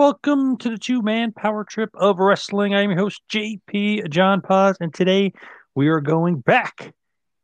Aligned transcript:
welcome 0.00 0.56
to 0.56 0.70
the 0.70 0.78
two 0.78 1.02
man 1.02 1.30
power 1.30 1.62
trip 1.62 1.90
of 1.92 2.18
wrestling. 2.18 2.74
I'm 2.74 2.88
your 2.88 2.98
host, 2.98 3.20
JP 3.30 4.08
John 4.08 4.40
Paz, 4.40 4.78
and 4.80 4.94
today 4.94 5.30
we 5.74 5.88
are 5.88 6.00
going 6.00 6.40
back 6.40 6.94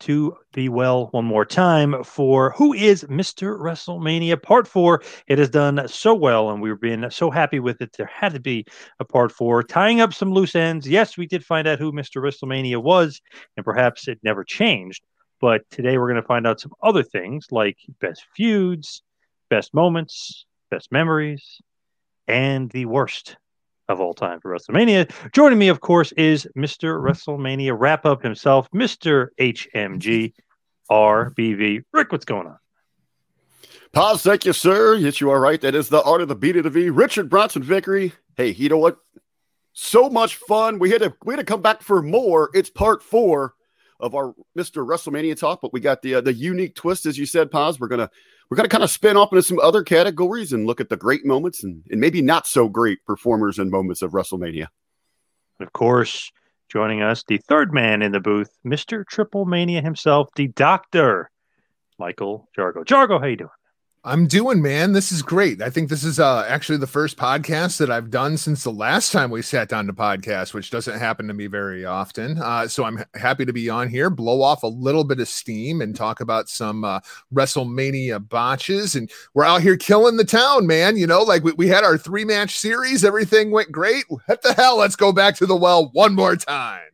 to 0.00 0.34
the 0.54 0.70
well 0.70 1.08
one 1.10 1.27
more 1.27 1.44
time 1.44 2.02
for 2.02 2.52
Who 2.52 2.72
is 2.72 3.04
Mr. 3.10 3.60
WrestleMania 3.60 4.42
Part 4.42 4.66
4. 4.66 5.02
It 5.28 5.38
has 5.38 5.50
done 5.50 5.86
so 5.86 6.14
well, 6.14 6.48
and 6.48 6.62
we've 6.62 6.80
been 6.80 7.10
so 7.10 7.30
happy 7.30 7.60
with 7.60 7.82
it. 7.82 7.90
There 7.98 8.06
had 8.10 8.32
to 8.32 8.40
be 8.40 8.64
a 9.00 9.04
Part 9.04 9.32
4, 9.32 9.62
tying 9.64 10.00
up 10.00 10.14
some 10.14 10.32
loose 10.32 10.54
ends. 10.54 10.88
Yes, 10.88 11.18
we 11.18 11.27
did 11.27 11.44
find 11.44 11.68
out 11.68 11.78
who 11.78 11.92
Mr. 11.92 12.22
WrestleMania 12.22 12.82
was, 12.82 13.20
and 13.58 13.66
perhaps 13.66 14.08
it 14.08 14.18
never 14.22 14.44
changed. 14.44 15.04
But 15.42 15.60
today 15.68 15.98
we're 15.98 16.08
going 16.10 16.22
to 16.22 16.27
find 16.27 16.46
out 16.46 16.60
some 16.60 16.72
other 16.82 17.02
things 17.02 17.48
like 17.50 17.77
best 18.00 18.24
feuds, 18.34 19.02
best 19.50 19.74
moments, 19.74 20.46
best 20.70 20.90
memories, 20.90 21.60
and 22.28 22.70
the 22.70 22.86
worst 22.86 23.36
of 23.88 24.00
all 24.00 24.14
time 24.14 24.41
for 24.41 24.52
WrestleMania. 24.52 25.10
Joining 25.32 25.58
me, 25.58 25.69
of 25.69 25.80
course, 25.80 26.12
is 26.12 26.46
Mr. 26.56 27.00
WrestleMania 27.00 27.77
wrap 27.78 28.05
up 28.05 28.22
himself, 28.22 28.68
Mr. 28.72 29.28
HMG 29.38 30.33
RBV. 30.91 31.83
Rick, 31.92 32.12
what's 32.12 32.24
going 32.24 32.46
on? 32.46 32.58
Pause, 33.92 34.22
thank 34.22 34.44
you, 34.44 34.52
sir. 34.52 34.94
Yes, 34.94 35.20
you 35.20 35.30
are 35.30 35.41
right. 35.41 35.60
That 35.60 35.74
is 35.74 35.88
the 35.88 36.02
art 36.02 36.20
of 36.20 36.28
the 36.28 36.34
beat 36.34 36.56
of 36.56 36.64
the 36.64 36.70
V. 36.70 36.91
Richard 36.91 37.30
Bronson 37.30 37.62
Vickery. 37.62 38.12
Hey, 38.36 38.50
you 38.50 38.68
know 38.68 38.78
what? 38.78 38.98
So 39.72 40.11
much 40.11 40.36
fun. 40.36 40.78
We 40.78 40.90
had 40.90 41.02
to 41.02 41.14
we 41.24 41.33
had 41.33 41.38
to 41.38 41.44
come 41.44 41.62
back 41.62 41.83
for 41.83 42.02
more. 42.02 42.50
It's 42.55 42.70
part 42.70 43.02
four 43.02 43.55
of 44.00 44.14
our 44.14 44.34
Mr. 44.58 44.86
WrestleMania 44.86 45.38
talk, 45.38 45.61
but 45.62 45.72
we 45.72 45.80
got 45.80 46.02
the 46.02 46.16
uh, 46.16 46.20
the 46.20 46.33
unique 46.33 46.74
twist, 46.74 47.06
as 47.06 47.17
you 47.18 47.27
said, 47.27 47.51
Paz. 47.51 47.78
We're 47.78 47.89
gonna 47.89 48.11
we're 48.48 48.57
gonna 48.57 48.68
kind 48.68 48.84
of 48.84 48.90
spin 48.90 49.17
off 49.17 49.33
into 49.33 49.42
some 49.42 49.58
other 49.61 49.83
categories 49.83 50.52
and 50.52 50.67
look 50.67 50.80
at 50.80 50.89
the 50.89 50.96
great 50.96 51.24
moments 51.24 51.64
and, 51.64 51.83
and 51.90 52.01
maybe 52.01 52.23
not 52.23 52.46
so 52.46 52.68
great 52.68 53.05
performers 53.07 53.58
and 53.58 53.70
moments 53.70 54.02
of 54.02 54.12
WrestleMania. 54.12 54.68
And 55.58 55.67
Of 55.67 55.73
course, 55.73 56.30
joining 56.68 57.02
us, 57.02 57.24
the 57.27 57.39
third 57.39 57.73
man 57.73 58.02
in 58.02 58.12
the 58.12 58.20
booth, 58.20 58.51
Mr. 58.64 59.07
Triple 59.07 59.46
Mania 59.46 59.83
himself, 59.83 60.29
the 60.36 60.48
Doctor, 60.48 61.30
Michael 61.98 62.48
Jargo. 62.57 62.84
Jargo, 62.84 63.20
how 63.20 63.27
you 63.27 63.36
doing? 63.36 63.51
I'm 64.06 64.28
doing, 64.28 64.62
man. 64.62 64.92
This 64.92 65.11
is 65.11 65.20
great. 65.20 65.61
I 65.61 65.68
think 65.68 65.89
this 65.89 66.05
is 66.05 66.20
uh, 66.20 66.46
actually 66.46 66.78
the 66.78 66.86
first 66.86 67.17
podcast 67.17 67.78
that 67.78 67.90
I've 67.90 68.08
done 68.08 68.36
since 68.36 68.62
the 68.62 68.70
last 68.70 69.11
time 69.11 69.30
we 69.30 69.42
sat 69.42 69.68
down 69.68 69.89
to 69.89 69.92
podcast, 69.92 70.55
which 70.55 70.70
doesn't 70.70 71.00
happen 71.00 71.27
to 71.27 71.34
me 71.34 71.48
very 71.48 71.84
often. 71.84 72.39
Uh, 72.39 72.68
so 72.68 72.84
I'm 72.84 73.02
happy 73.14 73.45
to 73.45 73.52
be 73.52 73.68
on 73.68 73.89
here, 73.89 74.08
blow 74.08 74.42
off 74.42 74.62
a 74.62 74.68
little 74.68 75.02
bit 75.02 75.18
of 75.18 75.27
steam, 75.27 75.80
and 75.80 75.96
talk 75.96 76.20
about 76.20 76.48
some 76.48 76.84
uh, 76.84 77.00
WrestleMania 77.34 78.28
botches. 78.28 78.95
And 78.95 79.11
we're 79.34 79.42
out 79.42 79.62
here 79.62 79.77
killing 79.77 80.18
the 80.18 80.24
town, 80.24 80.68
man. 80.68 80.96
You 80.96 81.08
know, 81.08 81.22
like 81.22 81.42
we, 81.42 81.55
we 81.55 81.66
had 81.66 81.83
our 81.83 81.98
three 81.98 82.24
match 82.24 82.56
series, 82.56 83.05
everything 83.05 83.50
went 83.50 83.72
great. 83.72 84.05
What 84.08 84.40
the 84.42 84.55
hell? 84.55 84.77
Let's 84.77 84.95
go 84.95 85.11
back 85.11 85.34
to 85.39 85.46
the 85.46 85.56
well 85.56 85.90
one 85.95 86.14
more 86.14 86.36
time. 86.36 86.90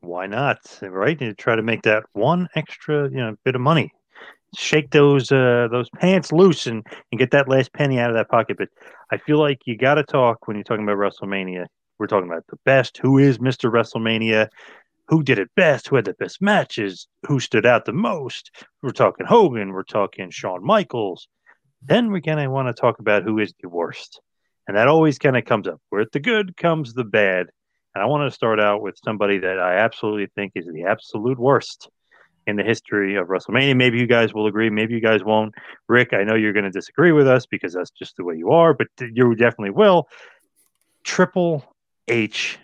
Why 0.00 0.26
not? 0.26 0.58
Right? 0.82 1.16
To 1.20 1.34
try 1.34 1.54
to 1.54 1.62
make 1.62 1.82
that 1.82 2.02
one 2.14 2.48
extra, 2.56 3.08
you 3.08 3.18
know, 3.18 3.36
bit 3.44 3.54
of 3.54 3.60
money 3.60 3.92
shake 4.56 4.90
those 4.90 5.30
uh, 5.30 5.68
those 5.70 5.88
pants 5.90 6.32
loose 6.32 6.66
and, 6.66 6.86
and 7.10 7.18
get 7.18 7.30
that 7.32 7.48
last 7.48 7.72
penny 7.72 7.98
out 7.98 8.10
of 8.10 8.16
that 8.16 8.28
pocket. 8.28 8.56
But 8.58 8.68
I 9.10 9.18
feel 9.18 9.38
like 9.38 9.60
you 9.66 9.76
got 9.76 9.94
to 9.94 10.02
talk 10.02 10.46
when 10.46 10.56
you're 10.56 10.64
talking 10.64 10.84
about 10.84 10.98
WrestleMania. 10.98 11.66
We're 11.98 12.06
talking 12.06 12.28
about 12.30 12.46
the 12.48 12.58
best. 12.64 12.98
Who 12.98 13.18
is 13.18 13.38
Mr. 13.38 13.70
WrestleMania? 13.70 14.48
Who 15.08 15.22
did 15.22 15.38
it 15.38 15.50
best? 15.56 15.88
Who 15.88 15.96
had 15.96 16.04
the 16.04 16.14
best 16.14 16.40
matches? 16.40 17.08
Who 17.26 17.40
stood 17.40 17.66
out 17.66 17.84
the 17.84 17.92
most? 17.92 18.50
We're 18.82 18.90
talking 18.90 19.26
Hogan. 19.26 19.72
We're 19.72 19.82
talking 19.82 20.30
Shawn 20.30 20.64
Michaels. 20.64 21.28
Then 21.82 22.10
we're 22.10 22.20
gonna 22.20 22.50
want 22.50 22.68
to 22.68 22.80
talk 22.80 22.98
about 22.98 23.24
who 23.24 23.38
is 23.38 23.52
the 23.60 23.68
worst, 23.68 24.20
and 24.68 24.76
that 24.76 24.88
always 24.88 25.18
kind 25.18 25.36
of 25.36 25.44
comes 25.44 25.66
up. 25.66 25.80
Where 25.88 26.06
the 26.12 26.20
good 26.20 26.56
comes 26.56 26.92
the 26.92 27.04
bad, 27.04 27.46
and 27.94 28.02
I 28.02 28.06
want 28.06 28.30
to 28.30 28.34
start 28.34 28.60
out 28.60 28.82
with 28.82 28.98
somebody 29.02 29.38
that 29.38 29.58
I 29.58 29.76
absolutely 29.76 30.28
think 30.34 30.52
is 30.54 30.66
the 30.66 30.84
absolute 30.84 31.38
worst 31.38 31.88
in 32.50 32.56
the 32.56 32.62
history 32.62 33.16
of 33.16 33.28
WrestleMania. 33.28 33.76
Maybe 33.76 33.98
you 33.98 34.06
guys 34.06 34.34
will 34.34 34.46
agree, 34.46 34.68
maybe 34.68 34.94
you 34.94 35.00
guys 35.00 35.24
won't. 35.24 35.54
Rick, 35.88 36.12
I 36.12 36.24
know 36.24 36.34
you're 36.34 36.52
going 36.52 36.64
to 36.64 36.70
disagree 36.70 37.12
with 37.12 37.26
us 37.26 37.46
because 37.46 37.72
that's 37.72 37.90
just 37.90 38.16
the 38.16 38.24
way 38.24 38.36
you 38.36 38.50
are, 38.50 38.74
but 38.74 38.88
you 39.00 39.34
definitely 39.34 39.70
will. 39.70 40.08
Triple 41.04 41.64
H, 42.08 42.58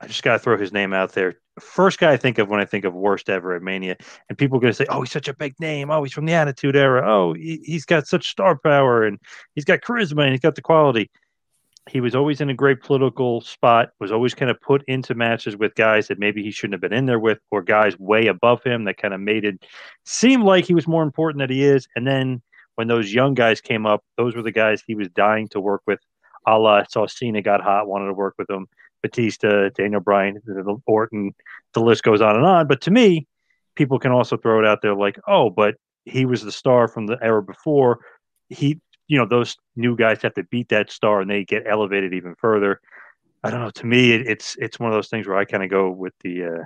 I 0.00 0.06
just 0.06 0.22
got 0.22 0.34
to 0.34 0.38
throw 0.38 0.58
his 0.58 0.72
name 0.72 0.92
out 0.92 1.12
there. 1.12 1.34
First 1.58 1.98
guy 1.98 2.12
I 2.12 2.16
think 2.16 2.38
of 2.38 2.48
when 2.48 2.60
I 2.60 2.64
think 2.64 2.84
of 2.84 2.94
worst 2.94 3.28
ever 3.28 3.54
at 3.54 3.62
Mania, 3.62 3.96
and 4.28 4.38
people 4.38 4.58
are 4.58 4.60
going 4.60 4.72
to 4.72 4.76
say, 4.76 4.86
"Oh, 4.88 5.00
he's 5.00 5.10
such 5.10 5.26
a 5.26 5.34
big 5.34 5.58
name. 5.58 5.90
Oh, 5.90 6.04
he's 6.04 6.12
from 6.12 6.26
the 6.26 6.32
Attitude 6.32 6.76
Era. 6.76 7.02
Oh, 7.04 7.32
he, 7.32 7.60
he's 7.64 7.84
got 7.84 8.06
such 8.06 8.28
star 8.28 8.56
power, 8.56 9.04
and 9.04 9.18
he's 9.56 9.64
got 9.64 9.80
charisma, 9.80 10.22
and 10.22 10.30
he's 10.30 10.40
got 10.40 10.54
the 10.54 10.62
quality." 10.62 11.10
He 11.88 12.00
was 12.00 12.14
always 12.14 12.40
in 12.40 12.50
a 12.50 12.54
great 12.54 12.82
political 12.82 13.40
spot, 13.40 13.90
was 14.00 14.12
always 14.12 14.34
kind 14.34 14.50
of 14.50 14.60
put 14.60 14.82
into 14.88 15.14
matches 15.14 15.56
with 15.56 15.74
guys 15.74 16.08
that 16.08 16.18
maybe 16.18 16.42
he 16.42 16.50
shouldn't 16.50 16.74
have 16.74 16.80
been 16.80 16.96
in 16.96 17.06
there 17.06 17.18
with, 17.18 17.38
or 17.50 17.62
guys 17.62 17.98
way 17.98 18.26
above 18.26 18.62
him 18.62 18.84
that 18.84 18.98
kind 18.98 19.14
of 19.14 19.20
made 19.20 19.44
it 19.44 19.64
seem 20.04 20.42
like 20.42 20.64
he 20.64 20.74
was 20.74 20.86
more 20.86 21.02
important 21.02 21.40
than 21.40 21.50
he 21.50 21.64
is. 21.64 21.88
And 21.96 22.06
then 22.06 22.42
when 22.74 22.88
those 22.88 23.12
young 23.12 23.34
guys 23.34 23.60
came 23.60 23.86
up, 23.86 24.04
those 24.16 24.36
were 24.36 24.42
the 24.42 24.52
guys 24.52 24.82
he 24.86 24.94
was 24.94 25.08
dying 25.08 25.48
to 25.48 25.60
work 25.60 25.82
with. 25.86 25.98
A 26.46 26.58
la 26.58 26.84
saw 26.88 27.06
Cena 27.06 27.42
got 27.42 27.60
hot, 27.60 27.88
wanted 27.88 28.06
to 28.06 28.14
work 28.14 28.34
with 28.38 28.48
him. 28.48 28.66
Batista, 29.02 29.70
Daniel 29.70 30.00
Bryan, 30.00 30.40
Orton, 30.86 31.34
the 31.74 31.80
list 31.80 32.02
goes 32.02 32.20
on 32.20 32.36
and 32.36 32.44
on. 32.44 32.66
But 32.66 32.80
to 32.82 32.90
me, 32.90 33.26
people 33.76 33.98
can 33.98 34.12
also 34.12 34.36
throw 34.36 34.58
it 34.58 34.66
out 34.66 34.82
there 34.82 34.94
like, 34.94 35.18
oh, 35.26 35.50
but 35.50 35.76
he 36.04 36.24
was 36.24 36.42
the 36.42 36.52
star 36.52 36.88
from 36.88 37.06
the 37.06 37.18
era 37.22 37.42
before. 37.42 38.00
He 38.48 38.80
you 39.08 39.18
know 39.18 39.26
those 39.26 39.56
new 39.74 39.96
guys 39.96 40.22
have 40.22 40.34
to 40.34 40.44
beat 40.44 40.68
that 40.68 40.92
star 40.92 41.20
and 41.20 41.30
they 41.30 41.44
get 41.44 41.64
elevated 41.66 42.14
even 42.14 42.34
further. 42.36 42.80
I 43.42 43.50
don't 43.50 43.60
know. 43.60 43.70
To 43.70 43.86
me, 43.86 44.12
it, 44.12 44.26
it's 44.26 44.56
it's 44.60 44.78
one 44.78 44.90
of 44.90 44.96
those 44.96 45.08
things 45.08 45.26
where 45.26 45.36
I 45.36 45.44
kind 45.44 45.64
of 45.64 45.70
go 45.70 45.90
with 45.90 46.12
the 46.22 46.44
uh, 46.44 46.64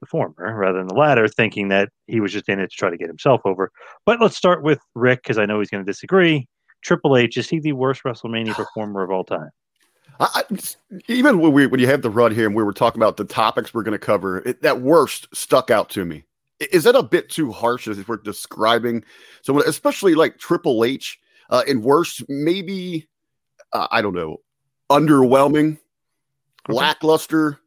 the 0.00 0.06
former 0.06 0.56
rather 0.56 0.78
than 0.78 0.88
the 0.88 0.94
latter, 0.94 1.28
thinking 1.28 1.68
that 1.68 1.90
he 2.06 2.20
was 2.20 2.32
just 2.32 2.48
in 2.48 2.60
it 2.60 2.70
to 2.70 2.76
try 2.76 2.90
to 2.90 2.96
get 2.96 3.08
himself 3.08 3.40
over. 3.44 3.70
But 4.04 4.20
let's 4.20 4.36
start 4.36 4.62
with 4.62 4.80
Rick 4.94 5.22
because 5.22 5.38
I 5.38 5.46
know 5.46 5.60
he's 5.60 5.70
going 5.70 5.84
to 5.84 5.90
disagree. 5.90 6.48
Triple 6.82 7.16
H 7.16 7.36
is 7.36 7.48
he 7.48 7.60
the 7.60 7.72
worst 7.72 8.02
WrestleMania 8.04 8.54
performer 8.54 9.02
of 9.02 9.10
all 9.10 9.24
time? 9.24 9.50
I, 10.18 10.42
even 11.08 11.40
when 11.40 11.52
we 11.52 11.66
when 11.66 11.80
you 11.80 11.86
have 11.86 12.02
the 12.02 12.10
run 12.10 12.34
here 12.34 12.46
and 12.46 12.54
we 12.54 12.62
were 12.62 12.72
talking 12.72 13.00
about 13.00 13.16
the 13.16 13.24
topics 13.24 13.74
we're 13.74 13.82
going 13.82 13.92
to 13.92 13.98
cover, 13.98 14.38
it, 14.38 14.62
that 14.62 14.80
worst 14.80 15.28
stuck 15.34 15.70
out 15.70 15.90
to 15.90 16.04
me. 16.04 16.24
Is 16.58 16.84
that 16.84 16.96
a 16.96 17.02
bit 17.02 17.28
too 17.28 17.52
harsh 17.52 17.86
as 17.86 17.98
if 17.98 18.08
we're 18.08 18.16
describing 18.16 19.04
someone, 19.42 19.68
especially 19.68 20.14
like 20.14 20.38
Triple 20.38 20.84
H? 20.84 21.20
Uh, 21.50 21.62
and 21.68 21.82
worst, 21.82 22.24
maybe 22.28 23.08
uh, 23.72 23.86
I 23.90 24.02
don't 24.02 24.14
know, 24.14 24.38
underwhelming, 24.90 25.78
okay. 26.68 26.76
lackluster. 26.76 27.58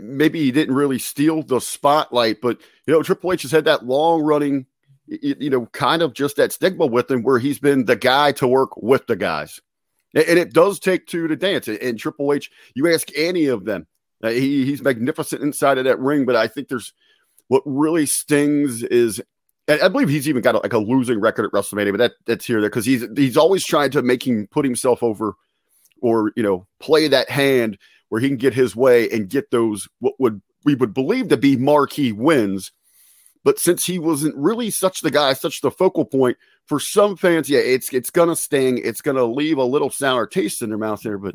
Maybe 0.00 0.40
he 0.40 0.52
didn't 0.52 0.74
really 0.74 0.98
steal 0.98 1.42
the 1.42 1.60
spotlight, 1.60 2.40
but 2.40 2.60
you 2.86 2.94
know, 2.94 3.02
Triple 3.02 3.32
H 3.32 3.42
has 3.42 3.50
had 3.50 3.64
that 3.64 3.86
long 3.86 4.22
running, 4.22 4.66
you, 5.06 5.36
you 5.38 5.50
know, 5.50 5.66
kind 5.66 6.02
of 6.02 6.14
just 6.14 6.36
that 6.36 6.52
stigma 6.52 6.86
with 6.86 7.10
him 7.10 7.22
where 7.22 7.38
he's 7.38 7.58
been 7.58 7.84
the 7.84 7.96
guy 7.96 8.32
to 8.32 8.46
work 8.46 8.76
with 8.76 9.06
the 9.06 9.16
guys. 9.16 9.60
and, 10.14 10.24
and 10.24 10.38
it 10.38 10.52
does 10.52 10.78
take 10.78 11.06
two 11.06 11.28
to 11.28 11.36
dance. 11.36 11.68
And, 11.68 11.78
and 11.78 11.98
Triple 11.98 12.32
H, 12.32 12.50
you 12.74 12.92
ask 12.92 13.08
any 13.16 13.46
of 13.46 13.64
them, 13.64 13.86
uh, 14.22 14.30
he, 14.30 14.64
he's 14.64 14.82
magnificent 14.82 15.42
inside 15.42 15.78
of 15.78 15.84
that 15.84 15.98
ring, 15.98 16.26
but 16.26 16.36
I 16.36 16.46
think 16.46 16.68
there's 16.68 16.92
what 17.48 17.62
really 17.66 18.06
stings 18.06 18.82
is 18.82 19.20
I 19.70 19.88
believe 19.88 20.08
he's 20.08 20.28
even 20.28 20.42
got 20.42 20.54
a, 20.54 20.58
like 20.58 20.72
a 20.72 20.78
losing 20.78 21.20
record 21.20 21.44
at 21.44 21.52
WrestleMania, 21.52 21.92
but 21.92 21.98
that 21.98 22.12
that's 22.26 22.46
here 22.46 22.60
there 22.60 22.70
because 22.70 22.86
he's 22.86 23.06
he's 23.16 23.36
always 23.36 23.64
trying 23.64 23.90
to 23.92 24.02
make 24.02 24.26
him 24.26 24.48
put 24.50 24.64
himself 24.64 25.02
over, 25.02 25.34
or 26.00 26.32
you 26.36 26.42
know, 26.42 26.66
play 26.80 27.08
that 27.08 27.30
hand 27.30 27.78
where 28.08 28.20
he 28.20 28.28
can 28.28 28.36
get 28.36 28.54
his 28.54 28.74
way 28.74 29.08
and 29.10 29.28
get 29.28 29.50
those 29.50 29.88
what 30.00 30.14
would 30.18 30.40
we 30.64 30.74
would 30.74 30.94
believe 30.94 31.28
to 31.28 31.36
be 31.36 31.56
marquee 31.56 32.12
wins. 32.12 32.72
But 33.44 33.58
since 33.58 33.86
he 33.86 33.98
wasn't 33.98 34.36
really 34.36 34.70
such 34.70 35.00
the 35.00 35.10
guy, 35.10 35.32
such 35.32 35.60
the 35.60 35.70
focal 35.70 36.04
point 36.04 36.36
for 36.66 36.78
some 36.78 37.16
fans, 37.16 37.48
yeah, 37.48 37.60
it's 37.60 37.92
it's 37.92 38.10
gonna 38.10 38.36
sting. 38.36 38.78
It's 38.78 39.00
gonna 39.00 39.24
leave 39.24 39.58
a 39.58 39.64
little 39.64 39.90
sour 39.90 40.26
taste 40.26 40.62
in 40.62 40.70
their 40.70 40.78
mouth 40.78 41.02
there. 41.02 41.18
But 41.18 41.34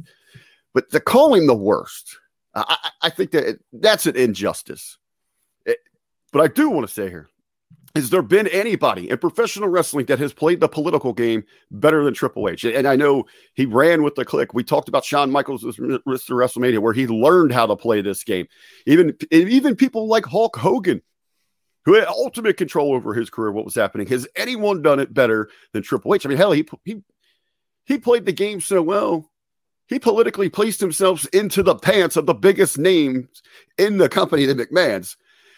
but 0.74 0.90
to 0.92 1.00
call 1.00 1.36
him 1.36 1.48
the 1.48 1.56
worst, 1.56 2.18
I, 2.54 2.90
I 3.04 3.10
think 3.10 3.32
that 3.32 3.44
it, 3.44 3.66
that's 3.72 4.06
an 4.06 4.16
injustice. 4.16 4.98
It, 5.66 5.80
but 6.32 6.42
I 6.42 6.48
do 6.48 6.70
want 6.70 6.88
to 6.88 6.94
say 6.94 7.10
here 7.10 7.30
has 7.96 8.10
there 8.10 8.22
been 8.22 8.48
anybody 8.48 9.10
in 9.10 9.18
professional 9.18 9.70
wrestling 9.70 10.06
that 10.08 10.20
has 10.20 10.34
played 10.34 10.60
the 10.60 10.68
political 10.68 11.14
game 11.14 11.46
better 11.72 12.04
than 12.04 12.14
Triple 12.14 12.50
H? 12.50 12.66
And 12.66 12.86
I 12.86 12.98
know 12.98 13.24
he 13.54 13.66
ran 13.66 14.04
with 14.04 14.16
the 14.16 14.26
Kliq. 14.26 14.48
We 14.54 14.66
talked 14.66 14.90
about 14.90 15.06
Shawn 15.06 15.32
Michaels' 15.32 15.64
Mr. 15.64 16.02
WrestleMania, 16.06 16.80
where 16.80 16.92
he 16.92 17.08
learned 17.08 17.54
how 17.54 17.66
to 17.66 17.76
play 17.78 18.02
this 18.02 18.26
game. 18.26 18.48
Even 18.86 19.18
even 19.32 19.78
people 19.78 20.08
like 20.08 20.26
Hulk 20.26 20.58
Hogan, 20.58 21.02
who 21.86 21.94
had 21.94 22.08
ultimate 22.08 22.58
control 22.58 22.94
over 22.94 23.14
his 23.14 23.30
career, 23.30 23.54
what 23.54 23.66
was 23.66 23.76
happening. 23.76 24.08
Has 24.08 24.28
anyone 24.36 24.82
done 24.82 25.00
it 25.00 25.14
better 25.14 25.50
than 25.72 25.82
Triple 25.82 26.14
H? 26.14 26.26
I 26.26 26.30
mean, 26.30 26.38
hell, 26.38 26.52
he 26.52 26.68
he 26.84 27.02
he 27.86 27.98
played 27.98 28.26
the 28.26 28.34
game 28.34 28.60
so 28.60 28.82
well. 28.82 29.32
He 29.88 30.00
politically 30.00 30.50
placed 30.50 30.82
himself 30.82 31.26
into 31.32 31.64
the 31.64 31.76
pants 31.76 32.18
of 32.18 32.26
the 32.26 32.34
biggest 32.34 32.78
names 32.78 33.42
in 33.78 34.00
the 34.00 34.10
company, 34.10 34.46
the 34.46 34.56
McMahons. 34.56 35.16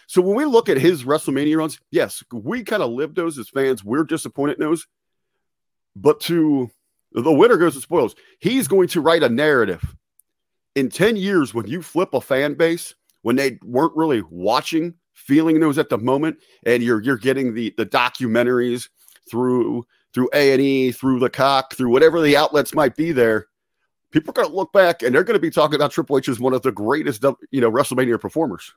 So 0.07 0.21
when 0.21 0.35
we 0.35 0.45
look 0.45 0.69
at 0.69 0.77
his 0.77 1.03
WrestleMania 1.03 1.57
runs, 1.57 1.79
yes, 1.91 2.23
we 2.31 2.63
kind 2.63 2.81
of 2.81 2.91
lived 2.91 3.15
those 3.15 3.37
as 3.37 3.49
fans. 3.49 3.83
We're 3.83 4.05
disappointed 4.05 4.57
in 4.57 4.65
those. 4.65 4.87
But 5.95 6.21
to 6.21 6.71
the 7.11 7.31
winner 7.31 7.57
goes 7.57 7.75
to 7.75 7.81
spoils. 7.81 8.15
He's 8.39 8.67
going 8.67 8.87
to 8.89 9.01
write 9.01 9.23
a 9.23 9.29
narrative 9.29 9.95
in 10.75 10.89
10 10.89 11.15
years 11.15 11.53
when 11.53 11.67
you 11.67 11.81
flip 11.81 12.13
a 12.13 12.21
fan 12.21 12.53
base, 12.53 12.95
when 13.21 13.35
they 13.35 13.59
weren't 13.63 13.95
really 13.95 14.21
watching, 14.29 14.93
feeling 15.13 15.59
those 15.59 15.77
at 15.77 15.89
the 15.89 15.97
moment, 15.97 16.37
and 16.65 16.83
you're 16.83 17.01
you're 17.01 17.17
getting 17.17 17.53
the 17.53 17.73
the 17.77 17.85
documentaries 17.85 18.89
through 19.29 19.85
through 20.13 20.29
A&E, 20.33 20.91
through 20.91 21.19
the 21.19 21.29
cock, 21.29 21.75
through 21.75 21.89
whatever 21.89 22.21
the 22.21 22.37
outlets 22.37 22.73
might 22.73 22.95
be 22.95 23.11
there. 23.11 23.47
People 24.11 24.31
are 24.31 24.33
going 24.33 24.47
to 24.47 24.55
look 24.55 24.71
back 24.71 25.03
and 25.03 25.13
they're 25.13 25.23
going 25.23 25.35
to 25.35 25.39
be 25.39 25.51
talking 25.51 25.75
about 25.75 25.91
Triple 25.91 26.17
H 26.17 26.29
as 26.29 26.39
one 26.39 26.53
of 26.53 26.61
the 26.61 26.71
greatest, 26.71 27.23
you 27.51 27.59
know, 27.59 27.69
WrestleMania 27.69 28.19
performers. 28.19 28.73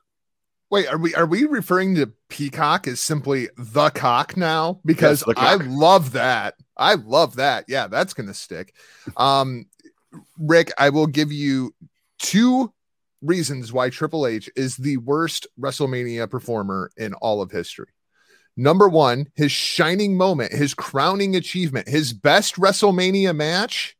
Wait, 0.71 0.87
are 0.87 0.97
we 0.97 1.13
are 1.15 1.25
we 1.25 1.43
referring 1.43 1.95
to 1.95 2.11
Peacock 2.29 2.87
as 2.87 3.01
simply 3.01 3.49
the 3.57 3.89
cock 3.89 4.37
now? 4.37 4.79
Because 4.85 5.21
yes, 5.27 5.35
I 5.37 5.55
love 5.55 6.13
that. 6.13 6.55
I 6.77 6.93
love 6.93 7.35
that. 7.35 7.65
Yeah, 7.67 7.87
that's 7.87 8.13
gonna 8.13 8.33
stick. 8.33 8.73
Um, 9.17 9.65
Rick, 10.39 10.71
I 10.77 10.89
will 10.89 11.07
give 11.07 11.31
you 11.31 11.75
two 12.19 12.73
reasons 13.21 13.73
why 13.73 13.89
Triple 13.89 14.25
H 14.25 14.49
is 14.55 14.77
the 14.77 14.95
worst 14.97 15.45
WrestleMania 15.59 16.29
performer 16.29 16.89
in 16.95 17.13
all 17.15 17.41
of 17.41 17.51
history. 17.51 17.89
Number 18.55 18.87
one, 18.87 19.27
his 19.35 19.51
shining 19.51 20.15
moment, 20.15 20.53
his 20.53 20.73
crowning 20.73 21.35
achievement, 21.35 21.89
his 21.89 22.13
best 22.13 22.55
WrestleMania 22.55 23.35
match. 23.35 23.97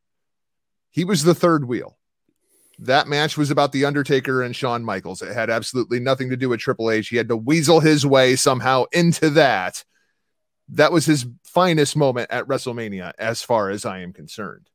He 0.90 1.04
was 1.04 1.24
the 1.24 1.36
third 1.36 1.66
wheel. 1.66 1.98
That 2.82 3.08
match 3.08 3.38
was 3.38 3.52
about 3.52 3.72
The 3.72 3.86
Undertaker 3.86 4.42
and 4.42 4.56
Shawn 4.56 4.84
Michaels. 4.84 5.22
It 5.22 5.34
had 5.34 5.52
absolutely 5.52 6.00
nothing 6.00 6.32
to 6.32 6.38
do 6.38 6.50
with 6.50 6.60
Triple 6.60 6.90
H. 6.90 7.10
He 7.10 7.18
had 7.18 7.28
to 7.30 7.38
weasel 7.38 7.80
his 7.80 8.08
way 8.08 8.36
somehow 8.36 8.86
into 8.92 9.30
that. 9.32 9.84
That 10.70 10.92
was 10.92 11.06
his 11.06 11.28
finest 11.44 11.96
moment 11.96 12.32
at 12.32 12.48
WrestleMania, 12.48 13.12
as 13.20 13.44
far 13.44 13.70
as 13.70 13.86
I 13.86 14.00
am 14.00 14.14
concerned. 14.14 14.68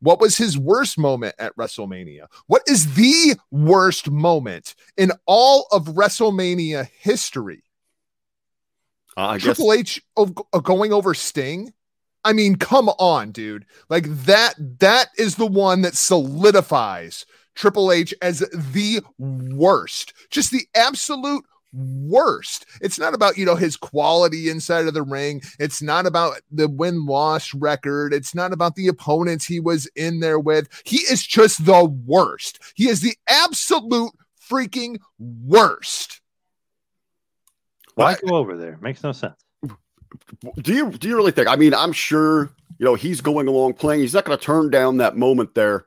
What 0.00 0.20
was 0.20 0.36
his 0.36 0.58
worst 0.58 0.98
moment 0.98 1.36
at 1.38 1.56
WrestleMania? 1.56 2.26
What 2.46 2.62
is 2.66 2.94
the 2.94 3.36
worst 3.52 4.10
moment 4.10 4.74
in 4.96 5.12
all 5.26 5.68
of 5.70 5.86
WrestleMania 5.86 6.88
history? 6.98 7.62
Uh, 9.16 9.38
Triple 9.38 9.70
guess- 9.70 9.78
H 9.78 10.02
of, 10.16 10.36
of 10.52 10.64
going 10.64 10.92
over 10.92 11.14
Sting? 11.14 11.72
I 12.24 12.32
mean, 12.32 12.56
come 12.56 12.88
on, 12.90 13.30
dude. 13.30 13.64
Like 13.88 14.04
that 14.24 14.54
that 14.80 15.08
is 15.16 15.36
the 15.36 15.46
one 15.46 15.82
that 15.82 15.94
solidifies 15.94 17.24
Triple 17.54 17.92
H 17.92 18.14
as 18.22 18.40
the 18.52 19.00
worst. 19.18 20.12
Just 20.30 20.50
the 20.50 20.66
absolute 20.74 21.44
worst. 21.72 22.66
It's 22.80 22.98
not 22.98 23.14
about, 23.14 23.36
you 23.36 23.44
know, 23.44 23.54
his 23.54 23.76
quality 23.76 24.48
inside 24.48 24.86
of 24.86 24.94
the 24.94 25.02
ring. 25.02 25.42
It's 25.58 25.82
not 25.82 26.06
about 26.06 26.40
the 26.50 26.68
win 26.68 27.06
loss 27.06 27.52
record. 27.54 28.12
It's 28.12 28.34
not 28.34 28.52
about 28.52 28.74
the 28.74 28.88
opponents 28.88 29.44
he 29.44 29.60
was 29.60 29.86
in 29.96 30.20
there 30.20 30.38
with. 30.38 30.68
He 30.84 30.98
is 30.98 31.26
just 31.26 31.64
the 31.64 31.84
worst. 31.84 32.60
He 32.74 32.88
is 32.88 33.00
the 33.00 33.16
absolute 33.28 34.12
freaking 34.50 34.98
worst. 35.18 36.20
Why 37.94 38.16
go 38.24 38.36
over 38.36 38.56
there? 38.56 38.78
Makes 38.80 39.02
no 39.02 39.12
sense 39.12 39.47
do 40.60 40.74
you 40.74 40.90
do 40.90 41.08
you 41.08 41.16
really 41.16 41.32
think? 41.32 41.48
I 41.48 41.56
mean, 41.56 41.74
I'm 41.74 41.92
sure 41.92 42.50
you 42.78 42.84
know 42.84 42.94
he's 42.94 43.20
going 43.20 43.48
along 43.48 43.74
playing. 43.74 44.00
He's 44.00 44.14
not 44.14 44.24
going 44.24 44.38
to 44.38 44.44
turn 44.44 44.70
down 44.70 44.98
that 44.98 45.16
moment 45.16 45.54
there. 45.54 45.86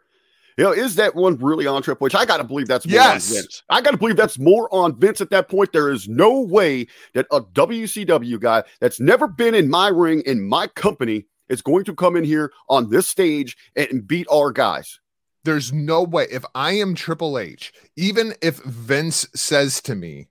You 0.58 0.66
know, 0.66 0.72
is 0.72 0.96
that 0.96 1.16
one 1.16 1.38
really 1.38 1.66
on 1.66 1.82
Triple 1.82 2.08
H? 2.08 2.16
I 2.16 2.26
got 2.26 2.38
to 2.38 2.44
believe 2.44 2.68
that's 2.68 2.86
more 2.86 2.96
yes. 2.96 3.30
on 3.30 3.36
Vince. 3.36 3.64
I 3.70 3.82
got 3.82 3.92
to 3.92 3.98
believe 3.98 4.18
that's 4.18 4.38
more 4.38 4.68
on 4.74 5.00
Vince 5.00 5.22
at 5.22 5.30
that 5.30 5.50
point. 5.50 5.72
There 5.72 5.90
is 5.90 6.08
no 6.08 6.42
way 6.42 6.88
that 7.14 7.26
a 7.32 7.42
WCW 7.42 8.40
guy 8.40 8.64
that's 8.80 9.00
never 9.00 9.28
been 9.28 9.56
in 9.56 9.70
my 9.70 9.88
ring 9.88 10.22
in 10.26 10.48
my 10.48 10.68
company 10.68 11.26
is 11.50 11.62
going 11.62 11.84
to 11.86 11.96
come 11.96 12.16
in 12.16 12.24
here 12.24 12.52
on 12.70 12.90
this 12.90 13.08
stage 13.08 13.58
and 13.76 14.08
beat 14.08 14.28
our 14.32 14.52
guys. 14.52 15.00
There's 15.44 15.74
no 15.74 16.04
way. 16.04 16.28
If 16.32 16.46
I 16.54 16.74
am 16.74 16.96
Triple 16.96 17.40
H, 17.40 17.74
even 17.96 18.34
if 18.42 18.58
Vince 18.64 19.28
says 19.34 19.82
to 19.82 19.96
me, 19.96 20.28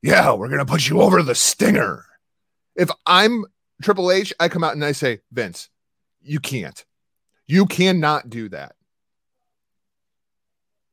"Yeah, 0.00 0.32
we're 0.32 0.48
gonna 0.48 0.64
put 0.64 0.88
you 0.88 1.02
over 1.02 1.22
the 1.22 1.34
stinger," 1.34 2.06
If 2.76 2.90
I'm 3.06 3.44
Triple 3.82 4.10
H, 4.10 4.32
I 4.40 4.48
come 4.48 4.64
out 4.64 4.74
and 4.74 4.84
I 4.84 4.92
say, 4.92 5.20
Vince, 5.32 5.68
you 6.22 6.40
can't. 6.40 6.84
You 7.46 7.66
cannot 7.66 8.30
do 8.30 8.48
that. 8.50 8.76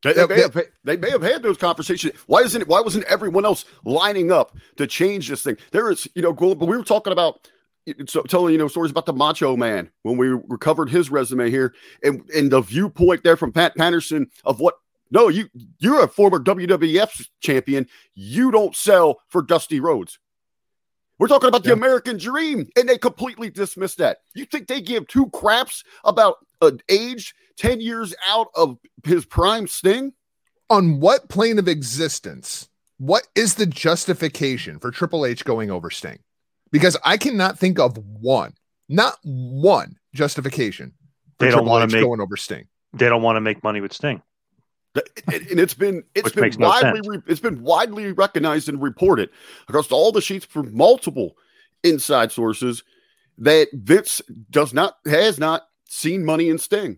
They, 0.02 0.14
they, 0.14 0.28
may 0.28 0.42
have, 0.42 0.58
they, 0.86 0.98
may 0.98 1.10
have, 1.10 1.22
had 1.22 1.44
those 1.44 1.58
conversations. 1.58 2.14
Why 2.26 2.40
isn't 2.40 2.62
it? 2.62 2.68
Why 2.70 2.80
wasn't 2.80 3.04
everyone 3.06 3.44
else 3.44 3.66
lining 3.84 4.32
up 4.32 4.58
to 4.78 4.88
change 4.88 5.28
this 5.28 5.44
thing? 5.44 5.58
There 5.72 5.92
is, 5.92 6.08
you 6.16 6.22
know, 6.22 6.32
but 6.32 6.58
we 6.58 6.78
were 6.78 6.84
talking 6.84 7.12
about 7.12 7.50
so 8.08 8.22
telling 8.24 8.54
you 8.54 8.58
know 8.58 8.68
stories 8.68 8.92
about 8.92 9.06
the 9.06 9.14
Macho 9.14 9.58
Man 9.58 9.90
when 10.04 10.18
we 10.18 10.28
recovered 10.48 10.90
his 10.90 11.10
resume 11.10 11.50
here, 11.50 11.74
and 12.04 12.24
and 12.36 12.52
the 12.52 12.62
viewpoint 12.62 13.24
there 13.24 13.38
from 13.38 13.52
Pat 13.52 13.76
Patterson 13.76 14.30
of 14.46 14.60
what. 14.60 14.76
No, 15.12 15.28
you 15.28 15.50
you're 15.80 16.04
a 16.04 16.08
former 16.08 16.38
WWF 16.38 17.28
champion. 17.42 17.88
You 18.14 18.52
don't 18.52 18.76
sell 18.76 19.22
for 19.28 19.42
Dusty 19.42 19.80
Rhodes. 19.80 20.20
We're 21.20 21.28
talking 21.28 21.50
about 21.50 21.66
yeah. 21.66 21.72
the 21.72 21.74
American 21.74 22.18
dream, 22.18 22.68
and 22.78 22.88
they 22.88 22.98
completely 22.98 23.50
dismiss 23.50 23.96
that. 23.96 24.20
You 24.34 24.46
think 24.46 24.68
they 24.68 24.80
give 24.80 25.08
two 25.08 25.30
craps 25.30 25.84
about 26.06 26.38
an 26.62 26.80
age 26.90 27.36
10 27.58 27.82
years 27.82 28.16
out 28.28 28.48
of 28.56 28.78
his 29.04 29.26
prime 29.26 29.68
sting? 29.68 30.14
On 30.70 31.00
what 31.00 31.28
plane 31.28 31.60
of 31.60 31.68
existence? 31.68 32.70
What 32.98 33.28
is 33.36 33.56
the 33.56 33.66
justification 33.66 34.80
for 34.80 34.92
Triple 34.92 35.26
H 35.26 35.44
going 35.44 35.72
over 35.72 35.90
Sting? 35.90 36.20
Because 36.72 36.96
I 37.04 37.18
cannot 37.18 37.58
think 37.58 37.80
of 37.80 37.98
one, 37.98 38.54
not 38.88 39.18
one 39.24 39.98
justification. 40.14 40.94
They 41.40 41.50
don't 41.50 41.66
want 41.66 41.90
to 41.90 41.96
make 41.96 42.06
going 42.06 42.22
over 42.22 42.38
Sting. 42.38 42.68
They 42.94 43.10
don't 43.10 43.22
want 43.22 43.38
to 43.38 43.42
make 43.42 43.64
money 43.64 43.82
with 43.82 43.94
Sting 43.94 44.22
and 45.28 45.60
it's 45.60 45.74
been 45.74 46.04
it's 46.16 46.34
Which 46.36 46.58
been 46.58 46.68
widely 46.68 47.02
no 47.04 47.22
it's 47.28 47.40
been 47.40 47.62
widely 47.62 48.12
recognized 48.12 48.70
and 48.70 48.82
reported 48.82 49.30
across 49.68 49.92
all 49.92 50.12
the 50.12 50.22
sheets 50.22 50.46
from 50.46 50.76
multiple 50.76 51.36
inside 51.84 52.32
sources 52.32 52.84
that 53.40 53.70
Vince 53.74 54.22
does 54.50 54.74
not 54.74 54.98
has 55.06 55.40
not 55.40 55.68
seen 55.86 56.26
money 56.26 56.50
in 56.50 56.58
Sting. 56.58 56.98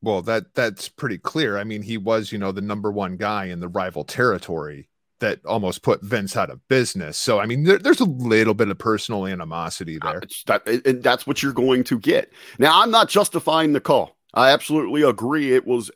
Well, 0.00 0.22
that 0.22 0.54
that's 0.54 0.88
pretty 0.88 1.18
clear. 1.18 1.58
I 1.58 1.64
mean, 1.64 1.82
he 1.82 1.98
was, 1.98 2.30
you 2.30 2.38
know, 2.38 2.52
the 2.52 2.60
number 2.60 2.90
one 2.90 3.16
guy 3.16 3.46
in 3.46 3.60
the 3.60 3.68
rival 3.68 4.04
territory 4.04 4.88
that 5.20 5.44
almost 5.44 5.82
put 5.82 6.02
Vince 6.02 6.36
out 6.36 6.50
of 6.50 6.66
business. 6.68 7.16
So, 7.16 7.40
I 7.40 7.46
mean, 7.46 7.64
there, 7.64 7.78
there's 7.78 7.98
a 7.98 8.04
little 8.04 8.54
bit 8.54 8.68
of 8.68 8.78
personal 8.78 9.26
animosity 9.26 9.98
ah, 10.00 10.12
there. 10.12 10.22
That, 10.46 10.86
and 10.86 11.02
that's 11.02 11.26
what 11.26 11.42
you're 11.42 11.52
going 11.52 11.82
to 11.84 11.98
get. 11.98 12.32
Now, 12.60 12.80
I'm 12.80 12.92
not 12.92 13.08
justifying 13.08 13.72
the 13.72 13.80
call. 13.80 14.16
I 14.34 14.50
absolutely 14.50 15.02
agree. 15.02 15.52
It 15.52 15.66
was 15.66 15.90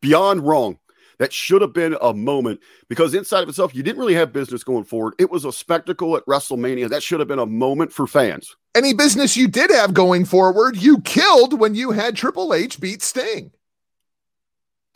beyond 0.00 0.46
wrong. 0.46 0.78
That 1.18 1.32
should 1.32 1.62
have 1.62 1.72
been 1.72 1.96
a 2.00 2.12
moment 2.12 2.60
because 2.88 3.14
inside 3.14 3.42
of 3.42 3.48
itself, 3.48 3.74
you 3.74 3.82
didn't 3.82 4.00
really 4.00 4.14
have 4.14 4.32
business 4.32 4.64
going 4.64 4.84
forward. 4.84 5.14
It 5.18 5.30
was 5.30 5.44
a 5.44 5.52
spectacle 5.52 6.16
at 6.16 6.26
WrestleMania. 6.26 6.88
That 6.88 7.02
should 7.02 7.20
have 7.20 7.28
been 7.28 7.38
a 7.38 7.46
moment 7.46 7.92
for 7.92 8.06
fans. 8.08 8.56
Any 8.74 8.92
business 8.92 9.36
you 9.36 9.46
did 9.46 9.70
have 9.70 9.94
going 9.94 10.24
forward, 10.24 10.76
you 10.76 11.00
killed 11.02 11.60
when 11.60 11.74
you 11.74 11.92
had 11.92 12.16
Triple 12.16 12.52
H 12.52 12.80
beat 12.80 13.02
Sting. 13.02 13.52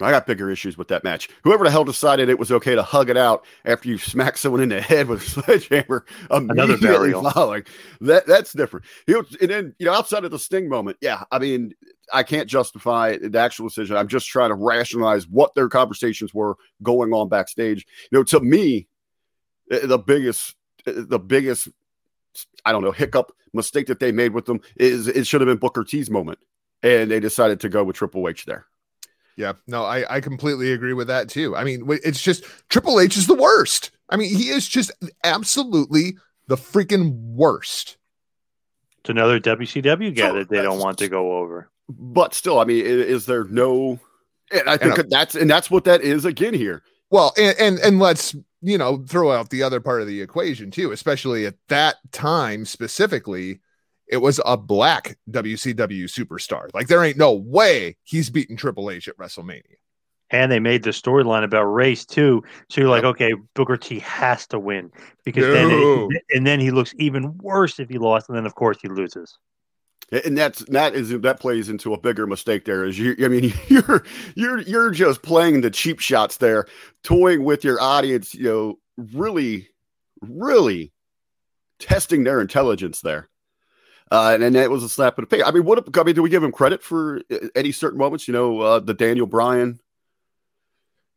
I 0.01 0.11
got 0.11 0.27
bigger 0.27 0.51
issues 0.51 0.77
with 0.77 0.89
that 0.89 1.05
match. 1.05 1.29
Whoever 1.43 1.65
the 1.65 1.71
hell 1.71 1.85
decided 1.85 2.29
it 2.29 2.39
was 2.39 2.53
okay 2.53 2.75
to 2.75 2.83
hug 2.83 3.09
it 3.09 3.17
out 3.17 3.47
after 3.65 3.89
you 3.89 3.97
smack 3.97 4.37
someone 4.37 4.61
in 4.61 4.69
the 4.69 4.81
head 4.81 5.09
with 5.09 5.23
a 5.23 5.25
sledgehammer, 5.43 6.05
Another 6.31 6.77
burial. 6.77 7.29
following 7.31 7.65
that 8.03 8.27
that's 8.27 8.53
different. 8.53 8.85
And 9.09 9.51
then 9.51 9.75
you 9.79 9.87
know, 9.87 9.93
outside 9.95 10.25
of 10.25 10.31
the 10.31 10.39
sting 10.39 10.69
moment, 10.69 10.99
yeah, 11.01 11.25
I 11.31 11.39
mean, 11.39 11.73
I 12.13 12.23
can't 12.23 12.49
justify 12.49 13.17
the 13.17 13.39
actual 13.39 13.69
decision. 13.69 13.97
I'm 13.97 14.09
just 14.09 14.29
trying 14.29 14.51
to 14.51 14.55
rationalize 14.55 15.27
what 15.29 15.55
their 15.55 15.69
conversations 15.69 16.35
were 16.35 16.57
going 16.83 17.13
on 17.13 17.29
backstage. 17.29 17.87
You 18.11 18.19
know, 18.19 18.25
to 18.25 18.41
me, 18.41 18.89
the 19.69 19.99
biggest, 19.99 20.55
the 20.85 21.19
biggest, 21.19 21.69
I 22.65 22.73
don't 22.73 22.85
know, 22.85 22.93
hiccup 22.93 23.33
mistake 23.55 23.87
that 23.87 23.99
they 24.01 24.13
made 24.13 24.35
with 24.35 24.45
them 24.45 24.61
is 24.77 25.09
it 25.09 25.27
should 25.27 25.41
have 25.41 25.49
been 25.49 25.57
Booker 25.57 25.85
T's 25.85 26.11
moment, 26.11 26.39
and 26.83 27.11
they 27.11 27.19
decided 27.19 27.61
to 27.61 27.71
go 27.71 27.83
with 27.83 27.97
Triple 27.97 28.29
H 28.29 28.45
there. 28.45 28.67
Yeah, 29.37 29.53
no, 29.67 29.85
I, 29.85 30.17
I 30.17 30.21
completely 30.21 30.73
agree 30.73 30.95
with 30.95 31.09
that 31.09 31.29
too. 31.29 31.55
I 31.57 31.65
mean, 31.65 31.87
it's 32.05 32.23
just 32.23 32.45
Triple 32.71 32.99
H 33.01 33.17
is 33.17 33.27
the 33.27 33.35
worst. 33.35 33.91
I 34.09 34.17
mean, 34.17 34.35
he 34.35 34.49
is 34.49 34.67
just 34.67 34.91
absolutely 35.25 36.17
the 36.49 36.57
freaking 36.57 37.13
worst. 37.35 37.99
It's 39.01 39.11
another 39.11 39.39
WCW 39.39 40.15
guy 40.15 40.31
So, 40.31 40.35
that 40.35 40.49
they 40.49 40.63
don't 40.63 40.81
want 40.81 40.99
to 40.99 41.09
go 41.09 41.37
over. 41.37 41.71
but 41.89 42.35
still, 42.35 42.59
I 42.61 42.65
mean, 42.65 42.85
is, 42.85 43.27
there 43.27 43.45
no? 43.45 44.01
And 44.53 44.69
I 44.69 44.77
think 44.77 44.99
And, 44.99 45.11
that's 45.11 45.35
and 45.35 45.51
that's 45.51 45.71
what 45.71 45.85
that 45.85 46.03
is 46.03 46.25
again 46.25 46.55
here. 46.55 46.83
Well, 47.11 47.33
and, 47.37 47.57
and 47.59 47.79
and 47.81 47.99
let's 47.99 48.35
you 48.63 48.79
know 48.79 49.05
throw 49.07 49.33
out 49.33 49.51
the 49.51 49.63
other 49.63 49.81
part 49.81 50.01
of 50.01 50.07
the 50.09 50.21
equation 50.21 50.71
too, 50.71 50.93
especially 50.93 51.47
at 51.47 51.55
that 51.69 51.97
time 52.13 52.65
specifically. 52.65 53.61
It 54.09 54.19
was 54.19 54.41
a 54.45 54.57
black 54.57 55.19
WCW 55.31 56.05
superstar. 56.05 56.71
Like 56.75 56.89
there 56.89 57.05
ain't 57.05 57.17
no 57.17 57.33
way 57.33 57.97
he's 58.05 58.31
beating 58.31 58.57
Triple 58.57 58.91
H 58.91 59.09
at 59.09 59.17
WrestleMania. 59.17 59.63
And 60.31 60.51
they 60.51 60.59
made 60.59 60.83
the 60.83 60.91
storyline 60.91 61.45
about 61.45 61.65
race 61.65 62.05
too. 62.05 62.43
So 62.69 62.81
you're 62.81 62.91
like, 62.91 63.05
okay, 63.05 63.33
Booker 63.55 63.77
T 63.77 64.01
has 64.01 64.47
to 64.49 64.59
win 64.59 64.91
because 65.25 65.45
then 65.45 65.71
it, 65.71 66.23
and 66.31 66.47
then 66.47 66.59
he 66.59 66.73
looks 66.73 66.95
even 66.99 67.39
worse 67.39 67.79
if 67.79 67.89
he 67.89 67.99
lost, 67.99 68.29
and 68.29 68.37
then 68.37 68.45
of 68.45 68.57
course 68.57 68.79
he 68.83 68.89
loses. 68.89 69.39
And 70.11 70.37
that's 70.39 70.61
that 70.67 70.95
is 70.95 71.11
that 71.11 71.41
plays 71.41 71.69
into 71.69 71.93
a 71.93 72.01
bigger 72.01 72.27
mistake 72.27 72.65
there. 72.65 72.85
Is 72.85 72.99
you? 72.99 73.17
I 73.25 73.29
mean, 73.29 73.53
you're 73.69 74.05
you're 74.35 74.61
you're 74.63 74.91
just 74.91 75.23
playing 75.23 75.61
the 75.61 75.71
cheap 75.71 76.01
shots 76.01 76.37
there, 76.37 76.67
toying 77.03 77.45
with 77.45 77.65
your 77.65 77.81
audience. 77.81 78.35
You 78.35 78.45
know, 78.45 78.79
really, 79.13 79.69
really 80.21 80.93
testing 81.79 82.25
their 82.25 82.41
intelligence 82.41 83.01
there. 83.01 83.29
Uh, 84.11 84.31
and 84.35 84.43
then 84.43 84.53
that 84.53 84.71
was 84.71 84.85
a 84.85 84.89
slap 84.89 85.19
in 85.19 85.25
the 85.25 85.29
face. 85.29 85.43
I 85.45 85.51
mean, 85.51 85.65
what? 85.65 85.85
I 85.99 86.03
mean, 86.05 86.15
do 86.15 86.23
we 86.23 86.31
give 86.31 86.43
him 86.45 86.53
credit 86.53 86.83
for 86.83 87.21
uh, 87.31 87.49
any 87.57 87.73
certain 87.73 87.99
moments? 87.99 88.29
You 88.29 88.35
know, 88.35 88.61
uh, 88.61 88.79
the 88.81 88.95
Daniel 88.95 89.27
Bryan. 89.27 89.81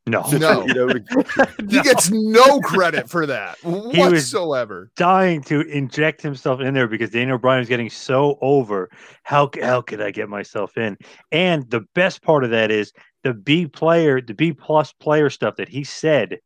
No, 0.07 0.21
No. 0.31 0.65
You 0.65 0.73
know, 0.73 0.87
He 1.69 1.81
gets 1.83 2.09
no 2.09 2.59
credit 2.61 3.07
for 3.07 3.27
that 3.27 3.57
was- 3.63 3.95
whatsoever. 3.95 4.89
dying 4.95 5.43
to 5.43 5.61
inject 5.61 6.19
himself 6.23 6.61
in 6.61 6.73
there 6.73 6.87
because 6.87 7.11
Daniel 7.11 7.37
Bryan 7.37 7.61
is 7.61 7.69
getting 7.69 7.91
so 7.91 8.39
over. 8.41 8.89
How 9.21 9.51
how 9.61 9.81
could 9.81 10.01
I 10.01 10.09
get 10.09 10.27
myself 10.27 10.77
in? 10.77 10.97
And 11.31 11.69
the 11.69 11.81
best 11.93 12.23
part 12.23 12.43
of 12.43 12.49
that 12.49 12.71
is 12.71 12.91
the 13.23 13.35
B 13.35 13.67
player, 13.67 14.19
the 14.19 14.33
B 14.33 14.51
plus 14.51 14.93
player 14.93 15.29
stuff 15.29 15.57
that 15.57 15.69
he 15.69 15.83
said 15.83 16.39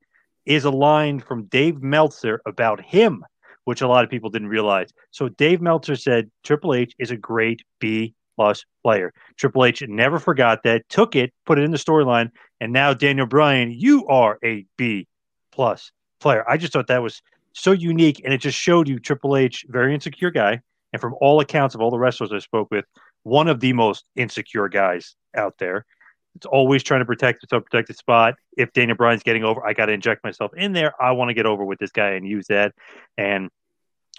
is 0.46 0.66
a 0.66 0.72
line 0.72 1.22
from 1.22 1.46
Dave 1.46 1.82
Meltzer 1.82 2.42
about 2.46 2.82
him, 2.82 3.24
which 3.66 3.82
a 3.82 3.88
lot 3.88 4.04
of 4.04 4.10
people 4.10 4.30
didn't 4.30 4.50
realize. 4.50 4.90
So 5.12 5.30
Dave 5.30 5.62
Meltzer 5.62 5.96
said 5.96 6.30
Triple 6.44 6.74
H 6.74 6.94
is 7.00 7.12
a 7.12 7.18
great 7.18 7.64
B 7.80 8.14
plus 8.36 8.66
player. 8.84 9.14
Triple 9.38 9.66
H 9.66 9.84
never 9.88 10.20
forgot 10.20 10.64
that, 10.64 10.88
took 10.90 11.16
it, 11.16 11.34
put 11.46 11.60
it 11.60 11.64
in 11.64 11.72
the 11.72 11.78
storyline, 11.78 12.32
and 12.60 12.74
now 12.74 12.94
Daniel 12.94 13.28
Bryan, 13.28 13.72
you 13.72 14.08
are 14.08 14.40
a 14.44 14.66
B 14.78 15.08
plus 15.52 15.92
player. 16.20 16.44
I 16.50 16.58
just 16.58 16.74
thought 16.74 16.88
that 16.88 17.04
was 17.04 17.22
so 17.54 17.72
unique, 17.72 18.22
and 18.24 18.34
it 18.34 18.40
just 18.40 18.58
showed 18.58 18.88
you 18.88 19.00
Triple 19.00 19.38
H, 19.38 19.66
very 19.70 19.94
insecure 19.94 20.32
guy, 20.32 20.62
and 20.92 21.02
from 21.02 21.16
all 21.22 21.40
accounts 21.40 21.76
of 21.76 21.82
all 21.82 21.92
the 21.92 22.00
wrestlers 22.00 22.32
I 22.34 22.40
spoke 22.40 22.70
with, 22.72 22.86
one 23.24 23.48
of 23.48 23.60
the 23.60 23.74
most 23.74 24.06
insecure 24.16 24.68
guys 24.68 25.16
out 25.36 25.56
there. 25.60 25.86
It's 26.36 26.46
always 26.46 26.84
trying 26.84 27.02
to 27.02 27.06
protect 27.06 27.42
himself, 27.42 27.66
protect 27.66 27.88
the 27.90 27.94
spot. 27.94 28.36
If 28.58 28.74
Daniel 28.74 28.98
Bryan's 28.98 29.24
getting 29.24 29.44
over, 29.44 29.66
I 29.66 29.74
got 29.74 29.86
to 29.86 29.94
inject 29.94 30.24
myself 30.24 30.52
in 30.56 30.74
there. 30.74 30.94
I 31.02 31.12
want 31.12 31.30
to 31.30 31.34
get 31.34 31.46
over 31.46 31.64
with 31.64 31.80
this 31.80 31.92
guy 31.92 32.12
and 32.12 32.28
use 32.28 32.48
that. 32.48 32.74
And 33.18 33.50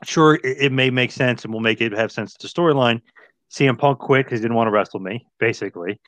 sure, 0.05 0.37
it, 0.37 0.57
it 0.61 0.73
may 0.73 0.91
make 0.91 1.11
sense 1.11 1.45
and 1.45 1.53
will 1.53 1.61
make 1.61 1.81
it 1.81 1.93
have 1.93 2.13
sense 2.13 2.35
to 2.35 2.47
storyline. 2.47 3.01
CM 3.51 3.79
Punk 3.79 3.99
quit 3.99 4.27
because 4.27 4.41
he 4.41 4.43
didn't 4.43 4.57
want 4.57 4.69
to 4.69 4.73
wrestle 4.73 5.01
me, 5.01 5.27
basically. 5.39 6.01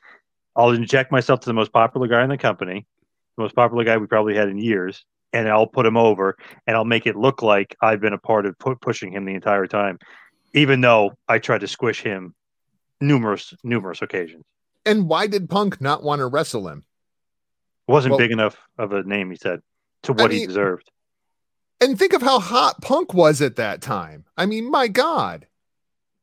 I'll 0.55 0.71
inject 0.71 1.11
myself 1.11 1.41
to 1.41 1.45
the 1.45 1.53
most 1.53 1.71
popular 1.71 2.07
guy 2.07 2.23
in 2.23 2.29
the 2.29 2.37
company, 2.37 2.85
the 3.37 3.43
most 3.43 3.55
popular 3.55 3.83
guy 3.83 3.97
we 3.97 4.07
probably 4.07 4.35
had 4.35 4.49
in 4.49 4.57
years, 4.57 5.05
and 5.33 5.47
I'll 5.47 5.67
put 5.67 5.85
him 5.85 5.97
over 5.97 6.35
and 6.65 6.75
I'll 6.75 6.85
make 6.85 7.05
it 7.05 7.15
look 7.15 7.41
like 7.41 7.75
I've 7.81 8.01
been 8.01 8.13
a 8.13 8.17
part 8.17 8.45
of 8.45 8.57
pu- 8.57 8.75
pushing 8.77 9.11
him 9.11 9.25
the 9.25 9.35
entire 9.35 9.67
time, 9.67 9.99
even 10.53 10.81
though 10.81 11.11
I 11.27 11.39
tried 11.39 11.61
to 11.61 11.67
squish 11.67 12.01
him 12.01 12.33
numerous, 12.99 13.53
numerous 13.63 14.01
occasions. 14.01 14.43
And 14.87 15.09
why 15.09 15.27
did 15.27 15.49
Punk 15.49 15.81
not 15.81 16.01
want 16.01 16.19
to 16.19 16.27
wrestle 16.27 16.69
him? 16.69 16.85
It 17.87 17.91
wasn't 17.91 18.11
Well- 18.13 18.19
big 18.19 18.31
enough 18.31 18.57
of 18.77 18.93
a 18.93 19.03
name, 19.03 19.29
he 19.29 19.35
said, 19.37 19.61
to 20.03 20.13
what 20.13 20.31
he 20.31 20.39
mean- 20.39 20.47
deserved. 20.47 20.89
And 21.81 21.99
think 21.99 22.13
of 22.13 22.21
how 22.21 22.39
hot 22.39 22.81
Punk 22.81 23.13
was 23.13 23.41
at 23.41 23.57
that 23.57 23.81
time. 23.81 24.25
I 24.37 24.45
mean, 24.47 24.71
my 24.71 24.87
God. 24.87 25.45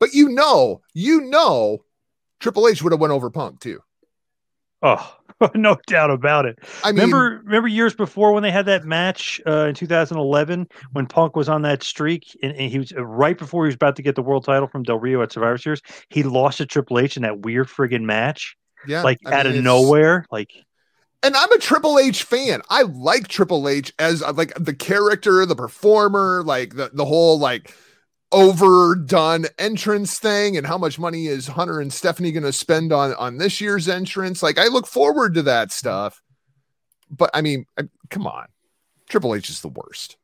But 0.00 0.12
you 0.14 0.28
know, 0.30 0.82
you 0.94 1.20
know, 1.20 1.84
Triple 2.40 2.66
H 2.66 2.82
would 2.82 2.92
have 2.92 3.00
went 3.00 3.12
over 3.12 3.30
Punk 3.30 3.60
too. 3.60 3.80
Oh, 4.82 5.16
no 5.54 5.76
doubt 5.86 6.10
about 6.10 6.46
it. 6.46 6.58
I 6.82 6.92
mean, 6.92 7.04
remember, 7.04 7.42
remember 7.44 7.68
years 7.68 7.94
before 7.94 8.32
when 8.32 8.42
they 8.42 8.50
had 8.50 8.66
that 8.66 8.84
match 8.84 9.40
uh, 9.46 9.66
in 9.66 9.74
2011 9.74 10.68
when 10.92 11.06
Punk 11.06 11.36
was 11.36 11.48
on 11.48 11.62
that 11.62 11.82
streak 11.82 12.36
and, 12.42 12.52
and 12.52 12.70
he 12.70 12.78
was 12.78 12.92
uh, 12.92 13.04
right 13.04 13.36
before 13.36 13.64
he 13.64 13.68
was 13.68 13.74
about 13.74 13.96
to 13.96 14.02
get 14.02 14.14
the 14.14 14.22
world 14.22 14.44
title 14.44 14.68
from 14.68 14.82
Del 14.82 14.98
Rio 14.98 15.22
at 15.22 15.32
Survivor 15.32 15.58
Series. 15.58 15.82
He 16.08 16.22
lost 16.22 16.58
to 16.58 16.66
Triple 16.66 16.98
H 16.98 17.16
in 17.16 17.22
that 17.22 17.40
weird 17.40 17.68
friggin' 17.68 18.02
match, 18.02 18.56
yeah, 18.86 19.02
like 19.02 19.18
I 19.26 19.32
out 19.32 19.46
mean, 19.46 19.58
of 19.58 19.64
nowhere. 19.64 20.26
Like, 20.30 20.52
And 21.22 21.36
I'm 21.36 21.50
a 21.52 21.58
Triple 21.58 21.98
H 21.98 22.22
fan. 22.22 22.62
I 22.70 22.82
like 22.82 23.28
Triple 23.28 23.68
H 23.68 23.92
as 23.98 24.22
uh, 24.22 24.32
like 24.32 24.54
the 24.54 24.74
character, 24.74 25.44
the 25.46 25.56
performer, 25.56 26.42
like 26.44 26.76
the 26.76 26.90
the 26.92 27.04
whole 27.04 27.38
like 27.38 27.74
overdone 28.32 29.46
entrance 29.58 30.18
thing 30.18 30.56
and 30.56 30.66
how 30.66 30.78
much 30.78 30.98
money 30.98 31.26
is 31.26 31.46
Hunter 31.46 31.80
and 31.80 31.92
Stephanie 31.92 32.32
going 32.32 32.42
to 32.42 32.52
spend 32.52 32.92
on 32.92 33.14
on 33.14 33.38
this 33.38 33.60
year's 33.60 33.88
entrance. 33.88 34.42
Like 34.42 34.58
I 34.58 34.66
look 34.66 34.86
forward 34.86 35.34
to 35.34 35.42
that 35.42 35.72
stuff. 35.72 36.20
But 37.10 37.30
I 37.34 37.42
mean, 37.42 37.66
I, 37.78 37.84
come 38.10 38.26
on. 38.26 38.46
Triple 39.08 39.34
H 39.34 39.50
is 39.50 39.60
the 39.60 39.68
worst. 39.68 40.16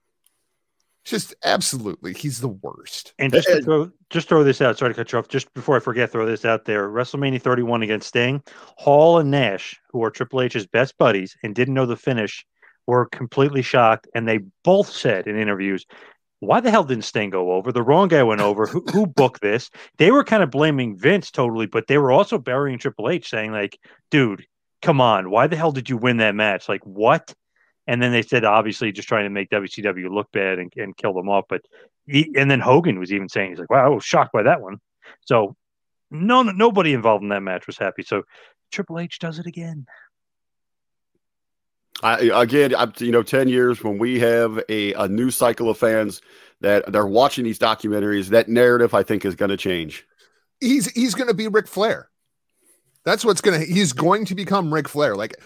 Just 1.05 1.35
absolutely, 1.45 2.13
he's 2.13 2.41
the 2.41 2.49
worst. 2.49 3.15
and 3.19 3.33
just 3.33 3.49
to 3.49 3.63
throw, 3.63 3.91
just 4.11 4.29
throw 4.29 4.45
this 4.45 4.61
out. 4.61 4.77
Sorry 4.77 4.93
to 4.93 4.95
cut 4.95 5.11
you 5.13 5.19
off. 5.19 5.29
Just 5.29 5.53
before 5.55 5.77
I 5.77 5.81
forget, 5.81 6.13
throw 6.13 6.27
this 6.27 6.45
out 6.45 6.67
there. 6.67 6.89
WrestleMania 6.89 7.41
31 7.41 7.83
against 7.83 8.09
Sting, 8.09 8.43
Hall 8.77 9.19
and 9.19 9.31
Nash, 9.31 9.81
who 9.91 10.05
are 10.05 10.11
Triple 10.11 10.43
H's 10.43 10.67
best 10.67 10.99
buddies 10.99 11.37
and 11.43 11.55
didn't 11.55 11.75
know 11.75 11.87
the 11.87 11.97
finish, 11.97 12.45
were 12.87 13.07
completely 13.07 13.63
shocked, 13.63 14.09
and 14.15 14.29
they 14.29 14.41
both 14.63 14.91
said 14.91 15.27
in 15.27 15.39
interviews, 15.39 15.87
"Why 16.41 16.61
the 16.61 16.71
hell 16.71 16.85
didn't 16.85 17.05
Sting 17.05 17.31
go 17.31 17.53
over? 17.53 17.73
The 17.73 17.83
wrong 17.83 18.09
guy 18.09 18.23
went 18.23 18.41
over. 18.41 18.67
who, 18.67 18.85
who 18.93 19.07
booked 19.07 19.41
this?" 19.41 19.71
They 19.99 20.11
were 20.11 20.25
kind 20.25 20.43
of 20.43 20.51
blaming 20.51 20.99
Vince 20.99 21.31
totally, 21.31 21.67
but 21.67 21.87
they 21.87 21.99
were 21.99 22.13
also 22.13 22.39
burying 22.39 22.79
Triple 22.79 23.09
H, 23.11 23.31
saying 23.31 23.53
like, 23.53 23.79
"Dude, 24.11 24.47
come 24.83 25.01
on, 25.01 25.31
why 25.31 25.47
the 25.47 25.57
hell 25.57 25.73
did 25.73 25.89
you 25.89 25.97
win 25.97 26.19
that 26.19 26.35
match? 26.35 26.69
Like 26.69 26.85
what?" 26.85 27.35
And 27.87 28.01
then 28.01 28.13
they 28.13 28.23
said, 28.23 28.45
obviously, 28.45 28.93
just 28.93 29.09
trying 29.09 29.25
to 29.25 29.31
make 29.31 29.51
WCW 29.51 30.11
look 30.11 30.31
bad 30.31 30.61
and, 30.61 30.73
and 30.77 30.97
kill 30.97 31.13
them 31.13 31.29
off. 31.29 31.47
But 31.49 31.63
he, 32.07 32.33
and 32.37 32.49
then 32.49 32.61
Hogan 32.61 33.01
was 33.01 33.13
even 33.13 33.29
saying, 33.29 33.51
he's 33.51 33.59
like, 33.59 33.71
wow, 33.71 33.87
I 33.87 33.89
was 33.89 34.05
shocked 34.05 34.33
by 34.33 34.45
that 34.45 34.61
one. 34.61 34.79
So 35.27 35.57
no, 36.11 36.43
nobody 36.43 36.93
involved 36.93 37.23
in 37.23 37.31
that 37.31 37.43
match 37.43 37.67
was 37.67 37.79
happy. 37.79 38.03
So 38.03 38.23
Triple 38.71 39.01
H 39.01 39.19
does 39.19 39.39
it 39.39 39.47
again. 39.47 39.87
I, 42.03 42.21
again, 42.43 42.75
I'm, 42.75 42.93
you 42.99 43.13
know, 43.13 43.23
10 43.23 43.49
years 43.49 43.83
when 43.85 43.99
we 43.99 44.19
have 44.21 44.63
a, 44.69 44.95
a 44.95 45.09
new 45.09 45.31
cycle 45.31 45.69
of 45.69 45.79
fans 45.79 46.21
that 46.61 46.91
they're 46.93 47.07
watching 47.07 47.45
these 47.45 47.59
documentaries, 47.59 48.29
that 48.29 48.49
narrative, 48.49 48.95
I 48.95 49.03
think, 49.03 49.25
is 49.25 49.35
going 49.35 49.51
to 49.51 49.57
change. 49.57 50.07
He's 50.61 50.91
he's 50.91 51.15
going 51.15 51.29
to 51.29 51.35
be 51.35 51.49
Ric 51.49 51.67
Flair. 51.67 52.11
That's 53.05 53.25
what's 53.25 53.41
going 53.41 53.61
to 53.61 53.67
he's 53.67 53.93
going 53.93 54.27
to 54.27 54.35
become 54.35 54.73
Ric 54.73 54.89
Flair. 54.89 55.17
Like 55.17 55.41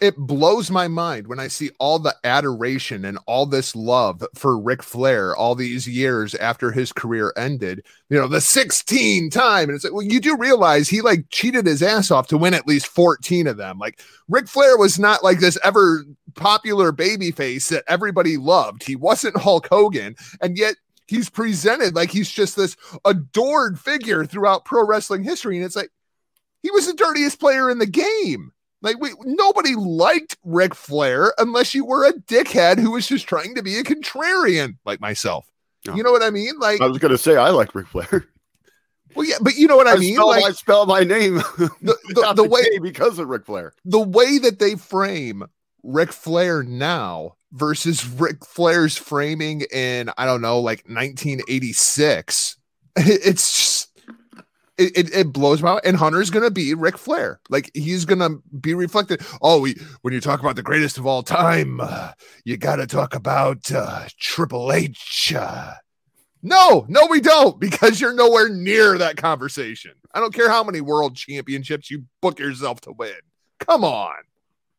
it 0.00 0.16
blows 0.16 0.70
my 0.70 0.86
mind 0.86 1.26
when 1.26 1.40
I 1.40 1.48
see 1.48 1.70
all 1.80 1.98
the 1.98 2.14
adoration 2.22 3.04
and 3.04 3.18
all 3.26 3.46
this 3.46 3.74
love 3.74 4.22
for 4.34 4.58
Ric 4.58 4.82
Flair 4.82 5.34
all 5.34 5.56
these 5.56 5.88
years 5.88 6.36
after 6.36 6.70
his 6.70 6.92
career 6.92 7.32
ended. 7.36 7.84
You 8.08 8.18
know, 8.18 8.28
the 8.28 8.40
16 8.40 9.30
time. 9.30 9.68
And 9.68 9.74
it's 9.74 9.84
like, 9.84 9.92
well, 9.92 10.02
you 10.02 10.20
do 10.20 10.36
realize 10.36 10.88
he 10.88 11.00
like 11.00 11.28
cheated 11.30 11.66
his 11.66 11.82
ass 11.82 12.12
off 12.12 12.28
to 12.28 12.38
win 12.38 12.54
at 12.54 12.66
least 12.66 12.86
14 12.86 13.48
of 13.48 13.56
them. 13.56 13.78
Like 13.78 14.00
Ric 14.28 14.46
Flair 14.46 14.76
was 14.76 14.98
not 15.00 15.24
like 15.24 15.40
this 15.40 15.58
ever 15.64 16.04
popular 16.36 16.92
baby 16.92 17.32
face 17.32 17.68
that 17.70 17.84
everybody 17.88 18.36
loved. 18.36 18.84
He 18.84 18.94
wasn't 18.94 19.36
Hulk 19.40 19.66
Hogan. 19.68 20.14
And 20.40 20.56
yet 20.56 20.76
he's 21.08 21.28
presented 21.28 21.96
like 21.96 22.10
he's 22.10 22.30
just 22.30 22.54
this 22.54 22.76
adored 23.04 23.80
figure 23.80 24.24
throughout 24.24 24.64
pro 24.64 24.86
wrestling 24.86 25.24
history. 25.24 25.56
And 25.56 25.66
it's 25.66 25.76
like 25.76 25.90
he 26.62 26.70
was 26.70 26.86
the 26.86 26.94
dirtiest 26.94 27.40
player 27.40 27.68
in 27.68 27.78
the 27.78 27.86
game. 27.86 28.52
Like 28.80 29.00
we 29.00 29.10
nobody 29.24 29.74
liked 29.74 30.36
Ric 30.44 30.74
Flair 30.74 31.32
unless 31.38 31.74
you 31.74 31.84
were 31.84 32.06
a 32.06 32.12
dickhead 32.12 32.78
who 32.78 32.92
was 32.92 33.06
just 33.06 33.26
trying 33.26 33.54
to 33.56 33.62
be 33.62 33.78
a 33.78 33.82
contrarian, 33.82 34.76
like 34.84 35.00
myself. 35.00 35.46
You 35.94 36.02
know 36.02 36.12
what 36.12 36.22
I 36.22 36.30
mean? 36.30 36.58
Like 36.58 36.80
I 36.80 36.86
was 36.86 36.98
going 36.98 37.12
to 37.12 37.18
say 37.18 37.36
I 37.36 37.50
like 37.50 37.74
Ric 37.74 37.86
Flair. 37.86 38.26
well, 39.14 39.26
yeah, 39.26 39.36
but 39.40 39.56
you 39.56 39.66
know 39.66 39.76
what 39.76 39.86
I, 39.86 39.96
mean? 39.96 40.16
spell, 40.16 40.28
Like 40.28 40.44
I 40.44 40.52
spell 40.52 40.86
my 40.86 41.00
name 41.00 41.34
the, 41.58 41.70
the, 41.80 41.96
the 42.08 42.32
the 42.34 42.44
way 42.44 42.78
because 42.78 43.18
of 43.18 43.28
Ric 43.28 43.46
Flair. 43.46 43.72
the 43.84 44.00
way 44.00 44.38
that 44.38 44.58
they 44.58 44.74
frame 44.74 45.44
Ric 45.82 46.12
Flair 46.12 46.62
now 46.62 47.36
versus 47.52 48.06
Ric 48.06 48.44
Flair's 48.44 48.96
framing 48.96 49.62
in 49.72 50.10
I 50.18 50.26
don't 50.26 50.42
know 50.42 50.60
like 50.60 50.84
1986 50.86 52.56
it's 52.96 53.42
it, 54.78 54.96
it, 54.96 55.14
it 55.14 55.32
blows 55.32 55.62
my 55.62 55.72
mind. 55.72 55.82
and 55.84 55.96
Hunter's 55.96 56.30
gonna 56.30 56.50
be 56.50 56.74
Ric 56.74 56.96
Flair. 56.96 57.40
Like 57.50 57.70
he's 57.74 58.04
gonna 58.04 58.30
be 58.60 58.74
reflected. 58.74 59.22
Oh 59.42 59.60
we, 59.60 59.76
when 60.02 60.14
you 60.14 60.20
talk 60.20 60.40
about 60.40 60.56
the 60.56 60.62
greatest 60.62 60.98
of 60.98 61.06
all 61.06 61.22
time 61.22 61.80
uh, 61.80 62.12
you 62.44 62.56
gotta 62.56 62.86
talk 62.86 63.14
about 63.14 63.70
uh, 63.72 64.06
Triple 64.18 64.72
H 64.72 65.34
uh. 65.36 65.74
no 66.42 66.86
no 66.88 67.06
we 67.06 67.20
don't 67.20 67.60
because 67.60 68.00
you're 68.00 68.14
nowhere 68.14 68.48
near 68.48 68.96
that 68.98 69.16
conversation. 69.16 69.92
I 70.14 70.20
don't 70.20 70.34
care 70.34 70.50
how 70.50 70.64
many 70.64 70.80
world 70.80 71.16
championships 71.16 71.90
you 71.90 72.04
book 72.22 72.38
yourself 72.38 72.80
to 72.82 72.92
win. 72.92 73.12
Come 73.60 73.84
on. 73.84 74.14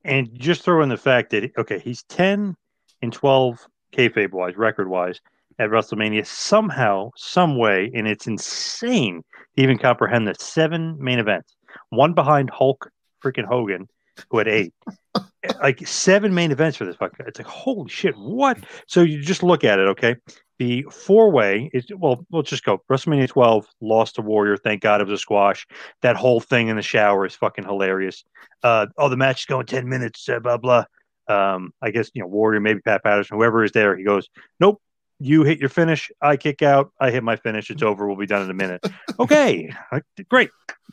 And 0.03 0.29
just 0.39 0.63
throw 0.63 0.81
in 0.81 0.89
the 0.89 0.97
fact 0.97 1.31
that 1.31 1.51
okay, 1.57 1.79
he's 1.79 2.03
ten 2.03 2.55
and 3.01 3.11
twelve 3.11 3.67
kayfabe 3.93 4.31
wise, 4.31 4.55
record 4.55 4.87
wise, 4.87 5.19
at 5.59 5.69
WrestleMania 5.69 6.25
somehow, 6.25 7.11
some 7.15 7.57
way, 7.57 7.91
and 7.93 8.07
it's 8.07 8.27
insane 8.27 9.21
to 9.55 9.61
even 9.61 9.77
comprehend 9.77 10.27
the 10.27 10.35
seven 10.39 10.97
main 10.99 11.19
events, 11.19 11.55
one 11.89 12.13
behind 12.13 12.49
Hulk 12.49 12.89
freaking 13.23 13.45
Hogan, 13.45 13.87
who 14.29 14.37
had 14.37 14.47
eight, 14.47 14.73
like 15.61 15.85
seven 15.85 16.33
main 16.33 16.51
events 16.51 16.77
for 16.77 16.85
this 16.85 16.95
fucker. 16.95 17.27
It's 17.27 17.39
like 17.39 17.47
holy 17.47 17.89
shit, 17.89 18.15
what? 18.17 18.57
So 18.87 19.01
you 19.01 19.21
just 19.21 19.43
look 19.43 19.63
at 19.63 19.79
it, 19.79 19.89
okay. 19.89 20.15
The 20.59 20.85
four 20.91 21.31
way 21.31 21.69
is 21.73 21.85
well, 21.95 22.25
let's 22.31 22.49
just 22.49 22.65
go. 22.65 22.81
WrestleMania 22.91 23.29
12 23.29 23.65
lost 23.79 24.15
to 24.15 24.21
Warrior. 24.21 24.57
Thank 24.57 24.81
God 24.81 24.99
it 24.99 25.07
was 25.07 25.19
a 25.19 25.21
squash. 25.21 25.65
That 26.01 26.17
whole 26.17 26.41
thing 26.41 26.67
in 26.67 26.75
the 26.75 26.81
shower 26.81 27.25
is 27.25 27.33
fucking 27.33 27.63
hilarious. 27.63 28.25
Uh, 28.61 28.87
oh, 28.97 29.07
the 29.07 29.15
match 29.15 29.41
is 29.41 29.45
going 29.45 29.67
10 29.67 29.87
minutes, 29.87 30.27
uh, 30.27 30.39
blah, 30.39 30.57
blah. 30.57 30.83
Um, 31.29 31.73
I 31.81 31.91
guess, 31.91 32.11
you 32.13 32.21
know, 32.21 32.27
Warrior, 32.27 32.59
maybe 32.59 32.81
Pat 32.81 33.03
Patterson, 33.03 33.37
whoever 33.37 33.63
is 33.63 33.71
there, 33.71 33.95
he 33.95 34.03
goes, 34.03 34.27
Nope, 34.59 34.81
you 35.19 35.43
hit 35.43 35.59
your 35.59 35.69
finish. 35.69 36.11
I 36.21 36.37
kick 36.37 36.61
out. 36.61 36.91
I 36.99 37.11
hit 37.11 37.23
my 37.23 37.35
finish. 37.35 37.69
It's 37.69 37.83
over. 37.83 38.07
We'll 38.07 38.15
be 38.17 38.25
done 38.25 38.43
in 38.43 38.49
a 38.49 38.53
minute. 38.53 38.85
okay. 39.19 39.71
Great. 40.29 40.49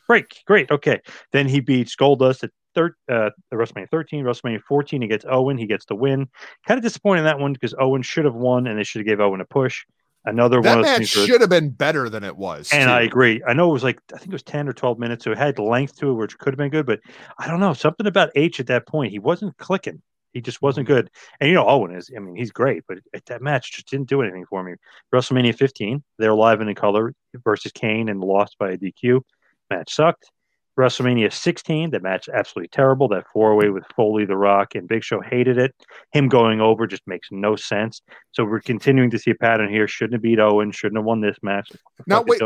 Break. 0.07 0.43
Great. 0.45 0.71
Okay. 0.71 1.01
Then 1.31 1.47
he 1.47 1.59
beats 1.59 1.95
Goldust 1.95 2.43
at 2.43 2.51
third, 2.75 2.93
uh, 3.09 3.31
WrestleMania 3.53 3.89
13, 3.89 4.23
WrestleMania 4.23 4.61
14. 4.61 5.01
He 5.01 5.07
gets 5.07 5.25
Owen. 5.27 5.57
He 5.57 5.65
gets 5.65 5.85
the 5.85 5.95
win. 5.95 6.27
Kind 6.67 6.77
of 6.77 6.83
disappointed 6.83 7.19
in 7.19 7.25
that 7.25 7.39
one 7.39 7.53
because 7.53 7.73
Owen 7.79 8.01
should 8.01 8.25
have 8.25 8.35
won 8.35 8.67
and 8.67 8.77
they 8.77 8.83
should 8.83 8.99
have 8.99 9.07
gave 9.07 9.19
Owen 9.19 9.41
a 9.41 9.45
push. 9.45 9.83
Another 10.25 10.61
that 10.61 10.69
one 10.69 10.79
of 10.79 10.85
those 10.85 10.99
match 10.99 11.07
should 11.07 11.39
have 11.39 11.49
been 11.49 11.69
better 11.69 12.09
than 12.09 12.25
it 12.25 12.35
was. 12.35 12.69
and 12.73 12.87
too. 12.87 12.91
I 12.91 13.01
agree. 13.01 13.41
I 13.47 13.53
know 13.53 13.69
it 13.69 13.73
was 13.73 13.83
like 13.83 14.01
I 14.13 14.17
think 14.17 14.27
it 14.27 14.33
was 14.33 14.43
ten 14.43 14.67
or 14.67 14.73
twelve 14.73 14.99
minutes, 14.99 15.23
so 15.23 15.31
it 15.31 15.37
had 15.37 15.57
length 15.57 15.97
to 15.99 16.09
it, 16.11 16.15
which 16.15 16.37
could 16.37 16.51
have 16.53 16.57
been 16.57 16.69
good. 16.69 16.85
But 16.85 16.99
I 17.39 17.47
don't 17.47 17.61
know 17.61 17.73
something 17.73 18.05
about 18.05 18.31
H 18.35 18.59
at 18.59 18.67
that 18.67 18.87
point. 18.87 19.11
He 19.13 19.19
wasn't 19.19 19.55
clicking. 19.57 20.01
He 20.33 20.41
just 20.41 20.61
wasn't 20.61 20.87
good. 20.87 21.09
And 21.39 21.49
you 21.49 21.55
know 21.55 21.67
Owen 21.67 21.95
is. 21.95 22.11
I 22.15 22.19
mean, 22.19 22.35
he's 22.35 22.51
great, 22.51 22.83
but 22.87 22.99
at 23.13 23.25
that 23.25 23.41
match 23.41 23.73
just 23.73 23.89
didn't 23.89 24.09
do 24.09 24.21
anything 24.21 24.45
for 24.45 24.63
me. 24.63 24.75
WrestleMania 25.13 25.55
15, 25.55 26.03
they're 26.19 26.33
live 26.33 26.61
and 26.61 26.69
in 26.69 26.75
color 26.75 27.13
versus 27.43 27.71
Kane 27.71 28.09
and 28.09 28.19
lost 28.21 28.57
by 28.59 28.71
a 28.71 28.77
DQ. 28.77 29.21
Match 29.69 29.93
sucked. 29.93 30.31
WrestleMania 30.77 31.33
16, 31.33 31.89
that 31.89 32.03
match 32.03 32.29
absolutely 32.31 32.67
terrible. 32.67 33.07
That 33.07 33.25
four 33.33 33.55
way 33.55 33.69
with 33.69 33.83
Foley, 33.95 34.25
The 34.25 34.37
Rock, 34.37 34.75
and 34.75 34.87
Big 34.87 35.03
Show 35.03 35.21
hated 35.21 35.57
it. 35.57 35.73
Him 36.11 36.29
going 36.29 36.61
over 36.61 36.85
just 36.85 37.01
makes 37.07 37.29
no 37.31 37.55
sense. 37.55 38.03
So 38.31 38.45
we're 38.45 38.59
continuing 38.59 39.09
to 39.09 39.17
see 39.17 39.31
a 39.31 39.35
pattern 39.35 39.71
here. 39.71 39.87
Shouldn't 39.87 40.13
have 40.13 40.21
beat 40.21 40.37
Owen. 40.39 40.71
Shouldn't 40.71 40.97
have 40.99 41.05
won 41.05 41.21
this 41.21 41.37
match. 41.41 41.71
Now, 42.05 42.21
wait, 42.21 42.39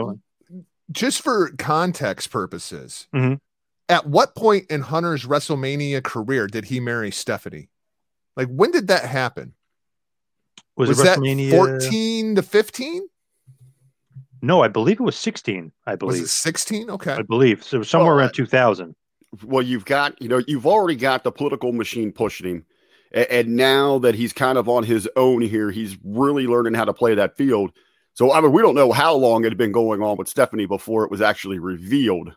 just 0.89 1.21
for 1.21 1.51
context 1.57 2.31
purposes, 2.31 3.07
Mhm. 3.13 3.41
at 3.89 4.05
what 4.05 4.33
point 4.33 4.71
in 4.71 4.81
Hunter's 4.81 5.25
WrestleMania 5.25 6.01
career 6.01 6.47
did 6.47 6.65
he 6.65 6.79
marry 6.79 7.11
Stephanie? 7.11 7.67
Like, 8.35 8.47
when 8.47 8.71
did 8.71 8.87
that 8.87 9.05
happen? 9.05 9.53
Was, 10.77 10.89
Was, 10.89 10.99
it 10.99 11.03
that 11.03 11.19
WrestleMania 11.19 11.51
14 11.51 12.35
to 12.35 12.41
15? 12.41 13.07
No, 14.41 14.63
I 14.63 14.67
believe 14.67 14.99
it 14.99 15.03
was 15.03 15.17
16. 15.17 15.71
I 15.85 15.91
Was 15.91 15.97
believe. 15.97 16.23
it 16.23 16.29
16? 16.29 16.89
Okay. 16.89 17.13
I 17.13 17.21
believe 17.21 17.63
so. 17.63 17.83
Somewhere 17.83 18.15
Well, 18.15 18.19
around 18.25 18.33
2000. 18.33 18.95
Well, 19.43 19.61
you've 19.61 19.85
got, 19.85 20.19
you 20.21 20.27
know, 20.27 20.41
you've 20.47 20.65
already 20.65 20.95
got 20.95 21.23
the 21.23 21.31
political 21.31 21.71
machine 21.71 22.11
pushing 22.11 22.47
him. 22.47 22.65
And 23.13 23.57
now 23.57 23.99
that 23.99 24.15
he's 24.15 24.31
kind 24.31 24.57
of 24.57 24.69
on 24.69 24.83
his 24.83 25.07
own 25.17 25.41
here, 25.41 25.69
he's 25.69 25.97
really 26.03 26.47
learning 26.47 26.73
how 26.73 26.85
to 26.85 26.93
play 26.93 27.13
that 27.15 27.35
field. 27.35 27.71
So, 28.13 28.31
I 28.31 28.41
mean, 28.41 28.51
we 28.51 28.61
don't 28.61 28.75
know 28.75 28.91
how 28.91 29.13
long 29.15 29.43
it 29.43 29.49
had 29.49 29.57
been 29.57 29.71
going 29.71 30.01
on 30.01 30.17
with 30.17 30.29
Stephanie 30.29 30.65
before 30.65 31.03
it 31.03 31.11
was 31.11 31.21
actually 31.21 31.59
revealed. 31.59 32.33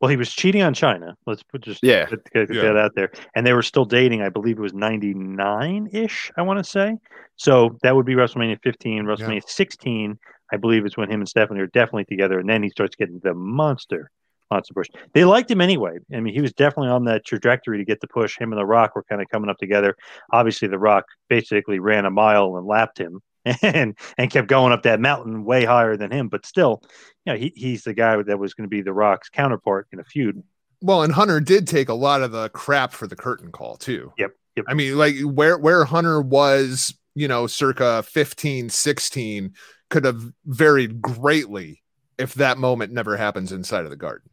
Well, 0.00 0.08
he 0.08 0.16
was 0.16 0.32
cheating 0.32 0.62
on 0.62 0.72
Chyna. 0.74 1.14
Let's 1.26 1.42
put 1.42 1.60
just 1.62 1.82
Yeah. 1.82 2.06
get, 2.06 2.24
get- 2.32 2.48
get 2.48 2.56
Yeah. 2.56 2.62
that 2.62 2.76
out 2.76 2.94
there. 2.94 3.10
And 3.34 3.46
they 3.46 3.52
were 3.52 3.62
still 3.62 3.84
dating. 3.84 4.22
I 4.22 4.30
believe 4.30 4.58
it 4.58 4.62
was 4.62 4.72
99 4.72 5.88
ish. 5.92 6.32
I 6.36 6.42
want 6.42 6.58
to 6.58 6.64
say. 6.64 6.96
So 7.36 7.76
that 7.82 7.94
would 7.94 8.06
be 8.06 8.14
WrestleMania 8.14 8.58
15. 8.62 9.04
WrestleMania 9.04 9.46
16. 9.46 10.18
I 10.52 10.56
believe 10.56 10.84
is 10.86 10.96
when 10.96 11.10
him 11.10 11.20
and 11.20 11.28
Stephanie 11.28 11.60
are 11.60 11.66
definitely 11.68 12.06
together. 12.06 12.38
And 12.40 12.48
then 12.48 12.62
he 12.62 12.70
starts 12.70 12.96
getting 12.96 13.20
the 13.22 13.34
monster, 13.34 14.10
monster 14.50 14.74
push. 14.74 14.88
They 15.12 15.24
liked 15.24 15.50
him 15.50 15.60
anyway. 15.60 15.98
I 16.14 16.20
mean, 16.20 16.34
he 16.34 16.40
was 16.40 16.52
definitely 16.54 16.88
on 16.90 17.04
that 17.04 17.24
trajectory 17.24 17.78
to 17.78 17.84
get 17.84 18.00
the 18.00 18.08
push. 18.08 18.38
Him 18.38 18.52
and 18.52 18.58
The 18.58 18.66
Rock 18.66 18.96
were 18.96 19.04
kind 19.04 19.22
of 19.22 19.28
coming 19.28 19.48
up 19.50 19.58
together. 19.58 19.94
Obviously, 20.32 20.66
The 20.68 20.78
Rock 20.78 21.04
basically 21.28 21.78
ran 21.78 22.04
a 22.06 22.10
mile 22.10 22.56
and 22.56 22.66
lapped 22.66 22.98
him. 22.98 23.20
And 23.62 23.96
and 24.18 24.30
kept 24.30 24.48
going 24.48 24.72
up 24.72 24.82
that 24.82 25.00
mountain 25.00 25.44
way 25.44 25.64
higher 25.64 25.96
than 25.96 26.10
him, 26.10 26.28
but 26.28 26.44
still, 26.44 26.82
you 27.24 27.32
know, 27.32 27.38
he, 27.38 27.52
he's 27.56 27.84
the 27.84 27.94
guy 27.94 28.22
that 28.22 28.38
was 28.38 28.52
going 28.52 28.66
to 28.66 28.70
be 28.70 28.82
the 28.82 28.92
Rock's 28.92 29.30
counterpart 29.30 29.88
in 29.92 29.98
a 29.98 30.04
feud. 30.04 30.42
Well, 30.82 31.02
and 31.02 31.12
Hunter 31.12 31.40
did 31.40 31.66
take 31.66 31.88
a 31.88 31.94
lot 31.94 32.22
of 32.22 32.32
the 32.32 32.48
crap 32.50 32.92
for 32.92 33.06
the 33.06 33.16
curtain 33.16 33.52
call, 33.52 33.76
too. 33.76 34.12
Yep. 34.18 34.32
Yep. 34.56 34.64
I 34.68 34.74
mean, 34.74 34.96
like, 34.98 35.16
where, 35.20 35.58
where 35.58 35.84
Hunter 35.84 36.20
was, 36.20 36.94
you 37.14 37.28
know, 37.28 37.46
circa 37.46 38.02
15, 38.02 38.68
16 38.68 39.54
could 39.90 40.04
have 40.04 40.22
varied 40.44 41.00
greatly 41.00 41.82
if 42.18 42.34
that 42.34 42.58
moment 42.58 42.92
never 42.92 43.16
happens 43.16 43.52
inside 43.52 43.84
of 43.84 43.90
the 43.90 43.96
garden. 43.96 44.30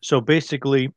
So 0.00 0.20
basically, 0.20 0.92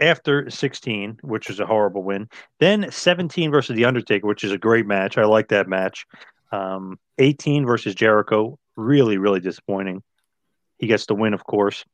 after 0.00 0.48
16, 0.48 1.18
which 1.22 1.48
was 1.48 1.60
a 1.60 1.66
horrible 1.66 2.02
win, 2.02 2.28
then 2.60 2.90
17 2.90 3.50
versus 3.50 3.76
The 3.76 3.84
Undertaker, 3.84 4.26
which 4.26 4.44
is 4.44 4.52
a 4.52 4.58
great 4.58 4.86
match. 4.86 5.18
I 5.18 5.24
like 5.24 5.48
that 5.48 5.68
match. 5.68 6.06
Um, 6.52 6.98
18 7.18 7.66
versus 7.66 7.94
Jericho, 7.94 8.58
really, 8.76 9.18
really 9.18 9.40
disappointing. 9.40 10.02
He 10.78 10.86
gets 10.86 11.06
the 11.06 11.14
win, 11.14 11.34
of 11.34 11.44
course. 11.44 11.84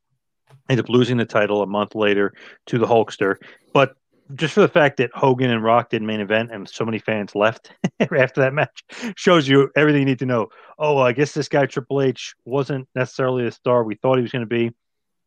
Ended 0.69 0.85
up 0.85 0.89
losing 0.89 1.17
the 1.17 1.25
title 1.25 1.61
a 1.61 1.67
month 1.67 1.95
later 1.95 2.33
to 2.67 2.77
the 2.77 2.85
Hulkster. 2.85 3.35
But 3.73 3.95
just 4.33 4.53
for 4.53 4.61
the 4.61 4.67
fact 4.67 4.97
that 4.97 5.11
Hogan 5.13 5.51
and 5.51 5.63
Rock 5.63 5.89
did 5.89 6.01
main 6.01 6.19
event 6.19 6.51
and 6.51 6.67
so 6.67 6.85
many 6.85 6.99
fans 6.99 7.35
left 7.35 7.71
after 7.99 8.41
that 8.41 8.53
match 8.53 8.83
shows 9.15 9.47
you 9.47 9.69
everything 9.75 10.01
you 10.01 10.05
need 10.05 10.19
to 10.19 10.25
know. 10.25 10.47
Oh, 10.79 10.97
I 10.97 11.11
guess 11.11 11.33
this 11.33 11.49
guy 11.49 11.65
Triple 11.65 12.01
H 12.01 12.33
wasn't 12.45 12.87
necessarily 12.95 13.45
a 13.45 13.51
star 13.51 13.83
we 13.83 13.95
thought 13.95 14.17
he 14.17 14.23
was 14.23 14.31
going 14.31 14.41
to 14.41 14.47
be 14.47 14.71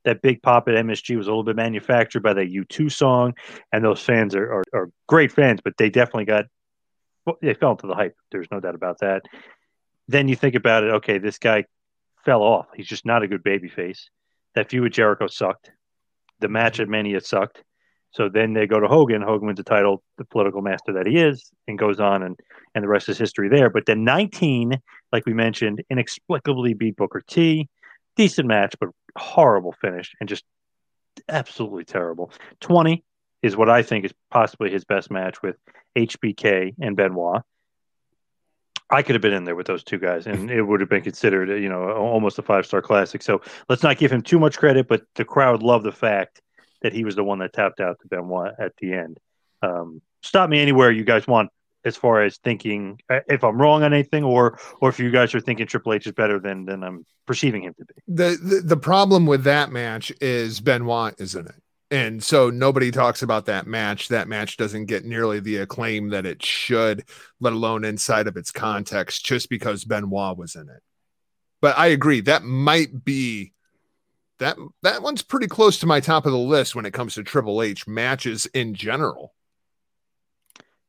that 0.08 0.22
big 0.22 0.42
pop 0.42 0.68
at 0.68 0.74
MSG 0.74 1.16
was 1.16 1.26
a 1.26 1.30
little 1.30 1.44
bit 1.44 1.56
manufactured 1.56 2.22
by 2.22 2.32
the 2.32 2.44
U2 2.44 2.90
song, 2.90 3.34
and 3.72 3.84
those 3.84 4.00
fans 4.00 4.34
are, 4.34 4.52
are, 4.52 4.64
are 4.72 4.90
great 5.06 5.30
fans, 5.30 5.60
but 5.62 5.76
they 5.76 5.90
definitely 5.90 6.24
got 6.24 6.46
they 7.42 7.52
fell 7.52 7.72
into 7.72 7.86
the 7.86 7.94
hype. 7.94 8.16
There's 8.32 8.50
no 8.50 8.58
doubt 8.58 8.74
about 8.74 9.00
that. 9.00 9.22
Then 10.08 10.28
you 10.28 10.36
think 10.36 10.54
about 10.54 10.84
it. 10.84 10.90
Okay, 10.94 11.18
this 11.18 11.38
guy 11.38 11.66
fell 12.24 12.42
off. 12.42 12.66
He's 12.74 12.86
just 12.86 13.04
not 13.04 13.22
a 13.22 13.28
good 13.28 13.42
baby 13.42 13.68
face. 13.68 14.08
That 14.54 14.70
feud 14.70 14.82
with 14.82 14.92
Jericho 14.94 15.26
sucked. 15.26 15.70
The 16.40 16.48
match 16.48 16.80
at 16.80 16.88
Mania 16.88 17.20
sucked. 17.20 17.62
So 18.12 18.30
then 18.30 18.54
they 18.54 18.66
go 18.66 18.80
to 18.80 18.88
Hogan. 18.88 19.20
Hogan 19.20 19.48
wins 19.48 19.58
the 19.58 19.64
title, 19.64 20.02
the 20.16 20.24
political 20.24 20.62
master 20.62 20.94
that 20.94 21.06
he 21.06 21.18
is, 21.18 21.50
and 21.66 21.78
goes 21.78 22.00
on, 22.00 22.22
and 22.22 22.40
and 22.74 22.82
the 22.82 22.88
rest 22.88 23.10
is 23.10 23.18
history 23.18 23.50
there. 23.50 23.68
But 23.68 23.84
then 23.84 24.04
19, 24.04 24.80
like 25.12 25.26
we 25.26 25.34
mentioned, 25.34 25.82
inexplicably 25.90 26.72
beat 26.72 26.96
Booker 26.96 27.22
T. 27.28 27.68
Decent 28.18 28.46
match, 28.46 28.74
but 28.78 28.90
horrible 29.16 29.72
finish 29.72 30.14
and 30.20 30.28
just 30.28 30.44
absolutely 31.28 31.84
terrible. 31.84 32.30
20 32.60 33.02
is 33.42 33.56
what 33.56 33.70
I 33.70 33.82
think 33.82 34.04
is 34.04 34.12
possibly 34.30 34.70
his 34.70 34.84
best 34.84 35.10
match 35.10 35.42
with 35.42 35.56
HBK 35.96 36.74
and 36.80 36.96
Benoit. 36.96 37.42
I 38.90 39.02
could 39.02 39.14
have 39.14 39.22
been 39.22 39.32
in 39.34 39.44
there 39.44 39.54
with 39.54 39.66
those 39.66 39.84
two 39.84 39.98
guys, 39.98 40.26
and 40.26 40.50
it 40.50 40.62
would 40.62 40.80
have 40.80 40.88
been 40.88 41.02
considered, 41.02 41.48
you 41.62 41.68
know, 41.68 41.92
almost 41.92 42.38
a 42.38 42.42
five 42.42 42.66
star 42.66 42.82
classic. 42.82 43.22
So 43.22 43.42
let's 43.68 43.82
not 43.82 43.98
give 43.98 44.10
him 44.10 44.22
too 44.22 44.38
much 44.38 44.58
credit, 44.58 44.88
but 44.88 45.02
the 45.14 45.24
crowd 45.24 45.62
loved 45.62 45.84
the 45.84 45.92
fact 45.92 46.40
that 46.82 46.92
he 46.92 47.04
was 47.04 47.14
the 47.14 47.24
one 47.24 47.38
that 47.40 47.52
tapped 47.52 47.80
out 47.80 47.98
to 48.00 48.08
Benoit 48.08 48.54
at 48.58 48.72
the 48.78 48.94
end. 48.94 49.18
Um, 49.62 50.00
stop 50.22 50.48
me 50.48 50.60
anywhere 50.60 50.90
you 50.90 51.04
guys 51.04 51.26
want 51.26 51.50
as 51.84 51.96
far 51.96 52.22
as 52.22 52.38
thinking 52.38 52.98
uh, 53.10 53.20
if 53.28 53.44
I'm 53.44 53.60
wrong 53.60 53.82
on 53.82 53.92
anything, 53.92 54.24
or 54.24 54.58
or 54.80 54.88
if 54.88 54.98
you 54.98 55.10
guys 55.10 55.34
are 55.34 55.40
thinking 55.40 55.66
Triple 55.66 55.94
H 55.94 56.06
is 56.06 56.12
better 56.12 56.38
than 56.38 56.64
than 56.64 56.82
I'm 56.82 57.06
perceiving 57.26 57.62
him 57.62 57.74
to 57.78 57.84
be. 57.84 57.94
The, 58.08 58.38
the 58.42 58.60
the 58.64 58.76
problem 58.76 59.26
with 59.26 59.44
that 59.44 59.70
match 59.70 60.12
is 60.20 60.60
Benoit 60.60 61.14
is 61.18 61.34
in 61.34 61.46
it. 61.46 61.62
And 61.90 62.22
so 62.22 62.50
nobody 62.50 62.90
talks 62.90 63.22
about 63.22 63.46
that 63.46 63.66
match. 63.66 64.08
That 64.08 64.28
match 64.28 64.58
doesn't 64.58 64.86
get 64.86 65.06
nearly 65.06 65.40
the 65.40 65.58
acclaim 65.58 66.10
that 66.10 66.26
it 66.26 66.44
should, 66.44 67.08
let 67.40 67.54
alone 67.54 67.84
inside 67.84 68.26
of 68.26 68.36
its 68.36 68.50
context, 68.50 69.24
just 69.24 69.48
because 69.48 69.84
Benoit 69.84 70.36
was 70.36 70.54
in 70.54 70.68
it. 70.68 70.82
But 71.62 71.78
I 71.78 71.86
agree, 71.86 72.20
that 72.22 72.44
might 72.44 73.04
be 73.04 73.54
that 74.38 74.56
that 74.82 75.02
one's 75.02 75.22
pretty 75.22 75.46
close 75.46 75.80
to 75.80 75.86
my 75.86 76.00
top 76.00 76.26
of 76.26 76.32
the 76.32 76.38
list 76.38 76.74
when 76.74 76.86
it 76.86 76.92
comes 76.92 77.14
to 77.14 77.22
Triple 77.22 77.62
H 77.62 77.86
matches 77.86 78.46
in 78.46 78.74
general. 78.74 79.34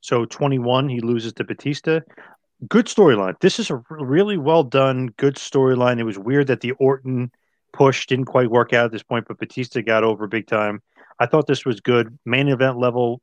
So 0.02 0.26
21, 0.26 0.90
he 0.90 1.02
loses 1.02 1.34
to 1.34 1.44
Batista. 1.44 2.00
Good 2.68 2.88
storyline. 2.88 3.40
This 3.40 3.60
is 3.60 3.70
a 3.70 3.82
really 3.90 4.38
well 4.38 4.64
done, 4.64 5.08
good 5.18 5.36
storyline. 5.36 6.00
It 6.00 6.04
was 6.04 6.20
weird 6.20 6.48
that 6.48 6.62
the 6.62 6.72
Orton 6.74 7.32
push 7.72 8.06
didn't 8.08 8.26
quite 8.26 8.50
work 8.50 8.74
out 8.74 8.86
at 8.86 8.92
this 8.92 9.04
point, 9.04 9.26
but 9.28 9.40
Batista 9.40 9.82
got 9.82 10.04
over 10.04 10.28
big 10.28 10.48
time. 10.48 10.82
I 11.20 11.26
thought 11.26 11.48
this 11.48 11.66
was 11.66 11.82
good. 11.82 12.18
Main 12.26 12.48
event 12.48 12.78
level 12.78 13.22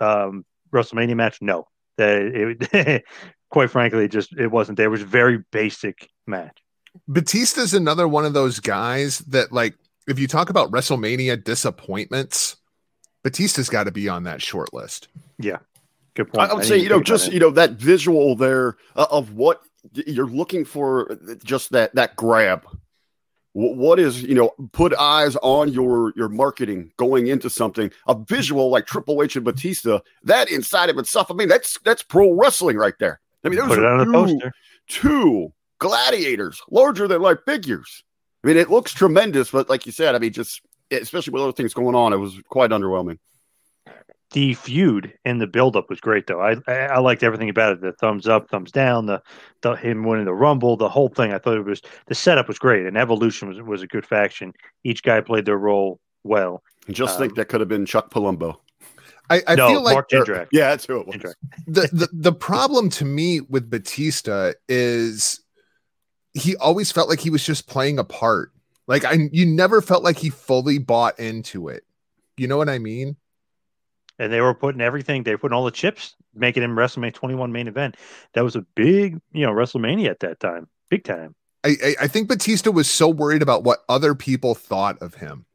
um, 0.00 0.44
WrestleMania 0.72 1.16
match, 1.16 1.38
no. 1.40 1.68
It, 1.98 2.68
it, 2.72 3.04
quite 3.50 3.70
frankly, 3.70 4.04
it 4.04 4.12
just 4.12 4.32
it 4.36 4.48
wasn't 4.48 4.76
there. 4.76 4.86
It 4.86 4.90
was 4.90 5.02
a 5.02 5.06
very 5.06 5.38
basic 5.50 6.08
match. 6.26 6.58
Batista's 7.08 7.74
another 7.74 8.08
one 8.08 8.24
of 8.24 8.32
those 8.32 8.60
guys 8.60 9.18
that, 9.20 9.52
like, 9.52 9.74
if 10.08 10.18
you 10.18 10.26
talk 10.26 10.50
about 10.50 10.70
WrestleMania 10.70 11.42
disappointments, 11.42 12.56
Batista's 13.22 13.68
got 13.68 13.84
to 13.84 13.90
be 13.90 14.08
on 14.08 14.24
that 14.24 14.40
short 14.40 14.72
list. 14.72 15.08
Yeah, 15.38 15.58
good 16.16 16.32
point. 16.32 16.50
I 16.50 16.54
would 16.54 16.64
say, 16.64 16.78
you 16.78 16.88
know, 16.88 17.02
just 17.02 17.32
you 17.32 17.38
know 17.38 17.50
that 17.50 17.72
visual 17.72 18.34
there 18.34 18.76
uh, 18.96 19.06
of 19.10 19.34
what 19.34 19.62
you're 19.92 20.26
looking 20.26 20.64
for, 20.64 21.18
just 21.44 21.70
that 21.70 21.94
that 21.94 22.16
grab. 22.16 22.66
What 23.52 23.98
is 23.98 24.22
you 24.22 24.34
know 24.34 24.50
put 24.72 24.92
eyes 24.94 25.36
on 25.36 25.72
your 25.72 26.12
your 26.16 26.28
marketing 26.28 26.92
going 26.98 27.28
into 27.28 27.48
something 27.48 27.90
a 28.06 28.14
visual 28.14 28.68
like 28.68 28.86
triple 28.86 29.22
h 29.22 29.36
and 29.36 29.46
batista 29.46 30.00
that 30.24 30.50
inside 30.50 30.90
of 30.90 30.98
itself 30.98 31.30
i 31.30 31.34
mean 31.34 31.48
that's 31.48 31.78
that's 31.82 32.02
pro 32.02 32.32
wrestling 32.32 32.76
right 32.76 32.92
there. 33.00 33.18
I 33.42 33.48
mean 33.48 33.58
those 33.58 33.78
are 33.78 34.04
two, 34.04 34.40
two 34.88 35.52
gladiators 35.78 36.60
larger 36.70 37.08
than 37.08 37.22
life 37.22 37.38
figures. 37.46 38.04
I 38.44 38.48
mean 38.48 38.58
it 38.58 38.68
looks 38.68 38.92
tremendous 38.92 39.50
but 39.50 39.70
like 39.70 39.86
you 39.86 39.92
said 39.92 40.14
i 40.14 40.18
mean 40.18 40.34
just 40.34 40.60
especially 40.90 41.32
with 41.32 41.42
other 41.42 41.52
things 41.52 41.72
going 41.72 41.94
on 41.94 42.12
it 42.12 42.18
was 42.18 42.38
quite 42.50 42.72
underwhelming 42.72 43.18
the 44.32 44.54
feud 44.54 45.12
and 45.24 45.40
the 45.40 45.46
buildup 45.46 45.88
was 45.88 46.00
great 46.00 46.26
though. 46.26 46.40
I, 46.40 46.56
I, 46.66 46.74
I 46.86 46.98
liked 46.98 47.22
everything 47.22 47.48
about 47.48 47.72
it. 47.72 47.80
The 47.80 47.92
thumbs 47.92 48.26
up, 48.26 48.48
thumbs 48.50 48.72
down, 48.72 49.06
the, 49.06 49.22
the 49.62 49.74
him 49.74 50.04
winning 50.04 50.24
the 50.24 50.34
rumble, 50.34 50.76
the 50.76 50.88
whole 50.88 51.08
thing. 51.08 51.32
I 51.32 51.38
thought 51.38 51.56
it 51.56 51.64
was 51.64 51.80
the 52.06 52.14
setup 52.14 52.48
was 52.48 52.58
great, 52.58 52.86
and 52.86 52.96
Evolution 52.96 53.48
was 53.48 53.60
was 53.62 53.82
a 53.82 53.86
good 53.86 54.06
faction. 54.06 54.52
Each 54.84 55.02
guy 55.02 55.20
played 55.20 55.44
their 55.44 55.58
role 55.58 56.00
well. 56.24 56.62
Just 56.90 57.14
um, 57.14 57.20
think 57.20 57.36
that 57.36 57.48
could 57.48 57.60
have 57.60 57.68
been 57.68 57.86
Chuck 57.86 58.10
Palumbo. 58.10 58.56
I, 59.28 59.42
I 59.46 59.54
no, 59.56 59.68
feel 59.68 59.82
like 59.82 59.94
Mark 59.94 60.10
Jindrak. 60.10 60.48
Yeah, 60.52 60.70
that's 60.70 60.86
who 60.86 61.00
it 61.00 61.06
was. 61.06 61.34
The, 61.66 61.88
the 61.92 62.08
the 62.12 62.32
problem 62.32 62.90
to 62.90 63.04
me 63.04 63.40
with 63.40 63.68
Batista 63.68 64.52
is 64.68 65.40
he 66.32 66.54
always 66.56 66.92
felt 66.92 67.08
like 67.08 67.18
he 67.18 67.30
was 67.30 67.44
just 67.44 67.66
playing 67.66 67.98
a 67.98 68.04
part. 68.04 68.52
Like 68.86 69.04
I 69.04 69.28
you 69.32 69.46
never 69.46 69.80
felt 69.80 70.04
like 70.04 70.16
he 70.16 70.30
fully 70.30 70.78
bought 70.78 71.18
into 71.18 71.68
it. 71.68 71.84
You 72.36 72.46
know 72.46 72.56
what 72.56 72.68
I 72.68 72.78
mean? 72.78 73.16
And 74.18 74.32
they 74.32 74.40
were 74.40 74.54
putting 74.54 74.80
everything. 74.80 75.22
They 75.22 75.32
were 75.32 75.38
putting 75.38 75.54
all 75.54 75.64
the 75.64 75.70
chips, 75.70 76.14
making 76.34 76.62
him 76.62 76.76
WrestleMania 76.76 77.14
21 77.14 77.52
main 77.52 77.68
event. 77.68 77.96
That 78.34 78.44
was 78.44 78.56
a 78.56 78.62
big, 78.62 79.20
you 79.32 79.46
know, 79.46 79.52
WrestleMania 79.52 80.08
at 80.08 80.20
that 80.20 80.40
time, 80.40 80.68
big 80.90 81.04
time. 81.04 81.34
I, 81.64 81.96
I 82.02 82.06
think 82.06 82.28
Batista 82.28 82.70
was 82.70 82.88
so 82.88 83.08
worried 83.08 83.42
about 83.42 83.64
what 83.64 83.80
other 83.88 84.14
people 84.14 84.54
thought 84.54 85.00
of 85.02 85.14
him. 85.14 85.46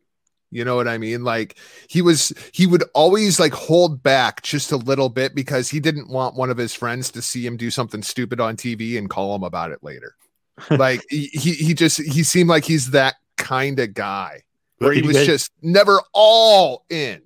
You 0.54 0.66
know 0.66 0.76
what 0.76 0.88
I 0.88 0.98
mean? 0.98 1.24
Like 1.24 1.56
he 1.88 2.02
was, 2.02 2.34
he 2.54 2.68
would 2.68 2.84
always 2.94 3.40
like 3.40 3.54
hold 3.54 4.04
back 4.04 4.42
just 4.42 4.74
a 4.74 4.78
little 4.78 5.08
bit 5.08 5.34
because 5.34 5.70
he 5.70 5.80
didn't 5.80 6.10
want 6.10 6.36
one 6.36 6.50
of 6.50 6.58
his 6.58 6.74
friends 6.74 7.10
to 7.12 7.22
see 7.22 7.46
him 7.46 7.56
do 7.56 7.72
something 7.72 8.04
stupid 8.04 8.42
on 8.42 8.58
TV 8.58 8.98
and 8.98 9.10
call 9.10 9.34
him 9.34 9.44
about 9.44 9.72
it 9.72 9.82
later. 9.82 10.16
like 10.70 11.02
he, 11.10 11.28
he 11.28 11.74
just, 11.74 12.02
he 12.02 12.24
seemed 12.24 12.50
like 12.50 12.66
he's 12.66 12.92
that 12.92 13.16
kind 13.38 13.80
of 13.80 13.94
guy 13.94 14.44
where 14.80 14.92
he 14.92 15.02
was 15.02 15.26
just 15.26 15.52
never 15.62 16.02
all 16.14 16.86
in. 16.90 17.22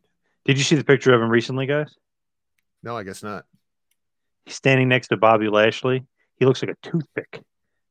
Did 0.46 0.58
you 0.58 0.64
see 0.64 0.76
the 0.76 0.84
picture 0.84 1.14
of 1.14 1.22
him 1.22 1.30
recently, 1.30 1.66
guys? 1.66 1.94
No, 2.84 2.96
I 2.96 3.04
guess 3.04 3.24
not. 3.24 3.46
He's 4.46 4.56
standing 4.56 4.88
next 4.88 5.08
to 5.08 5.18
Bobby 5.18 5.50
Lashley. 5.50 6.06
He 6.38 6.46
looks 6.46 6.62
like 6.62 6.72
a 6.72 6.88
toothpick 6.88 7.42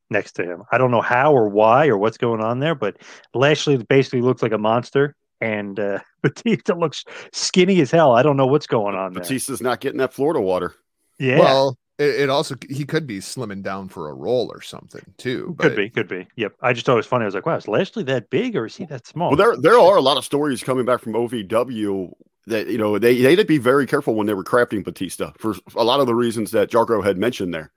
next 0.09 0.33
to 0.33 0.43
him. 0.43 0.63
I 0.71 0.77
don't 0.77 0.91
know 0.91 1.01
how 1.01 1.33
or 1.33 1.49
why 1.49 1.87
or 1.87 1.97
what's 1.97 2.17
going 2.17 2.41
on 2.41 2.59
there, 2.59 2.75
but 2.75 2.97
Lashley 3.33 3.77
basically 3.77 4.21
looks 4.21 4.41
like 4.41 4.53
a 4.53 4.57
monster, 4.57 5.15
and 5.41 5.79
uh, 5.79 5.99
Batista 6.21 6.75
looks 6.75 7.03
skinny 7.33 7.81
as 7.81 7.91
hell. 7.91 8.13
I 8.13 8.23
don't 8.23 8.37
know 8.37 8.47
what's 8.47 8.67
going 8.67 8.95
on 8.95 9.13
Batista's 9.13 9.59
there. 9.59 9.69
not 9.69 9.81
getting 9.81 9.99
that 9.99 10.13
Florida 10.13 10.39
water. 10.39 10.73
Yeah. 11.19 11.39
Well, 11.39 11.77
it, 11.97 12.21
it, 12.21 12.29
also 12.29 12.55
he 12.69 12.83
could 12.83 13.07
be 13.07 13.19
slimming 13.19 13.63
down 13.63 13.87
for 13.87 14.09
a 14.09 14.13
role 14.13 14.51
or 14.53 14.61
something 14.61 15.03
too. 15.17 15.55
But... 15.57 15.63
Could 15.63 15.75
be, 15.75 15.89
could 15.89 16.07
be. 16.07 16.27
Yep. 16.35 16.53
I 16.61 16.73
just 16.73 16.85
thought 16.85 16.93
it 16.93 16.97
was 16.97 17.05
funny. 17.05 17.23
I 17.23 17.25
was 17.25 17.35
like, 17.35 17.45
wow, 17.45 17.55
is 17.55 17.67
Lashley 17.67 18.03
that 18.03 18.29
big 18.29 18.55
or 18.55 18.65
is 18.65 18.75
he 18.75 18.85
that 18.85 19.07
small? 19.07 19.29
Well, 19.31 19.37
there 19.37 19.55
there 19.57 19.79
are 19.79 19.97
a 19.97 20.01
lot 20.01 20.17
of 20.17 20.25
stories 20.25 20.63
coming 20.63 20.85
back 20.85 21.01
from 21.01 21.13
OVW 21.13 22.11
that 22.47 22.67
you 22.67 22.77
know 22.77 22.97
they 22.97 23.21
they 23.21 23.31
had 23.31 23.39
to 23.39 23.45
be 23.45 23.57
very 23.57 23.85
careful 23.85 24.15
when 24.15 24.27
they 24.27 24.33
were 24.33 24.43
crafting 24.43 24.83
Batista 24.83 25.31
for 25.37 25.55
a 25.75 25.83
lot 25.83 25.99
of 25.99 26.07
the 26.07 26.15
reasons 26.15 26.51
that 26.51 26.69
Jargo 26.69 27.03
had 27.03 27.17
mentioned 27.17 27.53
there. 27.53 27.71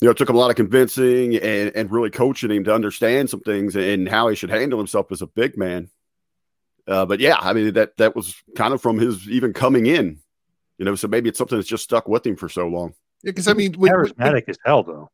You 0.00 0.06
know, 0.06 0.12
it 0.12 0.16
took 0.16 0.30
him 0.30 0.36
a 0.36 0.38
lot 0.38 0.50
of 0.50 0.56
convincing 0.56 1.34
and, 1.36 1.72
and 1.74 1.90
really 1.90 2.10
coaching 2.10 2.52
him 2.52 2.62
to 2.64 2.74
understand 2.74 3.30
some 3.30 3.40
things 3.40 3.74
and 3.74 4.08
how 4.08 4.28
he 4.28 4.36
should 4.36 4.50
handle 4.50 4.78
himself 4.78 5.10
as 5.10 5.22
a 5.22 5.26
big 5.26 5.56
man. 5.56 5.90
Uh, 6.86 7.04
but 7.04 7.18
yeah, 7.18 7.36
I 7.40 7.52
mean 7.52 7.74
that 7.74 7.96
that 7.96 8.14
was 8.14 8.34
kind 8.56 8.72
of 8.72 8.80
from 8.80 8.98
his 8.98 9.28
even 9.28 9.52
coming 9.52 9.86
in, 9.86 10.20
you 10.78 10.84
know. 10.84 10.94
So 10.94 11.08
maybe 11.08 11.28
it's 11.28 11.38
something 11.38 11.58
that's 11.58 11.68
just 11.68 11.84
stuck 11.84 12.08
with 12.08 12.26
him 12.26 12.36
for 12.36 12.48
so 12.48 12.68
long. 12.68 12.94
Yeah, 13.22 13.32
because 13.32 13.48
I 13.48 13.54
mean, 13.54 13.74
when, 13.74 13.92
charismatic 13.92 14.16
when, 14.16 14.44
as 14.48 14.58
hell, 14.64 14.82
though. 14.84 15.10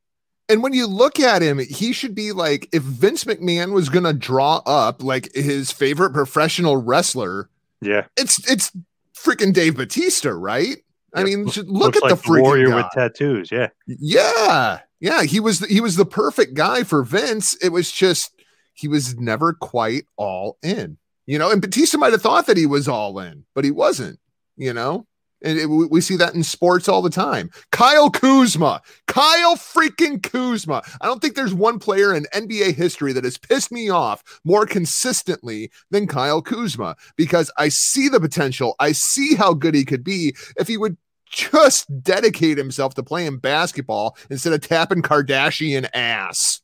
And 0.48 0.62
when 0.62 0.74
you 0.74 0.86
look 0.86 1.18
at 1.18 1.40
him, 1.40 1.58
he 1.58 1.92
should 1.92 2.14
be 2.14 2.32
like 2.32 2.68
if 2.72 2.82
Vince 2.82 3.24
McMahon 3.24 3.72
was 3.72 3.88
going 3.88 4.04
to 4.04 4.12
draw 4.12 4.60
up 4.66 5.02
like 5.02 5.34
his 5.34 5.72
favorite 5.72 6.12
professional 6.12 6.76
wrestler 6.76 7.48
yeah, 7.80 8.06
it's 8.16 8.50
it's 8.50 8.72
freaking 9.16 9.52
Dave 9.52 9.76
Batista, 9.76 10.30
right? 10.30 10.78
I 11.14 11.22
mean, 11.22 11.44
look 11.44 11.96
at 11.96 12.02
like 12.02 12.10
the 12.10 12.20
freaking 12.20 12.42
warrior 12.42 12.68
guy. 12.70 12.76
with 12.76 12.86
tattoos. 12.92 13.52
Yeah, 13.52 13.68
yeah, 13.86 14.80
yeah. 15.00 15.22
He 15.22 15.38
was 15.38 15.60
he 15.60 15.80
was 15.80 15.96
the 15.96 16.06
perfect 16.06 16.54
guy 16.54 16.82
for 16.82 17.04
Vince. 17.04 17.54
It 17.62 17.70
was 17.70 17.90
just 17.90 18.32
he 18.72 18.88
was 18.88 19.16
never 19.16 19.52
quite 19.52 20.06
all 20.16 20.58
in, 20.62 20.98
you 21.26 21.38
know. 21.38 21.50
And 21.50 21.60
Batista 21.60 21.98
might 21.98 22.12
have 22.12 22.22
thought 22.22 22.46
that 22.46 22.56
he 22.56 22.66
was 22.66 22.88
all 22.88 23.18
in, 23.20 23.44
but 23.54 23.64
he 23.64 23.70
wasn't, 23.70 24.18
you 24.56 24.72
know. 24.72 25.06
And 25.44 25.58
it, 25.58 25.66
we 25.66 26.00
see 26.00 26.16
that 26.16 26.34
in 26.34 26.42
sports 26.42 26.88
all 26.88 27.02
the 27.02 27.10
time. 27.10 27.50
Kyle 27.70 28.10
Kuzma, 28.10 28.80
Kyle 29.06 29.56
freaking 29.56 30.22
Kuzma. 30.22 30.82
I 31.00 31.06
don't 31.06 31.20
think 31.20 31.36
there's 31.36 31.54
one 31.54 31.78
player 31.78 32.14
in 32.14 32.26
NBA 32.34 32.74
history 32.74 33.12
that 33.12 33.24
has 33.24 33.38
pissed 33.38 33.70
me 33.70 33.90
off 33.90 34.40
more 34.44 34.66
consistently 34.66 35.70
than 35.90 36.06
Kyle 36.06 36.42
Kuzma 36.42 36.96
because 37.16 37.50
I 37.58 37.68
see 37.68 38.08
the 38.08 38.20
potential. 38.20 38.74
I 38.80 38.92
see 38.92 39.34
how 39.34 39.54
good 39.54 39.74
he 39.74 39.84
could 39.84 40.02
be 40.02 40.34
if 40.56 40.66
he 40.66 40.76
would 40.78 40.96
just 41.30 42.02
dedicate 42.02 42.56
himself 42.56 42.94
to 42.94 43.02
playing 43.02 43.38
basketball 43.38 44.16
instead 44.30 44.52
of 44.52 44.60
tapping 44.60 45.02
Kardashian 45.02 45.88
ass. 45.92 46.62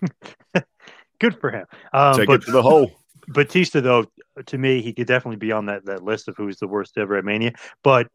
good 1.18 1.38
for 1.40 1.50
him. 1.50 1.66
Um, 1.92 2.16
Take 2.16 2.28
but, 2.28 2.42
it 2.42 2.46
to 2.46 2.52
the 2.52 2.62
hole. 2.62 2.99
Batista, 3.30 3.80
though, 3.80 4.06
to 4.46 4.58
me, 4.58 4.82
he 4.82 4.92
could 4.92 5.06
definitely 5.06 5.36
be 5.36 5.52
on 5.52 5.66
that, 5.66 5.84
that 5.86 6.02
list 6.02 6.28
of 6.28 6.36
who's 6.36 6.58
the 6.58 6.68
worst 6.68 6.98
ever 6.98 7.16
at 7.16 7.24
Mania. 7.24 7.52
But 7.82 8.08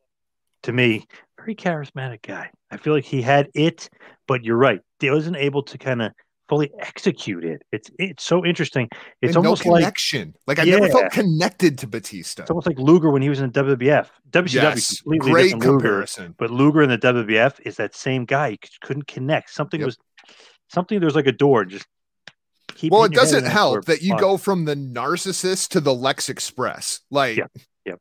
to 0.63 0.73
me, 0.73 1.05
very 1.37 1.55
charismatic 1.55 2.21
guy. 2.21 2.49
I 2.71 2.77
feel 2.77 2.93
like 2.93 3.05
he 3.05 3.21
had 3.21 3.49
it, 3.53 3.89
but 4.27 4.43
you're 4.43 4.57
right. 4.57 4.81
He 4.99 5.09
wasn't 5.09 5.37
able 5.37 5.63
to 5.63 5.77
kind 5.77 6.01
of 6.01 6.11
fully 6.49 6.71
execute 6.79 7.43
it. 7.43 7.61
It's 7.71 7.89
it's 7.97 8.23
so 8.23 8.45
interesting. 8.45 8.89
It's 9.21 9.35
and 9.35 9.45
almost 9.45 9.65
no 9.65 9.75
connection. 9.75 10.33
Like, 10.47 10.57
like 10.57 10.67
I 10.67 10.69
yeah. 10.69 10.77
never 10.77 10.89
felt 10.89 11.11
connected 11.11 11.77
to 11.79 11.87
Batista. 11.87 12.43
It's 12.43 12.51
almost 12.51 12.67
like 12.67 12.79
Luger 12.79 13.09
when 13.09 13.21
he 13.21 13.29
was 13.29 13.39
in 13.39 13.51
the 13.51 13.63
WWF. 13.63 14.09
WCW 14.31 14.53
yes, 14.53 15.01
completely 15.01 15.31
great 15.31 15.43
different 15.43 15.63
comparison. 15.63 16.23
Luger, 16.23 16.35
but 16.37 16.51
Luger 16.51 16.81
in 16.81 16.89
the 16.89 16.97
WWF 16.97 17.59
is 17.65 17.75
that 17.77 17.95
same 17.95 18.25
guy. 18.25 18.51
He 18.51 18.59
couldn't 18.81 19.07
connect. 19.07 19.51
Something 19.51 19.81
yep. 19.81 19.87
was 19.87 19.97
something. 20.69 20.99
There's 20.99 21.15
like 21.15 21.27
a 21.27 21.31
door 21.31 21.65
just 21.65 21.87
well, 22.83 23.03
it 23.03 23.13
doesn't 23.13 23.45
help 23.45 23.85
that 23.85 24.01
you 24.01 24.11
fun. 24.11 24.19
go 24.19 24.37
from 24.37 24.65
the 24.65 24.75
narcissist 24.75 25.69
to 25.69 25.79
the 25.79 25.93
Lex 25.93 26.29
Express. 26.29 27.01
Like, 27.09 27.37
yeah, 27.37 27.47
yeah. 27.85 27.95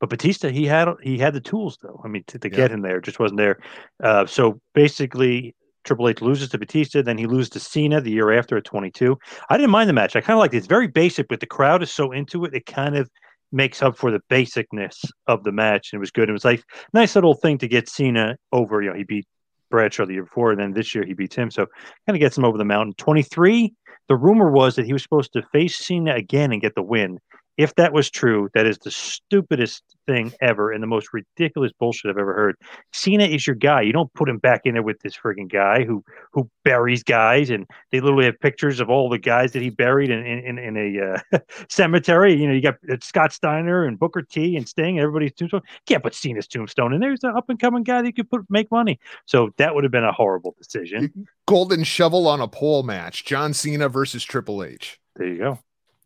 But 0.00 0.10
Batista, 0.10 0.48
he 0.48 0.66
had 0.66 0.88
he 1.02 1.18
had 1.18 1.34
the 1.34 1.40
tools 1.40 1.78
though. 1.82 2.00
I 2.04 2.08
mean, 2.08 2.24
to, 2.28 2.38
to 2.38 2.48
yeah. 2.48 2.56
get 2.56 2.70
him 2.70 2.82
there, 2.82 3.00
just 3.00 3.18
wasn't 3.18 3.38
there. 3.38 3.58
Uh, 4.02 4.26
so 4.26 4.60
basically, 4.74 5.54
Triple 5.84 6.08
H 6.08 6.20
loses 6.20 6.48
to 6.50 6.58
Batista, 6.58 7.02
then 7.02 7.18
he 7.18 7.26
loses 7.26 7.50
to 7.50 7.60
Cena 7.60 8.00
the 8.00 8.10
year 8.10 8.32
after 8.32 8.56
at 8.56 8.64
22. 8.64 9.16
I 9.48 9.56
didn't 9.56 9.70
mind 9.70 9.88
the 9.88 9.94
match. 9.94 10.16
I 10.16 10.20
kind 10.20 10.36
of 10.36 10.40
liked 10.40 10.54
it. 10.54 10.58
It's 10.58 10.66
very 10.66 10.86
basic, 10.86 11.28
but 11.28 11.40
the 11.40 11.46
crowd 11.46 11.82
is 11.82 11.90
so 11.90 12.12
into 12.12 12.44
it. 12.44 12.54
It 12.54 12.66
kind 12.66 12.96
of 12.96 13.10
makes 13.50 13.82
up 13.82 13.96
for 13.96 14.10
the 14.10 14.20
basicness 14.30 15.04
of 15.26 15.44
the 15.44 15.52
match 15.52 15.92
and 15.92 15.98
it 15.98 16.00
was 16.00 16.10
good. 16.10 16.28
It 16.28 16.32
was 16.32 16.44
like 16.44 16.62
nice 16.94 17.14
little 17.14 17.34
thing 17.34 17.58
to 17.58 17.68
get 17.68 17.88
Cena 17.88 18.36
over. 18.50 18.82
You 18.82 18.90
know, 18.90 18.96
he 18.96 19.04
beat 19.04 19.26
Bradshaw 19.72 20.06
the 20.06 20.12
year 20.12 20.24
before, 20.24 20.52
and 20.52 20.60
then 20.60 20.72
this 20.72 20.94
year 20.94 21.04
he 21.04 21.14
beats 21.14 21.34
him. 21.34 21.50
So 21.50 21.66
kind 22.06 22.16
of 22.16 22.20
gets 22.20 22.38
him 22.38 22.44
over 22.44 22.56
the 22.56 22.64
mountain. 22.64 22.94
23. 22.98 23.74
The 24.08 24.16
rumor 24.16 24.50
was 24.50 24.76
that 24.76 24.86
he 24.86 24.92
was 24.92 25.02
supposed 25.02 25.32
to 25.32 25.42
face 25.52 25.76
Cena 25.76 26.14
again 26.14 26.52
and 26.52 26.60
get 26.60 26.74
the 26.76 26.82
win 26.82 27.18
if 27.58 27.74
that 27.74 27.92
was 27.92 28.10
true, 28.10 28.48
that 28.54 28.66
is 28.66 28.78
the 28.78 28.90
stupidest 28.90 29.82
thing 30.06 30.32
ever 30.40 30.72
and 30.72 30.82
the 30.82 30.86
most 30.86 31.08
ridiculous 31.12 31.70
bullshit 31.78 32.10
I've 32.10 32.18
ever 32.18 32.34
heard. 32.34 32.56
Cena 32.92 33.24
is 33.24 33.46
your 33.46 33.56
guy. 33.56 33.82
You 33.82 33.92
don't 33.92 34.12
put 34.14 34.28
him 34.28 34.38
back 34.38 34.62
in 34.64 34.74
there 34.74 34.82
with 34.82 35.00
this 35.00 35.16
frigging 35.16 35.50
guy 35.50 35.84
who 35.84 36.02
who 36.32 36.48
buries 36.64 37.02
guys, 37.02 37.50
and 37.50 37.66
they 37.90 38.00
literally 38.00 38.24
have 38.24 38.40
pictures 38.40 38.80
of 38.80 38.88
all 38.88 39.08
the 39.08 39.18
guys 39.18 39.52
that 39.52 39.62
he 39.62 39.70
buried 39.70 40.10
in 40.10 40.24
in, 40.24 40.58
in 40.58 40.76
a 40.76 41.14
uh, 41.34 41.38
cemetery. 41.68 42.34
You 42.34 42.48
know, 42.48 42.54
you 42.54 42.62
got 42.62 42.76
uh, 42.90 42.96
Scott 43.02 43.32
Steiner 43.32 43.84
and 43.84 43.98
Booker 43.98 44.22
T 44.22 44.56
and 44.56 44.66
Sting. 44.66 44.98
Everybody's 44.98 45.32
tombstone. 45.34 45.62
Can't 45.86 46.02
put 46.02 46.14
Cena's 46.14 46.46
tombstone 46.46 46.94
in 46.94 47.00
there. 47.00 47.10
He's 47.10 47.22
an 47.22 47.36
up 47.36 47.50
and 47.50 47.58
coming 47.58 47.82
guy 47.82 48.00
that 48.00 48.08
you 48.08 48.14
could 48.14 48.30
put 48.30 48.42
make 48.48 48.70
money. 48.70 48.98
So 49.26 49.50
that 49.58 49.74
would 49.74 49.84
have 49.84 49.92
been 49.92 50.04
a 50.04 50.12
horrible 50.12 50.54
decision. 50.58 51.26
Golden 51.46 51.84
shovel 51.84 52.26
on 52.28 52.40
a 52.40 52.48
pole 52.48 52.82
match: 52.82 53.24
John 53.24 53.52
Cena 53.52 53.88
versus 53.88 54.24
Triple 54.24 54.64
H. 54.64 54.98
There 55.16 55.26
you 55.26 55.38
go. 55.38 55.58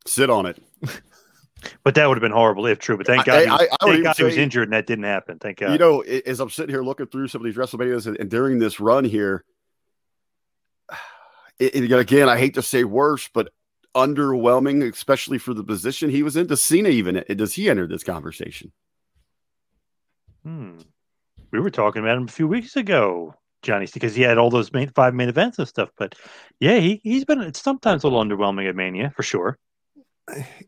Sit 0.06 0.30
on 0.30 0.46
it. 0.46 0.60
But 1.84 1.94
that 1.94 2.06
would 2.06 2.16
have 2.16 2.22
been 2.22 2.32
horrible 2.32 2.66
if 2.66 2.78
true. 2.78 2.96
But 2.96 3.06
thank 3.06 3.24
God, 3.24 3.34
I, 3.36 3.44
he, 3.44 3.50
was, 3.50 3.60
I, 3.60 3.64
I 3.64 3.90
thank 3.90 4.04
God 4.04 4.16
say, 4.16 4.22
he 4.22 4.24
was 4.24 4.36
injured 4.36 4.64
and 4.64 4.72
that 4.72 4.86
didn't 4.86 5.04
happen. 5.04 5.38
Thank 5.38 5.58
God. 5.58 5.72
You 5.72 5.78
know, 5.78 6.00
as 6.00 6.40
I'm 6.40 6.50
sitting 6.50 6.74
here 6.74 6.82
looking 6.82 7.06
through 7.06 7.28
some 7.28 7.40
of 7.40 7.44
these 7.44 7.56
WrestleManias 7.56 8.06
and, 8.06 8.18
and 8.18 8.30
during 8.30 8.58
this 8.58 8.80
run 8.80 9.04
here, 9.04 9.44
it, 11.58 11.74
it, 11.74 11.92
again, 11.92 12.28
I 12.28 12.38
hate 12.38 12.54
to 12.54 12.62
say 12.62 12.84
worse, 12.84 13.28
but 13.32 13.52
underwhelming, 13.94 14.92
especially 14.92 15.38
for 15.38 15.54
the 15.54 15.64
position 15.64 16.10
he 16.10 16.22
was 16.22 16.36
in. 16.36 16.46
Does 16.46 16.62
Cena 16.62 16.90
even 16.90 17.24
does 17.34 17.54
he 17.54 17.70
enter 17.70 17.86
this 17.86 18.04
conversation? 18.04 18.72
Hmm. 20.44 20.78
We 21.50 21.60
were 21.60 21.70
talking 21.70 22.02
about 22.02 22.18
him 22.18 22.24
a 22.24 22.28
few 22.28 22.46
weeks 22.46 22.76
ago, 22.76 23.34
Johnny, 23.62 23.88
because 23.92 24.14
he 24.14 24.22
had 24.22 24.36
all 24.36 24.50
those 24.50 24.72
main 24.72 24.90
five 24.90 25.14
main 25.14 25.28
events 25.28 25.58
and 25.58 25.66
stuff. 25.66 25.90
But 25.96 26.14
yeah, 26.60 26.78
he 26.78 27.00
he's 27.02 27.24
been 27.24 27.54
sometimes 27.54 28.04
a 28.04 28.08
little 28.08 28.22
underwhelming 28.22 28.68
at 28.68 28.76
Mania 28.76 29.12
for 29.16 29.22
sure 29.22 29.58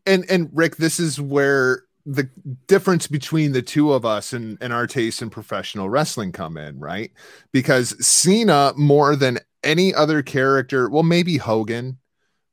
and 0.05 0.25
and 0.29 0.49
Rick, 0.53 0.77
this 0.77 0.99
is 0.99 1.19
where 1.19 1.83
the 2.05 2.29
difference 2.67 3.07
between 3.07 3.51
the 3.51 3.61
two 3.61 3.93
of 3.93 4.05
us 4.05 4.33
and, 4.33 4.57
and 4.61 4.73
our 4.73 4.87
taste 4.87 5.21
in 5.21 5.29
professional 5.29 5.89
wrestling 5.89 6.31
come 6.31 6.57
in, 6.57 6.79
right? 6.79 7.11
Because 7.51 7.95
Cena, 8.05 8.73
more 8.75 9.15
than 9.15 9.37
any 9.63 9.93
other 9.93 10.23
character, 10.23 10.89
well, 10.89 11.03
maybe 11.03 11.37
Hogan, 11.37 11.99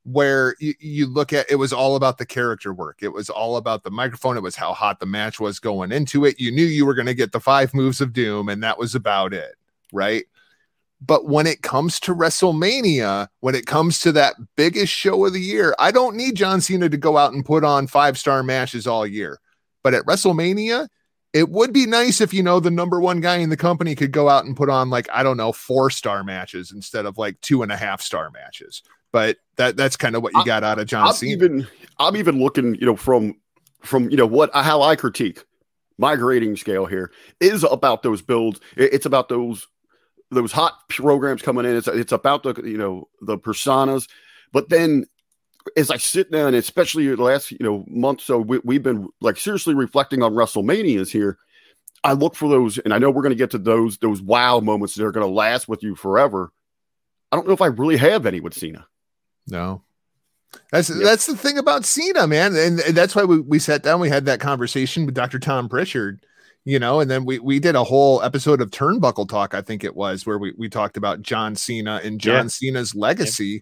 where 0.03 0.55
you, 0.61 0.75
you 0.79 1.07
look 1.07 1.33
at 1.33 1.51
it 1.51 1.57
was 1.57 1.73
all 1.73 1.97
about 1.97 2.19
the 2.19 2.27
character 2.27 2.73
work. 2.73 2.99
It 3.03 3.09
was 3.09 3.31
all 3.31 3.57
about 3.57 3.83
the 3.83 3.91
microphone. 3.91 4.37
It 4.37 4.43
was 4.43 4.57
how 4.57 4.73
hot 4.73 5.01
the 5.01 5.07
match 5.07 5.41
was 5.41 5.59
going 5.59 5.91
into 5.91 6.25
it. 6.25 6.39
You 6.39 6.53
knew 6.53 6.65
you 6.65 6.87
were 6.87 6.95
going 6.95 7.07
to 7.07 7.15
get 7.15 7.33
the 7.33 7.41
five 7.41 7.75
moves 7.75 8.01
of 8.01 8.13
doom, 8.13 8.49
and 8.49 8.63
that 8.63 8.79
was 8.79 8.95
about 8.95 9.33
it, 9.33 9.55
right? 9.93 10.25
But 11.01 11.27
when 11.27 11.47
it 11.47 11.63
comes 11.63 12.01
to 12.01 12.15
WrestleMania, 12.15 13.29
when 13.41 13.55
it 13.55 13.67
comes 13.67 14.01
to 14.01 14.13
that 14.13 14.37
biggest 14.57 14.93
show 14.93 15.27
of 15.27 15.35
the 15.35 15.41
year, 15.41 15.75
I 15.79 15.91
don't 15.91 16.17
need 16.17 16.37
John 16.37 16.61
Cena 16.61 16.89
to 16.89 16.97
go 16.97 17.19
out 17.19 17.33
and 17.33 17.45
put 17.45 17.65
on 17.65 17.87
five 17.87 18.19
star 18.19 18.43
matches 18.43 18.87
all 18.87 19.07
year. 19.07 19.39
But 19.83 19.95
at 19.95 20.05
WrestleMania, 20.05 20.89
it 21.33 21.51
would 21.51 21.73
be 21.73 21.85
nice 21.85 22.21
if, 22.23 22.33
you 22.33 22.43
know, 22.43 22.61
the 22.61 22.71
number 22.71 22.99
one 22.99 23.21
guy 23.21 23.37
in 23.37 23.51
the 23.51 23.59
company 23.59 23.95
could 23.95 24.11
go 24.11 24.29
out 24.29 24.47
and 24.47 24.57
put 24.57 24.71
on, 24.71 24.89
like, 24.89 25.07
I 25.13 25.23
don't 25.23 25.37
know, 25.37 25.53
four 25.53 25.91
star 25.91 26.25
matches 26.25 26.73
instead 26.73 27.05
of 27.05 27.19
like 27.19 27.41
two 27.43 27.63
and 27.63 27.71
a 27.71 27.77
half 27.77 28.01
star 28.01 28.31
matches. 28.31 28.83
But 29.13 29.37
that 29.57 29.77
that's 29.77 29.97
kind 29.97 30.17
of 30.17 30.23
what 30.23 30.33
you 30.33 30.45
got 30.45 30.65
out 30.65 30.79
of 30.79 30.87
John 30.87 31.09
I'm 31.09 31.13
Cena. 31.13 31.33
Even, 31.33 31.67
I'm 31.99 32.17
even 32.17 32.41
looking, 32.41 32.75
you 32.75 32.87
know, 32.87 32.97
from 32.97 33.35
from 33.83 34.11
you 34.11 34.17
know 34.17 34.27
what 34.27 34.51
how 34.55 34.83
I 34.83 34.97
critique 34.97 35.45
my 35.99 36.17
grading 36.17 36.57
scale 36.57 36.87
here 36.87 37.11
is 37.41 37.65
about 37.65 38.03
those 38.03 38.23
builds. 38.23 38.61
It's 38.77 39.07
about 39.07 39.29
those 39.29 39.67
those 40.31 40.53
hot 40.53 40.89
programs 40.89 41.43
coming 41.43 41.65
in. 41.65 41.77
It's 41.77 41.89
it's 41.89 42.13
about 42.13 42.43
the 42.43 42.55
you 42.65 42.79
know 42.79 43.09
the 43.21 43.39
personas, 43.39 44.09
but 44.53 44.69
then 44.69 45.07
as 45.77 45.91
I 45.91 45.97
sit 45.97 46.31
down, 46.31 46.55
especially 46.55 47.09
the 47.09 47.23
last 47.23 47.51
you 47.51 47.59
know 47.61 47.85
month, 47.89 48.21
so 48.21 48.39
we, 48.39 48.61
we've 48.65 48.83
been 48.83 49.09
like 49.21 49.37
seriously 49.37 49.75
reflecting 49.75 50.23
on 50.23 50.35
WrestleManias 50.35 51.11
here. 51.11 51.39
I 52.05 52.13
look 52.13 52.35
for 52.35 52.49
those, 52.49 52.79
and 52.79 52.95
I 52.95 52.99
know 52.99 53.11
we're 53.11 53.23
going 53.23 53.31
to 53.31 53.37
get 53.37 53.51
to 53.53 53.59
those 53.59 53.99
those 53.99 54.23
wow 54.23 54.61
moments 54.61 54.95
that 54.95 55.05
are 55.05 55.13
going 55.13 55.27
to 55.27 55.33
last 55.33 55.69
with 55.69 55.83
you 55.83 55.97
forever. 55.97 56.53
I 57.33 57.37
don't 57.37 57.47
know 57.47 57.55
if 57.55 57.63
I 57.63 57.67
really 57.67 57.97
have 57.97 58.27
any 58.27 58.41
with 58.41 58.55
Cena. 58.55 58.87
No, 59.49 59.83
that's 60.71 60.89
that's 60.89 61.27
the 61.27 61.37
thing 61.37 61.59
about 61.59 61.85
Cena, 61.85 62.27
man, 62.27 62.55
and, 62.57 62.81
and 62.81 62.97
that's 62.97 63.15
why 63.15 63.25
we, 63.25 63.41
we 63.41 63.59
sat 63.59 63.83
down. 63.83 64.01
We 64.01 64.09
had 64.09 64.27
that 64.27 64.41
conversation 64.41 65.07
with 65.07 65.15
Dr. 65.15 65.39
Tom 65.39 65.69
Prichard 65.69 66.25
you 66.67 66.81
know, 66.81 66.99
and 66.99 67.09
then 67.09 67.25
we 67.25 67.39
we 67.39 67.61
did 67.61 67.77
a 67.77 67.85
whole 67.85 68.21
episode 68.23 68.61
of 68.61 68.73
Turnbuckle 68.73 69.29
Talk, 69.29 69.55
I 69.55 69.63
think 69.63 69.85
it 69.85 69.95
was, 69.95 70.27
where 70.27 70.37
we, 70.37 70.53
we 70.59 70.69
talked 70.69 70.97
about 70.97 71.23
John 71.23 71.55
Cena 71.55 72.01
and 72.03 72.21
John 72.21 72.47
yeah. 72.47 72.49
Cena's 72.49 72.93
legacy. 72.93 73.47
Yeah. 73.47 73.61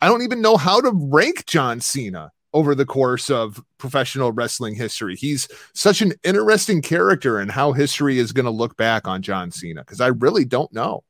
I 0.00 0.08
don't 0.08 0.22
even 0.22 0.40
know 0.40 0.56
how 0.56 0.80
to 0.80 0.90
rank 0.94 1.44
John 1.44 1.82
Cena 1.82 2.32
over 2.54 2.74
the 2.74 2.86
course 2.86 3.28
of 3.28 3.62
professional 3.76 4.32
wrestling 4.32 4.74
history. 4.74 5.16
He's 5.16 5.48
such 5.74 6.00
an 6.00 6.14
interesting 6.24 6.80
character 6.80 7.38
and 7.38 7.50
how 7.50 7.72
history 7.72 8.18
is 8.18 8.32
going 8.32 8.46
to 8.46 8.50
look 8.50 8.74
back 8.78 9.06
on 9.06 9.20
John 9.20 9.50
Cena 9.50 9.82
because 9.82 10.00
I 10.00 10.08
really 10.08 10.46
don't 10.46 10.72
know. 10.72 11.04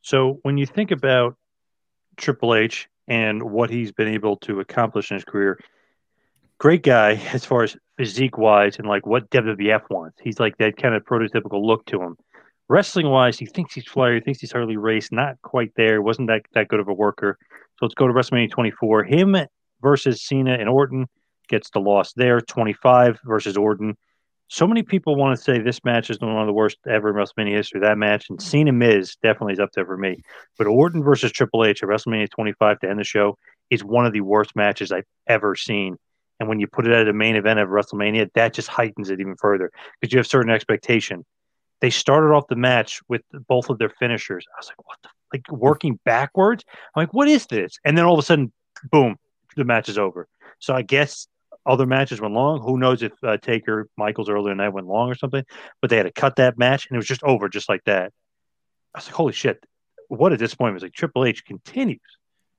So 0.00 0.38
when 0.40 0.56
you 0.56 0.64
think 0.64 0.90
about 0.90 1.36
Triple 2.16 2.54
H 2.54 2.88
and 3.08 3.42
what 3.42 3.68
he's 3.68 3.92
been 3.92 4.08
able 4.08 4.38
to 4.38 4.60
accomplish 4.60 5.10
in 5.10 5.16
his 5.16 5.24
career, 5.24 5.60
great 6.58 6.82
guy 6.82 7.14
as 7.32 7.44
far 7.44 7.62
as 7.62 7.76
physique 7.96 8.38
wise 8.38 8.78
and 8.78 8.88
like 8.88 9.06
what 9.06 9.30
WWF 9.30 9.82
wants. 9.90 10.18
He's 10.22 10.40
like 10.40 10.56
that 10.58 10.76
kind 10.76 10.94
of 10.94 11.04
prototypical 11.04 11.64
look 11.64 11.84
to 11.86 12.02
him. 12.02 12.16
Wrestling 12.68 13.08
wise, 13.08 13.38
he 13.38 13.46
thinks 13.46 13.74
he's 13.74 13.86
Flair, 13.86 14.14
he 14.14 14.20
thinks 14.20 14.40
he's 14.40 14.52
Harley 14.52 14.76
Race, 14.76 15.12
not 15.12 15.40
quite 15.42 15.72
there, 15.76 16.02
wasn't 16.02 16.28
that, 16.28 16.42
that 16.54 16.68
good 16.68 16.80
of 16.80 16.88
a 16.88 16.92
worker. 16.92 17.38
So 17.78 17.86
let's 17.86 17.94
go 17.94 18.08
to 18.08 18.12
WrestleMania 18.12 18.50
24. 18.50 19.04
Him 19.04 19.36
versus 19.82 20.22
Cena 20.22 20.54
and 20.54 20.68
Orton 20.68 21.06
gets 21.48 21.70
the 21.70 21.78
loss 21.78 22.12
there. 22.14 22.40
25 22.40 23.20
versus 23.24 23.56
Orton. 23.56 23.96
So 24.48 24.66
many 24.66 24.82
people 24.82 25.16
want 25.16 25.36
to 25.36 25.42
say 25.42 25.60
this 25.60 25.84
match 25.84 26.10
is 26.10 26.20
one 26.20 26.38
of 26.38 26.46
the 26.46 26.52
worst 26.52 26.78
ever 26.88 27.10
in 27.10 27.14
WrestleMania 27.14 27.56
history. 27.56 27.80
That 27.80 27.98
match 27.98 28.30
and 28.30 28.40
Cena 28.40 28.72
Miz 28.72 29.16
definitely 29.22 29.54
is 29.54 29.60
up 29.60 29.70
there 29.74 29.86
for 29.86 29.96
me. 29.96 30.22
But 30.58 30.66
Orton 30.66 31.04
versus 31.04 31.32
Triple 31.32 31.64
H 31.64 31.82
at 31.82 31.88
WrestleMania 31.88 32.30
25 32.30 32.80
to 32.80 32.88
end 32.88 32.98
the 32.98 33.04
show 33.04 33.36
is 33.70 33.84
one 33.84 34.06
of 34.06 34.12
the 34.12 34.20
worst 34.20 34.56
matches 34.56 34.90
I've 34.90 35.06
ever 35.28 35.54
seen 35.54 35.98
and 36.38 36.48
when 36.48 36.60
you 36.60 36.66
put 36.66 36.86
it 36.86 36.92
at 36.92 37.08
a 37.08 37.12
main 37.12 37.36
event 37.36 37.58
of 37.58 37.68
WrestleMania, 37.68 38.30
that 38.34 38.52
just 38.52 38.68
heightens 38.68 39.10
it 39.10 39.20
even 39.20 39.36
further 39.36 39.70
because 40.00 40.12
you 40.12 40.18
have 40.18 40.26
certain 40.26 40.52
expectation. 40.52 41.24
They 41.80 41.90
started 41.90 42.28
off 42.28 42.46
the 42.48 42.56
match 42.56 43.00
with 43.08 43.22
both 43.48 43.70
of 43.70 43.78
their 43.78 43.90
finishers. 43.90 44.46
I 44.54 44.58
was 44.58 44.68
like, 44.68 44.86
what 44.86 44.98
the 45.02 45.08
like 45.32 45.50
working 45.50 45.98
backwards? 46.04 46.64
I'm 46.68 47.02
like, 47.02 47.14
what 47.14 47.28
is 47.28 47.46
this? 47.46 47.78
And 47.84 47.96
then 47.96 48.04
all 48.04 48.14
of 48.14 48.18
a 48.18 48.22
sudden, 48.22 48.52
boom, 48.90 49.16
the 49.56 49.64
match 49.64 49.88
is 49.88 49.98
over. 49.98 50.28
So 50.58 50.74
I 50.74 50.82
guess 50.82 51.28
other 51.64 51.86
matches 51.86 52.20
went 52.20 52.34
long. 52.34 52.60
Who 52.60 52.78
knows 52.78 53.02
if 53.02 53.12
uh, 53.22 53.36
Taker 53.38 53.88
Michaels 53.96 54.28
earlier 54.28 54.52
in 54.52 54.58
that 54.58 54.72
went 54.72 54.86
long 54.86 55.10
or 55.10 55.14
something? 55.14 55.44
But 55.80 55.90
they 55.90 55.96
had 55.96 56.04
to 56.04 56.12
cut 56.12 56.36
that 56.36 56.58
match, 56.58 56.86
and 56.86 56.96
it 56.96 56.98
was 56.98 57.06
just 57.06 57.22
over, 57.22 57.48
just 57.48 57.68
like 57.68 57.82
that. 57.84 58.12
I 58.94 58.98
was 58.98 59.06
like, 59.06 59.14
holy 59.14 59.32
shit! 59.32 59.62
What 60.08 60.32
a 60.32 60.36
disappointment! 60.36 60.82
Like 60.82 60.92
Triple 60.92 61.24
H 61.24 61.44
continues 61.44 62.00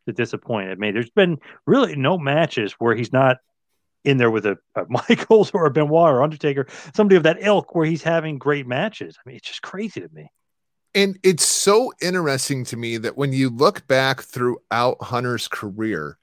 to 0.07 0.13
disappoint. 0.13 0.77
Mean, 0.77 0.93
there's 0.93 1.09
been 1.09 1.37
really 1.65 1.95
no 1.95 2.17
matches 2.17 2.73
where 2.73 2.95
he's 2.95 3.13
not 3.13 3.37
in 4.07 4.17
there 4.17 4.31
with 4.31 4.45
a, 4.45 4.57
a 4.75 4.85
Michaels 4.89 5.51
or 5.53 5.65
a 5.65 5.71
Benoit 5.71 6.09
or 6.09 6.23
Undertaker, 6.23 6.65
somebody 6.95 7.17
of 7.17 7.23
that 7.23 7.37
ilk 7.41 7.75
where 7.75 7.85
he's 7.85 8.03
having 8.03 8.39
great 8.39 8.65
matches. 8.65 9.17
I 9.17 9.27
mean, 9.27 9.35
it's 9.35 9.47
just 9.47 9.61
crazy 9.61 10.01
to 10.01 10.09
me. 10.11 10.31
And 10.95 11.19
it's 11.21 11.45
so 11.45 11.91
interesting 12.01 12.63
to 12.65 12.77
me 12.77 12.97
that 12.97 13.17
when 13.17 13.33
you 13.33 13.49
look 13.49 13.85
back 13.87 14.21
throughout 14.21 15.03
Hunter's 15.03 15.47
career, 15.47 16.17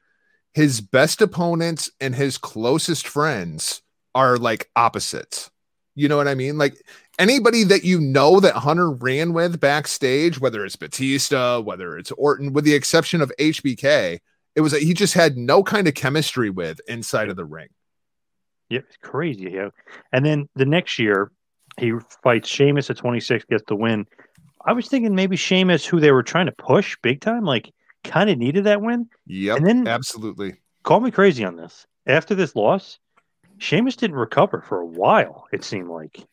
his 0.55 0.81
best 0.81 1.21
opponents 1.21 1.91
and 2.01 2.15
his 2.15 2.39
closest 2.39 3.07
friends 3.07 3.83
are 4.15 4.37
like 4.39 4.71
opposites. 4.75 5.51
You 5.95 6.09
know 6.09 6.17
what 6.17 6.27
I 6.27 6.35
mean? 6.35 6.59
Like 6.59 6.75
anybody 7.19 7.63
that 7.65 7.85
you 7.85 8.01
know 8.01 8.41
that 8.41 8.57
Hunter 8.57 8.91
ran 8.91 9.33
with 9.33 9.61
backstage, 9.61 10.41
whether 10.41 10.65
it's 10.65 10.77
Batista, 10.77 11.61
whether 11.61 11.99
it's 11.99 12.11
Orton, 12.13 12.53
with 12.53 12.65
the 12.65 12.75
exception 12.75 13.21
of 13.21 13.31
HBK, 13.39 14.21
it 14.55 14.61
was 14.61 14.73
that 14.73 14.83
he 14.83 14.95
just 14.95 15.15
had 15.15 15.37
no 15.37 15.63
kind 15.63 15.89
of 15.89 15.95
chemistry 15.95 16.51
with 16.51 16.81
inside 16.89 17.29
of 17.29 17.37
the 17.37 17.45
ring. 17.45 17.69
Yeah, 18.69 18.81
it's 18.81 18.97
crazy. 19.03 19.51
Yeah. 19.53 19.71
And 20.13 20.25
then 20.25 20.49
the 20.55 20.67
next 20.67 20.99
year, 20.99 21.31
he 21.79 21.93
fights 22.23 22.49
Sheamus 22.49 22.91
at 22.91 22.97
26, 22.97 23.45
gets 23.47 23.65
the 23.67 23.77
win. 23.77 24.07
I 24.65 24.73
was 24.73 24.89
thinking 24.89 25.15
maybe 25.15 25.37
Sheamus, 25.37 25.85
who 25.85 26.01
they 26.01 26.13
were 26.13 26.23
trying 26.23 26.47
to 26.47 26.53
push 26.53 26.97
big 27.03 27.21
time, 27.21 27.45
like 27.45 27.73
kind 28.05 28.31
of 28.31 28.39
needed 28.39 28.65
that 28.65 28.81
win. 28.81 29.09
Yeah. 29.27 29.57
And 29.57 29.67
then 29.67 29.87
absolutely 29.87 30.57
call 30.83 31.01
me 31.01 31.11
crazy 31.11 31.45
on 31.45 31.57
this. 31.57 31.87
After 32.07 32.35
this 32.35 32.55
loss, 32.55 32.99
Sheamus 33.59 33.97
didn't 33.97 34.17
recover 34.17 34.61
for 34.61 34.81
a 34.81 34.87
while, 34.87 35.47
it 35.53 35.65
seemed 35.65 35.89
like. 35.89 36.27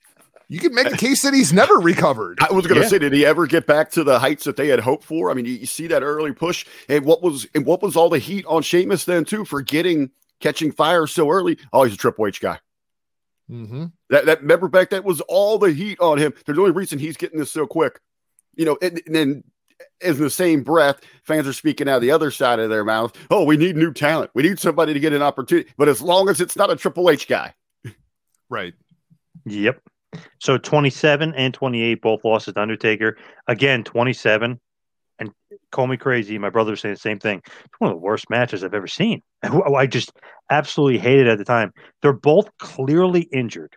You 0.52 0.60
could 0.60 0.74
make 0.74 0.90
the 0.90 0.98
case 0.98 1.22
that 1.22 1.34
he's 1.34 1.54
never 1.54 1.76
recovered. 1.76 2.40
I 2.42 2.52
was 2.52 2.68
going 2.68 2.80
to 2.80 2.84
yeah. 2.84 2.90
say, 2.90 3.00
did 3.00 3.14
he 3.14 3.26
ever 3.26 3.48
get 3.48 3.66
back 3.66 3.90
to 3.92 4.04
the 4.04 4.20
heights 4.20 4.44
that 4.44 4.58
they 4.58 4.68
had 4.68 4.82
hoped 4.82 5.06
for? 5.06 5.32
I 5.32 5.34
mean, 5.34 5.46
you, 5.46 5.54
you, 5.54 5.66
see 5.66 5.88
that 5.88 6.04
early 6.04 6.34
push, 6.34 6.66
and 6.90 7.06
what 7.06 7.22
was 7.22 7.48
and 7.56 7.66
what 7.66 7.82
was 7.82 7.96
all 7.96 8.10
the 8.10 8.20
heat 8.20 8.46
on 8.48 8.62
Sheamus 8.62 9.06
then 9.06 9.24
too 9.24 9.46
for 9.46 9.62
getting 9.62 10.12
catching 10.42 10.72
fire 10.72 11.08
so 11.08 11.30
early. 11.30 11.58
Oh, 11.72 11.84
he's 11.84 11.94
a 11.94 11.98
Triple 11.98 12.28
H 12.28 12.42
guy. 12.42 12.60
Mm-hmm. 13.50 13.86
That 14.10 14.26
that 14.26 14.42
remember 14.42 14.68
back 14.68 14.90
that 14.90 15.06
was 15.06 15.22
all 15.22 15.58
the 15.58 15.72
heat 15.72 16.00
on 16.02 16.18
him. 16.18 16.34
There's 16.46 16.58
the 16.58 16.62
only 16.62 16.74
reason 16.74 17.00
he's 17.00 17.18
getting 17.18 17.40
this 17.40 17.52
so 17.52 17.66
quick. 17.66 18.00
You 18.56 18.66
know, 18.66 18.78
and, 18.82 19.02
and 19.06 19.16
then 19.16 19.44
in 20.02 20.18
the 20.18 20.30
same 20.30 20.64
breath, 20.64 21.00
fans 21.24 21.48
are 21.48 21.54
speaking 21.54 21.88
out 21.88 21.96
of 21.96 22.02
the 22.02 22.12
other 22.12 22.30
side 22.30 22.60
of 22.60 22.70
their 22.70 22.84
mouth. 22.84 23.16
Oh, 23.30 23.46
we 23.46 23.56
need 23.56 23.78
new 23.78 23.94
talent. 23.94 24.32
We 24.34 24.44
need 24.44 24.60
somebody 24.60 24.94
to 24.94 25.00
get 25.00 25.14
an 25.14 25.22
opportunity. 25.22 25.72
But 25.78 25.88
as 25.88 26.02
long 26.02 26.28
as 26.28 26.42
it's 26.42 26.58
not 26.58 26.70
a 26.70 26.76
Triple 26.76 27.10
H 27.10 27.28
guy, 27.30 27.54
Right. 28.52 28.74
Yep. 29.46 29.82
So 30.40 30.58
27 30.58 31.34
and 31.36 31.54
28 31.54 32.02
both 32.02 32.24
losses 32.24 32.54
to 32.54 32.62
Undertaker. 32.62 33.18
Again, 33.48 33.84
27. 33.84 34.60
And 35.20 35.32
call 35.72 35.88
me 35.88 35.98
crazy. 35.98 36.38
My 36.38 36.50
brother 36.50 36.72
was 36.72 36.82
saying 36.82 36.96
the 36.96 37.00
same 37.00 37.20
thing. 37.20 37.42
It's 37.46 37.80
one 37.80 37.92
of 37.92 37.96
the 37.96 38.02
worst 38.02 38.30
matches 38.30 38.64
I've 38.64 38.74
ever 38.74 38.88
seen. 38.88 39.22
I 39.44 39.86
just 39.88 40.12
absolutely 40.50 41.00
hated 41.00 41.28
it 41.28 41.32
at 41.32 41.38
the 41.38 41.46
time. 41.46 41.74
They're 42.02 42.14
both 42.14 42.50
clearly 42.58 43.22
injured. 43.22 43.76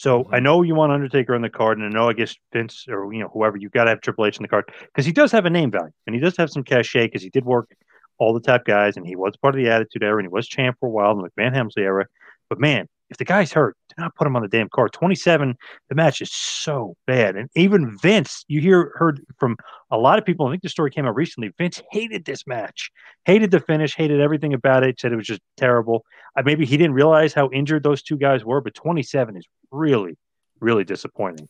So 0.00 0.24
mm-hmm. 0.24 0.34
I 0.34 0.40
know 0.40 0.62
you 0.62 0.74
want 0.74 0.92
Undertaker 0.92 1.34
on 1.34 1.42
the 1.42 1.50
card, 1.50 1.76
and 1.76 1.86
I 1.86 1.90
know 1.90 2.08
I 2.08 2.14
guess 2.14 2.34
Vince 2.54 2.86
or 2.88 3.12
you 3.12 3.20
know 3.20 3.28
whoever 3.28 3.58
you 3.58 3.68
got 3.68 3.84
to 3.84 3.90
have 3.90 4.00
Triple 4.00 4.24
H 4.24 4.38
on 4.38 4.42
the 4.42 4.48
card 4.48 4.72
because 4.86 5.04
he 5.04 5.12
does 5.12 5.30
have 5.30 5.44
a 5.44 5.50
name 5.50 5.70
value 5.70 5.92
and 6.06 6.14
he 6.14 6.20
does 6.20 6.36
have 6.38 6.48
some 6.48 6.64
cachet 6.64 7.06
because 7.06 7.22
he 7.22 7.28
did 7.28 7.44
work 7.44 7.70
all 8.16 8.32
the 8.32 8.40
top 8.40 8.64
guys 8.64 8.96
and 8.96 9.06
he 9.06 9.14
was 9.14 9.36
part 9.36 9.54
of 9.54 9.62
the 9.62 9.70
Attitude 9.70 10.02
Era 10.02 10.16
and 10.16 10.24
he 10.24 10.32
was 10.32 10.48
champ 10.48 10.76
for 10.80 10.86
a 10.86 10.90
while 10.90 11.12
in 11.12 11.18
the 11.18 11.28
McMahon 11.28 11.54
Helmsley 11.54 11.82
era. 11.82 12.06
But 12.48 12.58
man, 12.58 12.88
if 13.10 13.16
the 13.16 13.24
guy's 13.24 13.52
hurt, 13.52 13.76
do 13.88 13.96
not 13.98 14.14
put 14.14 14.26
him 14.26 14.36
on 14.36 14.42
the 14.42 14.48
damn 14.48 14.68
card. 14.68 14.92
27, 14.92 15.56
the 15.88 15.94
match 15.94 16.22
is 16.22 16.32
so 16.32 16.96
bad. 17.06 17.36
And 17.36 17.50
even 17.56 17.98
Vince, 17.98 18.44
you 18.46 18.60
hear 18.60 18.92
heard 18.94 19.20
from 19.38 19.56
a 19.90 19.98
lot 19.98 20.18
of 20.18 20.24
people. 20.24 20.46
I 20.46 20.50
think 20.50 20.62
the 20.62 20.68
story 20.68 20.90
came 20.90 21.06
out 21.06 21.16
recently. 21.16 21.52
Vince 21.58 21.82
hated 21.90 22.24
this 22.24 22.46
match, 22.46 22.90
hated 23.24 23.50
the 23.50 23.60
finish, 23.60 23.96
hated 23.96 24.20
everything 24.20 24.54
about 24.54 24.84
it, 24.84 25.00
said 25.00 25.12
it 25.12 25.16
was 25.16 25.26
just 25.26 25.42
terrible. 25.56 26.04
Uh, 26.36 26.42
maybe 26.44 26.64
he 26.64 26.76
didn't 26.76 26.94
realize 26.94 27.34
how 27.34 27.50
injured 27.50 27.82
those 27.82 28.02
two 28.02 28.16
guys 28.16 28.44
were, 28.44 28.60
but 28.60 28.74
27 28.74 29.36
is 29.36 29.44
really, 29.72 30.16
really 30.60 30.84
disappointing. 30.84 31.48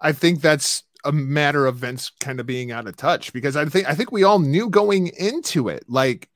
I 0.00 0.12
think 0.12 0.42
that's 0.42 0.82
a 1.04 1.12
matter 1.12 1.66
of 1.66 1.76
Vince 1.76 2.10
kind 2.20 2.40
of 2.40 2.46
being 2.46 2.70
out 2.70 2.86
of 2.86 2.96
touch 2.96 3.32
because 3.32 3.56
I 3.56 3.64
think 3.64 3.88
I 3.88 3.94
think 3.94 4.12
we 4.12 4.22
all 4.22 4.38
knew 4.38 4.68
going 4.68 5.08
into 5.08 5.68
it, 5.68 5.84
like 5.88 6.28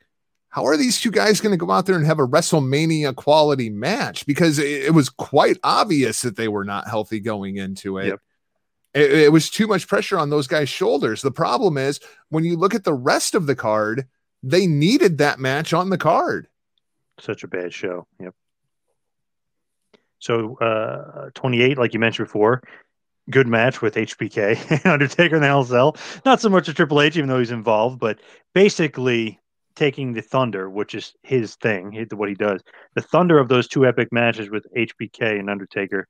how 0.51 0.65
are 0.65 0.77
these 0.77 1.01
two 1.01 1.11
guys 1.11 1.41
going 1.41 1.53
to 1.53 1.65
go 1.65 1.71
out 1.71 1.87
there 1.87 1.97
and 1.97 2.07
have 2.07 2.19
a 2.19 2.27
WrestleMania 2.27 3.15
quality 3.15 3.69
match? 3.69 4.27
Because 4.27 4.59
it, 4.59 4.85
it 4.85 4.95
was 4.95 5.09
quite 5.09 5.59
obvious 5.63 6.23
that 6.23 6.37
they 6.37 6.49
were 6.49 6.65
not 6.65 6.89
healthy 6.89 7.21
going 7.21 7.57
into 7.57 7.99
it. 7.99 8.07
Yep. 8.07 8.21
It, 8.95 9.13
it 9.13 9.33
was 9.33 9.51
too 9.51 9.67
much 9.67 9.87
pressure 9.87 10.19
on 10.19 10.31
those 10.31 10.47
guys' 10.47 10.69
shoulders. 10.69 11.21
The 11.21 11.31
problem 11.31 11.77
is 11.77 12.01
when 12.31 12.45
you 12.45 12.57
look 12.57 12.75
at 12.75 12.85
the 12.85 12.95
rest 12.95 13.35
of 13.35 13.47
the 13.47 13.55
card, 13.55 14.07
they 14.43 14.67
needed 14.67 15.19
that 15.19 15.39
match 15.39 15.73
on 15.73 15.91
the 15.91 15.99
card. 15.99 16.49
Such 17.21 17.45
a 17.45 17.49
bad 17.49 17.73
show. 17.75 18.07
Yep. 18.21 18.35
So 20.19 20.57
uh, 20.57 21.31
28, 21.35 21.79
like 21.79 21.93
you 21.93 22.01
mentioned 22.01 22.29
before, 22.29 22.63
good 23.31 23.47
match 23.47 23.83
with 23.83 23.95
HBK 23.95 24.71
and 24.85 24.87
Undertaker 24.87 25.37
in 25.37 25.43
the 25.43 25.49
LSL. 25.49 25.97
Not 26.25 26.41
so 26.41 26.49
much 26.49 26.69
a 26.69 26.75
Triple 26.75 27.03
H, 27.03 27.17
even 27.17 27.29
though 27.29 27.39
he's 27.39 27.51
involved, 27.51 27.99
but 27.99 28.21
basically 28.55 29.41
taking 29.77 30.13
the 30.13 30.23
thunder, 30.23 30.69
which 30.69 30.95
is 30.95 31.13
his 31.23 31.55
thing, 31.57 32.07
what 32.15 32.29
he 32.29 32.35
does, 32.35 32.63
the 32.95 33.03
thunder 33.03 33.39
of 33.39 33.49
those 33.49 33.69
two 33.69 33.87
epic 33.87 34.09
matches 34.11 34.51
with 34.51 34.67
HBK 34.77 35.39
and 35.39 35.49
Undertaker, 35.49 36.09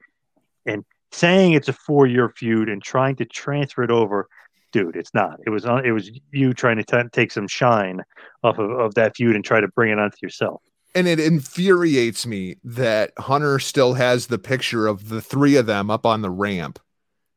and 0.65 0.85
saying 1.13 1.53
it's 1.53 1.69
a 1.69 1.73
four-year 1.73 2.31
feud 2.31 2.69
and 2.69 2.83
trying 2.83 3.17
to 3.17 3.25
transfer 3.25 3.83
it 3.83 3.91
over. 3.91 4.29
Dude, 4.73 4.97
it's 4.97 5.13
not. 5.15 5.39
It 5.47 5.51
was. 5.51 5.65
It 5.65 5.93
was 5.93 6.11
you 6.33 6.53
trying 6.53 6.77
to 6.77 6.85
t- 6.85 7.09
take 7.13 7.31
some 7.33 7.49
shine 7.49 8.03
off 8.43 8.59
of, 8.59 8.71
of 8.71 8.95
that 8.95 9.17
feud 9.17 9.35
and 9.37 9.45
try 9.45 9.61
to 9.61 9.69
bring 9.69 9.91
it 9.93 9.99
onto 9.99 10.17
yourself. 10.23 10.63
and 10.95 11.07
it 11.07 11.21
infuriates 11.21 12.27
me 12.27 12.57
that 12.65 13.13
Hunter 13.19 13.59
still 13.59 13.95
has 13.95 14.27
the 14.27 14.39
picture 14.39 14.87
of 14.87 15.09
the 15.09 15.21
three 15.21 15.57
of 15.57 15.67
them 15.67 15.91
up 15.91 16.05
on 16.07 16.23
the 16.23 16.31
ramp 16.31 16.79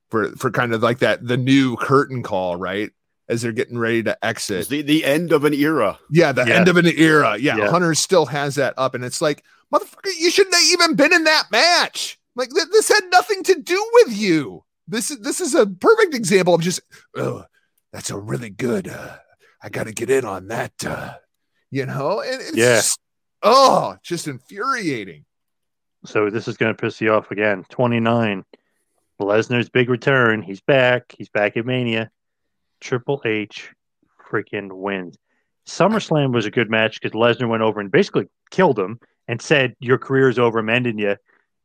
for 0.09 0.31
for 0.31 0.51
kind 0.51 0.73
of 0.73 0.81
like 0.81 0.99
that 0.99 1.25
the 1.25 1.37
new 1.37 1.75
curtain 1.77 2.23
call, 2.23 2.55
right? 2.55 2.91
As 3.29 3.41
they're 3.43 3.51
getting 3.51 3.77
ready 3.77 4.01
to 4.03 4.25
exit. 4.25 4.59
it's 4.61 4.67
the, 4.69 4.81
the 4.81 5.05
end 5.05 5.31
of 5.31 5.45
an 5.45 5.53
era. 5.53 5.99
Yeah, 6.09 6.31
the 6.31 6.45
Yeah. 6.45 6.55
end 6.55 6.67
of 6.67 6.77
an 6.77 6.87
era. 6.87 7.37
Yeah, 7.39 7.57
Yeah. 7.57 7.69
Hunter 7.69 7.93
still 7.93 8.25
has 8.25 8.55
that 8.55 8.73
up, 8.75 8.95
and 8.95 9.05
it's 9.05 9.21
like, 9.21 9.43
motherfucker, 9.71 10.09
you 10.17 10.31
shouldn't 10.31 10.55
have 10.55 10.63
even 10.71 10.95
been 10.95 11.13
in 11.13 11.25
that 11.25 11.43
match. 11.51 12.19
Like 12.35 12.49
th- 12.49 12.67
this 12.71 12.87
had 12.89 13.03
nothing 13.11 13.43
to 13.43 13.55
do 13.61 13.89
with 13.93 14.17
you. 14.17 14.63
This 14.87 15.11
is 15.11 15.19
this 15.19 15.39
is 15.41 15.53
a 15.53 15.67
perfect 15.67 16.15
example 16.15 16.55
of 16.55 16.61
just, 16.61 16.81
oh, 17.15 17.45
that's 17.93 18.09
a 18.09 18.17
really 18.17 18.49
good. 18.49 18.87
Uh, 18.87 19.17
I 19.61 19.69
got 19.69 19.83
to 19.85 19.91
get 19.93 20.09
in 20.09 20.25
on 20.25 20.47
that. 20.47 20.73
Uh, 20.83 21.13
you 21.69 21.85
know, 21.85 22.21
and 22.21 22.41
it's 22.41 22.55
Yeah. 22.57 22.77
just, 22.77 22.99
oh, 23.43 23.95
just 24.01 24.27
infuriating. 24.27 25.25
So 26.05 26.31
this 26.31 26.47
is 26.47 26.57
going 26.57 26.73
to 26.75 26.81
piss 26.81 26.99
you 27.01 27.13
off 27.13 27.29
again. 27.29 27.63
29. 27.69 28.43
Lesnar's 29.21 29.69
big 29.69 29.89
return. 29.89 30.41
He's 30.41 30.61
back. 30.61 31.13
He's 31.17 31.29
back 31.29 31.57
at 31.57 31.65
Mania. 31.65 32.09
Triple 32.79 33.21
H 33.25 33.71
freaking 34.29 34.71
wins. 34.71 35.17
SummerSlam 35.67 36.33
was 36.33 36.45
a 36.45 36.51
good 36.51 36.69
match 36.69 36.99
because 36.99 37.15
Lesnar 37.15 37.47
went 37.47 37.63
over 37.63 37.79
and 37.79 37.91
basically 37.91 38.25
killed 38.49 38.79
him 38.79 38.99
and 39.27 39.41
said, 39.41 39.75
Your 39.79 39.97
career 39.97 40.29
is 40.29 40.39
over. 40.39 40.59
I'm 40.59 40.69
ending 40.69 40.97
you. 40.97 41.15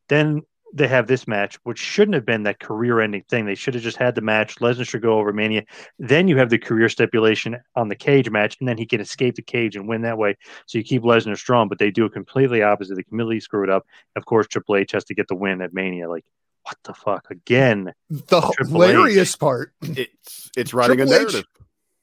Then 0.08 0.42
they 0.74 0.88
have 0.88 1.06
this 1.06 1.28
match, 1.28 1.56
which 1.62 1.78
shouldn't 1.78 2.16
have 2.16 2.26
been 2.26 2.42
that 2.42 2.58
career 2.58 3.00
ending 3.00 3.22
thing. 3.30 3.46
They 3.46 3.54
should 3.54 3.74
have 3.74 3.82
just 3.82 3.96
had 3.96 4.16
the 4.16 4.20
match. 4.20 4.56
Lesnar 4.56 4.86
should 4.86 5.02
go 5.02 5.18
over 5.18 5.32
Mania. 5.32 5.62
Then 6.00 6.26
you 6.26 6.36
have 6.38 6.50
the 6.50 6.58
career 6.58 6.88
stipulation 6.88 7.56
on 7.76 7.88
the 7.88 7.94
cage 7.94 8.28
match, 8.28 8.56
and 8.58 8.68
then 8.68 8.76
he 8.76 8.84
can 8.84 9.00
escape 9.00 9.36
the 9.36 9.42
cage 9.42 9.76
and 9.76 9.88
win 9.88 10.02
that 10.02 10.18
way. 10.18 10.36
So 10.66 10.78
you 10.78 10.84
keep 10.84 11.02
Lesnar 11.02 11.38
strong, 11.38 11.68
but 11.68 11.78
they 11.78 11.92
do 11.92 12.04
it 12.06 12.12
completely 12.12 12.62
opposite. 12.62 12.96
They 12.96 13.04
completely 13.04 13.38
screw 13.38 13.62
it 13.62 13.70
up. 13.70 13.86
Of 14.16 14.26
course, 14.26 14.48
Triple 14.48 14.76
H 14.76 14.92
has 14.92 15.04
to 15.04 15.14
get 15.14 15.28
the 15.28 15.36
win 15.36 15.62
at 15.62 15.72
Mania. 15.72 16.10
Like, 16.10 16.24
what 16.64 16.76
the 16.84 16.94
fuck? 16.94 17.30
Again. 17.30 17.92
The 18.10 18.40
Triple 18.40 18.72
hilarious 18.82 19.36
part, 19.36 19.72
It's 19.82 20.50
it's 20.56 20.74
writing 20.74 21.00
a 21.00 21.06
Triple 21.06 21.14
H 21.14 21.20
narrative. 21.32 21.44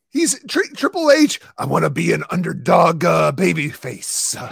he's 0.10 0.44
tri- 0.48 0.64
Triple 0.76 1.12
H. 1.12 1.40
I 1.58 1.66
want 1.66 1.84
to 1.86 1.90
be 1.90 2.14
an 2.14 2.24
underdog 2.32 3.04
uh, 3.06 3.32
baby 3.32 3.70
face. 3.70 4.36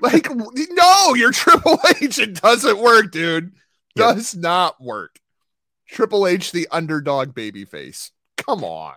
Like, 0.00 0.28
no, 0.34 1.14
you're 1.14 1.30
Triple 1.30 1.78
H. 2.00 2.18
It 2.18 2.40
doesn't 2.40 2.78
work, 2.78 3.12
dude. 3.12 3.52
Yep. 3.94 4.16
Does 4.16 4.34
not 4.34 4.82
work. 4.82 5.20
Triple 5.86 6.26
H, 6.26 6.50
the 6.50 6.66
underdog 6.72 7.34
baby 7.34 7.64
face. 7.64 8.10
Come 8.36 8.64
on. 8.64 8.94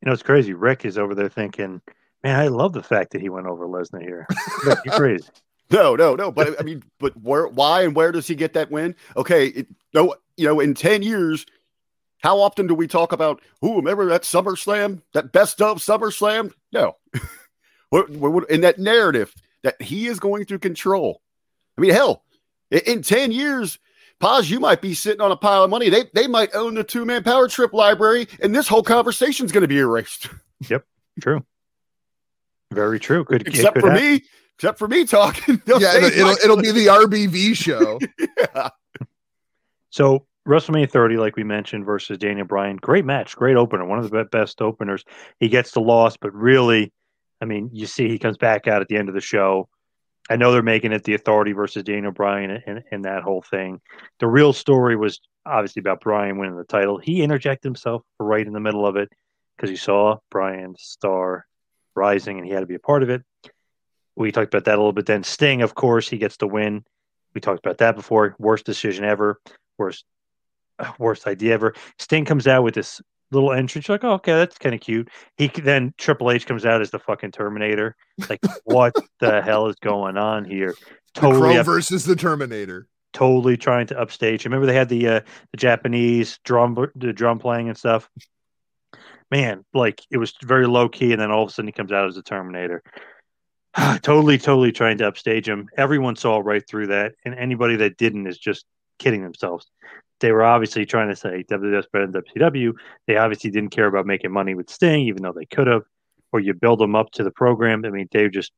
You 0.00 0.06
know, 0.06 0.12
it's 0.12 0.22
crazy. 0.22 0.52
Rick 0.52 0.84
is 0.84 0.96
over 0.96 1.12
there 1.16 1.28
thinking, 1.28 1.80
man, 2.22 2.38
I 2.38 2.46
love 2.48 2.72
the 2.72 2.84
fact 2.84 3.12
that 3.12 3.20
he 3.20 3.30
went 3.30 3.48
over 3.48 3.66
Lesnar 3.66 4.00
here. 4.00 4.28
Rick, 4.64 4.78
you're 4.84 4.94
crazy. 4.96 5.24
No, 5.70 5.96
no, 5.96 6.14
no. 6.14 6.30
But 6.30 6.60
I 6.60 6.62
mean, 6.62 6.82
but 6.98 7.16
where, 7.20 7.46
why, 7.48 7.82
and 7.82 7.94
where 7.94 8.12
does 8.12 8.26
he 8.26 8.34
get 8.34 8.52
that 8.54 8.70
win? 8.70 8.94
Okay, 9.16 9.48
it, 9.48 9.66
no, 9.92 10.14
you 10.36 10.46
know, 10.46 10.60
in 10.60 10.74
ten 10.74 11.02
years, 11.02 11.46
how 12.18 12.40
often 12.40 12.66
do 12.66 12.74
we 12.74 12.86
talk 12.86 13.12
about? 13.12 13.40
Who 13.60 13.76
remember 13.76 14.06
that 14.06 14.22
SummerSlam, 14.22 15.02
that 15.12 15.32
best 15.32 15.60
of 15.62 15.78
SummerSlam? 15.78 16.52
No, 16.72 16.96
in 17.92 18.60
that 18.60 18.78
narrative 18.78 19.34
that 19.62 19.80
he 19.80 20.06
is 20.06 20.20
going 20.20 20.44
to 20.46 20.58
control. 20.58 21.22
I 21.78 21.80
mean, 21.80 21.92
hell, 21.92 22.24
in, 22.70 22.80
in 22.80 23.02
ten 23.02 23.32
years. 23.32 23.78
Paz, 24.20 24.48
you 24.48 24.60
might 24.60 24.80
be 24.80 24.94
sitting 24.94 25.20
on 25.20 25.32
a 25.32 25.36
pile 25.36 25.64
of 25.64 25.70
money. 25.70 25.88
They 25.90 26.04
they 26.14 26.28
might 26.28 26.54
own 26.54 26.74
the 26.74 26.84
two 26.84 27.04
man 27.04 27.24
power 27.24 27.48
trip 27.48 27.72
library, 27.72 28.28
and 28.40 28.54
this 28.54 28.68
whole 28.68 28.82
conversation 28.82 29.44
is 29.44 29.50
going 29.50 29.62
to 29.62 29.68
be 29.68 29.78
erased. 29.78 30.28
Yep, 30.68 30.86
true. 31.20 31.44
Very 32.70 33.00
true. 33.00 33.24
Could, 33.24 33.46
except 33.46 33.74
could 33.74 33.82
for 33.82 33.90
happen. 33.90 34.12
me, 34.12 34.22
except 34.56 34.78
for 34.78 34.88
me 34.88 35.04
talking. 35.04 35.60
They'll 35.66 35.80
Yeah, 35.80 35.96
it'll, 35.96 36.10
it'll, 36.10 36.44
it'll 36.44 36.56
be 36.62 36.70
the 36.70 36.86
RBV 36.90 37.56
show. 37.56 37.98
Yeah. 38.18 38.70
So 39.90 40.26
WrestleMania 40.46 40.90
30, 40.90 41.16
like 41.16 41.36
we 41.36 41.44
mentioned, 41.44 41.86
versus 41.86 42.18
Daniel 42.18 42.46
Bryan, 42.46 42.76
great 42.76 43.04
match, 43.04 43.36
great 43.36 43.56
opener, 43.56 43.84
one 43.84 43.98
of 43.98 44.10
the 44.10 44.24
best 44.24 44.60
openers. 44.60 45.04
He 45.40 45.48
gets 45.48 45.70
the 45.70 45.80
loss, 45.80 46.16
but 46.16 46.34
really, 46.34 46.92
I 47.40 47.46
mean, 47.46 47.70
you 47.72 47.86
see 47.86 48.08
he 48.08 48.18
comes 48.18 48.36
back 48.36 48.66
out 48.66 48.82
at 48.82 48.88
the 48.88 48.96
end 48.96 49.08
of 49.08 49.14
the 49.14 49.20
show. 49.20 49.68
I 50.28 50.36
know 50.36 50.52
they're 50.52 50.62
making 50.62 50.92
it 50.92 51.04
the 51.04 51.14
Authority 51.14 51.52
versus 51.52 51.82
Daniel 51.82 52.12
Bryan 52.12 52.62
and, 52.66 52.82
and 52.90 53.04
that 53.04 53.22
whole 53.22 53.42
thing. 53.42 53.80
The 54.20 54.26
real 54.26 54.52
story 54.52 54.96
was 54.96 55.20
obviously 55.46 55.80
about 55.80 56.00
Bryan 56.00 56.38
winning 56.38 56.56
the 56.56 56.64
title. 56.64 56.98
He 56.98 57.22
interjected 57.22 57.66
himself 57.66 58.02
right 58.18 58.46
in 58.46 58.54
the 58.54 58.60
middle 58.60 58.86
of 58.86 58.96
it 58.96 59.10
because 59.56 59.70
he 59.70 59.76
saw 59.76 60.18
Bryan's 60.30 60.82
star 60.82 61.46
rising 61.94 62.38
and 62.38 62.46
he 62.46 62.52
had 62.52 62.60
to 62.60 62.66
be 62.66 62.74
a 62.74 62.80
part 62.80 63.02
of 63.02 63.10
it. 63.10 63.22
We 64.16 64.32
talked 64.32 64.52
about 64.52 64.64
that 64.64 64.74
a 64.74 64.78
little 64.78 64.92
bit. 64.92 65.06
Then 65.06 65.24
Sting, 65.24 65.62
of 65.62 65.74
course, 65.74 66.08
he 66.08 66.18
gets 66.18 66.36
the 66.36 66.46
win. 66.46 66.84
We 67.34 67.40
talked 67.40 67.64
about 67.64 67.78
that 67.78 67.96
before. 67.96 68.36
Worst 68.38 68.64
decision 68.64 69.04
ever. 69.04 69.40
Worst 69.78 70.04
worst 70.98 71.26
idea 71.26 71.54
ever. 71.54 71.74
Sting 71.98 72.24
comes 72.24 72.46
out 72.46 72.62
with 72.62 72.74
this 72.74 73.00
little 73.30 73.52
entrance. 73.52 73.88
You're 73.88 73.94
like, 73.94 74.04
oh, 74.04 74.14
okay, 74.14 74.32
that's 74.32 74.58
kind 74.58 74.74
of 74.74 74.80
cute. 74.80 75.08
He 75.36 75.48
then 75.48 75.92
Triple 75.98 76.30
H 76.30 76.46
comes 76.46 76.64
out 76.64 76.80
as 76.80 76.90
the 76.90 76.98
fucking 76.98 77.32
Terminator. 77.32 77.96
Like, 78.28 78.40
what 78.64 78.94
the 79.20 79.42
hell 79.42 79.66
is 79.68 79.76
going 79.76 80.16
on 80.16 80.44
here? 80.44 80.74
Totally, 81.14 81.58
up, 81.58 81.66
versus 81.66 82.04
the 82.04 82.16
Terminator. 82.16 82.88
totally 83.12 83.56
trying 83.56 83.86
to 83.88 84.00
upstage. 84.00 84.44
Remember 84.44 84.66
they 84.66 84.74
had 84.74 84.88
the 84.88 85.08
uh, 85.08 85.20
the 85.50 85.56
Japanese 85.56 86.38
drum 86.44 86.90
the 86.96 87.12
drum 87.12 87.38
playing 87.38 87.68
and 87.68 87.78
stuff. 87.78 88.08
Man, 89.30 89.64
like 89.72 90.02
it 90.10 90.18
was 90.18 90.34
very 90.42 90.66
low 90.66 90.88
key, 90.88 91.12
and 91.12 91.20
then 91.20 91.30
all 91.30 91.42
of 91.44 91.48
a 91.48 91.52
sudden 91.52 91.68
he 91.68 91.72
comes 91.72 91.92
out 91.92 92.06
as 92.06 92.14
the 92.14 92.22
Terminator. 92.22 92.82
totally, 94.02 94.38
totally 94.38 94.72
trying 94.72 94.98
to 94.98 95.08
upstage 95.08 95.48
him. 95.48 95.68
Everyone 95.76 96.16
saw 96.16 96.38
right 96.38 96.66
through 96.66 96.88
that, 96.88 97.14
and 97.24 97.34
anybody 97.34 97.76
that 97.76 97.96
didn't 97.96 98.26
is 98.26 98.38
just 98.38 98.64
kidding 98.98 99.22
themselves. 99.22 99.70
They 100.20 100.32
were 100.32 100.44
obviously 100.44 100.86
trying 100.86 101.08
to 101.08 101.16
say 101.16 101.44
WWF's 101.50 101.88
better 101.92 102.06
than 102.06 102.22
WCW. 102.22 102.72
They 103.06 103.16
obviously 103.16 103.50
didn't 103.50 103.70
care 103.70 103.86
about 103.86 104.06
making 104.06 104.32
money 104.32 104.54
with 104.54 104.70
Sting, 104.70 105.06
even 105.08 105.22
though 105.22 105.32
they 105.32 105.46
could 105.46 105.66
have. 105.66 105.82
Or 106.32 106.40
you 106.40 106.54
build 106.54 106.80
them 106.80 106.96
up 106.96 107.10
to 107.12 107.24
the 107.24 107.30
program. 107.30 107.84
I 107.84 107.90
mean, 107.90 108.08
they 108.10 108.28
just 108.28 108.52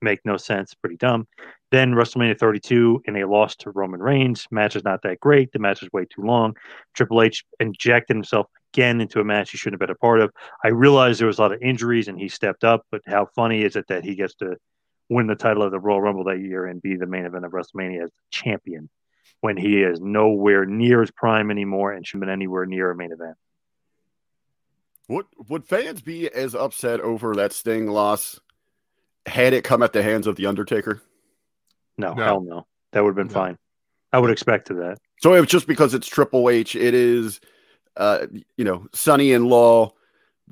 make 0.00 0.20
no 0.24 0.36
sense. 0.36 0.74
Pretty 0.74 0.96
dumb. 0.96 1.26
Then 1.70 1.92
WrestleMania 1.92 2.38
32, 2.38 3.02
and 3.06 3.16
they 3.16 3.24
lost 3.24 3.60
to 3.60 3.70
Roman 3.70 4.00
Reigns. 4.00 4.46
Match 4.50 4.76
is 4.76 4.84
not 4.84 5.02
that 5.02 5.20
great. 5.20 5.52
The 5.52 5.58
match 5.58 5.82
is 5.82 5.88
way 5.92 6.04
too 6.04 6.22
long. 6.22 6.54
Triple 6.94 7.22
H 7.22 7.44
injected 7.58 8.16
himself 8.16 8.46
again 8.74 9.00
into 9.00 9.20
a 9.20 9.24
match 9.24 9.50
he 9.52 9.56
shouldn't 9.56 9.80
have 9.80 9.86
been 9.88 9.94
a 9.94 9.98
part 9.98 10.20
of. 10.20 10.30
I 10.64 10.68
realized 10.68 11.20
there 11.20 11.26
was 11.28 11.38
a 11.38 11.42
lot 11.42 11.52
of 11.52 11.62
injuries, 11.62 12.08
and 12.08 12.18
he 12.18 12.28
stepped 12.28 12.64
up. 12.64 12.84
But 12.90 13.02
how 13.06 13.26
funny 13.34 13.62
is 13.62 13.76
it 13.76 13.86
that 13.88 14.04
he 14.04 14.14
gets 14.14 14.34
to 14.36 14.56
win 15.08 15.26
the 15.26 15.34
title 15.34 15.62
of 15.62 15.70
the 15.70 15.78
Royal 15.80 16.00
Rumble 16.00 16.24
that 16.24 16.40
year 16.40 16.66
and 16.66 16.82
be 16.82 16.96
the 16.96 17.06
main 17.06 17.24
event 17.24 17.44
of 17.44 17.52
WrestleMania 17.52 18.04
as 18.04 18.10
champion 18.30 18.88
when 19.40 19.56
he 19.56 19.82
is 19.82 20.00
nowhere 20.00 20.64
near 20.64 21.00
his 21.00 21.10
prime 21.10 21.50
anymore 21.50 21.92
and 21.92 22.06
should 22.06 22.16
have 22.16 22.20
been 22.20 22.30
anywhere 22.30 22.66
near 22.66 22.90
a 22.90 22.96
main 22.96 23.12
event? 23.12 23.36
Would 25.08 25.26
would 25.48 25.66
fans 25.66 26.00
be 26.00 26.28
as 26.30 26.54
upset 26.54 27.00
over 27.00 27.34
that 27.34 27.52
Sting 27.52 27.86
loss 27.86 28.40
had 29.26 29.52
it 29.52 29.62
come 29.62 29.82
at 29.82 29.92
the 29.92 30.02
hands 30.02 30.26
of 30.26 30.36
the 30.36 30.46
Undertaker? 30.46 31.02
No, 31.96 32.14
No. 32.14 32.24
hell 32.24 32.40
no. 32.40 32.66
That 32.92 33.02
would 33.02 33.10
have 33.10 33.16
been 33.16 33.26
No. 33.28 33.34
fine. 33.34 33.58
I 34.12 34.18
would 34.18 34.30
expect 34.30 34.68
to 34.68 34.74
that. 34.74 34.98
So 35.20 35.34
it's 35.34 35.50
just 35.50 35.66
because 35.66 35.92
it's 35.92 36.06
Triple 36.06 36.48
H, 36.48 36.74
it 36.76 36.94
is, 36.94 37.40
uh, 37.96 38.26
you 38.56 38.64
know, 38.64 38.86
Sonny 38.92 39.32
in 39.32 39.44
Law, 39.44 39.92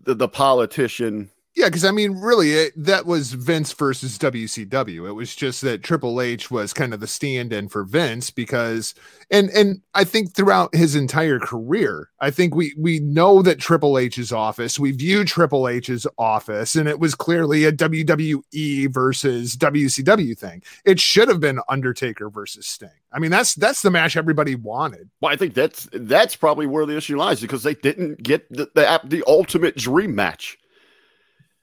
the, 0.01 0.14
the 0.14 0.28
politician. 0.28 1.30
Yeah, 1.55 1.66
because 1.66 1.84
I 1.84 1.90
mean, 1.90 2.12
really, 2.12 2.53
it, 2.55 2.72
that 2.76 3.05
was 3.05 3.34
Vince 3.34 3.72
versus 3.74 4.16
WCW. 4.16 5.07
It 5.07 5.12
was 5.12 5.36
just 5.36 5.61
that 5.61 5.82
Triple 5.82 6.18
H 6.22 6.50
was 6.50 6.72
kind 6.72 6.94
of 6.94 7.00
the 7.00 7.07
stand-in 7.07 7.68
for 7.68 7.84
Vince 7.84 8.30
because, 8.30 8.94
and 9.30 9.50
and 9.50 9.82
I 9.94 10.05
think 10.05 10.32
throughout 10.32 10.74
his 10.74 10.96
entire 10.96 11.38
career, 11.38 12.09
I 12.20 12.30
think 12.30 12.55
we 12.55 12.74
we 12.78 13.00
know 13.00 13.42
that 13.42 13.59
Triple 13.59 13.98
H's 13.98 14.32
office, 14.32 14.78
we 14.78 14.92
view 14.92 15.26
Triple 15.26 15.68
H's 15.68 16.07
office, 16.16 16.74
and 16.74 16.88
it 16.88 16.98
was 16.98 17.14
clearly 17.14 17.66
a 17.66 17.72
WWE 17.72 18.90
versus 18.90 19.55
WCW 19.55 20.38
thing. 20.38 20.62
It 20.86 21.00
should 21.00 21.28
have 21.28 21.40
been 21.40 21.61
Undertaker 21.68 22.30
versus 22.30 22.66
Sting. 22.66 22.88
I 23.12 23.18
mean, 23.18 23.30
that's 23.30 23.55
that's 23.57 23.82
the 23.82 23.90
match 23.90 24.16
everybody 24.16 24.55
wanted. 24.55 25.11
Well, 25.20 25.30
I 25.30 25.36
think 25.36 25.53
that's 25.53 25.86
that's 25.92 26.34
probably 26.34 26.66
where 26.66 26.86
the 26.86 26.96
issue 26.96 27.18
lies 27.18 27.42
because 27.42 27.62
they 27.62 27.74
didn't 27.74 28.22
get 28.22 28.50
the 28.50 28.70
the, 28.74 29.00
the 29.05 29.22
ultimate 29.26 29.76
dream 29.76 30.14
match. 30.14 30.57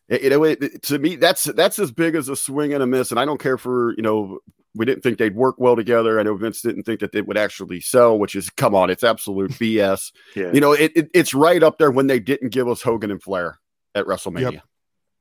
It- 0.10 0.24
you 0.24 0.30
know, 0.30 0.44
it, 0.44 0.62
it- 0.64 0.82
to 0.84 1.00
me, 1.00 1.16
that's 1.16 1.44
that's 1.46 1.80
as 1.80 1.92
big 1.92 2.16
as 2.16 2.30
a 2.30 2.36
swing 2.36 2.74
and 2.74 2.84
a 2.84 2.88
miss. 2.88 3.12
And 3.12 3.20
I 3.20 3.26
don't 3.26 3.40
care 3.42 3.58
for 3.58 3.94
you 3.96 4.04
know, 4.04 4.40
we 4.76 4.86
didn't 4.86 5.02
think 5.04 5.18
they'd 5.18 5.36
work 5.36 5.56
well 5.60 5.76
together. 5.76 6.20
I 6.20 6.24
know 6.24 6.36
Vince 6.36 6.62
didn't 6.62 6.84
think 6.84 7.00
that 7.00 7.12
they 7.12 7.22
would 7.22 7.38
actually 7.38 7.82
sell, 7.82 8.18
which 8.20 8.36
is 8.36 8.50
come 8.50 8.76
on, 8.76 8.90
it's 8.90 9.04
absolute 9.04 9.52
BS. 9.60 10.12
Yeah. 10.36 10.52
You 10.54 10.62
know, 10.62 10.74
it, 10.74 10.92
it 10.96 11.10
it's 11.14 11.34
right 11.34 11.62
up 11.64 11.78
there 11.78 11.92
when 11.92 12.08
they 12.08 12.20
didn't 12.20 12.50
give 12.50 12.68
us 12.68 12.82
Hogan 12.82 13.12
and 13.12 13.22
Flair 13.22 13.60
at 13.96 14.06
WrestleMania. 14.06 14.62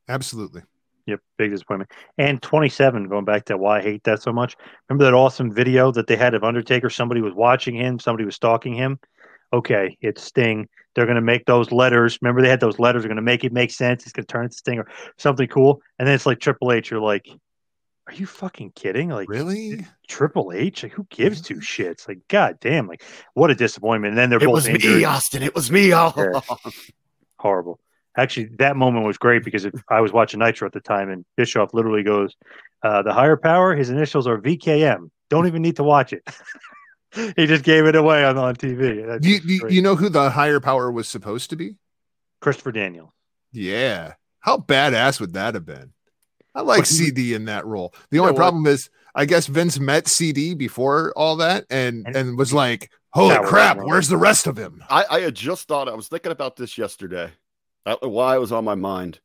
Absolutely. 0.09 0.63
Yep, 1.07 1.21
big 1.39 1.51
disappointment. 1.53 1.91
And 2.19 2.41
27, 2.43 3.09
going 3.09 3.25
back 3.25 3.47
to 3.47 3.57
why 3.57 3.79
I 3.79 3.83
hate 3.83 4.05
that 4.05 4.21
so 4.23 4.31
much. 4.31 4.57
Remember 4.89 5.05
that 5.05 5.15
awesome 5.15 5.51
video 5.51 5.91
that 5.93 6.07
they 6.07 6.17
had 6.17 6.35
of 6.35 6.45
Undertaker? 6.45 6.91
Somebody 6.91 7.23
was 7.23 7.33
watching 7.33 7.75
him, 7.75 7.99
somebody 7.99 8.27
was 8.27 8.35
stalking 8.35 8.75
him. 8.75 8.99
Okay, 9.53 9.97
it's 10.01 10.23
Sting. 10.23 10.69
They're 10.95 11.07
going 11.07 11.17
to 11.17 11.21
make 11.23 11.47
those 11.47 11.71
letters. 11.73 12.19
Remember, 12.21 12.43
they 12.43 12.49
had 12.49 12.61
those 12.61 12.79
letters. 12.79 13.03
They're 13.03 13.09
going 13.09 13.17
to 13.17 13.23
make 13.23 13.45
it 13.45 13.53
make 13.53 13.71
sense. 13.71 14.03
It's 14.03 14.13
going 14.13 14.27
to 14.27 14.33
turn 14.33 14.45
into 14.45 14.57
Sting 14.57 14.79
or 14.79 14.89
something 15.17 15.49
cool. 15.49 15.81
And 15.99 16.07
then 16.07 16.15
it's 16.15 16.27
like 16.27 16.41
Triple 16.41 16.73
H. 16.73 16.91
You're 16.91 17.01
like, 17.01 17.27
are 18.09 18.15
you 18.15 18.27
fucking 18.27 18.73
kidding? 18.75 19.11
Like, 19.11 19.29
Really? 19.29 19.87
Triple 20.09 20.53
H? 20.55 20.83
Like, 20.83 20.93
who 20.93 21.07
gives 21.11 21.41
two 21.41 21.57
shits? 21.57 22.09
Like, 22.09 22.19
god 22.29 22.57
damn! 22.61 22.87
Like, 22.89 23.03
what 23.35 23.51
a 23.51 23.55
disappointment. 23.55 24.13
And 24.13 24.19
then 24.19 24.31
they're 24.31 24.39
It 24.39 24.47
both 24.47 24.55
was 24.55 24.67
injured. 24.67 24.97
me, 24.97 25.05
Austin. 25.05 25.43
It 25.43 25.55
was 25.55 25.71
me 25.71 25.93
all 25.93 26.15
Yeah. 26.17 26.41
horrible. 27.39 27.79
Actually, 28.17 28.47
that 28.59 28.77
moment 28.77 29.07
was 29.07 29.19
great 29.19 29.45
because 29.45 29.65
if 29.67 29.75
I 29.91 30.01
was 30.01 30.13
watching 30.13 30.41
Nitro 30.41 30.67
at 30.67 30.73
the 30.73 30.81
time, 30.81 31.09
and 31.11 31.25
Bischoff 31.37 31.73
literally 31.75 32.03
goes, 32.03 32.35
uh, 32.83 33.03
"The 33.03 33.13
higher 33.13 33.37
power, 33.37 33.75
his 33.77 33.91
initials 33.91 34.27
are 34.27 34.39
VKM. 34.39 35.11
Don't 35.31 35.47
even 35.47 35.63
need 35.63 35.77
to 35.77 35.85
watch 35.85 36.13
it." 36.13 36.23
he 37.37 37.47
just 37.47 37.65
gave 37.65 37.87
it 37.87 37.95
away 37.97 38.25
on 38.25 38.37
on 38.39 38.57
TV. 38.57 39.25
You, 39.25 39.41
you- 39.45 39.69
you 39.69 39.83
know 39.83 39.97
who 39.97 40.09
the 40.09 40.31
higher 40.31 40.61
power 40.61 40.91
was 40.91 41.09
supposed 41.09 41.51
to 41.51 41.57
be? 41.57 41.77
Christopher 42.41 42.73
Daniels. 42.73 43.11
Yeah. 43.53 44.15
How 44.41 44.59
badass 44.59 45.21
would 45.21 45.33
that 45.33 45.55
have 45.55 45.65
been? 45.67 45.93
I 46.55 46.63
like 46.63 46.81
he- 46.81 46.95
CD 46.95 47.35
in 47.35 47.47
that 47.47 47.67
role. 47.67 47.95
The 48.11 48.19
only 48.19 48.33
know 48.33 48.35
what? 48.35 48.39
problem 48.39 48.67
is, 48.67 48.91
I 49.15 49.25
guess 49.25 49.47
Vince 49.47 49.79
met 49.81 50.07
CD 50.07 50.55
before 50.55 51.13
all 51.17 51.37
that 51.37 51.65
and 51.71 52.07
And- 52.07 52.17
and 52.17 52.39
was 52.39 52.53
like, 52.53 52.91
"Holy 53.11 53.37
crap, 53.45 53.79
where's 53.79 54.09
the 54.09 54.17
rest 54.17 54.47
of 54.47 54.57
him?" 54.57 54.85
I, 54.89 55.05
I 55.11 55.21
had 55.21 55.35
just 55.35 55.67
thought 55.67 55.89
I 55.89 55.95
was 55.95 56.09
thinking 56.09 56.31
about 56.33 56.57
this 56.57 56.77
yesterday. 56.79 57.31
Uh, 57.87 57.97
I 58.03 58.07
why 58.07 58.37
it 58.37 58.39
was 58.41 58.53
on 58.53 58.65
my 58.65 58.75
mind. 58.75 59.21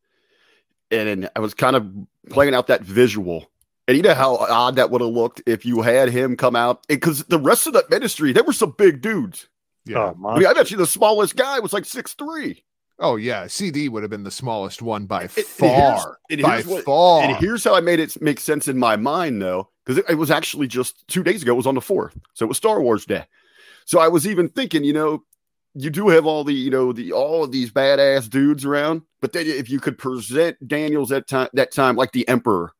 And, 0.91 1.07
then 1.23 1.29
I 1.35 1.39
was 1.39 1.53
kind 1.55 1.75
of 1.75 1.91
playing 2.29 2.53
out 2.53 2.67
that 2.67 2.81
visual. 2.83 3.49
And 3.87 3.97
you 3.97 4.03
know 4.03 4.13
how 4.13 4.37
odd 4.37 4.75
that 4.77 4.91
would 4.91 5.01
have 5.01 5.09
looked 5.09 5.41
if 5.45 5.65
you 5.65 5.81
had 5.81 6.09
him 6.09 6.37
come 6.37 6.55
out 6.55 6.87
because 6.87 7.23
the 7.25 7.39
rest 7.39 7.67
of 7.67 7.73
that 7.73 7.89
ministry, 7.89 8.31
they 8.31 8.41
were 8.41 8.53
some 8.53 8.73
big 8.77 9.01
dudes. 9.01 9.47
Yeah. 9.85 9.97
Oh, 9.97 10.01
I 10.01 10.07
mean, 10.13 10.15
I 10.25 10.29
monster. 10.43 10.53
bet 10.55 10.71
you 10.71 10.77
the 10.77 10.87
smallest 10.87 11.35
guy 11.35 11.59
was 11.59 11.73
like 11.73 11.83
six 11.85 12.13
three. 12.13 12.63
Oh 12.99 13.17
yeah, 13.17 13.47
CD 13.47 13.89
would 13.89 14.03
have 14.03 14.09
been 14.09 14.23
the 14.23 14.31
smallest 14.31 14.81
one 14.81 15.05
by 15.05 15.23
And- 15.23 15.31
and 15.37 15.45
far. 15.45 15.69
here's- 15.69 16.05
and 16.29 16.41
by 16.41 16.51
here's 16.55 16.67
what- 16.67 16.85
far. 16.85 17.23
And 17.23 17.35
here's 17.37 17.63
how 17.63 17.75
I 17.75 17.81
made 17.81 17.99
it 17.99 18.21
make 18.21 18.39
sense 18.39 18.67
in 18.69 18.77
my 18.77 18.95
mind, 18.95 19.41
though, 19.41 19.69
because 19.83 19.97
it, 19.97 20.05
it 20.09 20.15
was 20.15 20.31
actually 20.31 20.67
just 20.67 21.05
two 21.09 21.23
days 21.23 21.41
ago. 21.41 21.51
It 21.53 21.57
was 21.57 21.67
on 21.67 21.75
the 21.75 21.81
fourth, 21.81 22.17
so 22.33 22.45
it 22.45 22.47
was 22.47 22.57
Star 22.57 22.81
Wars 22.81 23.05
Day. 23.05 23.25
So 23.85 23.99
I 23.99 24.07
was 24.07 24.25
even 24.25 24.47
thinking, 24.47 24.85
you 24.85 24.93
know, 24.93 25.23
you 25.73 25.89
do 25.89 26.07
have 26.09 26.25
all 26.25 26.45
the, 26.45 26.53
you 26.53 26.69
know, 26.69 26.93
the 26.93 27.11
all 27.11 27.43
of 27.43 27.51
these 27.51 27.71
badass 27.71 28.29
dudes 28.29 28.63
around, 28.63 29.01
but 29.19 29.33
then 29.33 29.45
if 29.47 29.69
you 29.69 29.81
could 29.81 29.97
present 29.97 30.65
Daniels 30.65 31.11
at 31.11 31.27
time 31.27 31.49
that 31.53 31.71
time 31.73 31.97
like 31.97 32.13
the 32.13 32.25
Emperor, 32.29 32.71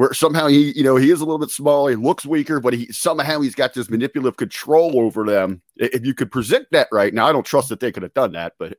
where 0.00 0.14
somehow 0.14 0.46
he, 0.46 0.72
you 0.72 0.82
know, 0.82 0.96
he 0.96 1.10
is 1.10 1.20
a 1.20 1.26
little 1.26 1.38
bit 1.38 1.50
small, 1.50 1.86
he 1.86 1.94
looks 1.94 2.24
weaker, 2.24 2.58
but 2.58 2.72
he 2.72 2.90
somehow 2.90 3.38
he's 3.42 3.54
got 3.54 3.74
this 3.74 3.90
manipulative 3.90 4.38
control 4.38 4.98
over 4.98 5.26
them. 5.26 5.60
If 5.76 6.06
you 6.06 6.14
could 6.14 6.32
present 6.32 6.66
that 6.70 6.88
right 6.90 7.12
now, 7.12 7.26
I 7.26 7.32
don't 7.32 7.44
trust 7.44 7.68
that 7.68 7.80
they 7.80 7.92
could 7.92 8.02
have 8.02 8.14
done 8.14 8.32
that, 8.32 8.54
but 8.58 8.78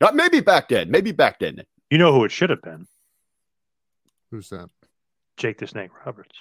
not 0.00 0.16
maybe 0.16 0.40
back 0.40 0.68
then, 0.68 0.90
maybe 0.90 1.12
back 1.12 1.38
then. 1.38 1.62
You 1.90 1.98
know 1.98 2.12
who 2.12 2.24
it 2.24 2.32
should 2.32 2.50
have 2.50 2.60
been? 2.60 2.88
Who's 4.32 4.48
that? 4.48 4.68
Jake 5.36 5.58
the 5.58 5.68
Snake 5.68 5.90
Roberts. 6.04 6.36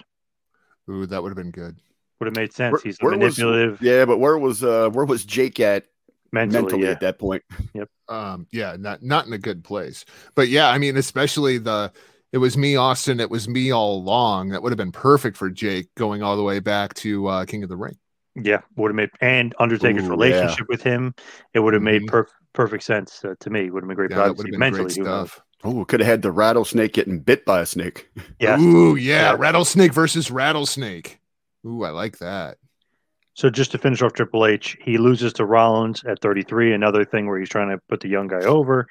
Ooh, 0.89 1.05
that 1.05 1.21
would 1.21 1.29
have 1.29 1.37
been 1.37 1.51
good. 1.51 1.77
Would 2.19 2.25
have 2.25 2.35
made 2.35 2.53
sense. 2.53 2.71
Where- 2.71 2.81
He's 2.83 2.97
where 3.01 3.15
was- 3.15 3.37
manipulative 3.37 3.83
Yeah, 3.83 4.05
but 4.05 4.17
where 4.17 4.39
was 4.39 4.63
uh 4.63 4.89
where 4.89 5.05
was 5.05 5.25
Jake 5.25 5.59
at 5.59 5.85
mentally. 6.31 6.63
mentally 6.63 6.83
yeah. 6.85 6.89
at 6.89 7.01
that 7.01 7.19
point? 7.19 7.43
Yep. 7.75 7.89
Um, 8.09 8.47
yeah, 8.51 8.77
not 8.79 9.03
not 9.03 9.27
in 9.27 9.33
a 9.33 9.37
good 9.37 9.63
place. 9.63 10.05
But 10.33 10.47
yeah, 10.47 10.69
I 10.69 10.79
mean, 10.79 10.97
especially 10.97 11.59
the 11.59 11.91
it 12.31 12.37
was 12.37 12.57
me, 12.57 12.75
Austin. 12.75 13.19
It 13.19 13.29
was 13.29 13.47
me 13.47 13.71
all 13.71 13.95
along. 13.97 14.49
That 14.49 14.61
would 14.63 14.71
have 14.71 14.77
been 14.77 14.91
perfect 14.91 15.37
for 15.37 15.49
Jake 15.49 15.87
going 15.95 16.23
all 16.23 16.37
the 16.37 16.43
way 16.43 16.59
back 16.59 16.93
to 16.95 17.27
uh, 17.27 17.45
King 17.45 17.63
of 17.63 17.69
the 17.69 17.77
Ring. 17.77 17.97
Yeah, 18.35 18.61
would 18.77 18.89
have 18.89 18.95
made 18.95 19.09
and 19.19 19.53
Undertaker's 19.59 20.05
Ooh, 20.05 20.09
relationship 20.11 20.67
with 20.69 20.81
him. 20.81 21.13
It 21.53 21.59
would 21.59 21.73
have 21.73 21.83
made 21.83 22.03
Mhm. 22.03 22.09
perf- 22.09 22.27
perfect 22.53 22.83
sense 22.83 23.23
uh, 23.25 23.35
to 23.41 23.49
me. 23.49 23.69
Would 23.69 23.83
have 23.83 23.87
been 23.89 23.95
great. 23.95 24.11
Yeah, 24.11 24.17
that 24.17 24.37
would 24.37 24.45
have 24.47 24.51
been 24.51 24.59
mentally, 24.59 24.83
great 24.85 25.05
stuff. 25.05 25.41
Oh, 25.63 25.83
could 25.85 25.99
have 25.99 26.07
had 26.07 26.21
the 26.21 26.31
rattlesnake 26.31 26.93
getting 26.93 27.19
bit 27.19 27.45
by 27.45 27.59
a 27.59 27.65
snake. 27.65 28.09
Yeah. 28.39 28.59
Ooh, 28.59 28.95
yeah, 28.95 29.31
Yeah. 29.31 29.35
rattlesnake 29.37 29.93
versus 29.93 30.31
rattlesnake. 30.31 31.19
Ooh, 31.67 31.83
I 31.83 31.89
like 31.89 32.17
that. 32.19 32.57
So 33.41 33.49
just 33.49 33.71
to 33.71 33.79
finish 33.79 34.03
off 34.03 34.13
Triple 34.13 34.45
H, 34.45 34.77
he 34.85 34.99
loses 34.99 35.33
to 35.33 35.45
Rollins 35.47 36.03
at 36.03 36.21
33. 36.21 36.73
Another 36.73 37.03
thing 37.03 37.25
where 37.25 37.39
he's 37.39 37.49
trying 37.49 37.71
to 37.71 37.79
put 37.89 37.99
the 37.99 38.07
young 38.07 38.27
guy 38.27 38.41
over. 38.41 38.85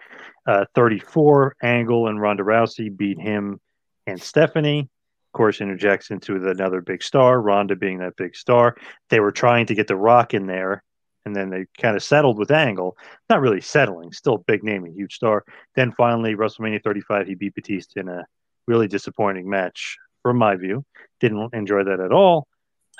Uh, 0.44 0.64
34, 0.74 1.54
Angle 1.62 2.08
and 2.08 2.20
Ronda 2.20 2.42
Rousey 2.42 2.88
beat 2.88 3.20
him 3.20 3.60
and 4.08 4.20
Stephanie. 4.20 4.80
Of 4.80 5.32
course, 5.34 5.60
interjects 5.60 6.10
into 6.10 6.40
the, 6.40 6.50
another 6.50 6.80
big 6.80 7.00
star, 7.00 7.40
Ronda 7.40 7.76
being 7.76 7.98
that 7.98 8.16
big 8.16 8.34
star. 8.34 8.76
They 9.08 9.20
were 9.20 9.30
trying 9.30 9.66
to 9.66 9.74
get 9.76 9.86
The 9.86 9.94
Rock 9.94 10.34
in 10.34 10.48
there, 10.48 10.82
and 11.24 11.36
then 11.36 11.50
they 11.50 11.66
kind 11.80 11.94
of 11.94 12.02
settled 12.02 12.36
with 12.36 12.50
Angle. 12.50 12.96
Not 13.28 13.42
really 13.42 13.60
settling, 13.60 14.10
still 14.10 14.38
big 14.38 14.64
name 14.64 14.84
and 14.84 14.92
huge 14.92 15.14
star. 15.14 15.44
Then 15.76 15.92
finally, 15.92 16.34
WrestleMania 16.34 16.82
35, 16.82 17.28
he 17.28 17.36
beat 17.36 17.54
Batista 17.54 18.00
in 18.00 18.08
a 18.08 18.26
really 18.66 18.88
disappointing 18.88 19.48
match, 19.48 19.96
from 20.24 20.38
my 20.38 20.56
view. 20.56 20.84
Didn't 21.20 21.54
enjoy 21.54 21.84
that 21.84 22.00
at 22.00 22.10
all 22.10 22.48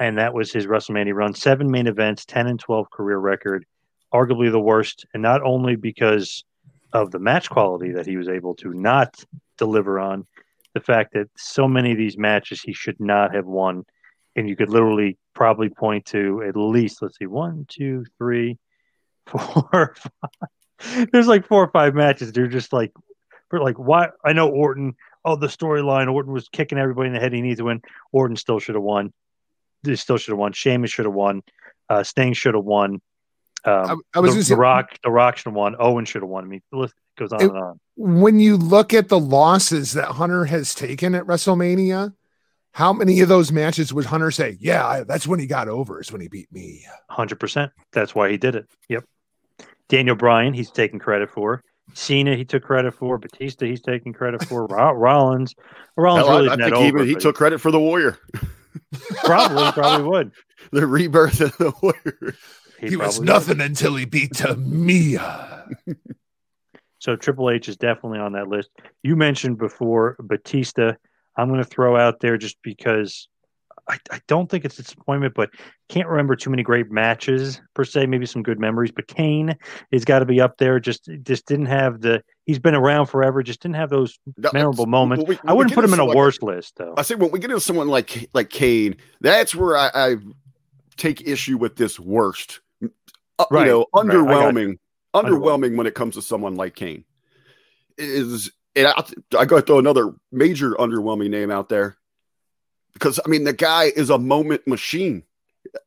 and 0.00 0.18
that 0.18 0.34
was 0.34 0.50
his 0.50 0.66
WrestleMania 0.66 1.14
run. 1.14 1.34
Seven 1.34 1.70
main 1.70 1.86
events, 1.86 2.24
10 2.24 2.46
and 2.46 2.58
12 2.58 2.90
career 2.90 3.18
record, 3.18 3.64
arguably 4.12 4.50
the 4.50 4.58
worst. 4.58 5.04
And 5.14 5.22
not 5.22 5.42
only 5.42 5.76
because 5.76 6.42
of 6.92 7.10
the 7.10 7.18
match 7.18 7.50
quality 7.50 7.92
that 7.92 8.06
he 8.06 8.16
was 8.16 8.28
able 8.28 8.54
to 8.56 8.72
not 8.72 9.22
deliver 9.58 10.00
on, 10.00 10.26
the 10.74 10.80
fact 10.80 11.12
that 11.12 11.28
so 11.36 11.68
many 11.68 11.92
of 11.92 11.98
these 11.98 12.16
matches 12.16 12.62
he 12.62 12.72
should 12.72 12.98
not 12.98 13.34
have 13.34 13.46
won. 13.46 13.84
And 14.34 14.48
you 14.48 14.56
could 14.56 14.70
literally 14.70 15.18
probably 15.34 15.68
point 15.68 16.06
to 16.06 16.42
at 16.48 16.56
least, 16.56 17.02
let's 17.02 17.18
see, 17.18 17.26
one, 17.26 17.66
two, 17.68 18.04
three, 18.16 18.58
four, 19.26 19.94
five. 19.94 21.08
There's 21.12 21.28
like 21.28 21.46
four 21.46 21.62
or 21.62 21.70
five 21.70 21.94
matches. 21.94 22.32
They're 22.32 22.46
just 22.46 22.72
like, 22.72 22.92
for 23.50 23.60
like, 23.60 23.78
why? 23.78 24.08
I 24.24 24.32
know 24.32 24.48
Orton 24.48 24.94
oh, 25.24 25.36
the 25.36 25.48
storyline, 25.48 26.10
Orton 26.10 26.32
was 26.32 26.48
kicking 26.48 26.78
everybody 26.78 27.08
in 27.08 27.12
the 27.12 27.20
head. 27.20 27.32
He 27.32 27.42
needs 27.42 27.58
to 27.58 27.64
win. 27.64 27.82
Orton 28.12 28.36
still 28.36 28.58
should 28.58 28.74
have 28.74 28.82
won. 28.82 29.12
They 29.82 29.96
still 29.96 30.16
should 30.18 30.32
have 30.32 30.38
won. 30.38 30.52
Sheamus 30.52 30.90
should 30.90 31.06
have 31.06 31.14
won. 31.14 31.42
Uh, 31.88 32.02
Sting 32.02 32.32
should 32.34 32.54
have 32.54 32.64
won. 32.64 33.00
Um, 33.64 34.02
I- 34.14 34.18
I 34.18 34.20
was 34.20 34.34
the, 34.34 34.42
say- 34.44 34.54
the 34.54 34.60
Rock. 34.60 34.90
The 35.04 35.10
Rock 35.10 35.36
should 35.36 35.46
have 35.46 35.54
won. 35.54 35.76
Owen 35.78 36.04
should 36.04 36.22
have 36.22 36.28
won. 36.30 36.44
I 36.44 36.46
mean, 36.46 36.62
the 36.70 36.78
list 36.78 36.94
goes 37.18 37.32
on 37.32 37.40
It- 37.42 37.48
and 37.50 37.58
on. 37.58 37.80
when 37.96 38.38
you 38.40 38.56
look 38.56 38.94
at 38.94 39.08
the 39.08 39.18
losses 39.18 39.92
that 39.92 40.06
Hunter 40.12 40.44
has 40.46 40.74
taken 40.74 41.14
at 41.14 41.24
WrestleMania, 41.24 42.14
how 42.72 42.92
many 42.92 43.20
of 43.20 43.28
those 43.28 43.50
matches 43.50 43.92
would 43.92 44.06
Hunter 44.06 44.30
say, 44.30 44.56
"Yeah, 44.60 44.86
I, 44.86 45.02
that's 45.02 45.26
when 45.26 45.40
he 45.40 45.46
got 45.46 45.68
over, 45.68 46.00
is 46.00 46.12
when 46.12 46.20
he 46.20 46.28
beat 46.28 46.50
me"? 46.52 46.86
Hundred 47.10 47.40
percent. 47.40 47.72
That's 47.92 48.14
why 48.14 48.30
he 48.30 48.36
did 48.36 48.54
it. 48.54 48.66
Yep. 48.88 49.04
Daniel 49.88 50.14
Bryan, 50.14 50.54
he's 50.54 50.70
taking 50.70 51.00
credit 51.00 51.30
for. 51.30 51.62
Cena, 51.94 52.36
he 52.36 52.44
took 52.44 52.62
credit 52.62 52.94
for. 52.94 53.18
Batista, 53.18 53.66
he's 53.66 53.80
taking 53.82 54.12
credit 54.12 54.44
for. 54.44 54.66
Rollins, 54.66 55.56
Rollins 55.96 56.26
Hell, 56.28 56.36
really 56.36 56.48
I, 56.48 56.52
isn't 56.52 56.60
that 56.60 56.64
think 56.66 56.76
over, 56.76 56.86
even 57.02 57.08
he 57.08 57.14
took 57.16 57.34
credit 57.34 57.60
for 57.60 57.72
the 57.72 57.80
Warrior, 57.80 58.16
probably 59.24 59.72
probably 59.72 60.08
would. 60.08 60.32
the 60.72 60.86
rebirth 60.86 61.40
of 61.40 61.56
the 61.58 61.72
Warrior. 61.82 62.36
He, 62.78 62.96
was 62.96 63.18
probably 63.18 63.18
would. 63.18 63.26
nothing 63.26 63.60
until 63.60 63.96
he 63.96 64.04
beat 64.04 64.32
Tamia. 64.32 65.74
So 67.00 67.16
Triple 67.16 67.48
H 67.48 67.68
is 67.68 67.78
definitely 67.78 68.18
on 68.18 68.32
that 68.32 68.48
list. 68.48 68.68
You 69.02 69.16
mentioned 69.16 69.56
before 69.56 70.16
Batista. 70.20 70.92
I'm 71.34 71.48
going 71.48 71.62
to 71.62 71.68
throw 71.68 71.96
out 71.96 72.20
there 72.20 72.36
just 72.36 72.58
because 72.62 73.26
I, 73.88 73.98
I 74.10 74.20
don't 74.26 74.50
think 74.50 74.64
it's 74.64 74.78
a 74.78 74.82
disappointment, 74.82 75.34
but 75.34 75.50
can't 75.88 76.08
remember 76.08 76.36
too 76.36 76.50
many 76.50 76.62
great 76.62 76.90
matches 76.90 77.60
per 77.74 77.84
se. 77.84 78.06
Maybe 78.06 78.26
some 78.26 78.42
good 78.42 78.58
memories, 78.60 78.90
but 78.90 79.06
Kane 79.08 79.56
has 79.92 80.04
got 80.04 80.20
to 80.20 80.24
be 80.26 80.40
up 80.40 80.58
there. 80.58 80.78
Just 80.80 81.08
just 81.22 81.46
didn't 81.46 81.66
have 81.66 82.00
the. 82.00 82.22
He's 82.46 82.58
been 82.58 82.74
around 82.74 83.06
forever. 83.06 83.42
Just 83.42 83.60
didn't 83.62 83.76
have 83.76 83.90
those 83.90 84.18
That- 84.38 84.52
memorable 84.52 84.86
moments. 84.86 85.24
we- 85.26 85.38
I 85.44 85.52
wouldn't 85.52 85.74
put 85.74 85.84
him 85.84 85.94
in 85.94 86.00
a 86.00 86.04
like- 86.04 86.16
worst 86.16 86.42
list 86.42 86.76
though. 86.76 86.94
I 86.96 87.02
say 87.02 87.14
when 87.14 87.30
we 87.30 87.38
get 87.38 87.50
into 87.50 87.60
someone 87.60 87.88
like 87.88 88.28
like 88.34 88.50
Kane, 88.50 88.96
that's 89.20 89.54
where 89.54 89.76
I, 89.76 89.90
I 89.94 90.16
take 90.96 91.26
issue 91.26 91.56
with 91.56 91.76
this 91.76 91.98
worst. 91.98 92.60
Uh, 92.82 93.44
Right, 93.50 93.66
You 93.66 93.72
know, 93.72 93.86
right, 93.94 94.04
underwhelming, 94.06 94.78
Underwhelming. 95.14 95.24
underwhelming 95.24 95.76
when 95.76 95.86
it 95.86 95.94
comes 95.94 96.14
to 96.16 96.22
someone 96.22 96.56
like 96.56 96.74
Kane. 96.74 97.04
Is 97.98 98.50
and 98.76 98.86
I, 98.86 99.02
I 99.38 99.44
got 99.46 99.56
to 99.56 99.62
throw 99.62 99.78
another 99.78 100.12
major 100.30 100.72
underwhelming 100.74 101.30
name 101.30 101.50
out 101.50 101.68
there 101.68 101.96
because 102.92 103.20
I 103.24 103.28
mean 103.28 103.44
the 103.44 103.52
guy 103.52 103.84
is 103.84 104.10
a 104.10 104.18
moment 104.18 104.66
machine. 104.66 105.22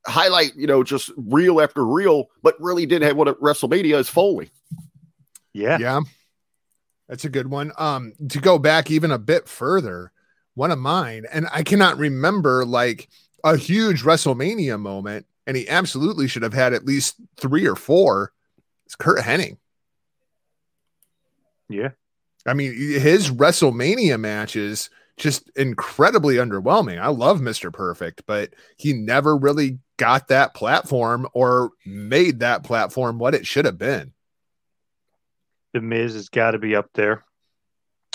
Highlight, 0.05 0.55
you 0.55 0.67
know, 0.67 0.83
just 0.83 1.11
reel 1.17 1.59
after 1.59 1.85
reel, 1.85 2.29
but 2.41 2.59
really 2.61 2.85
didn't 2.85 3.07
have 3.07 3.17
what 3.17 3.27
at 3.27 3.39
WrestleMania 3.39 3.99
is 3.99 4.07
Foley. 4.07 4.51
Yeah, 5.51 5.77
Yeah, 5.79 6.01
that's 7.07 7.25
a 7.25 7.29
good 7.29 7.47
one. 7.47 7.71
Um, 7.77 8.13
to 8.29 8.39
go 8.39 8.57
back 8.57 8.89
even 8.91 9.11
a 9.11 9.19
bit 9.19 9.47
further, 9.47 10.11
one 10.55 10.71
of 10.71 10.79
mine, 10.79 11.25
and 11.31 11.47
I 11.51 11.63
cannot 11.63 11.97
remember 11.97 12.65
like 12.65 13.09
a 13.43 13.57
huge 13.57 14.03
WrestleMania 14.03 14.79
moment, 14.79 15.25
and 15.45 15.57
he 15.57 15.67
absolutely 15.67 16.27
should 16.27 16.43
have 16.43 16.53
had 16.53 16.73
at 16.73 16.85
least 16.85 17.15
three 17.37 17.67
or 17.67 17.75
four. 17.75 18.31
It's 18.85 18.95
Curt 18.95 19.19
Hennig. 19.19 19.57
yeah. 21.69 21.89
I 22.45 22.53
mean, 22.53 22.73
his 22.73 23.31
WrestleMania 23.31 24.19
matches 24.19 24.89
just 25.17 25.49
incredibly 25.55 26.35
underwhelming. 26.35 26.99
I 26.99 27.07
love 27.09 27.39
Mr. 27.39 27.71
Perfect, 27.71 28.23
but 28.25 28.53
he 28.77 28.93
never 28.93 29.37
really 29.37 29.79
got 29.97 30.27
that 30.29 30.53
platform 30.55 31.27
or 31.33 31.69
made 31.85 32.39
that 32.39 32.63
platform 32.63 33.19
what 33.19 33.35
it 33.35 33.45
should 33.45 33.65
have 33.65 33.77
been. 33.77 34.13
The 35.73 35.81
Miz 35.81 36.13
has 36.13 36.29
got 36.29 36.51
to 36.51 36.59
be 36.59 36.75
up 36.75 36.89
there. 36.93 37.23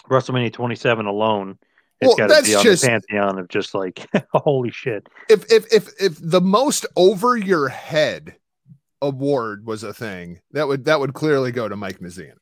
WrestleMania 0.09 0.53
27 0.53 1.07
alone. 1.07 1.59
It's 2.01 2.09
Well, 2.17 2.29
got 2.29 2.37
to 2.37 2.43
be 2.45 2.55
on 2.55 2.63
just- 2.63 2.83
the 2.83 2.89
pantheon 2.89 3.39
of 3.39 3.49
just 3.49 3.75
like 3.75 4.07
holy 4.33 4.71
shit. 4.71 5.07
If 5.29 5.51
if 5.53 5.73
if 5.73 5.89
if 6.01 6.19
the 6.21 6.41
most 6.41 6.87
over 6.97 7.37
your 7.37 7.69
head 7.69 8.37
award 9.03 9.67
was 9.67 9.83
a 9.83 9.93
thing, 9.93 10.41
that 10.53 10.67
would 10.69 10.85
that 10.85 11.01
would 11.01 11.15
clearly 11.15 11.51
go 11.53 11.69
to 11.69 11.77
Mike 11.77 11.99
Mizanin. 12.01 12.35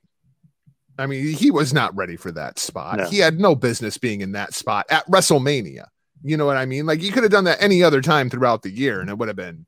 I 0.99 1.07
mean, 1.07 1.35
he 1.35 1.51
was 1.51 1.73
not 1.73 1.95
ready 1.95 2.17
for 2.17 2.33
that 2.33 2.59
spot. 2.59 2.99
No. 2.99 3.09
He 3.09 3.19
had 3.19 3.39
no 3.39 3.55
business 3.55 3.99
being 3.99 4.21
in 4.21 4.33
that 4.33 4.55
spot 4.55 4.87
at 4.91 5.07
WrestleMania. 5.07 5.87
You 6.23 6.37
know 6.37 6.47
what 6.47 6.57
I 6.57 6.67
mean? 6.67 6.87
Like 6.87 7.03
you 7.03 7.13
could 7.13 7.23
have 7.23 7.33
done 7.33 7.45
that 7.45 7.63
any 7.63 7.83
other 7.83 8.01
time 8.01 8.31
throughout 8.31 8.63
the 8.63 8.71
year 8.71 9.01
and 9.01 9.11
it 9.11 9.19
would 9.19 9.29
have 9.29 9.37
been 9.37 9.67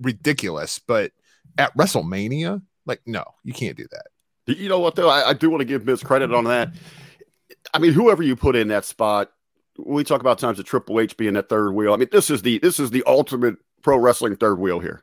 ridiculous. 0.00 0.78
But 0.78 1.12
at 1.58 1.76
WrestleMania, 1.76 2.62
like, 2.86 3.02
no, 3.06 3.24
you 3.44 3.52
can't 3.52 3.76
do 3.76 3.86
that. 3.90 4.56
You 4.56 4.68
know 4.68 4.78
what 4.78 4.94
though? 4.94 5.08
I, 5.08 5.30
I 5.30 5.32
do 5.34 5.50
want 5.50 5.60
to 5.60 5.66
give 5.66 5.84
Miz 5.84 6.02
credit 6.02 6.32
on 6.32 6.44
that. 6.44 6.70
I 7.74 7.78
mean, 7.78 7.92
whoever 7.92 8.22
you 8.22 8.36
put 8.36 8.56
in 8.56 8.68
that 8.68 8.84
spot, 8.84 9.30
we 9.78 10.04
talk 10.04 10.20
about 10.20 10.38
times 10.38 10.58
of 10.58 10.64
Triple 10.64 11.00
H 11.00 11.16
being 11.16 11.34
that 11.34 11.48
third 11.48 11.72
wheel. 11.72 11.92
I 11.92 11.96
mean, 11.96 12.08
this 12.10 12.30
is 12.30 12.42
the 12.42 12.58
this 12.58 12.80
is 12.80 12.90
the 12.90 13.04
ultimate 13.06 13.56
pro 13.82 13.96
wrestling 13.96 14.36
third 14.36 14.58
wheel 14.58 14.80
here. 14.80 15.02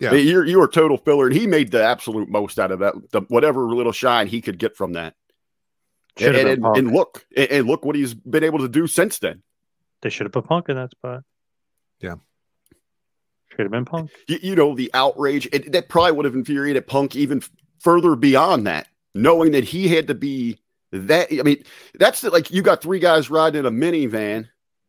Yeah. 0.00 0.12
I 0.12 0.16
you're 0.16 0.46
you're 0.46 0.64
a 0.64 0.70
total 0.70 0.96
filler, 0.96 1.26
and 1.26 1.34
he 1.34 1.46
made 1.46 1.70
the 1.70 1.82
absolute 1.82 2.28
most 2.28 2.58
out 2.58 2.70
of 2.70 2.78
that. 2.80 2.94
The, 3.10 3.22
whatever 3.22 3.64
little 3.64 3.92
shine 3.92 4.28
he 4.28 4.40
could 4.40 4.58
get 4.58 4.76
from 4.76 4.92
that. 4.92 5.14
Should 6.18 6.34
And, 6.36 6.64
and, 6.64 6.76
and 6.76 6.92
look, 6.92 7.24
and, 7.36 7.50
and 7.50 7.66
look 7.66 7.84
what 7.84 7.96
he's 7.96 8.14
been 8.14 8.44
able 8.44 8.58
to 8.60 8.68
do 8.68 8.86
since 8.86 9.18
then. 9.18 9.42
They 10.02 10.10
should 10.10 10.24
have 10.24 10.32
put 10.32 10.46
Punk 10.46 10.68
in 10.68 10.76
that 10.76 10.90
spot. 10.90 11.22
Yeah. 12.00 12.16
Should 13.50 13.60
have 13.60 13.70
been 13.70 13.84
Punk. 13.84 14.10
You, 14.28 14.38
you 14.42 14.56
know, 14.56 14.74
the 14.74 14.90
outrage 14.94 15.48
it, 15.52 15.72
that 15.72 15.88
probably 15.88 16.12
would 16.12 16.24
have 16.24 16.34
infuriated 16.34 16.86
Punk 16.86 17.16
even 17.16 17.38
f- 17.38 17.50
further 17.80 18.14
beyond 18.14 18.66
that, 18.66 18.86
knowing 19.14 19.52
that 19.52 19.64
he 19.64 19.88
had 19.88 20.08
to 20.08 20.14
be 20.14 20.58
that. 20.92 21.28
I 21.32 21.42
mean, 21.42 21.64
that's 21.94 22.20
the, 22.20 22.30
like 22.30 22.50
you 22.50 22.62
got 22.62 22.82
three 22.82 23.00
guys 23.00 23.30
riding 23.30 23.60
in 23.60 23.66
a 23.66 23.70
minivan, 23.70 24.48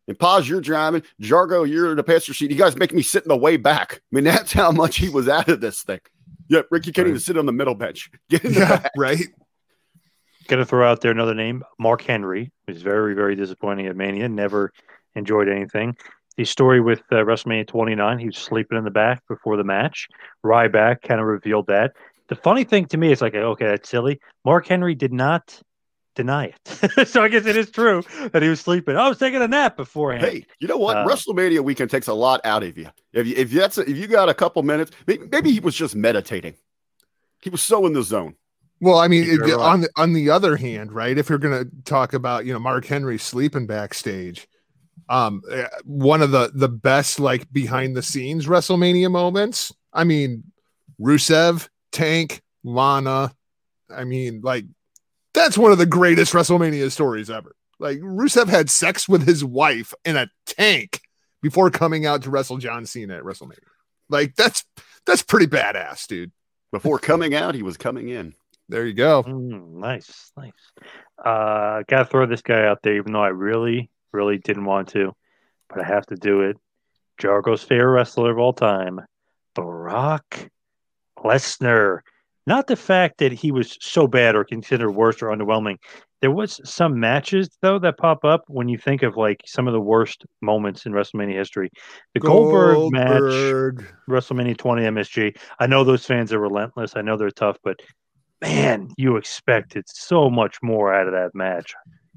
and 0.10 0.20
Paz. 0.20 0.50
You're 0.50 0.60
driving, 0.60 1.04
Jargo. 1.22 1.66
You're 1.70 1.92
in 1.92 1.98
the 1.98 2.04
passenger 2.04 2.34
seat. 2.34 2.52
You 2.52 2.58
guys 2.58 2.76
make 2.76 2.94
me 2.94 3.02
sit 3.02 3.24
in 3.24 3.30
the 3.30 3.38
way 3.38 3.56
back. 3.56 4.02
I 4.12 4.16
mean, 4.16 4.26
that's 4.26 4.52
how 4.52 4.72
much 4.72 4.98
he 4.98 5.08
was 5.08 5.30
out 5.30 5.48
of 5.48 5.62
this 5.62 5.84
thing. 5.84 6.00
Yeah, 6.50 6.64
Rick, 6.72 6.88
you 6.88 6.94
can't 6.94 7.06
Right. 7.06 7.12
even 7.12 7.20
sit 7.22 7.38
on 7.38 7.46
the 7.46 7.52
middle 7.54 7.76
bench. 7.76 8.10
Get 8.30 8.44
in 8.44 8.54
the 8.54 8.60
Yeah, 8.60 8.78
back. 8.80 8.92
right. 8.98 9.20
Gonna 10.48 10.66
throw 10.66 10.90
out 10.90 11.02
there 11.02 11.12
another 11.12 11.36
name, 11.36 11.64
Mark 11.78 12.02
Henry, 12.02 12.52
who's 12.66 12.82
very, 12.82 13.14
very 13.14 13.36
disappointing 13.36 13.86
at 13.86 13.96
Mania. 13.96 14.28
Never 14.28 14.74
enjoyed 15.16 15.48
anything. 15.48 15.96
The 16.38 16.46
story 16.46 16.82
with 16.82 17.02
uh, 17.12 17.18
WrestleMania 17.18 17.68
29, 17.68 18.18
he 18.18 18.26
was 18.28 18.38
sleeping 18.38 18.78
in 18.78 18.84
the 18.84 18.90
back 18.90 19.22
before 19.28 19.58
the 19.58 19.64
match. 19.64 20.08
Ryback 20.44 21.02
kind 21.04 21.20
of 21.22 21.28
revealed 21.28 21.68
that. 21.68 21.92
The 22.30 22.36
funny 22.36 22.64
thing 22.64 22.86
to 22.88 22.98
me 22.98 23.12
is 23.12 23.22
like, 23.22 23.36
okay, 23.36 23.66
that's 23.66 23.90
silly. 23.90 24.20
Mark 24.46 24.66
Henry 24.68 24.96
did 24.96 25.12
not 25.14 25.62
deny 26.16 26.54
it, 26.66 27.08
so 27.08 27.24
I 27.24 27.28
guess 27.30 27.46
it 27.46 27.56
is 27.56 27.70
true 27.72 28.04
that 28.32 28.42
he 28.42 28.50
was 28.50 28.60
sleeping. 28.60 28.96
I 28.96 29.08
was 29.08 29.18
taking 29.18 29.42
a 29.42 29.48
nap 29.48 29.78
beforehand. 29.78 30.26
Hey, 30.26 30.46
you 30.60 30.68
know 30.68 30.78
what? 30.78 30.98
Uh, 30.98 31.06
WrestleMania 31.06 31.62
weekend 31.62 31.90
takes 31.90 32.08
a 32.08 32.14
lot 32.14 32.42
out 32.46 32.64
of 32.64 32.78
you. 32.78 32.90
If 33.14 33.28
you, 33.28 33.36
if 33.36 33.52
that's 33.52 33.78
if 33.78 33.96
you 33.96 34.08
got 34.08 34.30
a 34.30 34.34
couple 34.34 34.62
minutes, 34.64 34.92
maybe, 35.08 35.28
maybe 35.32 35.52
he 35.52 35.60
was 35.60 35.76
just 35.76 35.96
meditating. 35.96 36.56
He 37.42 37.50
was 37.50 37.62
so 37.62 37.86
in 37.86 37.94
the 37.94 38.04
zone. 38.04 38.36
Well, 38.82 38.98
I 38.98 39.08
mean, 39.08 39.26
You're 39.26 39.58
right. 39.58 39.60
on 39.60 39.82
the 39.82 39.90
on 39.98 40.14
the 40.14 40.30
other 40.30 40.56
hand, 40.56 40.92
right? 40.94 41.18
If 41.18 41.30
you're 41.30 41.38
going 41.38 41.66
to 41.66 41.72
talk 41.84 42.14
about 42.14 42.46
you 42.46 42.54
know 42.54 42.60
Mark 42.60 42.86
Henry 42.86 43.18
sleeping 43.18 43.68
backstage, 43.68 44.48
um, 45.10 45.42
eh, 45.52 45.68
one 45.84 46.22
of 46.22 46.32
the 46.32 46.52
the 46.54 46.70
best 46.70 47.20
like 47.20 47.52
behind 47.52 47.96
the 47.96 48.04
scenes 48.04 48.46
WrestleMania 48.48 49.12
moments. 49.12 49.74
I 49.92 50.04
mean, 50.06 50.44
Rusev, 51.00 51.68
Tank, 51.92 52.42
Lana. 52.64 53.34
I 53.90 54.04
mean, 54.04 54.42
like 54.44 54.66
that's 55.34 55.58
one 55.58 55.72
of 55.72 55.78
the 55.78 55.86
greatest 55.86 56.34
WrestleMania 56.34 56.92
stories 56.92 57.30
ever. 57.30 57.56
Like 57.80 58.00
Rusev 58.00 58.48
had 58.48 58.70
sex 58.70 59.08
with 59.08 59.26
his 59.26 59.44
wife 59.44 59.94
in 60.04 60.18
a 60.18 60.30
tank 60.46 61.02
before 61.42 61.70
coming 61.70 62.06
out 62.06 62.24
to 62.24 62.30
wrestle 62.30 62.58
John 62.58 62.86
Cena 62.86 63.18
at 63.18 63.24
WrestleMania. 63.24 63.60
Like 64.10 64.36
that's 64.36 64.66
that's 65.06 65.24
pretty 65.24 65.48
badass, 65.48 66.08
dude. 66.08 66.32
Before 66.72 67.00
coming 67.00 67.34
out, 67.34 67.56
he 67.56 67.64
was 67.64 67.78
coming 67.78 68.10
in. 68.10 68.36
There 68.68 68.86
you 68.86 68.94
go. 68.94 69.24
Mm, 69.24 69.74
nice, 69.76 70.32
nice. 70.38 70.52
Uh, 71.18 71.84
gotta 71.88 72.06
throw 72.06 72.28
this 72.28 72.42
guy 72.42 72.66
out 72.66 72.84
there, 72.84 72.96
even 72.96 73.14
though 73.14 73.24
I 73.24 73.30
really, 73.30 73.90
really 74.12 74.38
didn't 74.38 74.66
want 74.66 74.90
to, 74.90 75.16
but 75.70 75.82
I 75.82 75.88
have 75.88 76.06
to 76.08 76.16
do 76.16 76.42
it. 76.42 76.58
Jargo's 77.20 77.64
favorite 77.64 77.92
wrestler 77.92 78.32
of 78.32 78.38
all 78.38 78.54
time, 78.54 79.02
Brock 79.56 80.50
Lesnar. 81.18 82.02
Not 82.50 82.66
the 82.68 82.76
fact 82.76 83.20
that 83.20 83.32
he 83.32 83.52
was 83.52 83.78
so 83.80 84.08
bad 84.08 84.36
or 84.36 84.44
considered 84.44 84.92
worse 84.92 85.22
or 85.22 85.28
underwhelming. 85.28 85.78
There 86.22 86.32
was 86.32 86.60
some 86.66 87.00
matches 87.00 87.48
though 87.62 87.78
that 87.80 87.98
pop 87.98 88.26
up 88.26 88.44
when 88.48 88.68
you 88.68 88.78
think 88.78 89.04
of 89.04 89.16
like 89.16 89.42
some 89.46 89.68
of 89.68 89.74
the 89.74 89.80
worst 89.80 90.26
moments 90.42 90.86
in 90.88 90.92
WrestleMania 90.92 91.36
history. 91.36 91.70
The 92.16 92.20
Goldberg, 92.20 92.92
match, 92.92 93.22
WrestleMania 94.10 94.58
20 94.58 94.82
MSG. 94.82 95.38
I 95.60 95.68
know 95.68 95.84
those 95.84 96.06
fans 96.08 96.34
are 96.34 96.40
relentless. 96.40 96.94
I 96.96 97.02
know 97.02 97.16
they're 97.18 97.30
tough, 97.30 97.58
but 97.64 97.80
man, 98.42 98.90
you 98.98 99.16
expected 99.16 99.84
so 99.88 100.30
much 100.30 100.58
more 100.64 100.92
out 100.94 101.08
of 101.08 101.14
that 101.14 101.36
match. 101.36 101.74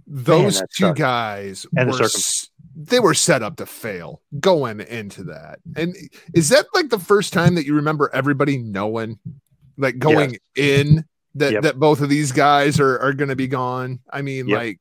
those 0.07 0.59
that 0.61 0.71
two 0.77 0.87
sucked. 0.87 0.99
guys 0.99 1.67
And 1.77 1.89
the 1.89 1.93
were 1.93 1.99
circum- 1.99 2.19
s- 2.19 2.49
they 2.75 3.01
were 3.01 3.15
set 3.15 3.43
up 3.43 3.57
to 3.57 3.67
fail 3.67 4.23
going 4.41 4.81
into 4.81 5.25
that. 5.25 5.59
And 5.77 5.95
is 6.35 6.49
that 6.49 6.67
like 6.75 6.89
the 6.89 6.99
first 6.99 7.35
time 7.35 7.55
that 7.57 7.67
you 7.67 7.75
remember 7.75 8.11
everybody 8.15 8.57
knowing, 8.57 9.19
like 9.79 9.99
going 9.99 10.39
in 10.57 11.05
that 11.35 11.53
Yep. 11.53 11.63
that 11.63 11.79
both 11.79 12.01
of 12.01 12.09
these 12.09 12.33
guys 12.33 12.79
are 12.81 12.99
are 12.99 13.13
going 13.13 13.31
to 13.31 13.37
be 13.37 13.49
gone? 13.49 14.01
I 14.11 14.23
mean, 14.23 14.49
Yep. 14.49 14.59
like 14.59 14.81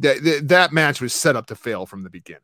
That 0.00 0.22
that, 0.24 0.48
that 0.48 0.72
match 0.72 1.00
was 1.00 1.12
set 1.12 1.36
up 1.36 1.46
to 1.46 1.54
fail 1.54 1.86
from 1.86 2.02
the 2.02 2.10
beginning. 2.10 2.40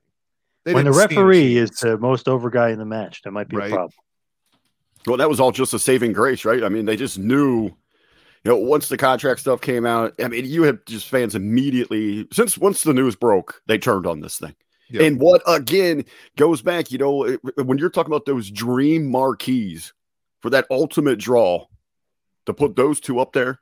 They 0.64 0.74
when 0.74 0.84
the 0.84 0.90
didn't 0.92 1.04
stand 1.10 1.18
a 1.18 1.24
referee 1.24 1.56
is 1.56 1.70
the 1.70 1.98
most 1.98 2.28
over 2.28 2.50
guy 2.50 2.70
in 2.70 2.78
the 2.78 2.84
match, 2.84 3.22
that 3.22 3.30
might 3.32 3.48
be 3.48 3.56
Right. 3.56 3.72
a 3.72 3.74
problem. 3.74 3.92
Well, 5.06 5.16
that 5.16 5.28
was 5.30 5.40
all 5.40 5.50
just 5.50 5.72
a 5.74 5.78
saving 5.78 6.12
grace, 6.12 6.44
right? 6.44 6.62
I 6.62 6.68
mean, 6.68 6.84
they 6.84 6.96
just 6.96 7.18
knew, 7.18 7.64
you 7.64 7.72
know, 8.44 8.56
once 8.58 8.88
the 8.88 8.98
contract 8.98 9.40
stuff 9.40 9.62
came 9.62 9.86
out. 9.86 10.12
I 10.22 10.28
mean, 10.28 10.44
you 10.44 10.62
had 10.64 10.84
just 10.86 11.08
fans 11.08 11.34
immediately 11.34 12.28
since 12.32 12.58
once 12.58 12.82
the 12.82 12.92
news 12.92 13.16
broke, 13.16 13.62
they 13.66 13.78
turned 13.78 14.06
on 14.06 14.20
this 14.20 14.38
thing. 14.38 14.54
Yeah. 14.90 15.02
And 15.04 15.18
what 15.18 15.40
again 15.46 16.04
goes 16.36 16.60
back, 16.62 16.92
you 16.92 16.98
know, 16.98 17.36
when 17.56 17.78
you're 17.78 17.90
talking 17.90 18.12
about 18.12 18.26
those 18.26 18.50
dream 18.50 19.10
marquees 19.10 19.92
for 20.40 20.50
that 20.50 20.66
ultimate 20.70 21.18
draw, 21.18 21.66
to 22.46 22.54
put 22.54 22.76
those 22.76 23.00
two 23.00 23.20
up 23.20 23.32
there, 23.32 23.60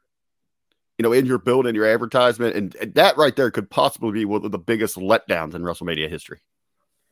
you 0.99 1.03
know, 1.03 1.12
in 1.12 1.26
your 1.26 1.39
build 1.39 1.66
and 1.66 1.76
your 1.76 1.87
advertisement, 1.87 2.57
and, 2.57 2.74
and 2.76 2.95
that 2.95 3.16
right 3.16 3.35
there 3.37 3.51
could 3.51 3.70
possibly 3.70 4.12
be 4.12 4.24
one 4.24 4.45
of 4.45 4.53
the 4.53 4.59
biggest 4.59 4.97
letdowns 4.97 5.55
in 5.55 5.62
WrestleMania 5.62 6.09
history. 6.09 6.41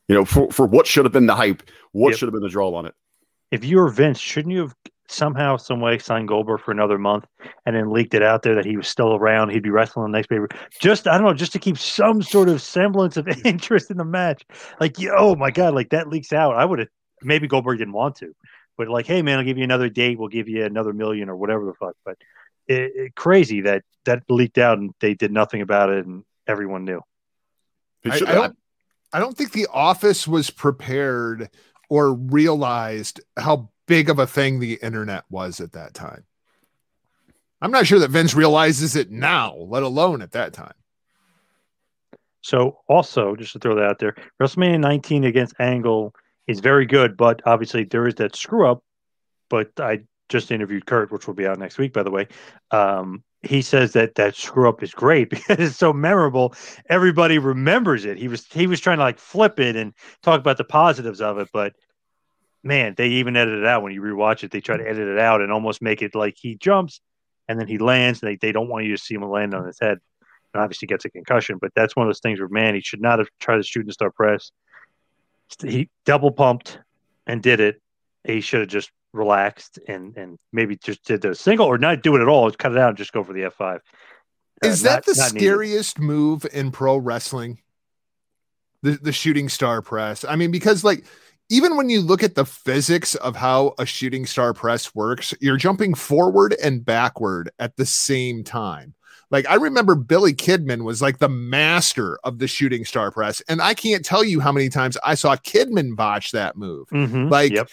You 0.07 0.15
know, 0.15 0.25
for, 0.25 0.49
for 0.51 0.65
what 0.65 0.87
should 0.87 1.05
have 1.05 1.11
been 1.11 1.25
the 1.25 1.35
hype, 1.35 1.63
what 1.91 2.11
Yep. 2.11 2.17
should 2.19 2.25
have 2.27 2.33
been 2.33 2.43
the 2.43 2.49
draw 2.49 2.73
on 2.73 2.85
it. 2.85 2.95
If 3.51 3.65
you 3.65 3.77
were 3.77 3.89
Vince, 3.89 4.19
shouldn't 4.19 4.53
you 4.53 4.61
have 4.61 4.75
somehow, 5.09 5.55
some 5.57 5.79
way 5.81 5.97
signed 5.97 6.27
Goldberg 6.29 6.61
for 6.61 6.71
another 6.71 6.97
month 6.97 7.25
and 7.65 7.75
then 7.75 7.91
leaked 7.91 8.13
it 8.13 8.23
out 8.23 8.43
there 8.43 8.55
that 8.55 8.65
he 8.65 8.77
was 8.77 8.87
still 8.87 9.15
around? 9.15 9.49
He'd 9.49 9.63
be 9.63 9.69
wrestling 9.69 10.11
the 10.11 10.17
next 10.17 10.27
paper. 10.27 10.47
Just 10.81 11.07
I 11.07 11.17
don't 11.17 11.27
know, 11.27 11.33
just 11.33 11.53
to 11.53 11.59
keep 11.59 11.77
some 11.77 12.21
sort 12.21 12.47
of 12.49 12.61
semblance 12.61 13.17
of 13.17 13.27
interest 13.45 13.91
in 13.91 13.97
the 13.97 14.05
match. 14.05 14.45
Like, 14.79 14.95
oh 15.17 15.35
my 15.35 15.51
god, 15.51 15.73
like 15.73 15.89
that 15.89 16.07
leaks 16.07 16.31
out. 16.31 16.55
I 16.55 16.63
would 16.65 16.79
have 16.79 16.87
maybe 17.21 17.47
Goldberg 17.47 17.79
didn't 17.79 17.93
want 17.93 18.15
to, 18.17 18.33
but 18.77 18.87
like, 18.87 19.07
hey 19.07 19.21
man, 19.21 19.39
I'll 19.39 19.45
give 19.45 19.57
you 19.57 19.63
another 19.63 19.89
date. 19.89 20.17
We'll 20.17 20.29
give 20.29 20.47
you 20.47 20.63
another 20.63 20.93
million 20.93 21.29
or 21.29 21.35
whatever 21.35 21.65
the 21.65 21.73
fuck. 21.73 21.95
But 22.05 22.17
it, 22.67 22.91
it, 22.95 23.15
crazy 23.15 23.61
that 23.61 23.83
that 24.05 24.23
leaked 24.29 24.57
out 24.57 24.77
and 24.77 24.93
they 24.99 25.13
did 25.13 25.31
nothing 25.31 25.61
about 25.61 25.89
it 25.89 26.05
and 26.05 26.23
everyone 26.47 26.85
knew. 26.85 27.01
I, 28.05 28.15
I 28.15 28.19
don't 28.19 28.57
I 29.13 29.19
don't 29.19 29.35
think 29.35 29.51
the 29.51 29.67
office 29.73 30.27
was 30.27 30.49
prepared 30.49 31.49
or 31.89 32.13
realized 32.13 33.21
how 33.37 33.69
big 33.87 34.09
of 34.09 34.19
a 34.19 34.27
thing 34.27 34.59
the 34.59 34.73
internet 34.81 35.23
was 35.29 35.59
at 35.59 35.71
that 35.73 35.93
time. 35.93 36.25
I'm 37.61 37.71
not 37.71 37.87
sure 37.87 37.99
that 37.99 38.11
Vince 38.11 38.35
realizes 38.35 38.95
it 38.95 39.09
now, 39.09 39.55
let 39.55 39.83
alone 39.83 40.21
at 40.21 40.33
that 40.33 40.53
time. 40.53 40.73
So 42.41 42.79
also, 42.87 43.35
just 43.35 43.53
to 43.53 43.59
throw 43.59 43.75
that 43.75 43.89
out 43.89 43.99
there, 43.99 44.15
WrestleMania 44.39 44.79
19 44.79 45.23
against 45.23 45.55
Angle 45.59 46.13
is 46.47 46.59
very 46.59 46.85
good, 46.85 47.17
but 47.17 47.41
obviously 47.45 47.83
there 47.83 48.07
is 48.07 48.15
that 48.15 48.35
screw 48.35 48.67
up. 48.67 48.83
But 49.49 49.71
I 49.79 50.01
just 50.29 50.51
interviewed 50.51 50.85
Kurt, 50.85 51.11
which 51.11 51.27
will 51.27 51.33
be 51.33 51.47
out 51.47 51.59
next 51.59 51.77
week, 51.77 51.93
by 51.93 52.03
the 52.03 52.11
way. 52.11 52.27
Um, 52.71 53.23
he 53.43 53.61
says 53.61 53.93
that 53.93 54.15
that 54.15 54.35
screw 54.35 54.67
up 54.67 54.81
is 54.83 54.93
great 54.93 55.29
because 55.29 55.59
it's 55.59 55.77
so 55.77 55.93
memorable. 55.93 56.53
Everybody 56.89 57.37
remembers 57.37 58.05
it. 58.05 58.17
He 58.17 58.27
was 58.27 58.45
he 58.47 58.67
was 58.67 58.79
trying 58.79 58.97
to 58.97 59.03
like 59.03 59.19
flip 59.19 59.59
it 59.59 59.75
and 59.75 59.93
talk 60.23 60.39
about 60.39 60.57
the 60.57 60.63
positives 60.63 61.21
of 61.21 61.37
it, 61.37 61.49
but 61.53 61.73
man, 62.63 62.93
they 62.97 63.07
even 63.07 63.37
edit 63.37 63.59
it 63.59 63.65
out 63.65 63.83
when 63.83 63.93
you 63.93 64.01
rewatch 64.01 64.43
it. 64.43 64.51
They 64.51 64.61
try 64.61 64.77
to 64.77 64.87
edit 64.87 65.07
it 65.07 65.19
out 65.19 65.41
and 65.41 65.51
almost 65.51 65.81
make 65.81 66.01
it 66.01 66.15
like 66.15 66.35
he 66.37 66.55
jumps 66.55 66.99
and 67.47 67.59
then 67.59 67.67
he 67.67 67.77
lands. 67.77 68.21
And 68.21 68.31
they 68.31 68.35
they 68.35 68.51
don't 68.51 68.69
want 68.69 68.85
you 68.85 68.95
to 68.95 69.01
see 69.01 69.15
him 69.15 69.23
land 69.23 69.53
on 69.53 69.65
his 69.65 69.79
head 69.79 69.99
and 70.53 70.63
obviously 70.63 70.87
gets 70.87 71.05
a 71.05 71.09
concussion. 71.09 71.57
But 71.61 71.71
that's 71.75 71.95
one 71.95 72.05
of 72.05 72.09
those 72.09 72.19
things 72.19 72.39
where 72.39 72.49
man, 72.49 72.75
he 72.75 72.81
should 72.81 73.01
not 73.01 73.19
have 73.19 73.29
tried 73.39 73.57
to 73.57 73.63
shoot 73.63 73.85
and 73.85 73.93
star 73.93 74.11
press. 74.11 74.51
He 75.61 75.89
double 76.05 76.31
pumped 76.31 76.79
and 77.25 77.41
did 77.41 77.59
it. 77.59 77.81
He 78.23 78.41
should 78.41 78.61
have 78.61 78.69
just 78.69 78.91
relaxed 79.13 79.79
and 79.87 80.15
and 80.17 80.37
maybe 80.51 80.75
just 80.75 81.03
did 81.05 81.21
the 81.21 81.33
single 81.33 81.65
or 81.65 81.77
not 81.77 82.03
do 82.03 82.15
it 82.15 82.21
at 82.21 82.27
all. 82.27 82.51
Cut 82.51 82.73
it 82.73 82.77
out 82.77 82.89
and 82.89 82.97
just 82.97 83.13
go 83.13 83.23
for 83.23 83.33
the 83.33 83.45
F 83.45 83.53
five. 83.55 83.81
Uh, 84.63 84.67
Is 84.67 84.81
that 84.83 85.05
the 85.05 85.15
scariest 85.15 85.99
move 85.99 86.45
in 86.51 86.71
pro 86.71 86.97
wrestling? 86.97 87.59
The 88.83 88.91
the 88.91 89.11
shooting 89.11 89.49
star 89.49 89.81
press. 89.81 90.25
I 90.25 90.35
mean, 90.35 90.51
because 90.51 90.83
like 90.83 91.05
even 91.49 91.77
when 91.77 91.89
you 91.89 92.01
look 92.01 92.23
at 92.23 92.35
the 92.35 92.45
physics 92.45 93.15
of 93.15 93.35
how 93.35 93.73
a 93.79 93.85
shooting 93.85 94.25
star 94.25 94.53
press 94.53 94.93
works, 94.93 95.33
you're 95.39 95.57
jumping 95.57 95.93
forward 95.93 96.55
and 96.61 96.83
backward 96.83 97.49
at 97.57 97.77
the 97.77 97.85
same 97.85 98.43
time. 98.43 98.93
Like 99.29 99.47
I 99.49 99.55
remember 99.55 99.95
Billy 99.95 100.33
Kidman 100.33 100.83
was 100.83 101.01
like 101.01 101.19
the 101.19 101.27
master 101.29 102.17
of 102.23 102.39
the 102.39 102.47
shooting 102.47 102.85
star 102.85 103.11
press, 103.11 103.41
and 103.49 103.61
I 103.61 103.73
can't 103.73 104.05
tell 104.05 104.23
you 104.23 104.39
how 104.39 104.51
many 104.51 104.69
times 104.69 104.97
I 105.05 105.15
saw 105.15 105.35
Kidman 105.35 105.95
botch 105.95 106.31
that 106.31 106.55
move. 106.57 106.87
Mhm. 106.89 107.29
Like 107.29 107.51
Yep. 107.51 107.69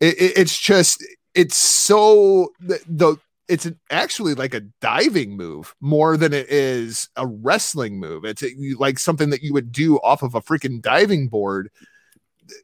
it, 0.00 0.20
it- 0.20 0.32
it's 0.36 0.58
just 0.58 1.04
it's 1.34 1.56
so 1.56 2.52
the, 2.60 2.80
the 2.86 3.16
it's 3.48 3.66
actually 3.90 4.34
like 4.34 4.52
a 4.52 4.60
diving 4.82 5.34
move 5.34 5.74
more 5.80 6.18
than 6.18 6.34
it 6.34 6.50
is 6.50 7.08
a 7.16 7.26
wrestling 7.26 7.98
move. 7.98 8.26
It's 8.26 8.42
a, 8.42 8.54
you- 8.54 8.76
like 8.76 8.98
something 8.98 9.30
that 9.30 9.42
you 9.42 9.54
would 9.54 9.72
do 9.72 9.96
off 10.00 10.22
of 10.22 10.34
a 10.34 10.42
freaking 10.42 10.82
diving 10.82 11.28
board. 11.28 11.70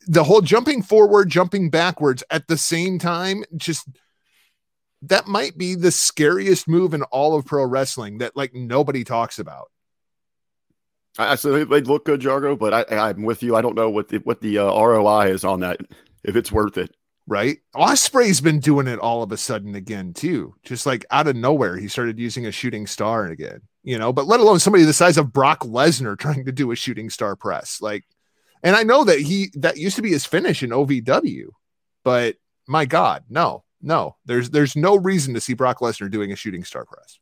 The 0.07 0.25
whole 0.25 0.43
jumping 0.43 0.83
forward, 0.83 1.31
jumping 1.31 1.71
backwards 1.71 2.23
at 2.31 2.49
the 2.49 2.57
same 2.59 2.99
time, 2.99 3.45
just 3.57 3.87
that 5.09 5.27
might 5.27 5.57
be 5.57 5.75
the 5.75 5.91
scariest 5.91 6.69
move 6.69 6.95
in 6.95 7.03
all 7.05 7.37
of 7.37 7.45
pro 7.47 7.65
wrestling 7.65 8.19
that 8.19 8.37
like 8.37 8.55
nobody 8.55 9.05
talks 9.05 9.39
about. 9.39 9.71
I, 11.19 11.33
I 11.33 11.35
so 11.37 11.53
they, 11.53 11.65
they 11.65 11.81
look 11.81 12.05
good, 12.05 12.21
Jargo, 12.21 12.59
but 12.59 12.75
I, 12.93 13.09
I'm 13.09 13.23
with 13.23 13.43
you. 13.43 13.57
I 13.57 13.63
don't 13.63 13.77
know 13.77 13.91
what 13.91 14.09
the 14.09 14.19
what 14.19 14.41
the 14.41 14.59
uh, 14.59 14.65
ROI 14.67 15.29
is 15.31 15.45
on 15.45 15.61
that. 15.61 15.81
If 16.23 16.37
it's 16.37 16.51
worth 16.51 16.79
it. 16.79 16.95
right? 17.27 17.59
Ospreay's 17.75 18.41
been 18.41 18.61
doing 18.61 18.87
it 18.87 18.99
all 18.99 19.23
of 19.23 19.33
a 19.33 19.37
sudden 19.37 19.75
again 19.75 20.13
too. 20.13 20.55
Just 20.63 20.87
like 20.87 21.05
out 21.11 21.29
of 21.29 21.37
nowhere, 21.37 21.77
he 21.77 21.89
started 21.89 22.19
using 22.19 22.47
a 22.47 22.53
shooting 22.53 22.87
star 22.87 23.27
again. 23.27 23.61
You 23.83 23.99
know, 23.99 24.13
but 24.13 24.27
let 24.27 24.41
alone 24.41 24.59
somebody 24.61 24.85
the 24.85 24.93
size 24.93 25.19
of 25.19 25.33
Brock 25.33 25.61
Lesnar 25.61 26.19
trying 26.19 26.47
to 26.47 26.53
do 26.53 26.71
a 26.71 26.77
shooting 26.77 27.11
star 27.11 27.37
press. 27.37 27.81
Like, 27.81 28.05
and 28.63 28.75
I 28.75 28.83
know 28.83 29.05
that 29.05 29.21
he 29.21 29.51
that 29.55 29.77
used 29.77 29.97
to 29.97 30.03
be 30.03 30.11
his 30.11 30.25
finish 30.25 30.63
in 30.63 30.71
OVW, 30.71 31.49
but 32.03 32.37
my 32.67 32.87
God, 32.87 33.25
no, 33.29 33.64
no, 33.85 34.17
there's 34.25 34.51
there's 34.51 34.75
no 34.75 34.97
reason 34.97 35.35
to 35.35 35.41
see 35.41 35.55
Brock 35.55 35.79
Lesnar 35.81 36.11
doing 36.11 36.33
a 36.33 36.37
shooting 36.37 36.65
star 36.65 36.85
press. 36.85 37.19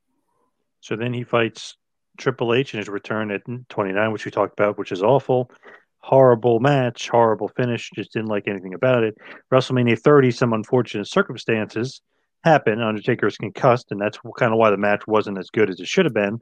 So 0.80 0.96
then 0.96 1.12
he 1.12 1.24
fights 1.24 1.76
Triple 2.18 2.54
H 2.54 2.72
in 2.74 2.78
his 2.78 2.88
return 2.88 3.30
at 3.30 3.42
29, 3.68 4.12
which 4.12 4.24
we 4.24 4.30
talked 4.30 4.58
about, 4.58 4.78
which 4.78 4.92
is 4.92 5.02
awful. 5.02 5.50
Horrible 5.98 6.58
match, 6.60 7.08
horrible 7.08 7.48
finish. 7.48 7.90
Just 7.94 8.12
didn't 8.12 8.28
like 8.28 8.48
anything 8.48 8.74
about 8.74 9.04
it. 9.04 9.16
WrestleMania 9.52 9.98
30, 9.98 10.30
some 10.32 10.52
unfortunate 10.52 11.06
circumstances 11.06 12.00
happen. 12.44 12.80
Undertaker 12.82 13.26
is 13.28 13.36
concussed, 13.36 13.92
and 13.92 14.00
that's 14.00 14.18
kind 14.38 14.52
of 14.52 14.58
why 14.58 14.70
the 14.70 14.76
match 14.76 15.06
wasn't 15.06 15.38
as 15.38 15.50
good 15.50 15.70
as 15.70 15.78
it 15.78 15.86
should 15.86 16.04
have 16.04 16.14
been. 16.14 16.40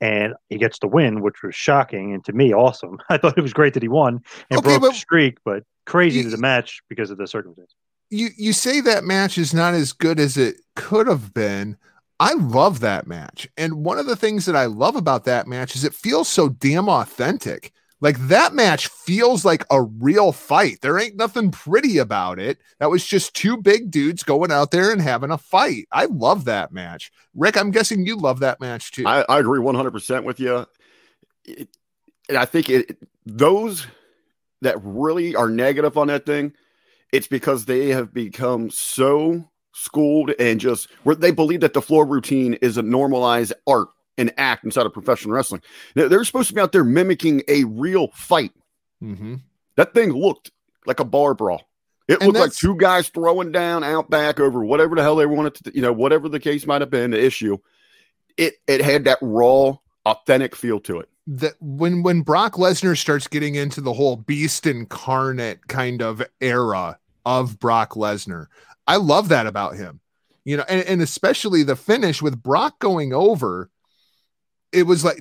And 0.00 0.34
he 0.50 0.58
gets 0.58 0.78
the 0.80 0.88
win, 0.88 1.22
which 1.22 1.42
was 1.42 1.54
shocking 1.54 2.12
and 2.12 2.24
to 2.26 2.32
me 2.32 2.52
awesome. 2.52 2.98
I 3.08 3.16
thought 3.16 3.38
it 3.38 3.42
was 3.42 3.52
great 3.52 3.74
that 3.74 3.82
he 3.82 3.88
won 3.88 4.20
and 4.50 4.58
Okay, 4.58 4.68
broke 4.68 4.80
but- 4.82 4.88
the 4.88 4.94
streak, 4.94 5.38
but 5.44 5.62
crazy 5.86 6.22
to 6.24 6.28
the 6.30 6.36
match 6.36 6.80
because 6.88 7.10
of 7.10 7.18
the 7.18 7.26
circumstances. 7.28 7.74
You 8.10 8.28
you 8.36 8.52
say 8.52 8.80
that 8.80 9.04
match 9.04 9.38
is 9.38 9.52
not 9.52 9.74
as 9.74 9.92
good 9.92 10.20
as 10.20 10.36
it 10.36 10.60
could 10.74 11.06
have 11.06 11.34
been. 11.34 11.76
I 12.18 12.32
love 12.34 12.80
that 12.80 13.06
match. 13.06 13.48
And 13.56 13.84
one 13.84 13.98
of 13.98 14.06
the 14.06 14.16
things 14.16 14.46
that 14.46 14.56
I 14.56 14.66
love 14.66 14.96
about 14.96 15.24
that 15.24 15.46
match 15.46 15.76
is 15.76 15.84
it 15.84 15.92
feels 15.92 16.28
so 16.28 16.48
damn 16.48 16.88
authentic. 16.88 17.72
Like 18.00 18.18
that 18.28 18.54
match 18.54 18.88
feels 18.88 19.44
like 19.44 19.64
a 19.70 19.82
real 19.82 20.32
fight. 20.32 20.80
There 20.82 20.98
ain't 20.98 21.16
nothing 21.16 21.50
pretty 21.50 21.98
about 21.98 22.38
it. 22.38 22.58
That 22.78 22.90
was 22.90 23.04
just 23.06 23.34
two 23.34 23.56
big 23.56 23.90
dudes 23.90 24.22
going 24.22 24.52
out 24.52 24.70
there 24.70 24.90
and 24.92 25.00
having 25.00 25.30
a 25.30 25.38
fight. 25.38 25.88
I 25.90 26.06
love 26.06 26.44
that 26.44 26.72
match. 26.72 27.10
Rick, 27.34 27.56
I'm 27.56 27.70
guessing 27.70 28.04
you 28.04 28.16
love 28.16 28.40
that 28.40 28.60
match 28.60 28.92
too. 28.92 29.06
I, 29.06 29.24
I 29.28 29.38
agree 29.38 29.60
100% 29.60 30.24
with 30.24 30.40
you. 30.40 30.66
It, 31.44 31.68
and 32.28 32.36
I 32.36 32.44
think 32.44 32.68
it 32.68 32.98
those 33.24 33.86
that 34.62 34.76
really 34.82 35.34
are 35.34 35.48
negative 35.48 35.96
on 35.96 36.08
that 36.08 36.26
thing, 36.26 36.52
it's 37.12 37.26
because 37.26 37.64
they 37.64 37.88
have 37.88 38.12
become 38.12 38.70
so 38.70 39.48
schooled 39.72 40.32
and 40.38 40.58
just 40.58 40.88
where 41.02 41.14
they 41.14 41.30
believe 41.30 41.60
that 41.60 41.74
the 41.74 41.82
floor 41.82 42.06
routine 42.06 42.54
is 42.54 42.76
a 42.76 42.82
normalized 42.82 43.52
art 43.66 43.88
and 44.18 44.32
act 44.38 44.64
inside 44.64 44.86
of 44.86 44.92
professional 44.92 45.34
wrestling. 45.34 45.60
They're 45.94 46.08
they're 46.08 46.24
supposed 46.24 46.48
to 46.48 46.54
be 46.54 46.60
out 46.60 46.72
there 46.72 46.84
mimicking 46.84 47.42
a 47.48 47.64
real 47.64 48.08
fight. 48.14 48.52
Mhm. 49.02 49.42
That 49.76 49.92
thing 49.92 50.12
looked 50.12 50.50
like 50.86 51.00
a 51.00 51.04
bar 51.04 51.34
brawl. 51.34 51.68
It 52.08 52.20
And 52.20 52.28
looked 52.28 52.38
like 52.38 52.54
two 52.54 52.76
guys 52.76 53.08
throwing 53.08 53.52
down 53.52 53.82
out 53.82 54.08
back 54.08 54.38
over 54.40 54.64
whatever 54.64 54.94
the 54.94 55.02
hell 55.02 55.16
they 55.16 55.26
wanted 55.26 55.54
to, 55.56 55.72
you 55.74 55.82
know, 55.82 55.92
whatever 55.92 56.28
the 56.28 56.40
case 56.40 56.66
might 56.66 56.80
have 56.80 56.90
been, 56.90 57.10
the 57.10 57.22
issue. 57.22 57.58
It 58.36 58.54
it 58.66 58.80
had 58.80 59.04
that 59.04 59.18
raw, 59.20 59.76
authentic 60.06 60.54
feel 60.54 60.80
to 60.80 61.00
it. 61.00 61.08
That 61.26 61.54
when 61.60 62.02
when 62.02 62.22
Brock 62.22 62.54
Lesnar 62.54 62.96
starts 62.96 63.26
getting 63.26 63.54
into 63.54 63.80
the 63.80 63.92
whole 63.92 64.16
beast 64.16 64.66
incarnate 64.66 65.66
kind 65.68 66.02
of 66.02 66.22
era 66.40 66.98
of 67.24 67.58
Brock 67.58 67.92
Lesnar, 67.94 68.46
I 68.86 68.96
love 68.96 69.28
that 69.28 69.46
about 69.46 69.76
him. 69.76 70.00
You 70.44 70.58
know, 70.58 70.64
and, 70.68 70.86
and 70.86 71.02
especially 71.02 71.64
the 71.64 71.74
finish 71.74 72.22
with 72.22 72.42
Brock 72.42 72.78
going 72.78 73.12
over, 73.12 73.70
it 74.72 74.84
was 74.84 75.04
like 75.04 75.18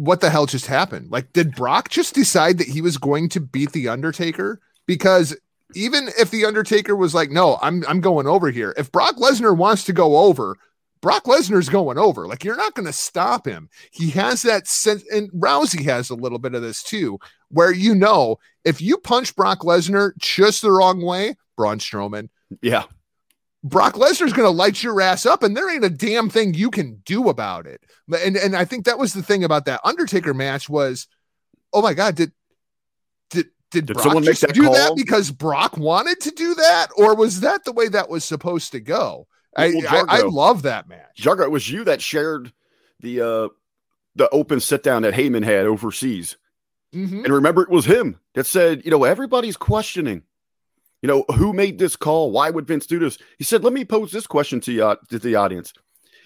what 0.00 0.22
the 0.22 0.30
hell 0.30 0.46
just 0.46 0.66
happened? 0.66 1.10
Like, 1.10 1.34
did 1.34 1.54
Brock 1.54 1.90
just 1.90 2.14
decide 2.14 2.56
that 2.56 2.68
he 2.68 2.80
was 2.80 2.96
going 2.96 3.28
to 3.30 3.40
beat 3.40 3.72
the 3.72 3.88
Undertaker? 3.88 4.58
Because 4.86 5.36
even 5.74 6.08
if 6.18 6.30
the 6.30 6.46
Undertaker 6.46 6.96
was 6.96 7.14
like, 7.14 7.30
no, 7.30 7.58
I'm 7.60 7.84
I'm 7.86 8.00
going 8.00 8.26
over 8.26 8.50
here. 8.50 8.72
If 8.78 8.90
Brock 8.90 9.16
Lesnar 9.16 9.56
wants 9.56 9.84
to 9.84 9.92
go 9.92 10.16
over, 10.16 10.56
Brock 11.00 11.24
Lesnar's 11.24 11.68
going 11.68 11.98
over. 11.98 12.26
Like 12.26 12.44
you're 12.44 12.56
not 12.56 12.74
going 12.74 12.86
to 12.86 12.92
stop 12.92 13.46
him. 13.46 13.68
He 13.90 14.10
has 14.10 14.42
that 14.42 14.66
sense, 14.66 15.04
and 15.10 15.30
Rousey 15.32 15.84
has 15.84 16.10
a 16.10 16.14
little 16.14 16.38
bit 16.38 16.54
of 16.54 16.62
this 16.62 16.82
too, 16.82 17.18
where 17.48 17.72
you 17.72 17.94
know 17.94 18.38
if 18.64 18.80
you 18.80 18.98
punch 18.98 19.34
Brock 19.34 19.60
Lesnar 19.60 20.12
just 20.18 20.62
the 20.62 20.70
wrong 20.72 21.02
way, 21.02 21.36
Braun 21.56 21.78
Strowman, 21.78 22.28
Yeah. 22.62 22.84
Brock 23.62 23.94
Lesnar's 23.94 24.32
going 24.32 24.46
to 24.46 24.50
light 24.50 24.82
your 24.82 25.00
ass 25.02 25.26
up, 25.26 25.42
and 25.42 25.54
there 25.54 25.70
ain't 25.70 25.84
a 25.84 25.90
damn 25.90 26.30
thing 26.30 26.54
you 26.54 26.70
can 26.70 27.02
do 27.04 27.28
about 27.28 27.66
it. 27.66 27.82
And 28.22 28.36
and 28.36 28.56
I 28.56 28.64
think 28.64 28.86
that 28.86 28.98
was 28.98 29.12
the 29.12 29.22
thing 29.22 29.44
about 29.44 29.66
that 29.66 29.82
Undertaker 29.84 30.32
match 30.32 30.68
was, 30.68 31.06
oh 31.72 31.82
my 31.82 31.92
god, 31.94 32.14
did 32.14 32.32
did 33.30 33.48
did, 33.70 34.00
someone 34.00 34.24
make 34.24 34.38
that 34.40 34.54
do 34.54 34.64
call? 34.64 34.74
that 34.74 34.96
because 34.96 35.30
Brock 35.30 35.76
wanted 35.76 36.20
to 36.20 36.30
do 36.30 36.54
that, 36.56 36.88
or 36.96 37.14
was 37.14 37.40
that 37.40 37.64
the 37.64 37.72
way 37.72 37.88
that 37.88 38.08
was 38.08 38.24
supposed 38.24 38.72
to 38.72 38.80
go? 38.80 39.26
I 39.56 39.68
Well, 39.74 40.06
I, 40.08 40.18
I 40.18 40.22
love 40.22 40.62
that 40.62 40.88
match. 40.88 41.18
Jargo, 41.18 41.42
it 41.42 41.50
was 41.50 41.70
you 41.70 41.84
that 41.84 42.00
shared 42.02 42.52
the 43.00 43.20
uh 43.20 43.48
the 44.16 44.28
open 44.30 44.60
sit 44.60 44.82
down 44.82 45.02
that 45.02 45.14
Heyman 45.14 45.44
had 45.44 45.66
overseas. 45.66 46.36
Mhm. 46.94 47.24
And 47.24 47.28
remember, 47.28 47.62
it 47.62 47.70
was 47.70 47.84
him 47.84 48.18
that 48.34 48.46
said, 48.46 48.82
you 48.84 48.90
know, 48.90 49.04
everybody's 49.04 49.56
questioning, 49.56 50.22
you 51.02 51.06
know, 51.06 51.24
who 51.36 51.52
made 51.52 51.78
this 51.78 51.94
call? 51.96 52.32
Why 52.32 52.50
would 52.50 52.66
Vince 52.66 52.86
do 52.86 52.98
this? 52.98 53.18
He 53.38 53.44
said, 53.44 53.62
let 53.62 53.72
me 53.72 53.84
pose 53.84 54.10
this 54.10 54.26
question 54.26 54.60
to 54.62 54.72
you, 54.72 54.84
uh, 54.84 54.96
to 55.08 55.18
the 55.18 55.36
audience. 55.36 55.72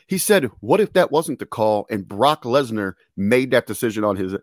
He 0.07 0.19
said, 0.19 0.51
what 0.61 0.81
if 0.81 0.93
that 0.95 1.13
wasn't 1.13 1.39
the 1.39 1.47
call 1.47 1.87
and 1.91 2.09
Brock 2.09 2.45
Lesnar 2.45 2.95
made 3.17 3.51
that 3.51 3.67
decision 3.67 4.05
on 4.05 4.17
his? 4.17 4.35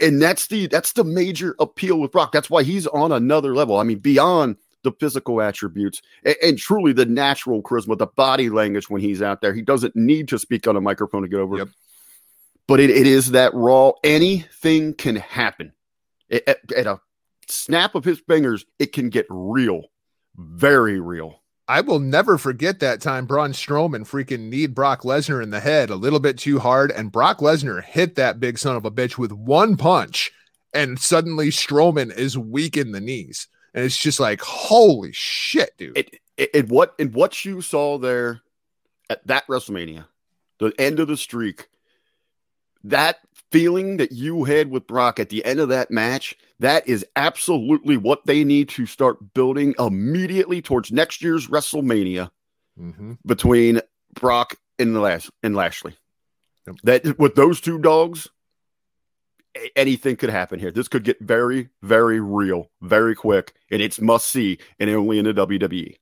And 0.00 0.20
that's 0.20 0.46
the 0.48 0.66
that's 0.66 0.92
the 0.92 1.04
major 1.04 1.56
appeal 1.58 1.98
with 1.98 2.12
Brock. 2.12 2.32
That's 2.32 2.50
why 2.50 2.62
he's 2.62 2.86
on 2.86 3.12
another 3.12 3.54
level. 3.54 3.78
I 3.78 3.82
mean, 3.82 3.98
beyond 3.98 4.56
the 4.82 4.92
physical 4.92 5.40
attributes 5.40 6.00
and, 6.24 6.36
and 6.42 6.58
truly 6.58 6.92
the 6.92 7.06
natural 7.06 7.62
charisma, 7.62 7.98
the 7.98 8.06
body 8.06 8.50
language 8.50 8.88
when 8.88 9.00
he's 9.00 9.22
out 9.22 9.40
there. 9.40 9.54
He 9.54 9.62
doesn't 9.62 9.96
need 9.96 10.28
to 10.28 10.38
speak 10.38 10.66
on 10.66 10.76
a 10.76 10.80
microphone 10.80 11.22
to 11.22 11.28
get 11.28 11.40
over. 11.40 11.58
Yep. 11.58 11.68
But 12.66 12.80
it, 12.80 12.90
it 12.90 13.06
is 13.06 13.32
that 13.32 13.52
raw. 13.54 13.92
Anything 14.04 14.94
can 14.94 15.16
happen. 15.16 15.72
At, 16.30 16.48
at- 16.48 16.72
at 16.72 16.86
a 16.86 17.00
snap 17.48 17.94
of 17.94 18.04
his 18.04 18.20
fingers, 18.20 18.64
it 18.78 18.92
can 18.92 19.08
get 19.08 19.26
real, 19.28 19.82
very 20.36 21.00
real. 21.00 21.42
I 21.66 21.82
will 21.82 22.00
never 22.00 22.36
forget 22.36 22.80
that 22.80 23.00
time 23.00 23.26
Braun 23.26 23.52
Strowman 23.52 24.00
freaking 24.00 24.48
kneed 24.48 24.74
Brock 24.74 25.02
Lesnar 25.02 25.40
in 25.40 25.50
the 25.50 25.60
head 25.60 25.88
a 25.88 25.94
little 25.94 26.18
bit 26.18 26.36
too 26.36 26.58
hard, 26.58 26.90
and 26.90 27.12
Brock 27.12 27.38
Lesnar 27.38 27.82
hit 27.82 28.16
that 28.16 28.40
big 28.40 28.58
son 28.58 28.74
of 28.74 28.84
a 28.84 28.90
bitch 28.90 29.18
with 29.18 29.30
one 29.30 29.76
punch, 29.76 30.32
and 30.74 30.98
suddenly 30.98 31.50
Strowman 31.50 32.12
is 32.12 32.36
weak 32.36 32.76
in 32.76 32.90
the 32.90 33.00
knees, 33.00 33.46
and 33.74 33.84
it's 33.84 33.96
just 33.96 34.20
like 34.20 34.40
holy 34.40 35.12
shit, 35.12 35.76
dude. 35.78 35.96
It, 35.96 36.20
it, 36.36 36.50
it 36.54 36.68
what 36.68 36.94
and 36.98 37.12
what 37.14 37.44
you 37.44 37.60
saw 37.62 37.98
there 37.98 38.40
at 39.08 39.26
that 39.26 39.46
WrestleMania, 39.46 40.06
the 40.58 40.72
end 40.78 41.00
of 41.00 41.08
the 41.08 41.16
streak, 41.16 41.68
that 42.84 43.18
feeling 43.50 43.96
that 43.98 44.12
you 44.12 44.44
had 44.44 44.70
with 44.70 44.86
Brock 44.86 45.18
at 45.18 45.28
the 45.28 45.44
end 45.44 45.58
of 45.60 45.68
that 45.70 45.90
match, 45.90 46.36
that 46.60 46.86
is 46.88 47.04
absolutely 47.16 47.96
what 47.96 48.24
they 48.26 48.44
need 48.44 48.68
to 48.70 48.86
start 48.86 49.34
building 49.34 49.74
immediately 49.78 50.62
towards 50.62 50.92
next 50.92 51.22
year's 51.22 51.48
WrestleMania 51.48 52.30
Mhm. 52.80 53.18
between 53.26 53.80
Brock 54.14 54.54
and 54.78 54.94
the 54.94 55.00
Lash 55.00 55.28
and 55.42 55.54
Lashley. 55.56 55.96
Yep. 56.66 56.76
That 56.84 57.18
with 57.18 57.34
those 57.34 57.60
two 57.60 57.78
dogs, 57.78 58.26
a- 58.26 58.30
anything 59.74 60.16
could 60.16 60.30
happen 60.30 60.60
here. 60.60 60.70
This 60.70 60.88
could 60.88 61.02
get 61.02 61.18
very, 61.20 61.68
very 61.82 62.20
real, 62.20 62.70
very 62.82 63.14
quick, 63.14 63.54
and 63.70 63.82
it's 63.82 64.00
must 64.00 64.28
see, 64.28 64.58
and 64.78 64.88
only 64.90 65.18
in 65.18 65.24
the. 65.24 65.40
WWE. 65.40 65.96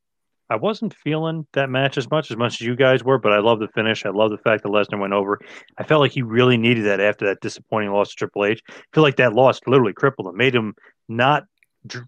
I 0.51 0.57
wasn't 0.57 0.95
feeling 0.95 1.47
that 1.53 1.69
match 1.69 1.99
as 1.99 2.11
much 2.11 2.31
as 2.31 2.37
much 2.37 2.55
as 2.55 2.67
you 2.67 2.75
guys 2.75 3.05
were, 3.05 3.19
but 3.19 3.33
I 3.33 3.39
love 3.39 3.61
the 3.61 3.69
finish. 3.69 4.07
I 4.07 4.11
love 4.11 4.31
the 4.31 4.39
fact 4.39 4.63
that 4.63 4.71
Lesnar 4.71 4.99
went 4.99 5.13
over. 5.13 5.39
I 5.77 5.85
felt 5.85 6.01
like 6.01 6.13
he 6.13 6.23
really 6.23 6.57
needed 6.57 6.87
that 6.87 7.01
after 7.01 7.27
that 7.27 7.41
disappointing 7.41 7.91
loss 7.91 8.11
to 8.11 8.17
Triple 8.17 8.47
H. 8.47 8.63
I 8.69 8.73
feel 8.95 9.03
like 9.03 9.17
that 9.17 9.35
loss 9.35 9.61
literally 9.67 9.93
crippled 9.93 10.29
him, 10.29 10.37
made 10.37 10.55
him 10.55 10.75
not 11.09 11.45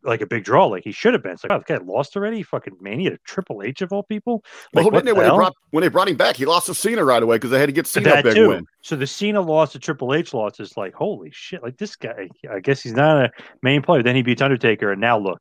like 0.02 0.20
a 0.20 0.26
big 0.26 0.44
draw 0.44 0.66
like 0.66 0.84
he 0.84 0.92
should 0.92 1.12
have 1.12 1.22
been. 1.22 1.32
It's 1.32 1.44
like, 1.44 1.50
wow, 1.50 1.58
this 1.58 1.78
guy 1.78 1.84
lost 1.84 2.16
already. 2.16 2.42
Fucking 2.42 2.76
mania 2.80 3.10
to 3.10 3.18
Triple 3.24 3.62
H 3.62 3.82
of 3.82 3.92
all 3.92 4.02
people. 4.02 4.44
Well, 4.74 4.84
Like, 4.84 5.04
the 5.04 5.14
when, 5.14 5.24
they 5.24 5.30
brought, 5.30 5.54
when 5.70 5.82
they 5.82 5.88
brought 5.88 6.08
him 6.08 6.16
back, 6.16 6.36
he 6.36 6.44
lost 6.46 6.66
to 6.66 6.74
Cena 6.74 7.04
right 7.04 7.22
away 7.22 7.36
because 7.36 7.50
they 7.50 7.58
had 7.58 7.66
to 7.66 7.72
get 7.72 7.86
Cena 7.86 8.10
a 8.10 8.12
that 8.14 8.24
big 8.24 8.34
too. 8.34 8.48
win. 8.48 8.66
So 8.82 8.96
the 8.96 9.06
Cena 9.06 9.40
loss 9.40 9.72
to 9.72 9.78
Triple 9.78 10.14
H 10.14 10.34
loss 10.34 10.60
is 10.60 10.76
like, 10.76 10.94
holy 10.94 11.30
shit! 11.32 11.62
Like 11.62 11.76
this 11.76 11.96
guy, 11.96 12.28
I 12.50 12.60
guess 12.60 12.80
he's 12.82 12.94
not 12.94 13.24
a 13.24 13.30
main 13.62 13.82
player. 13.82 14.02
Then 14.02 14.16
he 14.16 14.22
beats 14.22 14.42
Undertaker, 14.42 14.92
and 14.92 15.00
now 15.00 15.18
look, 15.18 15.40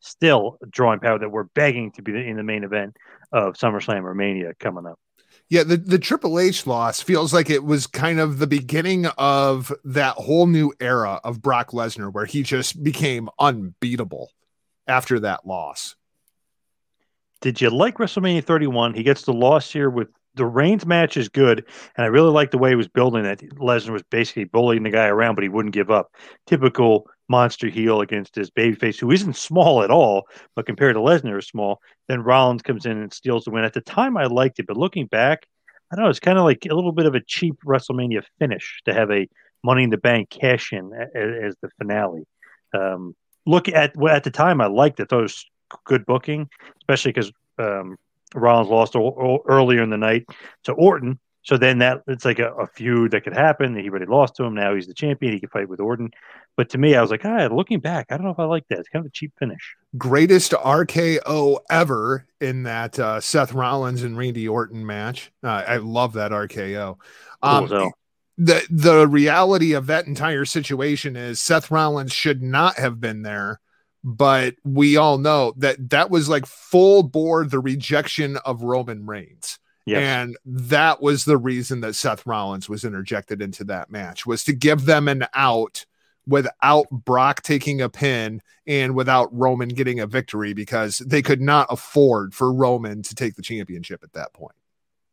still 0.00 0.58
drawing 0.70 1.00
power 1.00 1.18
that 1.18 1.30
we're 1.30 1.44
begging 1.54 1.92
to 1.92 2.02
be 2.02 2.12
in 2.12 2.36
the 2.36 2.42
main 2.42 2.64
event 2.64 2.96
of 3.32 3.54
SummerSlam 3.54 4.04
or 4.04 4.14
Mania 4.14 4.52
coming 4.58 4.86
up. 4.86 4.98
Yeah, 5.50 5.64
the, 5.64 5.76
the 5.76 5.98
Triple 5.98 6.38
H 6.38 6.64
loss 6.64 7.02
feels 7.02 7.34
like 7.34 7.50
it 7.50 7.64
was 7.64 7.88
kind 7.88 8.20
of 8.20 8.38
the 8.38 8.46
beginning 8.46 9.06
of 9.18 9.72
that 9.82 10.14
whole 10.14 10.46
new 10.46 10.72
era 10.80 11.20
of 11.24 11.42
Brock 11.42 11.72
Lesnar 11.72 12.12
where 12.12 12.24
he 12.24 12.44
just 12.44 12.80
became 12.84 13.28
unbeatable 13.36 14.30
after 14.86 15.18
that 15.20 15.44
loss. 15.44 15.96
Did 17.40 17.60
you 17.60 17.68
like 17.68 17.96
WrestleMania 17.98 18.44
31? 18.44 18.94
He 18.94 19.02
gets 19.02 19.22
the 19.22 19.32
loss 19.32 19.72
here 19.72 19.90
with 19.90 20.06
the 20.34 20.46
Reigns 20.46 20.86
match 20.86 21.16
is 21.16 21.28
good, 21.28 21.66
and 21.96 22.04
I 22.04 22.08
really 22.08 22.30
like 22.30 22.52
the 22.52 22.58
way 22.58 22.70
he 22.70 22.76
was 22.76 22.86
building 22.86 23.24
it. 23.24 23.40
Lesnar 23.56 23.90
was 23.90 24.04
basically 24.04 24.44
bullying 24.44 24.84
the 24.84 24.90
guy 24.90 25.08
around, 25.08 25.34
but 25.34 25.42
he 25.42 25.48
wouldn't 25.48 25.74
give 25.74 25.90
up. 25.90 26.14
Typical 26.46 27.08
monster 27.30 27.68
heel 27.68 28.00
against 28.00 28.34
his 28.34 28.50
babyface, 28.50 28.98
who 28.98 29.12
isn't 29.12 29.36
small 29.36 29.82
at 29.82 29.90
all, 29.90 30.26
but 30.56 30.66
compared 30.66 30.96
to 30.96 31.00
Lesnar 31.00 31.38
is 31.38 31.46
small. 31.46 31.80
Then 32.08 32.22
Rollins 32.24 32.62
comes 32.62 32.84
in 32.84 32.98
and 32.98 33.12
steals 33.12 33.44
the 33.44 33.52
win. 33.52 33.64
At 33.64 33.72
the 33.72 33.80
time, 33.80 34.16
I 34.16 34.24
liked 34.24 34.58
it, 34.58 34.66
but 34.66 34.76
looking 34.76 35.06
back, 35.06 35.46
I 35.90 35.96
don't 35.96 36.04
know. 36.04 36.10
It's 36.10 36.20
kind 36.20 36.38
of 36.38 36.44
like 36.44 36.66
a 36.68 36.74
little 36.74 36.92
bit 36.92 37.06
of 37.06 37.14
a 37.14 37.20
cheap 37.24 37.54
WrestleMania 37.64 38.24
finish 38.38 38.80
to 38.84 38.92
have 38.92 39.10
a 39.10 39.28
Money 39.62 39.84
in 39.84 39.90
the 39.90 39.98
Bank 39.98 40.30
cash 40.30 40.72
in 40.72 40.90
a- 40.92 41.18
a- 41.18 41.46
as 41.46 41.54
the 41.62 41.68
finale. 41.78 42.24
Um, 42.74 43.14
look 43.46 43.68
at 43.68 43.94
well, 43.96 44.14
at 44.14 44.24
the 44.24 44.30
time, 44.30 44.60
I 44.60 44.66
liked 44.66 45.00
it. 45.00 45.08
Thought 45.08 45.20
it 45.20 45.22
was 45.22 45.46
good 45.84 46.06
booking, 46.06 46.48
especially 46.80 47.12
because 47.12 47.30
um, 47.58 47.96
Rollins 48.34 48.70
lost 48.70 48.96
o- 48.96 49.04
o- 49.06 49.42
earlier 49.46 49.82
in 49.82 49.90
the 49.90 49.98
night 49.98 50.24
to 50.64 50.72
Orton. 50.72 51.18
So 51.42 51.56
then 51.56 51.78
that 51.78 52.02
it's 52.06 52.24
like 52.24 52.38
a, 52.38 52.52
a 52.52 52.66
feud 52.66 53.12
that 53.12 53.24
could 53.24 53.34
happen. 53.34 53.74
He 53.76 53.88
already 53.88 54.06
lost 54.06 54.36
to 54.36 54.44
him. 54.44 54.54
Now 54.54 54.74
he's 54.74 54.86
the 54.86 54.94
champion. 54.94 55.32
He 55.32 55.40
could 55.40 55.50
fight 55.50 55.68
with 55.68 55.80
Orton. 55.80 56.10
But 56.56 56.68
to 56.70 56.78
me, 56.78 56.94
I 56.94 57.00
was 57.00 57.10
like, 57.10 57.24
ah, 57.24 57.48
looking 57.50 57.80
back, 57.80 58.06
I 58.10 58.16
don't 58.16 58.24
know 58.26 58.32
if 58.32 58.38
I 58.38 58.44
like 58.44 58.68
that. 58.68 58.78
It's 58.78 58.88
kind 58.88 59.04
of 59.04 59.08
a 59.08 59.12
cheap 59.12 59.32
finish. 59.38 59.76
Greatest 59.96 60.52
RKO 60.52 61.60
ever 61.70 62.26
in 62.40 62.64
that 62.64 62.98
uh, 62.98 63.20
Seth 63.20 63.54
Rollins 63.54 64.02
and 64.02 64.16
Randy 64.18 64.46
Orton 64.46 64.84
match. 64.84 65.32
Uh, 65.42 65.64
I 65.66 65.76
love 65.78 66.12
that 66.14 66.32
RKO. 66.32 66.96
Um, 67.42 67.68
so 67.68 67.90
the 68.36 68.66
the 68.70 69.06
reality 69.06 69.74
of 69.74 69.86
that 69.86 70.06
entire 70.06 70.44
situation 70.44 71.14
is 71.14 71.40
Seth 71.40 71.70
Rollins 71.70 72.12
should 72.12 72.42
not 72.42 72.76
have 72.76 73.00
been 73.00 73.22
there, 73.22 73.60
but 74.02 74.54
we 74.64 74.96
all 74.96 75.18
know 75.18 75.52
that 75.58 75.90
that 75.90 76.10
was 76.10 76.28
like 76.28 76.46
full 76.46 77.02
bore 77.02 77.44
the 77.44 77.58
rejection 77.58 78.38
of 78.38 78.62
Roman 78.62 79.06
Reigns. 79.06 79.58
Yes. 79.90 80.02
And 80.02 80.36
that 80.44 81.02
was 81.02 81.24
the 81.24 81.38
reason 81.38 81.80
that 81.80 81.94
Seth 81.94 82.26
Rollins 82.26 82.68
was 82.68 82.84
interjected 82.84 83.42
into 83.42 83.64
that 83.64 83.90
match 83.90 84.26
was 84.26 84.44
to 84.44 84.52
give 84.52 84.84
them 84.84 85.08
an 85.08 85.26
out 85.34 85.84
without 86.26 86.86
Brock 86.90 87.42
taking 87.42 87.80
a 87.80 87.88
pin 87.88 88.40
and 88.66 88.94
without 88.94 89.28
Roman 89.32 89.68
getting 89.68 90.00
a 90.00 90.06
victory 90.06 90.52
because 90.52 90.98
they 90.98 91.22
could 91.22 91.40
not 91.40 91.66
afford 91.70 92.34
for 92.34 92.52
Roman 92.52 93.02
to 93.02 93.14
take 93.14 93.34
the 93.34 93.42
championship 93.42 94.02
at 94.02 94.12
that 94.12 94.32
point. 94.32 94.54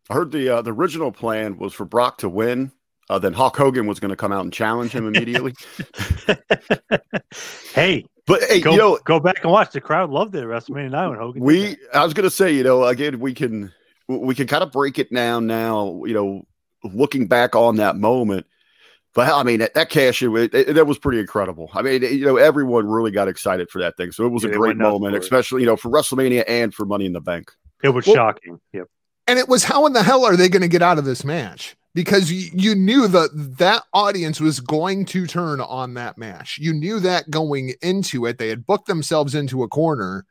I 0.09 0.13
heard 0.13 0.31
the 0.31 0.49
uh, 0.49 0.61
the 0.61 0.71
original 0.71 1.11
plan 1.11 1.57
was 1.57 1.73
for 1.73 1.85
Brock 1.85 2.19
to 2.19 2.29
win. 2.29 2.71
Uh, 3.09 3.19
then 3.19 3.33
Hulk 3.33 3.55
Hogan 3.55 3.87
was 3.87 3.99
going 3.99 4.09
to 4.09 4.15
come 4.17 4.31
out 4.31 4.43
and 4.43 4.51
challenge 4.51 4.91
him 4.91 5.07
immediately. 5.07 5.53
hey, 7.73 8.05
but 8.25 8.43
hey, 8.43 8.59
go 8.59 8.71
you 8.71 8.77
know, 8.77 8.99
go 9.05 9.19
back 9.19 9.39
and 9.43 9.51
watch. 9.51 9.71
The 9.71 9.81
crowd 9.81 10.09
loved 10.09 10.35
it 10.35 10.43
at 10.43 10.45
WrestleMania 10.45 10.91
9 10.91 11.09
when 11.09 11.17
Hogan. 11.17 11.43
we 11.43 11.77
i 11.93 12.03
was 12.03 12.13
going 12.13 12.25
to 12.25 12.29
say 12.29 12.51
you 12.51 12.63
know 12.63 12.83
again 12.83 13.19
we 13.19 13.33
can 13.33 13.71
we 14.07 14.33
can 14.35 14.47
kind 14.47 14.63
of 14.63 14.71
break 14.71 14.97
it 14.99 15.13
down 15.13 15.47
now 15.47 16.01
you 16.05 16.13
know 16.13 16.45
looking 16.83 17.27
back 17.27 17.55
on 17.55 17.75
that 17.77 17.95
moment 17.95 18.45
but 19.13 19.27
i 19.29 19.43
mean 19.43 19.59
that, 19.59 19.73
that 19.73 19.89
cash 19.89 20.21
in 20.21 20.35
it, 20.37 20.53
it- 20.53 20.73
that 20.75 20.85
was 20.87 20.97
pretty 20.97 21.19
incredible 21.19 21.69
i 21.73 21.81
mean 21.81 22.01
you 22.03 22.25
know 22.25 22.37
everyone 22.37 22.87
really 22.87 23.11
got 23.11 23.27
excited 23.27 23.69
for 23.69 23.79
that 23.79 23.97
thing 23.97 24.11
so 24.11 24.25
it 24.25 24.29
was 24.29 24.43
Yeah, 24.43 24.51
a 24.51 24.53
great 24.53 24.77
moment 24.77 25.15
especially 25.15 25.61
you 25.61 25.67
know 25.67 25.75
for 25.75 25.89
wrestlemania 25.89 26.43
and 26.47 26.73
for 26.73 26.85
money 26.85 27.05
in 27.05 27.13
the 27.13 27.21
bank 27.21 27.51
it 27.83 27.89
was 27.89 28.05
Well- 28.07 28.15
shocking. 28.15 28.59
Yep. 28.73 28.87
And 29.29 29.37
it 29.37 29.49
was 29.49 29.65
how 29.65 29.85
in 29.85 29.91
the 29.93 30.01
hell 30.03 30.23
are 30.25 30.37
they 30.37 30.47
going 30.47 30.61
to 30.61 30.69
get 30.69 30.81
out 30.81 30.97
of 30.97 31.03
this 31.03 31.25
match? 31.25 31.75
Because 31.93 32.31
you, 32.31 32.49
you 32.53 32.73
knew 32.75 33.07
that 33.09 33.29
that 33.59 33.83
audience 33.93 34.39
was 34.39 34.61
going 34.61 35.03
to 35.07 35.27
turn 35.27 35.59
on 35.59 35.95
that 35.95 36.17
match. 36.17 36.57
You 36.59 36.71
knew 36.73 36.99
that 37.01 37.29
going 37.29 37.73
into 37.81 38.25
it. 38.25 38.37
They 38.37 38.47
had 38.47 38.65
booked 38.65 38.87
themselves 38.87 39.35
into 39.35 39.63
a 39.63 39.67
corner, 39.67 40.25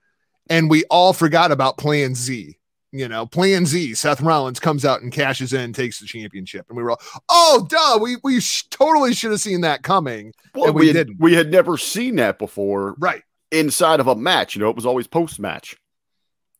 and 0.48 0.70
we 0.70 0.84
all 0.84 1.12
forgot 1.12 1.52
about 1.52 1.76
Plan 1.76 2.14
Z. 2.14 2.56
You 2.98 3.08
know, 3.08 3.26
Plan 3.26 3.66
Z. 3.66 3.94
Seth 3.94 4.20
Rollins 4.20 4.60
comes 4.60 4.84
out 4.84 5.02
and 5.02 5.12
cashes 5.12 5.52
in, 5.52 5.72
takes 5.72 6.00
the 6.00 6.06
championship, 6.06 6.66
and 6.68 6.76
we 6.76 6.82
were 6.82 6.90
all, 6.92 7.00
"Oh, 7.28 7.66
duh! 7.68 7.98
We 8.02 8.16
we 8.22 8.40
sh- 8.40 8.66
totally 8.70 9.14
should 9.14 9.30
have 9.32 9.40
seen 9.40 9.60
that 9.62 9.82
coming." 9.82 10.32
well 10.54 10.66
And 10.66 10.74
we 10.74 10.82
we, 10.82 10.86
had, 10.88 10.94
didn't. 10.94 11.16
we 11.20 11.34
had 11.34 11.50
never 11.50 11.76
seen 11.76 12.16
that 12.16 12.38
before 12.38 12.94
Right? 12.98 13.22
inside 13.52 14.00
of 14.00 14.08
a 14.08 14.16
match 14.16 14.56
you 14.56 14.60
know 14.60 14.68
it 14.70 14.74
was 14.76 14.84
always 14.86 15.06
post 15.06 15.38
match 15.38 15.76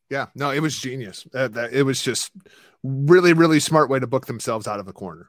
Yeah. 0.09 0.27
No, 0.37 0.51
it 0.51 0.61
was 0.61 0.79
genius. 0.79 1.27
That, 1.33 1.55
that 1.55 1.73
it 1.73 1.83
was 1.83 2.01
just 2.01 2.31
really, 2.85 3.33
really 3.33 3.59
smart 3.59 3.91
way 3.91 3.99
to 3.99 4.07
book 4.07 4.27
themselves 4.27 4.69
out 4.69 4.79
of 4.79 4.87
a 4.87 4.93
corner. 4.93 5.29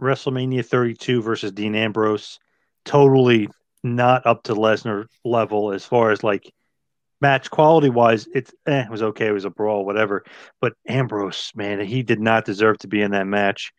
WrestleMania 0.00 0.64
32 0.64 1.20
versus 1.22 1.52
Dean 1.52 1.74
Ambrose, 1.74 2.38
totally 2.86 3.48
not 3.84 4.26
up 4.26 4.42
to 4.44 4.54
Lesnar 4.54 5.06
level 5.24 5.72
as 5.72 5.84
far 5.84 6.10
as 6.12 6.22
like 6.24 6.50
match 7.20 7.50
quality 7.50 7.88
wise. 7.90 8.28
It's 8.34 8.52
eh, 8.66 8.82
it 8.84 8.90
was 8.90 9.02
okay. 9.02 9.26
It 9.28 9.32
was 9.32 9.44
a 9.44 9.50
brawl, 9.50 9.84
whatever. 9.84 10.24
But 10.60 10.74
Ambrose, 10.88 11.52
man, 11.54 11.80
he 11.80 12.02
did 12.02 12.20
not 12.20 12.44
deserve 12.44 12.78
to 12.78 12.88
be 12.88 13.02
in 13.02 13.12
that 13.12 13.26
match. 13.26 13.72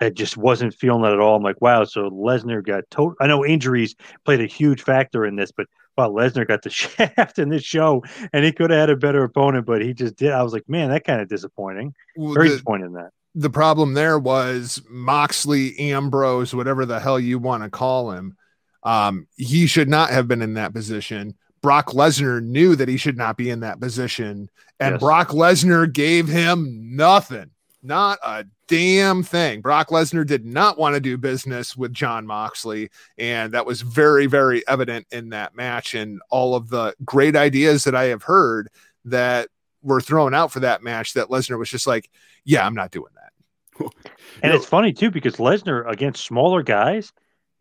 I 0.00 0.10
just 0.10 0.36
wasn't 0.36 0.74
feeling 0.74 1.04
it 1.04 1.14
at 1.14 1.20
all. 1.20 1.36
I'm 1.36 1.42
like, 1.42 1.60
wow. 1.62 1.84
So 1.84 2.10
Lesnar 2.10 2.64
got 2.64 2.84
total. 2.90 3.14
I 3.20 3.26
know 3.26 3.44
injuries 3.46 3.94
played 4.26 4.40
a 4.42 4.46
huge 4.46 4.82
factor 4.82 5.24
in 5.24 5.36
this, 5.36 5.50
but 5.52 5.66
wow, 5.96 6.10
Lesnar 6.10 6.46
got 6.46 6.60
the 6.62 6.70
shaft 6.82 7.38
in 7.38 7.48
this 7.48 7.62
show, 7.64 8.04
and 8.32 8.44
he 8.44 8.52
could 8.52 8.70
have 8.70 8.80
had 8.80 8.90
a 8.90 8.96
better 8.96 9.24
opponent, 9.24 9.64
but 9.66 9.80
he 9.82 9.94
just 9.94 10.16
did. 10.16 10.32
I 10.32 10.42
was 10.42 10.52
like, 10.52 10.68
man, 10.68 10.90
that 10.90 11.04
kind 11.04 11.20
of 11.22 11.28
disappointing. 11.28 11.94
Well, 12.16 12.34
Very 12.34 12.48
the- 12.48 12.54
disappointed 12.56 12.86
in 12.86 12.92
that. 12.92 13.10
the 13.34 13.48
problem 13.50 13.94
there 13.94 14.18
was 14.18 14.82
Moxley, 14.90 15.78
Ambrose, 15.78 16.54
whatever 16.54 16.84
the 16.84 17.00
hell 17.00 17.18
you 17.18 17.38
want 17.38 17.62
to 17.62 17.70
call 17.70 18.10
him. 18.10 18.36
Um, 18.82 19.26
he 19.36 19.66
should 19.66 19.88
not 19.88 20.10
have 20.10 20.28
been 20.28 20.42
in 20.42 20.54
that 20.54 20.74
position. 20.74 21.34
Brock 21.62 21.88
Lesnar 21.90 22.42
knew 22.42 22.76
that 22.76 22.88
he 22.88 22.96
should 22.96 23.16
not 23.16 23.36
be 23.36 23.50
in 23.50 23.60
that 23.60 23.80
position, 23.80 24.48
and 24.78 24.92
Yes. 24.94 25.00
Brock 25.00 25.28
Lesnar 25.30 25.92
gave 25.92 26.28
him 26.28 26.96
nothing, 26.96 27.50
not 27.82 28.18
a 28.22 28.44
damn 28.68 29.22
thing. 29.22 29.60
Brock 29.62 29.88
Lesnar 29.88 30.26
did 30.26 30.44
not 30.44 30.78
want 30.78 30.94
to 30.94 31.00
do 31.00 31.16
business 31.16 31.76
with 31.76 31.92
John 31.92 32.26
Moxley, 32.26 32.90
and 33.18 33.52
that 33.52 33.66
was 33.66 33.80
very, 33.82 34.26
very 34.26 34.66
evident 34.68 35.06
in 35.10 35.30
that 35.30 35.54
match. 35.54 35.94
And 35.94 36.20
all 36.30 36.54
of 36.54 36.68
the 36.68 36.94
great 37.04 37.36
ideas 37.36 37.84
that 37.84 37.94
I 37.94 38.04
have 38.04 38.22
heard 38.22 38.68
that 39.06 39.48
were 39.82 40.00
thrown 40.00 40.34
out 40.34 40.52
for 40.52 40.60
that 40.60 40.82
match, 40.82 41.14
that 41.14 41.28
Lesnar 41.28 41.58
was 41.58 41.70
just 41.70 41.86
like, 41.86 42.10
"Yeah, 42.44 42.66
I'm 42.66 42.74
not 42.74 42.90
doing 42.90 43.12
that." 43.14 43.90
And 44.42 44.52
know- 44.52 44.58
it's 44.58 44.66
funny 44.66 44.92
too 44.92 45.10
because 45.10 45.36
Lesnar 45.36 45.90
against 45.90 46.24
smaller 46.24 46.62
guys 46.62 47.10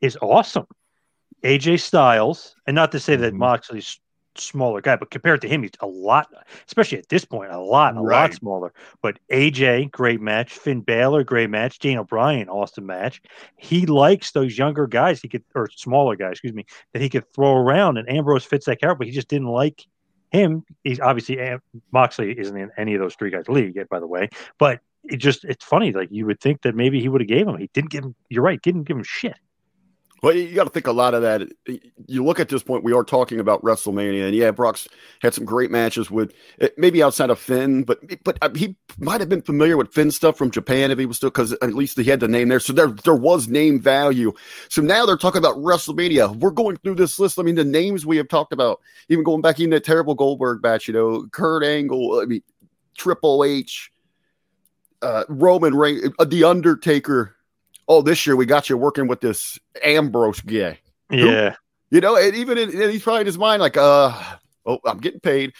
is 0.01 0.17
awesome. 0.21 0.65
AJ 1.45 1.79
Styles, 1.79 2.55
and 2.67 2.75
not 2.75 2.91
to 2.91 2.99
say 2.99 3.15
that 3.15 3.33
Mhm. 3.33 3.37
Moxley's 3.37 3.99
smaller 4.37 4.81
guy, 4.81 4.97
but 4.97 5.11
compared 5.11 5.41
to 5.41 5.47
him, 5.47 5.61
he's 5.63 5.71
a 5.79 5.87
lot, 5.87 6.27
especially 6.67 6.97
at 6.97 7.07
this 7.07 7.23
point, 7.23 7.51
a 7.51 7.59
lot, 7.59 7.95
a 7.95 8.01
lot 8.01 8.33
smaller. 8.33 8.73
But 9.01 9.17
AJ, 9.31 9.85
great 9.85 10.19
match. 10.19 10.51
Finn 10.51 10.81
Balor, 10.81 11.23
great 11.23 11.49
match. 11.49 11.79
Daniel 11.79 12.03
Bryan, 12.03 12.49
awesome 12.49 12.85
match. 12.85 13.21
He 13.55 13.85
likes 13.85 14.31
those 14.31 14.57
younger 14.57 14.87
guys 14.87 15.21
he 15.21 15.29
could, 15.29 15.43
or 15.53 15.69
smaller 15.73 16.17
guys, 16.17 16.31
excuse 16.31 16.53
me, 16.53 16.65
that 16.91 17.01
he 17.01 17.09
could 17.09 17.31
throw 17.33 17.53
around. 17.53 17.97
And 17.97 18.09
Ambrose 18.09 18.43
fits 18.43 18.65
that 18.65 18.81
character, 18.81 18.97
but 18.97 19.07
he 19.07 19.13
just 19.13 19.29
didn't 19.29 19.47
like 19.47 19.85
him. 20.31 20.65
He's 20.83 20.99
obviously 20.99 21.39
Moxley 21.93 22.37
isn't 22.37 22.57
in 22.57 22.71
any 22.77 22.93
of 22.95 22.99
those 22.99 23.15
three 23.15 23.29
guys' 23.29 23.47
league, 23.47 23.75
yet, 23.77 23.87
by 23.87 23.99
the 23.99 24.07
way. 24.07 24.29
But 24.57 24.81
it 25.05 25.17
just 25.17 25.45
it's 25.45 25.63
funny. 25.63 25.93
Like 25.93 26.09
you 26.11 26.25
would 26.25 26.41
think 26.41 26.63
that 26.63 26.75
maybe 26.75 26.99
he 26.99 27.07
would 27.07 27.21
have 27.21 27.27
gave 27.27 27.47
him. 27.47 27.57
He 27.57 27.69
didn't 27.73 27.91
give 27.91 28.03
him. 28.03 28.15
You're 28.29 28.43
right. 28.43 28.61
Didn't 28.61 28.83
give 28.83 28.97
him 28.97 29.03
shit. 29.03 29.37
Well, 30.24 30.34
you 30.34 30.55
got 30.55 30.63
to 30.63 30.70
think 30.70 30.88
a 30.88 30.91
lot 30.91 31.13
of 31.13 31.22
that. 31.24 31.47
You 32.07 32.24
look 32.24 32.39
at 32.39 32.49
this 32.49 32.63
point, 32.63 32.84
we 32.84 32.93
are 32.93 33.03
talking 33.03 33.39
about 33.39 33.61
WrestleMania, 33.61 34.26
and 34.26 34.36
yeah, 34.36 34.51
Brock's 34.51 34.88
had 35.22 35.34
some 35.34 35.45
great 35.45 35.70
matches 35.70 36.09
with 36.09 36.34
eh, 36.61 36.70
maybe 36.78 37.03
outside 37.03 37.30
of 37.30 37.38
Finn, 37.38 37.84
but 37.84 37.99
but 38.24 38.38
uh, 38.41 38.49
he 38.55 38.76
might 38.97 39.20
have 39.20 39.30
been 39.30 39.41
familiar 39.41 39.78
with 39.78 39.93
Finn 39.93 40.11
stuff 40.11 40.38
from 40.38 40.51
Japan 40.51 40.89
if 40.89 40.97
he 40.97 41.05
was 41.05 41.18
still 41.18 41.30
because 41.30 41.51
at 41.53 41.74
least 41.74 41.97
he 41.97 42.05
had 42.05 42.22
the 42.22 42.28
name 42.28 42.47
there, 42.47 42.59
so 42.59 42.72
there 42.74 42.88
there 42.88 43.16
was 43.16 43.47
name 43.47 43.80
value. 43.80 44.32
So 44.70 44.82
now 44.82 45.05
they're 45.05 45.18
talking 45.18 45.39
about 45.39 45.57
WrestleMania. 45.57 46.36
We're 46.38 46.51
going 46.51 46.78
through 46.78 46.95
this 46.95 47.20
list. 47.20 47.38
I 47.38 47.43
mean, 47.43 47.55
the 47.55 47.66
names 47.66 48.05
we 48.05 48.18
have 48.18 48.30
talked 48.30 48.53
about, 48.53 48.80
even 49.09 49.24
going 49.24 49.41
back 49.41 49.59
in 49.59 49.70
that 49.72 49.84
terrible 49.84 50.16
Goldberg 50.16 50.63
match, 50.63 50.88
you 50.88 50.93
know, 50.93 51.28
Kurt 51.28 51.63
Angle, 51.63 52.22
I 52.22 52.26
mean, 52.26 52.41
Triple 52.97 53.43
H, 53.43 53.91
uh, 55.01 55.26
Roman 55.28 55.76
Reigns, 55.76 56.09
uh, 56.18 56.26
The 56.26 56.45
Undertaker. 56.45 57.34
Oh, 57.88 58.01
this 58.01 58.25
year 58.25 58.36
we 58.36 58.45
got 58.45 58.69
you 58.69 58.77
working 58.77 59.07
with 59.07 59.21
this 59.21 59.59
Ambrose 59.83 60.41
guy. 60.41 60.79
Yeah. 61.09 61.55
You 61.91 62.01
know, 62.01 62.15
and 62.15 62.36
even 62.36 62.57
in, 62.57 62.69
and 62.69 62.91
he's 62.91 63.03
probably 63.03 63.21
in 63.21 63.27
his 63.27 63.38
mind 63.38 63.61
like, 63.61 63.77
uh, 63.77 64.11
oh, 64.65 64.79
I'm 64.86 64.97
getting 64.97 65.19
paid. 65.19 65.53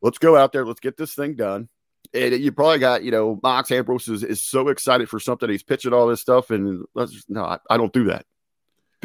Let's 0.00 0.18
go 0.18 0.36
out 0.36 0.52
there. 0.52 0.64
Let's 0.64 0.80
get 0.80 0.96
this 0.96 1.14
thing 1.14 1.34
done. 1.34 1.68
And 2.14 2.34
you 2.34 2.52
probably 2.52 2.78
got, 2.78 3.04
you 3.04 3.10
know, 3.10 3.38
Mox 3.42 3.70
Ambrose 3.70 4.08
is, 4.08 4.24
is 4.24 4.44
so 4.44 4.68
excited 4.68 5.08
for 5.08 5.20
something. 5.20 5.48
He's 5.48 5.62
pitching 5.62 5.92
all 5.92 6.08
this 6.08 6.20
stuff, 6.20 6.50
and 6.50 6.84
let's 6.94 7.12
just, 7.12 7.30
no, 7.30 7.44
I, 7.44 7.58
I 7.70 7.76
don't 7.76 7.92
do 7.92 8.04
that 8.04 8.26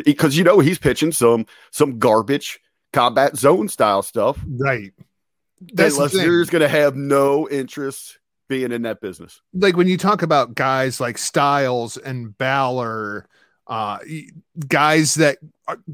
because 0.04 0.38
you 0.38 0.44
know 0.44 0.60
he's 0.60 0.78
pitching 0.78 1.12
some 1.12 1.46
some 1.72 2.00
garbage 2.00 2.60
combat 2.94 3.36
zone 3.36 3.68
style 3.70 4.02
stuff. 4.02 4.44
Right. 4.48 4.94
That's 5.74 5.98
the. 5.98 6.04
Lesnar's 6.04 6.50
going 6.50 6.62
to 6.62 6.68
have 6.68 6.96
no 6.96 7.50
interest 7.50 8.20
being 8.48 8.72
in 8.72 8.84
that 8.84 9.02
business. 9.02 9.42
like 9.54 9.76
when 9.76 9.88
you 9.88 9.98
talk 9.98 10.22
about 10.22 10.56
guys 10.56 11.00
like 11.00 11.18
Styles 11.18 11.98
and 11.98 12.38
Balor, 12.38 13.28
uh, 13.68 14.00
guys 14.68 15.16
that 15.16 15.38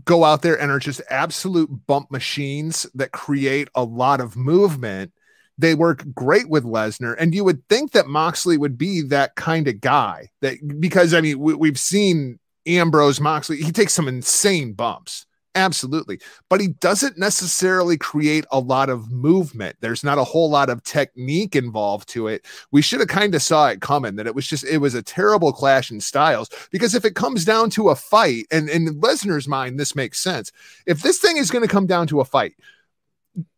go 0.05 0.23
out 0.23 0.41
there 0.41 0.59
and 0.59 0.71
are 0.71 0.79
just 0.79 1.01
absolute 1.09 1.69
bump 1.87 2.11
machines 2.11 2.85
that 2.93 3.11
create 3.11 3.67
a 3.75 3.83
lot 3.83 4.21
of 4.21 4.37
movement. 4.37 5.11
They 5.57 5.75
work 5.75 6.03
great 6.13 6.49
with 6.49 6.63
Lesnar, 6.63 7.15
and 7.19 7.33
you 7.33 7.43
would 7.43 7.67
think 7.69 7.91
that 7.91 8.07
Moxley 8.07 8.57
would 8.57 8.77
be 8.77 9.01
that 9.01 9.35
kind 9.35 9.67
of 9.67 9.81
guy. 9.81 10.29
That 10.41 10.57
because 10.79 11.13
I 11.13 11.21
mean 11.21 11.39
we, 11.39 11.53
we've 11.53 11.79
seen 11.79 12.39
Ambrose 12.65 13.19
Moxley, 13.19 13.57
he 13.57 13.71
takes 13.71 13.93
some 13.93 14.07
insane 14.07 14.73
bumps. 14.73 15.25
Absolutely. 15.55 16.19
But 16.49 16.61
he 16.61 16.69
doesn't 16.69 17.17
necessarily 17.17 17.97
create 17.97 18.45
a 18.51 18.59
lot 18.59 18.89
of 18.89 19.11
movement. 19.11 19.77
There's 19.81 20.03
not 20.03 20.17
a 20.17 20.23
whole 20.23 20.49
lot 20.49 20.69
of 20.69 20.83
technique 20.83 21.55
involved 21.55 22.09
to 22.09 22.27
it 22.27 22.45
we 22.71 22.81
should 22.81 22.99
have 22.99 23.09
kind 23.09 23.33
of 23.35 23.41
saw 23.41 23.67
it 23.67 23.81
coming 23.81 24.15
that 24.15 24.27
it 24.27 24.35
was 24.35 24.47
just 24.47 24.63
it 24.65 24.77
was 24.77 24.95
a 24.95 25.01
terrible 25.01 25.53
clash 25.53 25.91
in 25.91 25.99
styles 25.99 26.49
because 26.71 26.95
if 26.95 27.05
it 27.05 27.15
comes 27.15 27.45
down 27.45 27.69
to 27.69 27.89
a 27.89 27.95
fight 27.95 28.45
and 28.51 28.69
in 28.69 28.99
Lesnar's 28.99 29.47
mind 29.47 29.79
this 29.79 29.95
makes 29.95 30.19
sense 30.19 30.51
if 30.85 31.01
this 31.01 31.19
thing 31.19 31.37
is 31.37 31.51
going 31.51 31.61
to 31.61 31.71
come 31.71 31.87
down 31.87 32.07
to 32.07 32.19
a 32.19 32.25
fight 32.25 32.55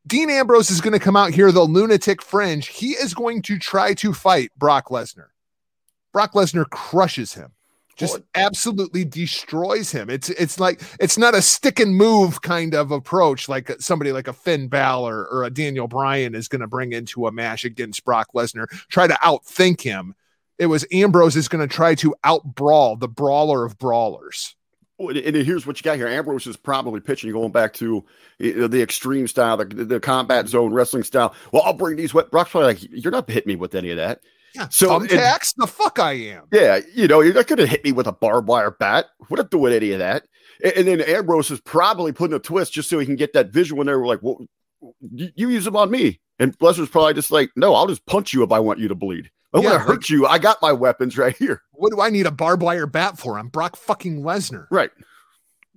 Dean 0.08 0.30
Ambrose 0.30 0.70
is 0.70 0.82
going 0.82 0.94
to 0.94 1.00
come 1.00 1.16
out 1.16 1.32
here 1.32 1.52
the 1.52 1.62
lunatic 1.62 2.22
fringe 2.22 2.68
he 2.68 2.92
is 2.92 3.14
going 3.14 3.42
to 3.44 3.58
try 3.58 3.94
to 3.96 4.14
fight 4.14 4.52
Brock 4.58 4.90
Lesnar 4.90 5.28
Brock 6.12 6.34
Lesnar 6.34 6.70
crushes 6.70 7.34
him 7.34 7.52
just 7.96 8.20
absolutely 8.34 9.06
destroys 9.06 9.92
him. 9.92 10.10
It's 10.10 10.30
it's 10.30 10.60
like 10.60 10.82
it's 11.00 11.18
not 11.18 11.36
a 11.36 11.42
stick 11.42 11.80
and 11.80 11.96
move 11.96 12.42
kind 12.42 12.74
of 12.74 12.92
approach 12.92 13.48
like 13.48 13.72
somebody 13.80 14.12
like 14.12 14.28
a 14.28 14.34
Finn 14.34 14.68
Balor 14.68 15.28
or 15.28 15.44
a 15.44 15.50
Daniel 15.50 15.88
Bryan 15.88 16.36
is 16.36 16.48
going 16.48 16.62
to 16.62 16.68
bring 16.68 16.94
into 16.94 17.28
a 17.28 17.32
match 17.32 17.66
against 17.66 18.04
Brock 18.06 18.30
Lesnar, 18.34 18.68
try 18.90 19.08
to 19.08 19.14
outthink 19.16 19.82
him. 19.82 20.16
It 20.58 20.68
was 20.68 20.86
Ambrose 20.92 21.36
is 21.36 21.48
going 21.48 21.68
to 21.68 21.74
try 21.74 21.96
to 21.96 22.16
outbrawl 22.24 23.00
the 23.00 23.10
brawler 23.10 23.66
of 23.66 23.78
brawlers. 23.78 24.56
And 24.98 25.36
here's 25.36 25.68
what 25.68 25.78
you 25.78 25.84
got 25.84 25.98
here. 25.98 26.08
Ambrose 26.08 26.48
is 26.48 26.56
probably 26.56 27.02
pitching, 27.02 27.30
going 27.34 27.52
back 27.52 27.74
to 27.74 27.98
uh, 28.42 28.68
the 28.68 28.82
extreme 28.82 29.28
style, 29.28 29.58
the, 29.58 29.66
the 29.66 30.00
combat 30.00 30.48
zone 30.48 30.74
wrestling 30.74 31.04
style. 31.04 31.36
Well, 31.52 31.64
I'll 31.64 31.74
bring 31.74 31.98
these 31.98 32.14
wet. 32.14 32.32
Brock's 32.32 32.52
probably 32.52 32.68
like, 32.68 32.88
you're 32.90 33.12
not 33.12 33.30
hitting 33.30 33.50
me 33.50 33.56
with 33.58 33.76
any 33.76 33.92
of 33.92 33.98
that. 33.98 34.22
Yeah, 34.56 34.68
So, 34.70 34.96
and- 34.96 35.10
thumbtacks, 35.10 35.54
the 35.58 35.68
fuck 35.68 36.00
I 36.00 36.14
am. 36.14 36.44
Yeah, 36.52 36.80
you 36.94 37.08
know, 37.08 37.22
you're 37.22 37.34
not 37.34 37.48
going 37.48 37.58
to 37.60 37.68
hit 37.68 37.84
me 37.84 37.92
with 37.92 38.08
a 38.08 38.12
barbed 38.12 38.48
wire 38.48 38.72
bat. 38.72 39.06
We're 39.30 39.38
not 39.38 39.52
doing 39.52 39.74
any 39.74 39.92
of 39.92 40.00
that. 40.00 40.24
And, 40.64 40.74
and 40.74 40.88
then 40.88 41.02
Ambrose 41.02 41.52
is 41.52 41.62
probably 41.62 42.12
putting 42.12 42.36
a 42.36 42.40
twist 42.40 42.74
just 42.74 42.90
so 42.90 42.98
he 43.00 43.06
can 43.06 43.16
get 43.16 43.34
that 43.34 43.52
visual 43.52 43.82
in 43.82 43.88
there. 43.88 44.00
We're 44.00 44.08
like, 44.08 44.22
well, 44.22 44.38
you, 45.02 45.30
you 45.36 45.50
use 45.50 45.66
them 45.66 45.76
on 45.76 45.92
me. 45.92 46.20
And 46.40 46.58
Lesnar's 46.60 46.90
probably 46.90 47.14
just 47.14 47.32
like, 47.32 47.50
no, 47.56 47.74
I'll 47.76 47.88
just 47.88 48.06
punch 48.06 48.34
you 48.34 48.44
if 48.44 48.52
I 48.52 48.60
want 48.60 48.80
you 48.80 48.88
to 48.88 48.96
bleed. 48.96 49.30
I 49.54 49.60
Yeah, 49.60 49.70
want 49.72 49.74
to 49.82 49.88
hurt 49.88 50.10
you. 50.10 50.26
I 50.28 50.38
got 50.38 50.62
my 50.62 50.74
weapons 50.74 51.18
right 51.18 51.36
here. 51.36 51.62
What 51.72 51.92
do 51.92 52.02
I 52.02 52.10
need 52.10 52.26
a 52.26 52.32
barbed 52.32 52.62
wire 52.62 52.88
bat 52.88 53.18
for? 53.18 53.40
I'm 53.40 53.48
Brock 53.48 53.76
fucking 53.78 54.22
Lesnar. 54.22 54.66
Right. 54.70 54.92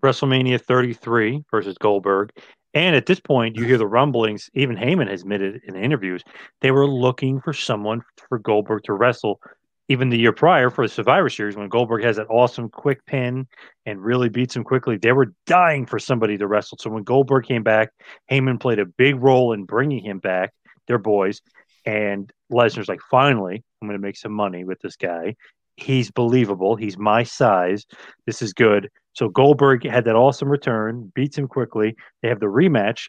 WrestleMania 0.03 0.61
33 0.61 1.45
versus 1.51 1.77
Goldberg. 1.79 2.31
And 2.79 2.95
at 2.95 3.07
this 3.07 3.19
point, 3.19 3.57
you 3.57 3.65
hear 3.67 3.77
the 3.77 3.89
rumblings. 3.89 4.49
Even 4.55 4.77
Heyman 4.77 5.11
has 5.11 5.23
admitted 5.23 5.63
in 5.67 5.75
interviews 5.75 6.23
they 6.61 6.71
were 6.71 6.87
looking 6.87 7.41
for 7.41 7.53
someone 7.53 8.03
for 8.29 8.39
Goldberg 8.39 8.85
to 8.85 8.93
wrestle. 8.93 9.41
Even 9.89 10.11
the 10.11 10.19
year 10.19 10.33
prior 10.33 10.71
for 10.71 10.87
the 10.87 10.93
Survivor 10.93 11.31
Series, 11.31 11.57
when 11.57 11.71
Goldberg 11.71 12.05
has 12.05 12.17
that 12.17 12.29
awesome 12.29 12.69
quick 12.69 13.05
pin 13.07 13.49
and 13.87 14.05
really 14.05 14.29
beats 14.29 14.55
him 14.55 14.63
quickly, 14.63 14.99
they 14.99 15.13
were 15.13 15.33
dying 15.47 15.87
for 15.87 15.99
somebody 15.99 16.37
to 16.37 16.47
wrestle. 16.47 16.79
So 16.79 16.91
when 16.91 17.05
Goldberg 17.05 17.47
came 17.47 17.63
back, 17.63 17.89
Heyman 18.31 18.61
played 18.61 18.79
a 18.79 18.85
big 18.85 19.21
role 19.21 19.55
in 19.55 19.65
bringing 19.65 20.05
him 20.05 20.19
back. 20.19 20.53
Their 20.87 20.99
boys, 20.99 21.41
and 21.85 22.31
Lesnar's 22.53 22.89
like, 22.89 23.01
finally, 23.11 23.65
I'm 23.81 23.89
going 23.89 23.99
to 23.99 24.07
make 24.07 24.17
some 24.17 24.33
money 24.33 24.65
with 24.65 24.79
this 24.81 24.97
guy. 24.97 25.37
He's 25.79 26.11
believable. 26.11 26.75
He's 26.75 26.99
my 26.99 27.23
size. 27.23 27.87
This 28.27 28.43
is 28.43 28.53
good. 28.53 28.91
So 29.13 29.29
Goldberg 29.29 29.89
had 29.89 30.05
that 30.05 30.17
awesome 30.17 30.49
return, 30.49 31.13
beats 31.15 31.39
him 31.39 31.47
quickly. 31.47 31.95
They 32.23 32.29
have 32.29 32.41
the 32.41 32.47
rematch, 32.47 33.09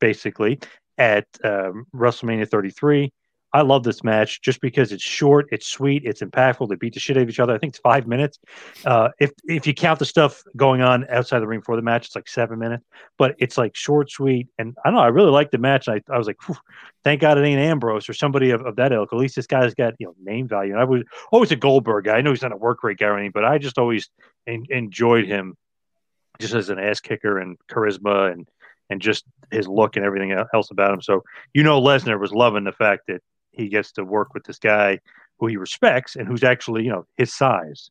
basically, 0.00 0.58
at 0.98 1.26
um, 1.44 1.86
WrestleMania 1.94 2.48
33. 2.48 3.12
I 3.52 3.62
love 3.62 3.82
this 3.82 4.04
match 4.04 4.42
just 4.42 4.60
because 4.60 4.92
it's 4.92 5.02
short, 5.02 5.48
it's 5.50 5.66
sweet, 5.66 6.04
it's 6.04 6.20
impactful. 6.20 6.68
They 6.68 6.76
beat 6.76 6.94
the 6.94 7.00
shit 7.00 7.16
out 7.16 7.24
of 7.24 7.28
each 7.28 7.40
other. 7.40 7.52
I 7.52 7.58
think 7.58 7.72
it's 7.72 7.80
five 7.80 8.06
minutes. 8.06 8.38
Uh, 8.84 9.10
if 9.18 9.32
if 9.44 9.66
you 9.66 9.74
count 9.74 9.98
the 9.98 10.04
stuff 10.04 10.44
going 10.56 10.82
on 10.82 11.06
outside 11.10 11.40
the 11.40 11.46
ring 11.46 11.60
before 11.60 11.76
the 11.76 11.82
match, 11.82 12.06
it's 12.06 12.14
like 12.14 12.28
seven 12.28 12.58
minutes. 12.58 12.84
But 13.18 13.34
it's 13.38 13.58
like 13.58 13.74
short, 13.74 14.10
sweet, 14.10 14.48
and 14.58 14.76
I 14.84 14.88
don't 14.88 14.96
know. 14.96 15.02
I 15.02 15.08
really 15.08 15.32
like 15.32 15.50
the 15.50 15.58
match. 15.58 15.88
I, 15.88 16.00
I 16.08 16.16
was 16.16 16.26
like, 16.28 16.38
thank 17.04 17.20
God 17.20 17.38
it 17.38 17.42
ain't 17.42 17.60
Ambrose 17.60 18.08
or 18.08 18.12
somebody 18.12 18.50
of, 18.50 18.64
of 18.64 18.76
that 18.76 18.92
ilk. 18.92 19.12
At 19.12 19.18
least 19.18 19.36
this 19.36 19.46
guy's 19.46 19.74
got 19.74 19.94
you 19.98 20.06
know 20.06 20.14
name 20.22 20.46
value. 20.46 20.72
And 20.72 20.80
I 20.80 20.84
was 20.84 21.02
always 21.32 21.50
a 21.50 21.56
Goldberg 21.56 22.04
guy. 22.04 22.16
I 22.16 22.20
know 22.20 22.30
he's 22.30 22.42
not 22.42 22.52
a 22.52 22.56
work 22.56 22.84
rate 22.84 22.98
guy 22.98 23.06
or 23.06 23.16
anything, 23.16 23.32
but 23.32 23.44
I 23.44 23.58
just 23.58 23.78
always 23.78 24.08
en- 24.46 24.66
enjoyed 24.70 25.26
him 25.26 25.56
just 26.38 26.54
as 26.54 26.70
an 26.70 26.78
ass 26.78 27.00
kicker 27.00 27.38
and 27.38 27.56
charisma 27.70 28.32
and 28.32 28.48
and 28.88 29.00
just 29.00 29.24
his 29.50 29.68
look 29.68 29.96
and 29.96 30.04
everything 30.04 30.32
else 30.32 30.70
about 30.70 30.92
him. 30.92 31.02
So 31.02 31.24
you 31.52 31.64
know 31.64 31.80
Lesnar 31.80 32.18
was 32.18 32.32
loving 32.32 32.64
the 32.64 32.72
fact 32.72 33.08
that 33.08 33.22
he 33.50 33.68
gets 33.68 33.92
to 33.92 34.04
work 34.04 34.34
with 34.34 34.44
this 34.44 34.58
guy 34.58 35.00
who 35.38 35.46
he 35.46 35.56
respects 35.56 36.16
and 36.16 36.26
who's 36.28 36.44
actually 36.44 36.84
you 36.84 36.90
know 36.90 37.06
his 37.16 37.32
size. 37.34 37.90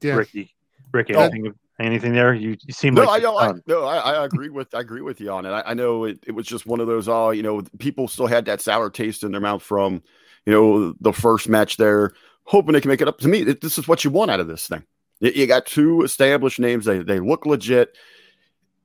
Yeah. 0.00 0.14
Ricky, 0.14 0.54
Ricky, 0.92 1.14
Oh. 1.14 1.22
anything, 1.22 1.54
anything 1.80 2.12
there? 2.12 2.32
You, 2.32 2.56
you 2.64 2.72
seem 2.72 2.94
No, 2.94 3.02
like 3.04 3.20
I 3.20 3.22
know. 3.22 3.38
I, 3.38 3.52
no, 3.66 3.84
I, 3.84 3.96
I 3.98 4.24
agree 4.24 4.48
with 4.48 4.74
I 4.74 4.80
agree 4.80 5.00
with 5.02 5.20
you 5.20 5.30
on 5.32 5.44
it. 5.44 5.50
I, 5.50 5.62
I 5.66 5.74
know 5.74 6.04
it, 6.04 6.20
it 6.26 6.32
was 6.32 6.46
just 6.46 6.66
one 6.66 6.80
of 6.80 6.86
those. 6.86 7.08
Oh, 7.08 7.30
you 7.30 7.42
know, 7.42 7.62
people 7.78 8.06
still 8.06 8.26
had 8.28 8.44
that 8.44 8.60
sour 8.60 8.90
taste 8.90 9.24
in 9.24 9.32
their 9.32 9.40
mouth 9.40 9.62
from, 9.62 10.02
you 10.46 10.52
know, 10.52 10.94
the 11.00 11.12
first 11.12 11.48
match 11.48 11.76
there, 11.78 12.12
hoping 12.44 12.74
they 12.74 12.80
can 12.80 12.90
make 12.90 13.00
it 13.00 13.08
up. 13.08 13.18
To 13.18 13.28
me, 13.28 13.40
it, 13.40 13.60
this 13.60 13.76
is 13.78 13.88
what 13.88 14.04
you 14.04 14.10
want 14.10 14.30
out 14.30 14.40
of 14.40 14.46
this 14.46 14.68
thing. 14.68 14.84
You, 15.18 15.32
you 15.34 15.46
got 15.48 15.66
two 15.66 16.02
established 16.02 16.60
names. 16.60 16.84
They 16.84 17.00
they 17.00 17.18
look 17.20 17.44
legit. 17.44 17.96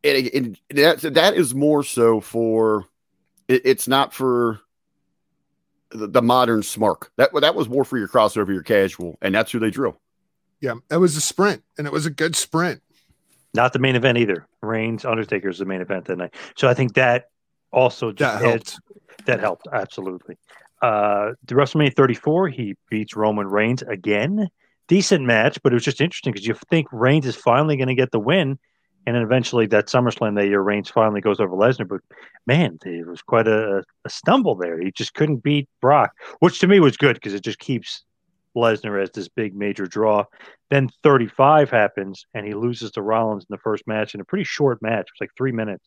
And, 0.04 0.28
and 0.34 0.60
that 0.72 1.02
that 1.14 1.36
is 1.36 1.54
more 1.54 1.84
so 1.84 2.22
for. 2.22 2.86
It, 3.48 3.62
it's 3.66 3.88
not 3.88 4.14
for. 4.14 4.60
The, 5.96 6.08
the 6.08 6.24
modern 6.24 6.62
smark 6.62 7.10
that 7.18 7.30
that 7.40 7.54
was 7.54 7.70
more 7.70 7.86
for 7.86 8.00
your 8.00 8.08
crossover, 8.08 8.48
your 8.52 8.64
casual, 8.64 9.16
and 9.22 9.36
that's 9.36 9.52
who 9.52 9.60
they 9.60 9.70
drew. 9.70 9.96
Yeah, 10.60 10.74
it 10.90 10.98
was 10.98 11.16
a 11.16 11.22
sprint, 11.22 11.62
and 11.78 11.86
it 11.86 11.94
was 11.94 12.08
a 12.08 12.10
good 12.10 12.36
sprint. 12.36 12.82
Not 13.54 13.74
the 13.74 13.78
main 13.80 13.96
event 13.96 14.18
either. 14.18 14.48
Reigns, 14.64 15.06
Undertaker 15.06 15.50
is 15.50 15.60
the 15.60 15.66
main 15.66 15.82
event 15.82 16.06
that 16.06 16.16
night. 16.18 16.34
So 16.58 16.68
I 16.68 16.74
think 16.74 16.96
that 16.96 17.26
also 17.72 18.12
just 18.12 18.40
That 18.40 18.44
adds- 18.56 18.72
helped. 18.72 19.26
that 19.28 19.40
helped 19.40 19.68
absolutely. 19.72 20.36
Uh, 20.82 21.34
the 21.46 21.54
WrestleMania 21.54 21.96
34, 21.96 22.48
he 22.50 22.76
beats 22.90 23.16
Roman 23.16 23.46
Reigns 23.46 23.84
again. 23.84 24.50
Decent 24.88 25.24
match, 25.26 25.60
but 25.62 25.74
it 25.74 25.76
was 25.76 25.84
just 25.86 26.02
interesting 26.02 26.34
because 26.34 26.48
you 26.48 26.56
think 26.72 26.88
Reigns 26.92 27.28
is 27.28 27.36
finally 27.36 27.78
going 27.78 27.88
to 27.90 27.94
get 27.96 28.10
the 28.12 28.20
win, 28.20 28.58
and 29.06 29.16
then 29.16 29.24
eventually 29.24 29.66
that 29.68 29.88
SummerSlam 29.88 30.36
that 30.36 30.48
year, 30.48 30.62
Reigns 30.62 30.90
finally 30.90 31.22
goes 31.22 31.40
over 31.40 31.56
Lesnar. 31.56 31.88
But 31.88 32.02
man, 32.48 32.80
it 32.86 33.06
was 33.06 33.22
quite 33.22 33.48
a, 33.48 33.84
a 34.06 34.10
stumble 34.10 34.56
there. 34.56 34.80
He 34.80 34.92
just 34.92 35.14
couldn't 35.14 35.44
beat 35.44 35.68
Brock, 35.82 36.12
which 36.40 36.60
to 36.60 36.68
me 36.68 36.80
was 36.80 36.98
good 36.98 37.16
because 37.16 37.34
it 37.34 37.44
just 37.44 37.60
keeps 37.60 38.04
Lesnar 38.56 39.02
as 39.02 39.12
this 39.12 39.28
big 39.28 39.56
major 39.56 39.86
draw. 39.86 40.26
Then 40.70 40.90
35 41.04 41.70
happens, 41.70 42.26
and 42.34 42.46
he 42.46 42.54
loses 42.54 42.92
to 42.92 43.02
Rollins 43.02 43.44
in 43.44 43.54
the 43.54 43.58
first 43.58 43.86
match 43.88 44.16
in 44.16 44.22
a 44.22 44.26
pretty 44.26 44.46
short 44.46 44.82
match. 44.82 45.08
It 45.08 45.14
was 45.14 45.22
like 45.22 45.32
three 45.38 45.52
minutes. 45.52 45.86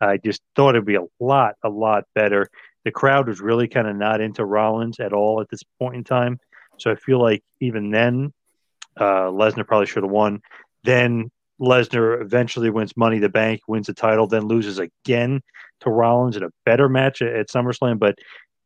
I 0.00 0.16
just 0.16 0.42
thought 0.54 0.70
it'd 0.70 0.84
be 0.84 0.96
a 0.96 1.06
lot, 1.20 1.54
a 1.62 1.68
lot 1.68 2.04
better. 2.14 2.48
The 2.84 2.90
crowd 2.90 3.28
was 3.28 3.40
really 3.40 3.68
kind 3.68 3.86
of 3.86 3.96
not 3.96 4.20
into 4.20 4.44
Rollins 4.44 5.00
at 5.00 5.12
all 5.12 5.40
at 5.40 5.48
this 5.50 5.62
point 5.78 5.96
in 5.96 6.04
time. 6.04 6.38
So 6.78 6.90
I 6.90 6.96
feel 6.96 7.20
like 7.20 7.42
even 7.60 7.90
then, 7.90 8.32
uh, 8.96 9.30
Lesnar 9.30 9.66
probably 9.66 9.86
should 9.86 10.02
have 10.02 10.12
won. 10.12 10.40
Then 10.84 11.30
Lesnar 11.60 12.20
eventually 12.20 12.70
wins 12.70 12.96
Money 12.96 13.18
the 13.18 13.28
Bank, 13.28 13.62
wins 13.66 13.86
the 13.86 13.94
title, 13.94 14.26
then 14.26 14.46
loses 14.46 14.78
again 14.78 15.42
to 15.80 15.90
Rollins 15.90 16.36
in 16.36 16.42
a 16.42 16.50
better 16.64 16.88
match 16.88 17.22
at, 17.22 17.34
at 17.34 17.48
SummerSlam. 17.48 17.98
But 17.98 18.18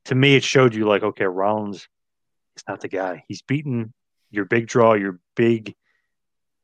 to 0.07 0.15
me, 0.15 0.35
it 0.35 0.45
showed 0.45 0.75
you 0.75 0.87
like, 0.87 1.03
okay, 1.03 1.25
Rollins 1.25 1.89
is 2.57 2.65
not 2.69 2.81
the 2.81 2.89
guy. 2.89 3.25
He's 3.29 3.43
beaten 3.43 3.93
your 4.31 4.45
big 4.45 4.67
draw, 4.67 4.95
your 4.95 5.19
big, 5.37 5.75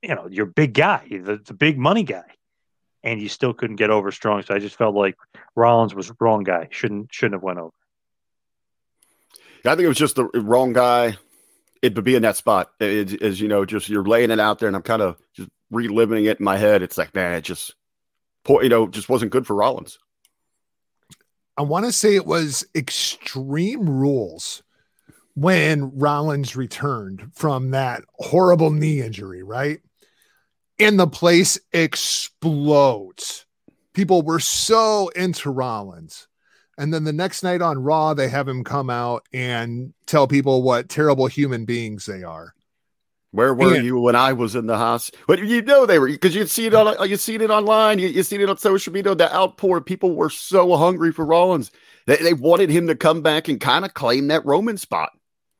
you 0.03 0.15
know, 0.15 0.29
your 0.29 0.47
big 0.47 0.75
guy, 0.75 1.07
the, 1.11 1.41
the 1.45 1.55
big 1.55 1.79
money 1.79 2.03
guy 2.03 2.25
and 3.07 3.23
you 3.23 3.29
still 3.29 3.55
couldn't 3.55 3.77
get 3.77 3.89
over 3.89 4.11
strong. 4.11 4.43
So 4.43 4.53
I 4.53 4.59
just 4.59 4.77
felt 4.77 4.95
like 4.95 5.17
Rollins 5.55 5.95
was 5.95 6.13
wrong 6.21 6.43
guy. 6.43 6.69
Shouldn't 6.71 7.15
shouldn't 7.15 7.35
have 7.35 7.43
went 7.43 7.59
over. 7.59 7.73
Yeah, 9.65 9.73
I 9.73 9.77
think 9.77 9.85
it 9.85 9.89
was 9.89 9.97
just 9.97 10.17
the 10.17 10.25
wrong 10.25 10.73
guy. 10.73 11.17
It 11.81 11.95
to 11.95 12.03
be 12.03 12.17
in 12.17 12.23
that 12.23 12.37
spot 12.37 12.73
is 12.81 13.41
you 13.41 13.49
know 13.49 13.65
just 13.65 13.89
you're 13.89 14.05
laying 14.05 14.31
it 14.31 14.41
out 14.41 14.59
there, 14.59 14.67
and 14.67 14.77
I'm 14.77 14.83
kind 14.83 15.03
of 15.03 15.17
just 15.35 15.49
reliving 15.71 16.25
it 16.25 16.39
in 16.39 16.45
my 16.45 16.57
head. 16.57 16.83
It's 16.83 16.99
like 16.99 17.15
man, 17.15 17.35
it 17.35 17.43
just 17.43 17.75
you 18.49 18.69
know, 18.69 18.87
just 18.87 19.09
wasn't 19.09 19.33
good 19.33 19.47
for 19.47 19.57
Rollins. 19.57 19.99
I 21.57 21.63
want 21.63 21.87
to 21.87 21.93
say 21.93 22.15
it 22.15 22.27
was 22.27 22.67
Extreme 22.75 23.89
Rules 23.89 24.63
when 25.35 25.97
Rollins 25.99 26.57
returned 26.57 27.31
from 27.35 27.71
that 27.71 28.03
horrible 28.15 28.71
knee 28.71 29.01
injury, 29.01 29.43
right? 29.43 29.81
And 30.79 30.99
the 30.99 31.07
place 31.07 31.59
explodes. 31.73 33.47
People 33.95 34.23
were 34.23 34.41
so 34.41 35.09
into 35.09 35.51
Rollins. 35.51 36.29
And 36.79 36.93
then 36.93 37.05
the 37.05 37.13
next 37.13 37.43
night 37.43 37.63
on 37.63 37.79
Raw, 37.79 38.13
they 38.13 38.29
have 38.29 38.47
him 38.47 38.63
come 38.63 38.91
out 38.91 39.27
and 39.33 39.95
tell 40.05 40.29
people 40.29 40.63
what 40.63 40.91
terrible 40.91 41.27
human 41.27 41.65
beings 41.65 42.05
they 42.05 42.23
are. 42.23 42.55
Where 43.37 43.55
were 43.55 43.75
Yeah. 43.75 43.83
you 43.83 43.99
when 44.01 44.17
I 44.17 44.33
was 44.33 44.55
in 44.57 44.67
the 44.67 44.77
hospital? 44.79 45.25
But 45.29 45.41
you 45.41 45.63
know 45.63 45.85
they 45.87 45.99
were 45.99 46.09
because 46.09 46.35
you'd 46.35 46.51
seen 46.51 46.67
it 46.69 46.75
on 46.75 47.09
you 47.09 47.17
seen 47.17 47.41
it 47.43 47.51
online, 47.51 47.99
you 47.99 48.09
you 48.09 48.23
seen 48.23 48.41
it 48.41 48.49
on 48.51 48.57
social 48.57 48.93
media. 48.93 49.15
The 49.15 49.33
outpour, 49.35 49.81
people 49.83 50.17
were 50.17 50.31
so 50.31 50.77
hungry 50.77 51.13
for 51.13 51.25
Rollins. 51.25 51.71
They, 52.07 52.17
they 52.17 52.33
wanted 52.35 52.71
him 52.71 52.87
to 52.87 52.95
come 52.95 53.21
back 53.23 53.49
and 53.49 53.61
kind 53.61 53.85
of 53.85 53.95
claim 53.95 54.29
that 54.29 54.45
Roman 54.47 54.79
spot. 54.79 55.11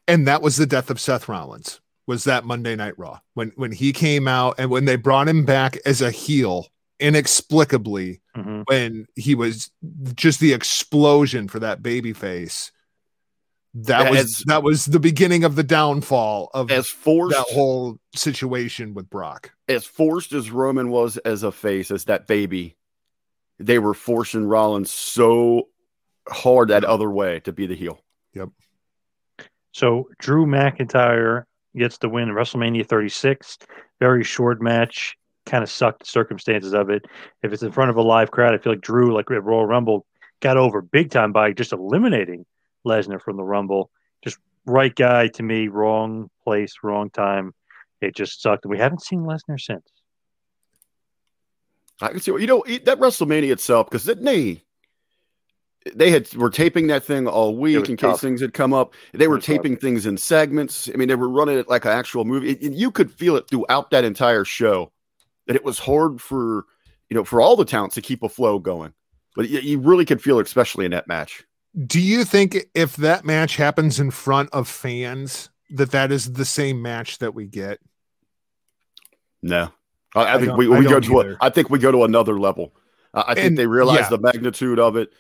And 0.09 0.27
that 0.27 0.41
was 0.43 0.57
the 0.57 0.67
death 0.67 0.89
of 0.91 0.99
Seth 1.01 1.29
Rollins. 1.29 1.81
Was 2.07 2.25
that 2.25 2.45
Monday 2.45 2.77
Night 2.77 2.95
Raw 2.99 3.19
when 3.35 3.53
when 3.57 3.73
he 3.73 3.93
came 3.93 4.27
out 4.29 4.55
and 4.59 4.71
when 4.71 4.85
they 4.87 4.97
brought 4.97 5.29
him 5.29 5.45
back 5.45 5.77
as 5.85 6.01
a 6.01 6.11
heel 6.11 6.69
inexplicably 7.01 8.21
Mhm. 8.37 8.63
when 8.69 9.07
he 9.17 9.35
was 9.35 9.71
just 10.15 10.41
the 10.41 10.53
explosion 10.53 11.49
for 11.49 11.59
that 11.59 11.83
baby 11.83 12.13
face. 12.13 12.71
That 13.83 14.11
was 14.11 14.43
that 14.47 14.63
was 14.63 14.87
the 14.87 14.99
beginning 14.99 15.45
of 15.45 15.55
the 15.55 15.63
downfall 15.63 16.51
of 16.55 16.71
As 16.71 16.89
forced 16.89 17.37
that 17.37 17.47
whole 17.55 17.99
situation 18.15 18.95
with 18.95 19.11
Brock. 19.11 19.53
as 19.69 19.85
forced 19.85 20.33
as 20.33 20.51
Roman 20.51 20.89
was 20.89 21.19
as 21.19 21.43
a 21.43 21.53
face, 21.53 21.91
as 21.91 22.05
that 22.05 22.27
baby, 22.27 22.77
they 23.59 23.79
were 23.79 23.93
forcing 23.93 24.47
Rollins 24.47 24.91
so 24.91 25.69
hard 26.27 26.69
that 26.69 26.85
other 26.85 27.11
way 27.11 27.41
to 27.41 27.53
be 27.53 27.67
the 27.67 27.75
heel. 27.75 28.01
Yep. 28.33 28.49
So 29.73 30.09
Drew 30.19 30.47
McIntyre 30.47 31.45
gets 31.77 31.99
the 31.99 32.09
win 32.09 32.31
in 32.31 32.35
WrestleMania 32.35 32.87
36. 32.87 33.59
Very 34.01 34.25
short 34.25 34.63
match. 34.63 35.19
Kind 35.45 35.63
of 35.63 35.71
sucked 35.71 36.01
the 36.01 36.07
circumstances 36.07 36.73
of 36.73 36.89
it. 36.89 37.05
If 37.43 37.53
it's 37.53 37.63
in 37.63 37.73
front 37.73 37.91
of 37.91 37.97
a 37.97 38.03
live 38.03 38.31
crowd, 38.31 38.55
I 38.55 38.59
feel 38.59 38.73
like 38.73 38.81
Drew, 38.81 39.15
like 39.15 39.31
at 39.31 39.45
Royal 39.45 39.67
Rumble, 39.67 40.07
got 40.41 40.57
over 40.57 40.81
big 40.81 41.11
time 41.11 41.33
by 41.33 41.53
just 41.53 41.75
eliminating 41.75 42.47
Lesnar 42.87 43.21
from 43.21 43.37
the 43.37 43.43
Rumble. 43.45 43.91
Just 44.25 44.39
right 44.65 44.95
guy 44.95 45.29
to 45.29 45.43
me, 45.43 45.69
wrong 45.69 46.31
place, 46.45 46.75
wrong 46.83 47.11
time. 47.11 47.53
It 48.01 48.15
just 48.15 48.41
sucked. 48.41 48.65
We 48.67 48.79
haven't 48.79 49.03
seen 49.03 49.21
Lesnar 49.21 49.61
since. 49.61 49.85
I 52.01 52.09
can 52.09 52.21
see 52.21 52.31
you 52.33 52.47
know 52.47 52.63
that 52.85 52.99
WrestleMania 53.01 53.51
itself 53.53 53.89
because 53.89 54.05
didn't 54.05 54.25
they? 54.25 54.63
They 55.95 56.11
had 56.11 56.33
were 56.35 56.51
taping 56.51 56.89
that 56.89 57.05
thing 57.05 57.29
all 57.29 57.57
week 57.57 57.89
in 57.89 57.97
case 57.97 58.11
tough. 58.13 58.21
things 58.21 58.41
had 58.41 58.53
come 58.53 58.73
up. 58.75 58.95
They 59.13 59.29
were 59.29 59.37
was 59.37 59.47
tough. 59.47 59.57
taping 59.57 59.77
things 59.77 60.05
in 60.05 60.17
segments. 60.19 60.91
I 60.93 60.97
mean, 60.97 61.09
they 61.09 61.15
were 61.15 61.29
running 61.29 61.59
it 61.59 61.69
like 61.69 61.85
an 61.85 61.93
actual 61.93 62.25
movie. 62.25 62.51
It- 62.51 62.73
you 62.73 62.91
could 62.91 63.11
feel 63.11 63.37
it 63.37 63.49
throughout 63.49 63.91
that 63.93 64.05
entire 64.05 64.45
show 64.45 64.91
that 65.47 65.55
it 65.57 65.65
was 65.65 65.79
hard 65.79 66.21
for 66.21 66.65
you 67.09 67.15
know 67.15 67.25
for 67.25 67.41
all 67.41 67.57
the 67.57 67.65
talents 67.65 67.95
to 67.95 68.03
keep 68.03 68.23
a 68.23 68.29
flow 68.29 68.59
going. 68.59 68.93
But 69.37 69.49
you, 69.49 69.61
you 69.61 69.79
really 69.79 70.05
could 70.05 70.21
feel 70.21 70.39
it, 70.41 70.47
especially 70.47 70.85
in 70.87 70.91
that 70.91 71.07
match. 71.09 71.45
Do 71.85 72.01
you 72.01 72.25
think 72.25 72.57
if 72.75 72.97
that 72.97 73.25
match 73.25 73.57
happens 73.57 74.01
in 74.01 74.11
front 74.11 74.49
of 74.53 74.69
fans 74.69 75.51
that 75.71 75.91
that 75.91 76.11
is 76.13 76.33
the 76.33 76.45
same 76.45 76.81
match 76.81 77.19
that 77.19 77.35
we 77.35 77.47
get? 77.47 77.81
No, 79.43 79.71
I, 80.15 80.21
I 80.23 80.35
I 80.35 80.37
think 80.37 80.49
don't- 80.49 80.59
we, 80.59 80.75
I 80.75 80.79
we 80.79 80.87
go 80.87 81.01
to. 81.01 81.19
A, 81.19 81.21
either. 81.21 81.37
I 81.41 81.51
think 81.51 81.69
we 81.71 81.79
go 81.79 81.93
to 81.93 82.05
another 82.05 82.39
level. 82.39 82.75
Uh, 83.13 83.25
I 83.27 83.35
think 83.35 83.47
And- 83.49 83.59
they 83.59 83.67
realize 83.67 84.01
yeah. 84.01 84.09
the 84.09 84.19
magnitude 84.19 84.79
of 84.79 84.97
it. 84.97 85.13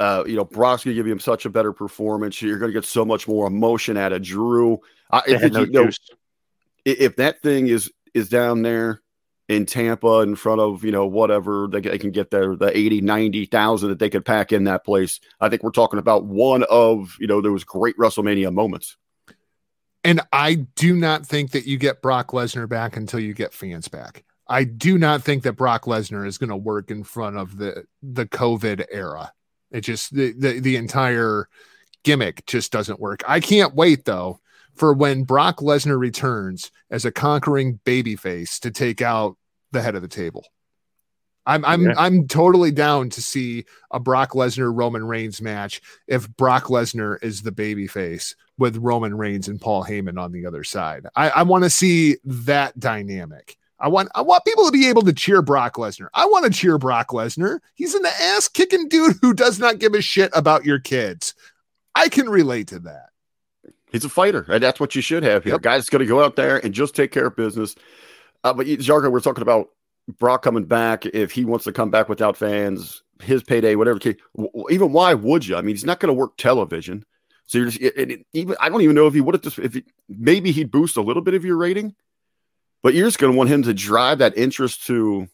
Uh, 0.00 0.22
you 0.26 0.36
know, 0.36 0.44
Brock's 0.44 0.84
gonna 0.84 0.94
give 0.94 1.06
him 1.08 1.18
such 1.18 1.44
a 1.44 1.50
better 1.50 1.72
performance. 1.72 2.40
You're 2.40 2.58
gonna 2.58 2.72
get 2.72 2.84
so 2.84 3.04
much 3.04 3.26
more 3.26 3.48
emotion 3.48 3.96
out 3.96 4.12
of 4.12 4.22
Drew. 4.22 4.80
I, 5.10 5.22
They 5.26 5.34
I 5.34 5.38
think 5.38 5.52
no 5.54 5.60
you 5.62 5.70
know, 5.72 5.90
if 6.84 7.16
that 7.16 7.42
thing 7.42 7.66
is 7.66 7.90
is 8.14 8.28
down 8.28 8.62
there 8.62 9.02
in 9.48 9.64
Tampa 9.64 10.20
in 10.20 10.36
front 10.36 10.60
of 10.60 10.84
you 10.84 10.92
know 10.92 11.06
whatever 11.06 11.68
they, 11.70 11.80
they 11.80 11.98
can 11.98 12.10
get 12.10 12.30
there 12.30 12.54
the 12.54 12.76
80 12.76 13.00
90,000 13.00 13.88
that 13.88 13.98
they 13.98 14.10
could 14.10 14.24
pack 14.24 14.52
in 14.52 14.64
that 14.64 14.84
place 14.84 15.20
I 15.40 15.48
think 15.48 15.62
we're 15.62 15.70
talking 15.70 15.98
about 15.98 16.24
one 16.24 16.64
of 16.64 17.16
you 17.18 17.26
know 17.26 17.40
those 17.40 17.64
great 17.64 17.96
WrestleMania 17.96 18.52
moments 18.52 18.96
And 20.04 20.20
I 20.32 20.54
do 20.54 20.94
not 20.94 21.26
think 21.26 21.52
that 21.52 21.66
you 21.66 21.78
get 21.78 22.02
Brock 22.02 22.28
Lesnar 22.28 22.68
back 22.68 22.96
until 22.96 23.20
you 23.20 23.34
get 23.34 23.52
fans 23.52 23.88
back. 23.88 24.24
I 24.46 24.64
do 24.64 24.96
not 24.96 25.22
think 25.22 25.42
that 25.42 25.54
Brock 25.54 25.84
Lesnar 25.84 26.26
is 26.26 26.38
going 26.38 26.50
to 26.50 26.56
work 26.56 26.90
in 26.90 27.04
front 27.04 27.36
of 27.36 27.56
the 27.58 27.84
the 28.02 28.26
COVID 28.26 28.86
era. 28.90 29.32
It 29.70 29.82
just 29.82 30.14
the, 30.14 30.32
the 30.32 30.60
the 30.60 30.76
entire 30.76 31.48
gimmick 32.04 32.46
just 32.46 32.72
doesn't 32.72 33.00
work. 33.00 33.22
I 33.26 33.40
can't 33.40 33.74
wait 33.74 34.04
though 34.04 34.40
for 34.78 34.92
when 34.92 35.24
Brock 35.24 35.58
Lesnar 35.58 35.98
returns 35.98 36.70
as 36.90 37.04
a 37.04 37.12
conquering 37.12 37.80
babyface 37.84 38.60
to 38.60 38.70
take 38.70 39.02
out 39.02 39.36
the 39.72 39.82
head 39.82 39.94
of 39.94 40.02
the 40.02 40.08
table. 40.08 40.44
I'm 41.46 41.64
I'm 41.64 41.86
Yeah. 41.86 41.94
I'm 41.96 42.28
totally 42.28 42.70
down 42.70 43.08
to 43.10 43.22
see 43.22 43.64
a 43.90 43.98
Brock 43.98 44.32
Lesnar 44.32 44.70
Roman 44.74 45.04
Reigns 45.06 45.40
match 45.40 45.80
if 46.06 46.28
Brock 46.36 46.64
Lesnar 46.64 47.22
is 47.22 47.42
the 47.42 47.52
babyface 47.52 48.34
with 48.58 48.76
Roman 48.76 49.16
Reigns 49.16 49.48
and 49.48 49.60
Paul 49.60 49.82
Heyman 49.84 50.20
on 50.20 50.32
the 50.32 50.44
other 50.44 50.62
side. 50.62 51.06
I, 51.16 51.30
I 51.30 51.42
want 51.42 51.64
to 51.64 51.70
see 51.70 52.16
that 52.24 52.78
dynamic. 52.78 53.56
I 53.80 53.88
want 53.88 54.10
I 54.14 54.20
want 54.20 54.44
people 54.44 54.66
to 54.66 54.72
be 54.72 54.88
able 54.88 55.02
to 55.02 55.12
cheer 55.12 55.40
Brock 55.40 55.76
Lesnar. 55.76 56.08
I 56.12 56.26
want 56.26 56.44
to 56.44 56.50
cheer 56.50 56.76
Brock 56.76 57.08
Lesnar. 57.08 57.60
He's 57.74 57.94
an 57.94 58.04
ass 58.04 58.48
kicking 58.48 58.88
dude 58.88 59.16
who 59.22 59.32
does 59.32 59.58
not 59.58 59.78
give 59.78 59.94
a 59.94 60.02
shit 60.02 60.30
about 60.34 60.66
your 60.66 60.80
kids. 60.80 61.34
I 61.94 62.08
can 62.08 62.28
relate 62.28 62.68
to 62.68 62.80
that. 62.80 63.08
He's 63.92 64.04
a 64.04 64.08
fighter, 64.08 64.44
and 64.48 64.62
that's 64.62 64.78
what 64.80 64.94
you 64.94 65.00
should 65.02 65.22
have 65.22 65.44
here. 65.44 65.54
Yep. 65.54 65.62
Guy's 65.62 65.88
going 65.88 66.00
to 66.00 66.06
go 66.06 66.22
out 66.22 66.36
there 66.36 66.58
and 66.64 66.74
just 66.74 66.94
take 66.94 67.10
care 67.12 67.26
of 67.26 67.36
business. 67.36 67.74
Uh, 68.44 68.52
but 68.52 68.66
Jargo, 68.66 69.10
we're 69.10 69.20
talking 69.20 69.42
about 69.42 69.68
Brock 70.18 70.42
coming 70.42 70.64
back. 70.64 71.06
If 71.06 71.32
he 71.32 71.44
wants 71.44 71.64
to 71.64 71.72
come 71.72 71.90
back 71.90 72.08
without 72.08 72.36
fans, 72.36 73.02
his 73.22 73.42
payday, 73.42 73.74
whatever. 73.76 73.98
case- 73.98 74.16
w- 74.36 74.50
w- 74.54 74.66
Even 74.74 74.92
why 74.92 75.14
would 75.14 75.46
you? 75.46 75.56
I 75.56 75.60
mean, 75.62 75.74
he's 75.74 75.84
not 75.84 76.00
going 76.00 76.08
to 76.08 76.12
work 76.14 76.36
television. 76.36 77.04
So 77.46 77.58
you're 77.58 77.66
just 77.68 77.80
it, 77.80 78.10
it- 78.10 78.26
even. 78.34 78.56
I 78.60 78.68
don't 78.68 78.82
even 78.82 78.94
know 78.94 79.06
if 79.06 79.14
he 79.14 79.20
would 79.22 79.34
have 79.34 79.42
just 79.42 79.58
if 79.58 79.74
he, 79.74 79.84
maybe 80.08 80.50
he'd 80.52 80.70
boost 80.70 80.96
a 80.98 81.02
little 81.02 81.22
bit 81.22 81.34
of 81.34 81.44
your 81.44 81.56
rating, 81.56 81.94
but 82.82 82.92
you're 82.94 83.06
just 83.06 83.18
going 83.18 83.32
to 83.32 83.36
want 83.38 83.48
him 83.50 83.62
to 83.62 83.72
drive 83.74 84.18
that 84.18 84.36
interest 84.36 84.86
to 84.86 85.28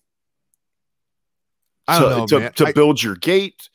I 1.86 1.98
to, 1.98 2.04
don't 2.08 2.18
know, 2.18 2.26
to, 2.26 2.40
man. 2.40 2.52
to 2.54 2.66
I- 2.66 2.72
build 2.72 3.02
your 3.02 3.16
gate. 3.16 3.68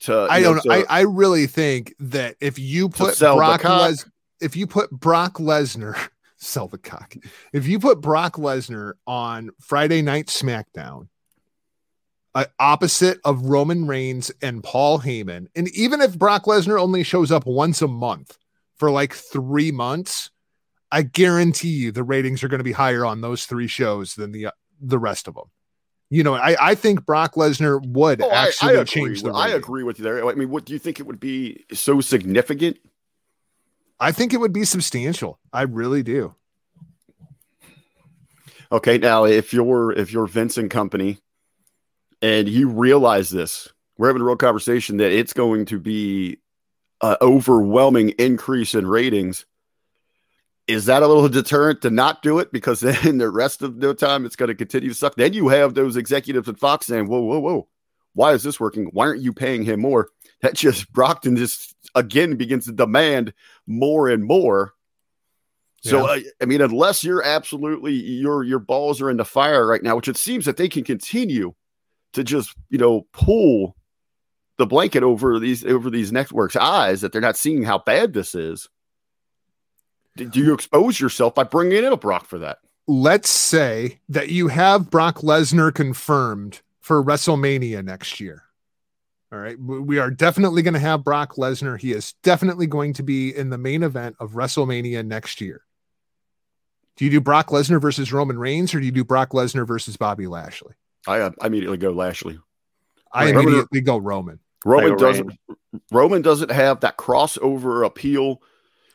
To 0.00 0.26
I 0.28 0.40
don't. 0.42 0.58
I, 0.68 0.82
to- 0.82 0.92
I 0.92 1.00
really 1.02 1.46
think 1.46 1.94
that 2.00 2.36
if 2.40 2.58
you 2.58 2.88
put 2.88 3.18
Brock. 3.18 3.64
Les, 3.64 4.04
if 4.44 4.56
you 4.56 4.66
put 4.66 4.90
Brock 4.90 5.34
Lesnar, 5.38 5.96
sell 6.36 6.68
the 6.68 6.78
cock. 6.78 7.14
If 7.52 7.66
you 7.66 7.78
put 7.78 8.00
Brock 8.00 8.34
Lesnar 8.36 8.92
on 9.06 9.50
Friday 9.60 10.02
Night 10.02 10.26
SmackDown, 10.26 11.08
uh, 12.34 12.46
opposite 12.58 13.20
of 13.24 13.46
Roman 13.46 13.86
Reigns 13.86 14.30
and 14.42 14.62
Paul 14.62 14.98
Heyman, 15.00 15.46
and 15.54 15.68
even 15.68 16.00
if 16.00 16.18
Brock 16.18 16.44
Lesnar 16.44 16.80
only 16.80 17.02
shows 17.04 17.30
up 17.30 17.46
once 17.46 17.80
a 17.80 17.88
month 17.88 18.36
for 18.76 18.90
like 18.90 19.14
three 19.14 19.70
months, 19.70 20.30
I 20.90 21.02
guarantee 21.02 21.68
you 21.68 21.92
the 21.92 22.02
ratings 22.02 22.42
are 22.42 22.48
going 22.48 22.58
to 22.58 22.64
be 22.64 22.72
higher 22.72 23.04
on 23.04 23.20
those 23.20 23.46
three 23.46 23.68
shows 23.68 24.14
than 24.14 24.32
the 24.32 24.46
uh, 24.46 24.50
the 24.80 24.98
rest 24.98 25.28
of 25.28 25.34
them. 25.34 25.44
You 26.10 26.22
know, 26.22 26.34
I, 26.34 26.56
I 26.60 26.74
think 26.74 27.06
Brock 27.06 27.34
Lesnar 27.34 27.80
would 27.84 28.20
Oh, 28.22 28.30
actually 28.30 28.70
I, 28.76 28.80
agree. 28.80 28.84
change 28.84 29.22
the. 29.22 29.28
with- 29.28 29.36
I 29.36 29.48
agree 29.50 29.82
with 29.84 29.98
you 29.98 30.04
there. 30.04 30.28
I 30.28 30.34
mean, 30.34 30.50
what 30.50 30.64
do 30.64 30.72
you 30.72 30.78
think 30.78 31.00
it 31.00 31.06
would 31.06 31.18
be 31.20 31.64
so 31.72 32.00
significant? 32.00 32.78
I 34.04 34.12
think 34.12 34.34
it 34.34 34.36
would 34.36 34.52
be 34.52 34.66
substantial. 34.66 35.38
I 35.50 35.62
really 35.62 36.02
do. 36.02 36.34
Okay, 38.70 38.98
now 38.98 39.24
if 39.24 39.54
you're 39.54 39.92
if 39.92 40.12
you're 40.12 40.26
Vince 40.26 40.58
and 40.58 40.70
company, 40.70 41.20
and 42.20 42.46
you 42.46 42.68
realize 42.68 43.30
this, 43.30 43.72
we're 43.96 44.08
having 44.08 44.20
a 44.20 44.24
real 44.26 44.36
conversation 44.36 44.98
that 44.98 45.10
it's 45.10 45.32
going 45.32 45.64
to 45.66 45.78
be 45.78 46.36
an 47.00 47.16
overwhelming 47.22 48.10
increase 48.18 48.74
in 48.74 48.86
ratings. 48.86 49.46
Is 50.66 50.84
that 50.84 51.02
a 51.02 51.06
little 51.06 51.30
deterrent 51.30 51.80
to 51.80 51.88
not 51.88 52.20
do 52.20 52.40
it? 52.40 52.52
Because 52.52 52.80
then 52.80 53.16
the 53.16 53.30
rest 53.30 53.62
of 53.62 53.80
the 53.80 53.94
time 53.94 54.26
it's 54.26 54.36
going 54.36 54.50
to 54.50 54.54
continue 54.54 54.90
to 54.90 54.94
suck. 54.94 55.14
Then 55.14 55.32
you 55.32 55.48
have 55.48 55.72
those 55.72 55.96
executives 55.96 56.46
at 56.50 56.58
Fox 56.58 56.84
saying, 56.84 57.08
"Whoa, 57.08 57.22
whoa, 57.22 57.38
whoa! 57.38 57.68
Why 58.12 58.34
is 58.34 58.42
this 58.42 58.60
working? 58.60 58.84
Why 58.92 59.06
aren't 59.06 59.22
you 59.22 59.32
paying 59.32 59.62
him 59.62 59.80
more?" 59.80 60.10
That 60.44 60.54
just 60.54 60.92
Brockton 60.92 61.36
just 61.36 61.74
again 61.94 62.36
begins 62.36 62.66
to 62.66 62.72
demand 62.72 63.32
more 63.66 64.10
and 64.10 64.22
more. 64.22 64.74
So 65.82 66.06
Yeah. 66.06 66.12
uh, 66.12 66.18
I 66.42 66.44
mean, 66.44 66.60
unless 66.60 67.02
you're 67.02 67.22
absolutely 67.22 67.94
your 67.94 68.44
your 68.44 68.58
balls 68.58 69.00
are 69.00 69.08
in 69.08 69.16
the 69.16 69.24
fire 69.24 69.66
right 69.66 69.82
now, 69.82 69.96
which 69.96 70.06
it 70.06 70.18
seems 70.18 70.44
that 70.44 70.58
they 70.58 70.68
can 70.68 70.84
continue 70.84 71.54
to 72.12 72.22
just 72.22 72.54
you 72.68 72.76
know 72.76 73.06
pull 73.12 73.74
the 74.58 74.66
blanket 74.66 75.02
over 75.02 75.38
these 75.38 75.64
over 75.64 75.88
these 75.88 76.12
networks' 76.12 76.56
eyes 76.56 77.00
that 77.00 77.10
they're 77.12 77.22
not 77.22 77.38
seeing 77.38 77.62
how 77.62 77.78
bad 77.78 78.12
this 78.12 78.34
is. 78.34 78.68
Do 80.16 80.28
do 80.28 80.40
you 80.40 80.52
expose 80.52 81.00
yourself 81.00 81.34
by 81.34 81.44
bringing 81.44 81.78
in 81.84 81.92
a 81.92 81.96
Brock 81.96 82.26
for 82.26 82.38
that? 82.40 82.58
Let's 82.86 83.30
say 83.30 84.00
that 84.10 84.28
you 84.28 84.48
have 84.48 84.90
Brock 84.90 85.20
Lesnar 85.20 85.74
confirmed 85.74 86.60
for 86.80 87.02
WrestleMania 87.02 87.82
next 87.82 88.20
year. 88.20 88.43
All 89.34 89.40
right. 89.40 89.58
We 89.58 89.80
we 89.80 89.98
are 89.98 90.12
definitely 90.12 90.62
going 90.62 90.74
to 90.74 90.80
have 90.80 91.02
Brock 91.02 91.34
Lesnar. 91.34 91.76
He 91.76 91.90
is 91.90 92.12
definitely 92.22 92.68
going 92.68 92.92
to 92.92 93.02
be 93.02 93.34
in 93.34 93.50
the 93.50 93.58
main 93.58 93.82
event 93.82 94.14
of 94.20 94.32
WrestleMania 94.34 95.04
next 95.04 95.40
year. 95.40 95.62
Do 96.96 97.04
you 97.04 97.10
do 97.10 97.20
Brock 97.20 97.48
Lesnar 97.48 97.80
versus 97.80 98.12
Roman 98.12 98.38
Reigns 98.38 98.72
or 98.72 98.78
do 98.78 98.86
you 98.86 98.92
do 98.92 99.02
Brock 99.02 99.30
Lesnar 99.30 99.66
versus 99.66 99.96
Bobby 99.96 100.28
Lashley? 100.28 100.74
I, 101.08 101.18
uh, 101.18 101.30
I 101.40 101.48
immediately 101.48 101.78
go 101.78 101.90
Lashley. 101.90 102.38
I 103.12 103.24
Right. 103.24 103.34
Roman- 103.34 103.48
immediately 103.48 103.80
go 103.80 103.98
Roman. 103.98 104.38
Roman 104.64 104.96
doesn't. 104.96 105.32
Roman 105.90 106.22
doesn't 106.22 106.52
have 106.52 106.80
that 106.80 106.96
crossover 106.96 107.84
appeal. 107.84 108.40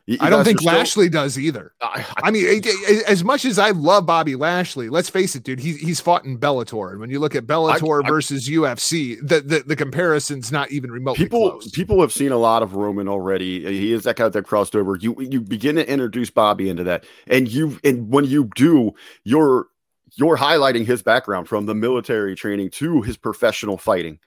You- 0.10 0.14
you 0.16 0.20
I 0.22 0.32
don't 0.32 0.44
think 0.44 0.60
still- 0.60 0.74
Lashley 0.74 1.08
does 1.08 1.38
either. 1.38 1.72
I, 1.82 2.04
I- 2.18 2.28
I 2.30 2.32
mean, 2.32 2.44
it- 2.48 2.66
it- 2.66 3.06
as 3.08 3.24
much 3.24 3.46
as 3.46 3.60
I 3.60 3.70
love 3.70 4.08
Bobby 4.08 4.36
Lashley, 4.36 4.90
let's 4.90 5.08
face 5.08 5.36
it, 5.36 5.44
dude. 5.44 5.60
He's 5.60 5.78
he's 5.80 6.00
fought 6.02 6.26
in 6.26 6.40
Bellator, 6.40 6.90
and 6.92 7.00
when 7.00 7.12
you 7.12 7.20
look 7.20 7.36
at 7.36 7.46
Bellator 7.46 8.04
I- 8.04 8.08
versus 8.08 8.50
UFC, 8.50 9.18
the, 9.22 9.40
the 9.42 9.60
the 9.68 9.76
comparison's 9.76 10.52
not 10.52 10.72
even 10.72 10.92
remotely 10.92 11.24
people 11.26 11.52
close. 11.52 11.70
people 11.70 12.02
have 12.02 12.12
seen 12.12 12.32
a 12.32 12.38
lot 12.38 12.64
of 12.64 12.74
Roman 12.74 13.08
already. 13.08 13.64
He 13.64 13.94
is 13.94 14.04
that 14.06 14.16
guy 14.16 14.30
that 14.30 14.44
crossed 14.48 14.76
over. 14.76 14.96
You 14.96 15.16
you 15.20 15.42
begin 15.42 15.76
to 15.76 15.88
introduce 15.88 16.32
Bobby 16.32 16.70
into 16.70 16.84
that, 16.86 17.06
and 17.28 17.48
you 17.48 17.78
and 17.84 18.10
when 18.12 18.26
you 18.26 18.50
do, 18.56 18.94
you're 19.24 19.68
you're 20.16 20.38
highlighting 20.38 20.88
his 20.88 21.04
background 21.04 21.48
from 21.48 21.68
the 21.68 21.76
military 21.76 22.36
training 22.36 22.72
to 22.72 23.04
his 23.04 23.16
professional 23.16 23.78
fighting. 23.78 24.18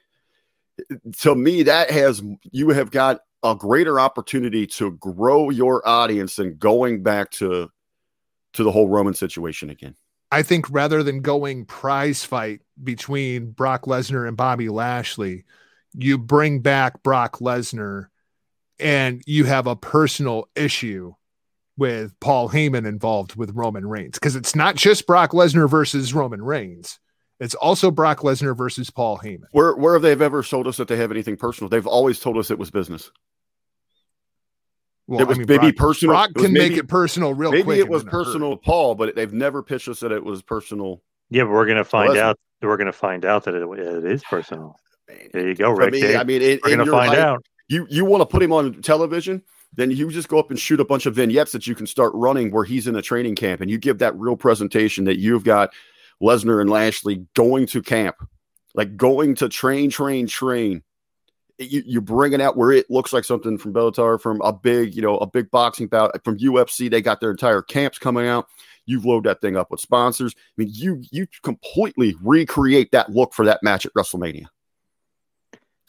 To 1.22 1.35
me, 1.35 1.64
that 1.64 1.91
has 1.91 2.22
you 2.53 2.68
have 2.70 2.93
got 2.93 3.18
a 3.43 3.55
greater 3.55 3.99
opportunity 3.99 4.66
to 4.66 4.93
grow 4.93 5.51
your 5.51 5.86
audience 5.86 6.36
than 6.36 6.57
going 6.57 7.03
back 7.03 7.30
to 7.32 7.68
to 8.55 8.64
the 8.64 8.70
whole 8.70 8.88
Roman 8.88 9.14
situation 9.14 9.70
again. 9.70 9.95
I 10.30 10.43
think 10.43 10.66
rather 10.70 11.03
than 11.03 11.20
going 11.20 11.64
prize 11.66 12.24
fight 12.24 12.61
between 12.82 13.51
Brock 13.51 13.84
Lesnar 13.84 14.26
and 14.26 14.36
Bobby 14.36 14.68
Lashley, 14.68 15.45
you 15.95 16.18
bring 16.18 16.61
back 16.61 17.03
Brock 17.03 17.38
Lesnar, 17.38 18.07
and 18.78 19.22
you 19.26 19.45
have 19.45 19.66
a 19.66 19.76
personal 19.76 20.49
issue 20.55 21.12
with 21.76 22.18
Paul 22.20 22.49
Heyman 22.49 22.86
involved 22.86 23.36
with 23.36 23.55
Roman 23.55 23.86
Reigns 23.86 24.14
because 24.14 24.36
it's 24.36 24.55
not 24.55 24.76
just 24.76 25.07
Brock 25.07 25.32
Lesnar 25.32 25.68
versus 25.68 26.14
Roman 26.14 26.43
Reigns. 26.43 26.99
It's 27.43 27.55
also 27.57 27.90
Brock 27.90 28.20
Lesnar 28.20 28.57
versus 28.57 28.88
Paul 28.90 29.18
Heyman. 29.18 29.47
Where 29.51 29.74
where 29.74 29.95
have 29.95 30.03
they 30.03 30.12
ever 30.12 30.43
told 30.43 30.68
us 30.68 30.76
that 30.76 30.86
they 30.86 30.97
have 30.97 31.11
anything 31.11 31.36
personal? 31.36 31.68
They've 31.68 31.86
always 31.86 32.20
told 32.20 32.38
us 32.38 32.51
it 32.51 32.59
was 32.59 32.70
business. 32.70 33.11
Well, 35.09 35.20
it 35.20 35.26
was 35.26 35.38
maybe 35.38 35.72
personal. 35.72 36.14
Brock 36.14 36.34
can 36.34 36.53
maybe- 36.53 36.70
make 36.70 36.78
it 36.78 36.86
personal 36.88 37.34
real 37.34 37.51
Maybe 37.51 37.64
quick. 37.64 37.78
it 37.80 37.88
was 37.88 38.05
then 38.05 38.12
hurt. 38.12 38.24
personal 38.26 38.51
to 38.53 38.57
Paul, 38.62 38.95
but 38.95 39.14
they've 39.16 39.32
never 39.32 39.62
pitched 39.62 39.88
us 39.88 40.01
that 40.01 40.12
it 40.12 40.24
was 40.24 40.43
personal. 40.43 41.03
Yeah, 41.30 41.43
but 41.45 41.51
we're 41.51 41.66
gonna 41.66 41.84
find 41.84 42.11
Lesnar. 42.12 42.18
out. 42.18 42.38
We're 42.62 42.76
gonna 42.76 42.92
find 42.92 43.25
out 43.25 43.45
that 43.45 43.54
it, 43.57 43.66
it 43.79 44.04
is 44.04 44.22
personal. 44.22 44.76
There 45.33 45.49
you 45.49 45.54
go, 45.57 45.75
For 45.75 45.83
Rick. 45.83 45.92
me, 45.95 46.00
There- 46.03 46.18
I 46.18 46.25
mean, 46.25 46.41
in, 46.42 46.61
we're 46.64 46.71
in 46.72 46.79
gonna 46.79 46.91
find 46.92 47.08
life, 47.11 47.18
out. 47.18 47.45
You 47.68 47.87
you 47.91 48.04
want 48.04 48.21
to 48.21 48.26
put 48.26 48.42
him 48.42 48.53
on 48.53 48.80
television, 48.83 49.42
then 49.75 49.91
you 49.91 50.11
just 50.11 50.29
go 50.29 50.38
up 50.38 50.50
and 50.50 50.58
shoot 50.58 50.79
a 50.79 50.84
bunch 50.84 51.07
of 51.07 51.16
vignettes 51.16 51.50
that 51.53 51.66
you 51.66 51.75
can 51.75 51.87
start 51.87 52.12
running 52.14 52.53
where 52.53 52.64
he's 52.64 52.87
in 52.87 52.95
a 52.95 53.03
training 53.03 53.34
camp, 53.34 53.61
and 53.61 53.71
you 53.71 53.79
give 53.79 53.99
that 53.99 54.16
real 54.16 54.37
presentation 54.37 55.04
that 55.04 55.18
you've 55.18 55.42
got 55.45 55.71
Lesnar 56.22 56.61
and 56.61 56.70
Lashley 56.70 57.26
going 57.34 57.66
to 57.66 57.82
camp, 57.82 58.16
like 58.74 58.96
going 58.96 59.34
to 59.36 59.49
train, 59.49 59.90
train, 59.90 60.26
train. 60.26 60.82
You, 61.58 61.82
you 61.84 62.00
bring 62.00 62.32
it 62.32 62.40
out 62.40 62.57
where 62.57 62.72
it 62.72 62.90
looks 62.90 63.12
like 63.12 63.24
something 63.24 63.58
from 63.58 63.74
Bellator, 63.74 64.20
from 64.20 64.40
a 64.40 64.53
big, 64.53 64.94
you 64.94 65.03
know, 65.03 65.18
a 65.18 65.26
big 65.26 65.50
boxing 65.50 65.86
bout 65.86 66.12
from 66.24 66.38
UFC. 66.38 66.90
They 66.90 67.03
got 67.03 67.20
their 67.20 67.30
entire 67.30 67.62
camps 67.62 67.99
coming 67.99 68.26
out. 68.26 68.46
You 68.86 69.00
load 69.00 69.24
that 69.24 69.40
thing 69.40 69.57
up 69.57 69.70
with 69.70 69.80
sponsors. 69.80 70.34
I 70.36 70.40
mean, 70.57 70.70
you 70.72 71.03
you 71.12 71.26
completely 71.42 72.16
recreate 72.22 72.92
that 72.92 73.11
look 73.11 73.32
for 73.34 73.44
that 73.44 73.62
match 73.62 73.86
at 73.86 73.92
WrestleMania. 73.94 74.46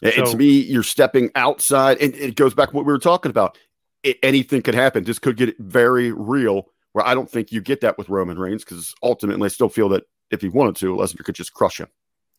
And 0.02 0.12
So- 0.14 0.32
to 0.32 0.36
me, 0.36 0.60
you're 0.60 0.82
stepping 0.82 1.30
outside, 1.34 1.98
and 2.00 2.14
it 2.14 2.36
goes 2.36 2.54
back 2.54 2.70
to 2.70 2.76
what 2.76 2.84
we 2.84 2.92
were 2.92 2.98
talking 2.98 3.30
about. 3.30 3.58
It, 4.02 4.18
anything 4.22 4.62
could 4.62 4.74
happen. 4.74 5.02
This 5.04 5.18
could 5.18 5.36
get 5.36 5.58
very 5.58 6.12
real. 6.12 6.66
Where 6.92 7.04
I 7.04 7.14
don't 7.14 7.28
think 7.28 7.50
you 7.50 7.60
get 7.60 7.80
that 7.80 7.98
with 7.98 8.08
Roman 8.08 8.38
Reigns 8.38 8.62
because 8.64 8.94
ultimately, 9.02 9.46
I 9.46 9.48
still 9.48 9.68
feel 9.68 9.88
that 9.88 10.04
if 10.34 10.42
he 10.42 10.48
wanted 10.48 10.76
to, 10.76 10.94
Lesnar 10.94 11.24
could 11.24 11.34
just 11.34 11.54
crush 11.54 11.80
him. 11.80 11.88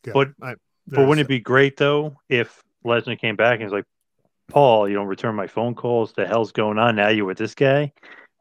Yeah, 0.05 0.13
But- 0.13 0.31
I- 0.41 0.55
But 0.87 1.07
wouldn't 1.07 1.21
it 1.25 1.27
be 1.27 1.39
great 1.39 1.77
though 1.77 2.15
if 2.29 2.61
Lesnar 2.85 3.19
came 3.19 3.35
back 3.35 3.55
and 3.55 3.63
was 3.63 3.73
like, 3.73 3.85
Paul, 4.49 4.87
you 4.87 4.93
don't 4.93 5.07
return 5.07 5.33
my 5.33 5.47
phone 5.47 5.73
calls. 5.73 6.13
The 6.13 6.27
hell's 6.27 6.51
going 6.51 6.77
on 6.77 6.95
now? 6.95 7.07
You 7.09 7.25
with 7.25 7.39
this 7.39 7.55
guy? 7.55 7.91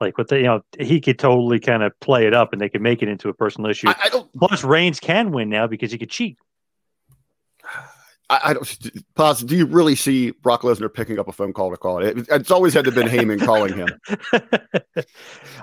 Like 0.01 0.19
what 0.19 0.29
the 0.29 0.37
you 0.37 0.43
know 0.43 0.61
he 0.79 1.01
could 1.01 1.19
totally 1.19 1.59
kind 1.61 1.83
of 1.83 1.99
play 2.01 2.27
it 2.27 2.35
up 2.35 2.53
and 2.53 2.61
they 2.61 2.69
could 2.69 2.83
make 2.83 3.03
it 3.03 3.09
into 3.09 3.31
a 3.31 3.33
personal 3.33 3.71
issue. 3.71 3.89
I, 3.89 3.95
I 4.05 4.09
don't. 4.11 4.31
Plus, 4.35 4.63
Reigns 4.65 5.01
can 5.01 5.31
win 5.31 5.49
now 5.49 5.67
because 5.67 5.91
he 5.93 5.97
could 5.97 6.11
cheat. 6.11 6.37
I, 8.31 8.41
I 8.45 8.55
don't. 8.55 9.15
Paz, 9.17 9.41
do 9.41 9.55
you 9.55 9.67
really 9.67 9.95
see 9.95 10.31
Brock 10.31 10.63
Lesnar 10.63 10.93
picking 10.93 11.19
up 11.19 11.29
a 11.29 11.33
phone 11.33 11.53
call 11.53 11.71
to 11.71 11.77
call 11.77 11.99
it? 11.99 12.19
it 12.19 12.27
it's 12.31 12.51
always 12.51 12.73
had 12.73 12.87
to 12.87 12.91
been 12.91 13.07
Heyman 13.07 13.45
calling 13.45 13.75
him. 13.77 13.89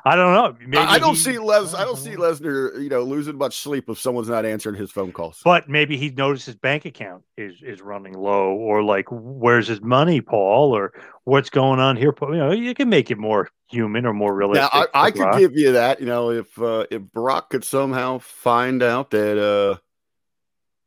I 0.06 0.16
don't 0.16 0.34
know. 0.34 0.56
Maybe 0.60 0.78
I, 0.78 0.94
I 0.94 1.00
don't 1.00 1.16
he- 1.16 1.20
see 1.22 1.40
Les. 1.40 1.74
I 1.74 1.84
don't 1.84 1.98
see 1.98 2.12
Lesnar, 2.16 2.82
you 2.82 2.90
know, 2.90 3.02
losing 3.02 3.38
much 3.38 3.58
sleep 3.58 3.90
if 3.90 4.00
someone's 4.00 4.30
not 4.30 4.46
answering 4.46 4.76
his 4.76 4.92
phone 4.92 5.12
calls. 5.12 5.42
But 5.44 5.70
maybe 5.70 5.98
he 5.98 6.12
noticed 6.12 6.46
his 6.46 6.56
bank 6.56 6.86
account 6.86 7.24
is 7.36 7.56
is 7.64 7.82
running 7.82 8.14
low, 8.14 8.54
or 8.54 8.84
like, 8.84 9.08
where's 9.10 9.68
his 9.68 9.82
money, 9.82 10.22
Paul, 10.22 10.76
or 10.76 10.94
what's 11.24 11.50
going 11.50 11.80
on 11.80 11.98
here? 11.98 12.12
Paul? 12.12 12.34
You 12.36 12.40
know, 12.42 12.52
you 12.52 12.76
can 12.76 12.90
make 12.90 13.10
it 13.10 13.18
more 13.18 13.50
human 13.70 14.06
or 14.06 14.14
more 14.14 14.32
Now, 14.34 14.38
realistic. 14.38 14.70
I, 14.94 15.08
I 15.08 15.12
could 15.12 15.40
give 15.40 15.56
you 15.58 15.72
that. 15.72 16.00
You 16.00 16.06
know, 16.06 16.30
if 16.30 16.62
uh, 16.62 16.86
if 16.92 17.02
Brock 17.02 17.50
could 17.50 17.64
somehow 17.64 18.20
find 18.20 18.84
out 18.84 19.10
that 19.12 19.38
uh, 19.42 19.80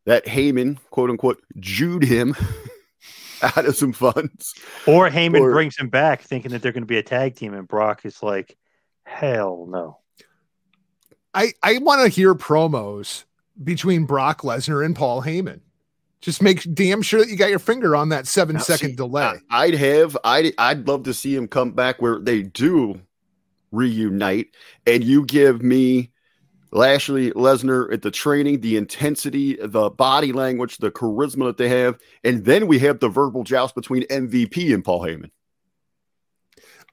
that 0.07 0.27
Heyman, 0.27 0.79
quote 0.91 1.11
unquote, 1.11 1.43
Jewed 1.59 2.03
him 2.05 2.35
out 3.43 3.65
of 3.67 3.77
some 3.77 3.93
funds. 3.93 4.55
or 4.87 5.09
Heyman 5.11 5.41
or- 5.41 5.53
brings 5.53 5.77
him 5.79 5.89
back, 5.89 6.23
thinking 6.23 6.51
that 6.53 6.63
they're 6.63 6.73
going 6.73 6.83
to 6.83 6.87
be 6.87 6.99
a 6.99 7.03
tag 7.03 7.37
team, 7.37 7.55
and 7.55 7.67
Brock 7.69 8.05
is 8.05 8.23
like, 8.23 8.57
hell 9.05 9.67
no. 9.69 9.99
I, 11.33 11.53
I 11.63 11.79
want 11.79 12.03
to 12.03 12.09
hear 12.09 12.35
promos 12.35 13.25
between 13.63 14.05
Brock 14.05 14.43
Lesnar 14.43 14.85
and 14.85 14.95
Paul 14.95 15.23
Heyman. 15.23 15.61
Just 16.21 16.41
make 16.41 16.63
damn 16.75 17.03
sure 17.03 17.21
that 17.21 17.29
you 17.29 17.37
got 17.37 17.51
your 17.51 17.59
finger 17.59 17.95
on 17.95 18.09
that 18.11 18.27
seven 18.27 18.57
Now, 18.57 18.63
second 18.63 18.91
see, 18.91 18.97
delay. 18.97 19.35
I, 19.51 19.67
would 19.67 19.75
have. 19.75 20.17
I'd 20.25 20.55
I'd 20.57 20.89
love 20.89 21.03
to 21.03 21.13
see 21.13 21.35
him 21.37 21.49
come 21.49 21.73
back 21.73 22.01
where 22.01 22.19
they 22.19 22.43
do 22.43 22.99
reunite, 23.73 24.55
and 24.87 25.05
you 25.05 25.27
give 25.27 25.61
me 25.63 26.13
Lashley 26.75 27.31
Lesnar 27.31 27.91
at 27.93 28.03
the 28.03 28.11
training, 28.11 28.61
the 28.61 28.77
intensity, 28.77 29.57
the 29.61 29.91
body 29.91 30.33
language, 30.33 30.79
the 30.79 30.91
charisma 30.91 31.45
that 31.47 31.57
they 31.57 31.69
have, 31.69 31.99
and 32.25 32.45
then 32.45 32.67
we 32.67 32.81
have 32.81 32.99
the 32.99 33.09
verbal 33.09 33.45
joust 33.45 33.77
between 33.77 34.03
MVP 34.09 34.75
and 34.75 34.85
Paul 34.85 35.01
Heyman. 35.03 35.31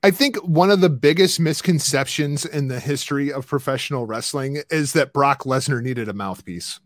I 0.04 0.12
think 0.12 0.38
one 0.38 0.72
of 0.72 0.82
the 0.82 0.90
biggest 0.90 1.40
misconceptions 1.40 2.46
in 2.46 2.68
the 2.68 2.80
history 2.80 3.34
of 3.34 3.48
professional 3.48 4.06
wrestling 4.06 4.62
is 4.70 4.94
that 4.94 5.14
Brock 5.14 5.44
Lesnar 5.44 5.82
needed 5.82 6.08
a 6.08 6.14
mouthpiece. 6.14 6.80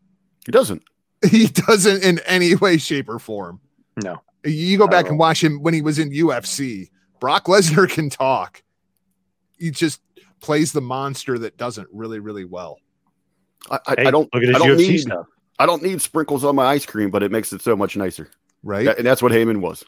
He 0.45 0.51
doesn't. 0.51 0.83
He 1.31 1.47
doesn't 1.47 2.03
in 2.03 2.19
any 2.27 2.55
way, 2.55 2.77
shape, 2.77 3.09
or 3.09 3.17
form. 3.17 3.59
No. 4.03 4.21
You 4.43 4.77
go 4.77 4.87
back 4.87 5.07
and 5.07 5.17
watch 5.17 5.43
him 5.43 5.63
when 5.63 5.73
he 5.73 5.81
was 5.81 5.97
in 5.97 6.11
UFC. 6.11 6.89
Brock 7.19 7.45
Lesnar 7.45 7.89
can 7.89 8.11
talk. 8.11 8.61
He 9.57 9.71
just 9.71 10.01
plays 10.39 10.71
the 10.71 10.81
monster 10.81 11.39
that 11.39 11.57
doesn't 11.57 11.87
really, 11.91 12.19
really 12.19 12.45
well. 12.45 12.77
I, 13.69 13.79
I, 13.87 13.95
Hey, 13.97 14.05
I 14.07 14.11
don't. 14.11 14.31
look 14.33 14.43
at 14.43 14.49
his 14.49 14.55
I 14.55 14.59
don't 14.59 14.77
UFC 14.77 14.87
need. 14.89 14.97
stuff. 14.99 15.27
I 15.59 15.65
don't 15.65 15.81
need 15.83 16.01
sprinkles 16.01 16.43
on 16.43 16.55
my 16.55 16.65
ice 16.65 16.85
cream, 16.85 17.09
but 17.09 17.23
it 17.23 17.31
makes 17.31 17.53
it 17.53 17.61
so 17.61 17.75
much 17.75 17.95
nicer. 17.97 18.29
Right. 18.63 18.85
That- 18.85 18.97
and 18.97 19.05
that's 19.07 19.21
what 19.21 19.31
Heyman 19.31 19.61
was. 19.61 19.83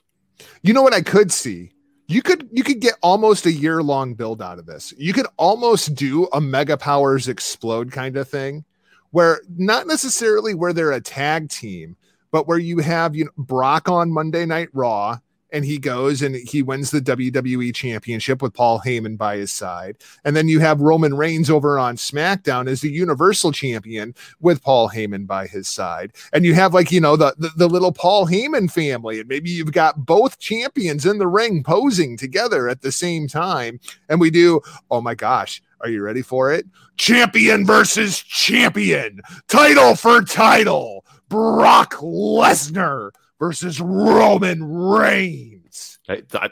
You 0.62 0.74
know 0.74 0.84
what 0.84 0.94
I 0.94 1.02
could 1.02 1.32
see? 1.32 1.72
You 2.08 2.22
could 2.22 2.48
you 2.52 2.64
could 2.64 2.80
get 2.80 2.94
almost 3.02 3.46
a 3.46 3.52
year 3.52 3.84
long 3.84 4.14
build 4.14 4.42
out 4.42 4.60
of 4.60 4.66
this. 4.66 4.94
You 4.98 5.12
could 5.12 5.26
almost 5.36 5.94
do 5.96 6.28
a 6.32 6.40
mega 6.40 6.78
powers 6.78 7.28
explode 7.28 7.92
kind 7.92 8.16
of 8.16 8.30
thing 8.30 8.64
where 9.12 9.42
not 9.58 9.88
necessarily 9.88 10.54
where 10.54 10.72
they're 10.74 10.92
a 10.94 11.02
tag 11.02 11.50
team, 11.50 11.98
but 12.32 12.48
where 12.48 12.60
you 12.60 12.78
have 12.80 13.14
you 13.16 13.26
know 13.26 13.32
Brock 13.38 13.90
on 13.90 14.10
Monday 14.12 14.46
Night 14.46 14.70
Raw 14.74 15.18
and 15.52 15.64
he 15.66 15.78
goes 15.78 16.22
and 16.22 16.36
he 16.36 16.62
wins 16.62 16.92
the 16.92 17.02
WWE 17.02 17.74
championship 17.74 18.42
with 18.42 18.54
Paul 18.54 18.82
Heyman 18.86 19.18
by 19.18 19.38
his 19.38 19.52
side. 19.52 19.98
And 20.26 20.36
then 20.36 20.48
you 20.48 20.60
have 20.60 20.82
Roman 20.82 21.16
Reigns 21.16 21.50
over 21.50 21.80
on 21.80 21.96
SmackDown 21.96 22.68
as 22.68 22.82
the 22.82 22.92
Universal 22.92 23.54
Champion 23.54 24.14
with 24.40 24.62
Paul 24.62 24.90
Heyman 24.90 25.26
by 25.26 25.48
his 25.48 25.68
side. 25.68 26.14
And 26.34 26.46
you 26.46 26.54
have 26.54 26.74
like, 26.74 26.92
you 26.92 27.02
know, 27.02 27.16
the, 27.16 27.34
the, 27.38 27.52
the 27.56 27.70
little 27.70 27.92
Paul 27.92 28.28
Heyman 28.28 28.72
family. 28.72 29.20
And 29.20 29.30
maybe 29.30 29.50
you've 29.50 29.72
got 29.72 30.06
both 30.06 30.40
champions 30.40 31.06
in 31.06 31.18
the 31.18 31.28
ring 31.28 31.64
posing 31.64 32.18
together 32.18 32.68
at 32.68 32.82
the 32.82 32.92
same 32.92 33.28
time. 33.28 33.80
And 34.10 34.20
we 34.20 34.30
do, 34.30 34.62
oh 34.92 35.02
my 35.02 35.16
gosh, 35.16 35.62
are 35.82 35.90
you 35.90 36.02
ready 36.02 36.22
for 36.22 36.52
it? 36.52 36.66
Champion 36.98 37.66
versus 37.66 38.18
champion, 38.18 39.22
title 39.48 39.96
for 39.96 40.22
title. 40.22 41.06
Brock 41.30 41.94
Lesnar 41.96 43.12
versus 43.40 43.80
Roman 43.80 44.64
Reigns. 44.64 46.00
I- 46.10 46.50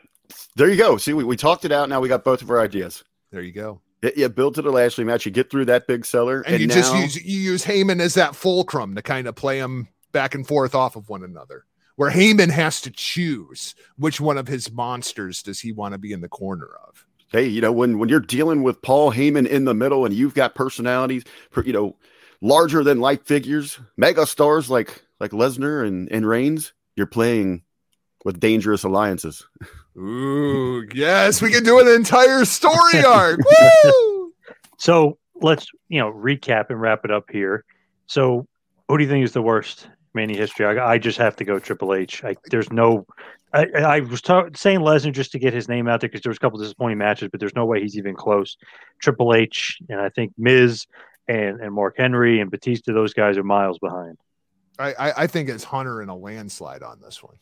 there 0.56 0.70
you 0.70 0.78
go. 0.78 0.98
See, 0.98 1.14
we, 1.14 1.24
we 1.24 1.36
talked 1.38 1.66
it 1.66 1.72
out. 1.72 1.90
Now 1.90 2.00
we 2.00 2.08
got 2.08 2.24
both 2.24 2.42
of 2.42 2.50
our 2.50 2.60
ideas. 2.62 3.04
There 3.32 3.42
you 3.42 3.52
go. 3.52 3.82
Yeah, 4.16 4.28
build 4.28 4.56
to 4.56 4.62
the 4.62 4.72
Lashley 4.72 5.04
match. 5.04 5.26
You 5.26 5.32
get 5.32 5.50
through 5.50 5.66
that 5.66 5.88
big 5.88 6.06
seller, 6.06 6.42
And, 6.42 6.60
you 6.62 6.68
now, 6.68 6.76
just 6.76 6.96
use 6.96 7.26
you 7.26 7.40
use 7.40 7.66
Heyman 7.66 8.00
as 8.00 8.14
that 8.14 8.36
fulcrum 8.36 8.96
to 8.96 9.02
kind 9.02 9.28
of 9.28 9.36
play 9.36 9.60
them 9.60 9.88
back 10.12 10.36
and 10.36 10.48
forth 10.48 10.76
off 10.76 10.96
of 10.96 11.10
one 11.10 11.24
another. 11.24 11.66
Where 11.96 12.12
Heyman 12.12 12.52
has 12.52 12.82
to 12.82 12.92
choose 12.92 13.74
which 13.98 14.22
one 14.22 14.38
of 14.38 14.48
his 14.48 14.72
monsters 14.72 15.42
does 15.42 15.60
he 15.60 15.72
want 15.72 15.94
to 15.94 15.98
be 15.98 16.12
in 16.14 16.22
the 16.22 16.28
corner 16.30 16.70
of. 16.88 17.06
hey, 17.32 17.46
you 17.48 17.62
know, 17.62 17.72
when 17.72 17.98
when 18.00 18.10
you're 18.10 18.20
dealing 18.20 18.64
with 18.64 18.82
Paul 18.82 19.12
Heyman 19.12 19.48
in 19.48 19.66
the 19.66 19.74
middle, 19.74 20.06
and 20.06 20.14
you've 20.14 20.36
got 20.36 20.56
personalities, 20.56 21.24
per- 21.52 21.64
you 21.64 21.74
know, 21.74 21.96
larger 22.42 22.84
than 22.84 23.00
life 23.00 23.26
figures, 23.26 23.80
mega 23.98 24.26
stars 24.28 24.70
like 24.70 25.04
like 25.20 25.32
Lesnar 25.32 25.88
and 25.88 26.12
and 26.12 26.28
Reigns, 26.28 26.74
you're 26.96 27.06
playing 27.06 27.64
with 28.24 28.40
dangerous 28.40 28.84
alliances. 28.84 29.48
Ooh, 29.98 30.86
yes, 30.94 31.42
we 31.42 31.52
can 31.52 31.64
do 31.64 31.80
an 31.80 31.88
entire 31.88 32.44
story 32.44 33.04
arc. 33.06 33.40
Woo! 33.84 34.34
So 34.78 35.18
let's 35.36 35.68
you 35.88 36.00
know 36.00 36.12
recap 36.12 36.70
and 36.70 36.82
wrap 36.82 37.06
it 37.06 37.12
up 37.12 37.26
here. 37.32 37.64
So 38.08 38.48
who 38.88 38.98
do 38.98 39.04
you 39.04 39.10
think 39.10 39.24
is 39.24 39.32
the 39.32 39.42
worst 39.42 39.88
Mania 40.14 40.38
history? 40.38 40.66
I, 40.66 40.94
I 40.94 40.98
just 40.98 41.18
have 41.18 41.36
to 41.38 41.46
go 41.46 41.60
Triple 41.60 41.94
H. 41.94 42.24
I, 42.24 42.36
there's 42.50 42.72
no. 42.72 43.06
I, 43.54 43.68
I 43.76 43.80
I 43.80 44.00
was 44.02 44.22
ta- 44.22 44.50
saying 44.56 44.80
Lesnar 44.80 45.14
just 45.14 45.32
to 45.32 45.40
get 45.40 45.54
his 45.54 45.70
name 45.70 45.88
out 45.88 46.02
there 46.02 46.10
because 46.10 46.22
there 46.22 46.30
was 46.30 46.38
a 46.38 46.42
couple 46.42 46.60
disappointing 46.60 46.98
matches, 46.98 47.30
but 47.32 47.40
there's 47.40 47.56
no 47.56 47.66
way 47.66 47.82
he's 47.82 47.98
even 47.98 48.16
close. 48.16 48.58
Triple 49.00 49.34
H 49.34 49.78
and 49.88 50.02
I 50.02 50.10
think 50.10 50.34
Miz 50.38 50.86
and 51.28 51.62
and 51.62 51.74
Mark 51.74 51.96
Henry 51.98 52.42
and 52.42 52.52
Batista, 52.52 52.94
those 52.94 53.14
guys 53.14 53.38
are 53.38 53.44
miles 53.44 53.80
behind. 53.80 54.18
I, 54.80 54.94
I, 54.94 55.14
I 55.24 55.28
think 55.28 55.50
it's 55.50 55.64
Hunter 55.64 56.02
in 56.02 56.10
a 56.10 56.16
landslide 56.16 56.84
on 56.84 57.00
this 57.02 57.22
one. 57.24 57.36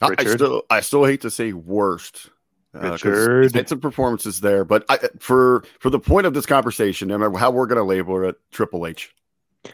I, 0.00 0.14
I 0.18 0.24
still 0.24 0.62
I 0.70 0.80
still 0.80 1.04
hate 1.04 1.22
to 1.22 1.30
say 1.30 1.52
worst. 1.52 2.30
Uh, 2.74 2.90
'cause 2.90 3.02
Richard. 3.02 3.56
it's 3.56 3.72
a 3.72 3.76
performances 3.76 4.40
there, 4.40 4.64
but 4.64 4.84
I, 4.88 4.98
for 5.18 5.64
for 5.80 5.90
the 5.90 5.98
point 5.98 6.26
of 6.26 6.34
this 6.34 6.46
conversation, 6.46 7.08
no 7.08 7.16
matter 7.18 7.36
how 7.36 7.50
we're 7.50 7.66
going 7.66 7.78
to 7.78 7.82
label 7.84 8.22
it, 8.28 8.36
Triple 8.52 8.86
H. 8.86 9.14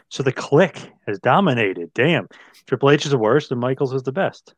So 0.09 0.23
the 0.23 0.31
Kliq 0.33 0.89
has 1.05 1.19
dominated. 1.19 1.93
Damn, 1.93 2.27
Triple 2.65 2.89
H 2.89 3.05
is 3.05 3.11
the 3.11 3.17
worst 3.17 3.51
and 3.51 3.59
Michaels 3.59 3.93
is 3.93 4.03
the 4.03 4.11
best. 4.13 4.55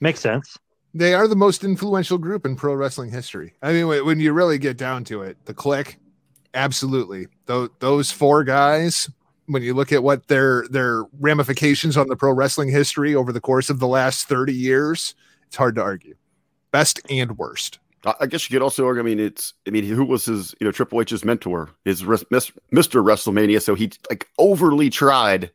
Makes 0.00 0.20
sense. 0.20 0.56
They 0.94 1.12
are 1.14 1.28
the 1.28 1.36
most 1.36 1.64
influential 1.64 2.16
group 2.16 2.46
in 2.46 2.56
pro 2.56 2.74
wrestling 2.74 3.10
history. 3.10 3.54
I 3.60 3.72
mean, 3.72 3.88
when 3.88 4.06
when 4.06 4.20
you 4.20 4.32
really 4.32 4.58
get 4.58 4.78
down 4.78 5.04
to 5.04 5.22
it, 5.22 5.36
the 5.44 5.52
Kliq, 5.52 5.96
absolutely. 6.54 7.26
Those 7.46 7.70
those 7.80 8.10
four 8.10 8.44
guys. 8.44 9.10
When 9.48 9.62
you 9.62 9.74
look 9.74 9.92
at 9.92 10.02
what 10.02 10.28
their 10.28 10.66
their 10.68 11.04
ramifications 11.20 11.96
on 11.96 12.06
the 12.08 12.16
pro 12.16 12.32
wrestling 12.32 12.68
history 12.70 13.14
over 13.14 13.32
the 13.32 13.40
course 13.40 13.70
of 13.70 13.78
the 13.80 13.86
last 13.88 14.28
thirty 14.28 14.54
years, 14.54 15.14
it's 15.46 15.56
hard 15.56 15.74
to 15.76 15.82
argue. 15.82 16.14
Best 16.70 17.00
and 17.10 17.36
worst. 17.38 17.78
I 18.04 18.14
I 18.20 18.26
guess 18.26 18.48
you 18.48 18.54
could 18.54 18.62
also 18.62 18.86
argue. 18.86 19.02
I 19.02 19.04
mean, 19.06 19.18
it's. 19.18 19.54
I 19.66 19.70
mean, 19.70 19.84
who 19.84 20.04
was 20.04 20.26
his? 20.26 20.54
You 20.60 20.66
know, 20.66 20.70
Triple 20.72 21.00
H's 21.00 21.24
mentor, 21.24 21.70
his 21.84 22.04
mis- 22.04 22.52
Mr. 22.72 23.02
WrestleMania. 23.02 23.62
So 23.62 23.74
he 23.74 23.90
like 24.10 24.28
overly 24.38 24.90
tried 24.90 25.50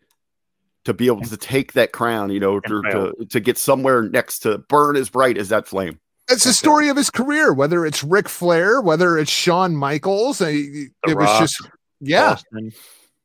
to 0.86 0.94
be 0.94 1.06
able 1.08 1.22
to 1.22 1.38
take 1.38 1.74
that 1.74 1.92
crown. 1.92 2.32
You 2.32 2.40
know, 2.40 2.60
to, 2.62 2.82
to, 2.82 3.26
to 3.30 3.40
get 3.40 3.58
somewhere 3.58 4.02
next 4.02 4.40
to 4.40 4.58
burn 4.58 4.96
as 4.96 5.10
bright 5.10 5.38
as 5.38 5.50
that 5.50 5.68
flame. 5.68 6.00
It's 6.30 6.46
the 6.46 6.54
story 6.54 6.88
of 6.90 6.98
his 6.98 7.10
career, 7.10 7.54
whether 7.54 7.86
it's 7.86 8.04
Ric 8.04 8.28
Flair, 8.30 8.82
whether 8.82 9.18
it's 9.18 9.30
Shawn 9.30 9.76
Michaels. 9.76 10.42
I- 10.42 10.48
It 10.50 10.92
The 11.06 11.16
was 11.16 11.40
just, 11.40 11.62
yeah, 12.00 12.32
Austin. 12.32 12.72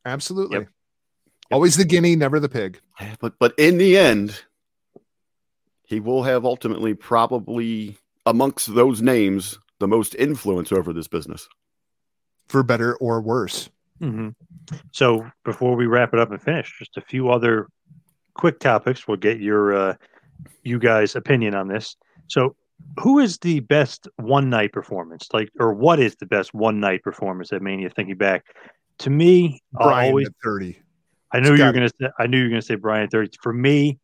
Absolutely. 0.09 0.59
Yep. 0.59 0.69
Always 1.51 1.77
the 1.77 1.85
guinea, 1.85 2.15
never 2.17 2.39
the 2.41 2.49
pig. 2.49 2.81
But 3.21 3.39
but 3.39 3.55
in 3.59 3.79
the 3.79 3.97
end, 3.97 4.43
he 5.85 6.01
will 6.01 6.23
have 6.25 6.45
ultimately 6.45 6.95
probably 6.95 7.97
amongst 8.27 8.75
those 8.75 9.01
names 9.01 9.59
the 9.79 9.89
most 9.89 10.15
influence 10.17 10.73
over 10.73 10.93
this 10.93 11.09
business. 11.09 11.49
for 12.49 12.63
better 12.63 12.97
or 12.97 13.21
worse. 13.21 13.71
hmm 14.01 14.29
So 14.93 15.27
before 15.45 15.77
we 15.77 15.87
wrap 15.87 16.13
it 16.15 16.21
up 16.21 16.31
and 16.31 16.41
finish, 16.43 16.75
just 16.79 16.97
a 16.97 17.01
few 17.03 17.31
other 17.31 17.69
quick 18.35 18.59
topics. 18.61 19.07
We'll 19.09 19.17
get 19.19 19.41
your 19.41 19.75
uh, 19.75 19.95
you 20.63 20.79
guys' 20.79 21.17
opinion 21.17 21.55
on 21.55 21.69
this. 21.69 21.97
So, 22.29 22.57
who 23.01 23.19
is 23.19 23.39
the 23.39 23.61
best 23.61 24.09
one 24.17 24.49
night 24.51 24.73
performance? 24.73 25.29
Like, 25.33 25.51
or 25.59 25.73
what 25.75 25.99
is 25.99 26.15
the 26.17 26.27
best 26.27 26.55
one 26.55 26.79
night 26.81 27.03
performance 27.03 27.53
at 27.53 27.63
Mania? 27.63 27.91
Thinking 27.91 28.17
back, 28.17 28.45
to 29.01 29.11
me, 29.11 29.61
Bryan 29.73 30.09
always 30.11 30.27
at 30.29 30.35
30. 30.45 30.79
I 31.33 31.41
knew 31.41 31.55
you 31.55 31.65
were 31.65 31.73
gonna 31.73 31.91
say 32.01 32.09
I 32.19 32.27
knew 32.27 32.39
you 32.39 32.45
were 32.45 32.51
gonna 32.51 32.63
say 32.63 32.75
Bryan 32.77 33.09
thirty. 33.09 33.37
For 33.43 33.53
me, 33.53 33.99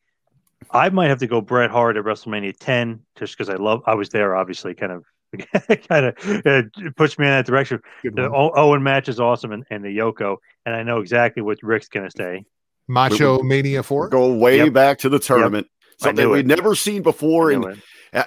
I 0.70 0.88
might 0.90 1.08
have 1.08 1.18
to 1.20 1.26
go 1.26 1.40
Bret 1.40 1.70
Hart 1.70 1.96
at 1.96 2.04
WrestleMania 2.04 2.54
ten, 2.58 3.00
just 3.16 3.36
because 3.36 3.48
I 3.48 3.54
love. 3.56 3.82
I 3.86 3.94
was 3.94 4.10
there, 4.10 4.36
obviously, 4.36 4.74
kind 4.74 4.92
of, 4.92 5.04
kind 5.88 6.06
of 6.06 6.46
uh, 6.46 6.62
pushed 6.96 7.18
me 7.18 7.24
in 7.26 7.32
that 7.32 7.46
direction. 7.46 7.80
Good 8.02 8.16
The 8.16 8.30
one. 8.30 8.50
Owen 8.54 8.82
match 8.82 9.08
is 9.08 9.18
awesome, 9.20 9.52
and, 9.52 9.64
and 9.70 9.82
the 9.82 9.96
Yoko, 9.96 10.36
and 10.66 10.74
I 10.74 10.82
know 10.82 10.98
exactly 10.98 11.42
what 11.42 11.58
Rick's 11.62 11.88
gonna 11.88 12.10
say. 12.10 12.44
Macho 12.88 13.42
Mania 13.42 13.82
Four. 13.82 14.08
Go 14.10 14.34
way 14.34 14.58
Yep. 14.58 14.72
back 14.74 14.98
to 14.98 15.08
the 15.08 15.18
tournament. 15.18 15.66
I 16.02 16.04
Something 16.06 16.28
we'd 16.28 16.40
it. 16.40 16.46
never 16.46 16.74
seen 16.74 17.02
before. 17.02 17.50
And 17.52 17.64
it. 17.64 17.78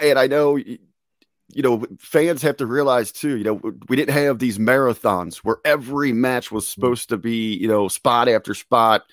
and 0.02 0.18
I 0.18 0.26
know 0.26 0.58
you 1.54 1.64
know 1.64 1.86
fans 2.00 2.42
have 2.42 2.58
to 2.58 2.66
realize 2.66 3.12
too 3.12 3.38
you 3.38 3.44
know 3.44 3.62
we 3.88 3.96
didn't 3.96 4.14
have 4.14 4.40
these 4.40 4.58
marathons 4.58 5.38
where 5.38 5.58
every 5.64 6.12
match 6.12 6.52
was 6.52 6.66
mm. 6.66 6.74
supposed 6.74 7.10
to 7.10 7.18
be 7.18 7.56
you 7.56 7.68
know 7.68 7.88
spot 7.88 8.28
after 8.28 8.54
spot 8.54 9.04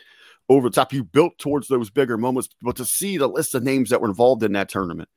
over 0.50 0.68
the 0.68 0.74
top. 0.74 0.92
You 0.92 1.04
built 1.04 1.38
towards 1.38 1.68
those 1.68 1.90
bigger 1.90 2.18
moments 2.18 2.48
but 2.60 2.76
to 2.76 2.84
see 2.84 3.16
the 3.16 3.28
list 3.28 3.54
of 3.54 3.62
names 3.62 3.90
that 3.90 4.00
were 4.00 4.08
involved 4.08 4.42
in 4.42 4.52
that 4.52 4.68
tournament 4.68 5.08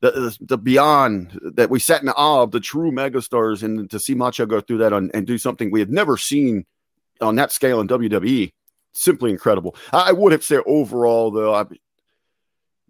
the, 0.00 0.10
the, 0.10 0.38
the 0.40 0.58
beyond 0.58 1.38
that 1.54 1.70
we 1.70 1.78
sat 1.78 2.02
in 2.02 2.08
awe 2.10 2.42
of 2.42 2.50
the 2.50 2.60
true 2.60 2.90
megastars 2.90 3.62
and 3.62 3.90
to 3.90 3.98
see 3.98 4.14
macho 4.14 4.46
go 4.46 4.60
through 4.60 4.78
that 4.78 4.92
on, 4.92 5.10
and 5.14 5.26
do 5.26 5.38
something 5.38 5.70
we 5.70 5.80
had 5.80 5.90
never 5.90 6.16
seen 6.16 6.64
on 7.20 7.36
that 7.36 7.52
scale 7.52 7.80
in 7.80 7.88
wwe 7.88 8.52
simply 8.94 9.30
incredible. 9.30 9.74
I, 9.90 10.10
I 10.10 10.12
would 10.12 10.32
have 10.32 10.44
said 10.44 10.60
overall 10.66 11.30
though 11.30 11.54
I, 11.54 11.64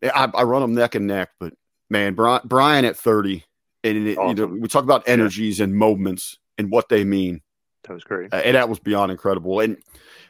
I 0.02 0.28
i 0.34 0.42
run 0.42 0.62
them 0.62 0.74
neck 0.74 0.96
and 0.96 1.06
neck 1.06 1.30
but 1.38 1.54
man, 1.92 2.14
Bryan, 2.14 2.40
Bryan 2.44 2.84
at 2.84 2.96
30, 2.96 3.44
and 3.84 4.08
it, 4.08 4.18
you 4.18 4.34
know, 4.34 4.46
we 4.46 4.68
talk 4.68 4.84
about 4.84 5.08
energies 5.08 5.60
and 5.60 5.74
moments 5.74 6.38
and 6.58 6.70
what 6.70 6.88
they 6.88 7.04
mean, 7.04 7.40
That 7.84 7.94
was 7.94 8.04
great. 8.04 8.32
uh, 8.32 8.36
and 8.36 8.56
that 8.56 8.68
was 8.68 8.78
beyond 8.78 9.10
incredible. 9.10 9.60
And 9.60 9.78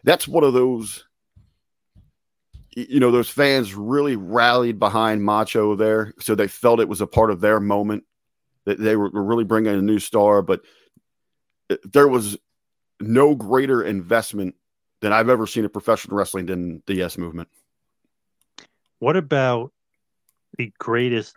that's 0.04 0.26
one 0.26 0.44
of 0.44 0.52
those, 0.54 1.04
you 2.74 3.00
know, 3.00 3.10
those 3.10 3.28
fans 3.28 3.74
really 3.74 4.16
rallied 4.16 4.78
behind 4.78 5.22
Macho 5.22 5.76
there, 5.76 6.14
so 6.20 6.34
they 6.34 6.48
felt 6.48 6.80
it 6.80 6.88
was 6.88 7.00
a 7.00 7.06
part 7.06 7.30
of 7.30 7.40
their 7.40 7.60
moment 7.60 8.04
that 8.64 8.78
they 8.78 8.96
were, 8.96 9.10
were 9.10 9.24
really 9.24 9.44
bringing 9.44 9.74
a 9.74 9.82
new 9.82 9.98
star. 9.98 10.40
But 10.40 10.62
uh, 11.68 11.76
there 11.92 12.08
was 12.08 12.38
no 13.00 13.34
greater 13.34 13.82
investment 13.82 14.54
than 15.00 15.12
I've 15.12 15.28
ever 15.28 15.46
seen 15.46 15.64
in 15.64 15.70
professional 15.70 16.16
wrestling 16.16 16.46
than 16.46 16.82
the 16.86 16.94
Yes 16.94 17.18
Movement. 17.18 17.48
What 19.00 19.16
about 19.16 19.72
the 20.56 20.72
greatest 20.78 21.36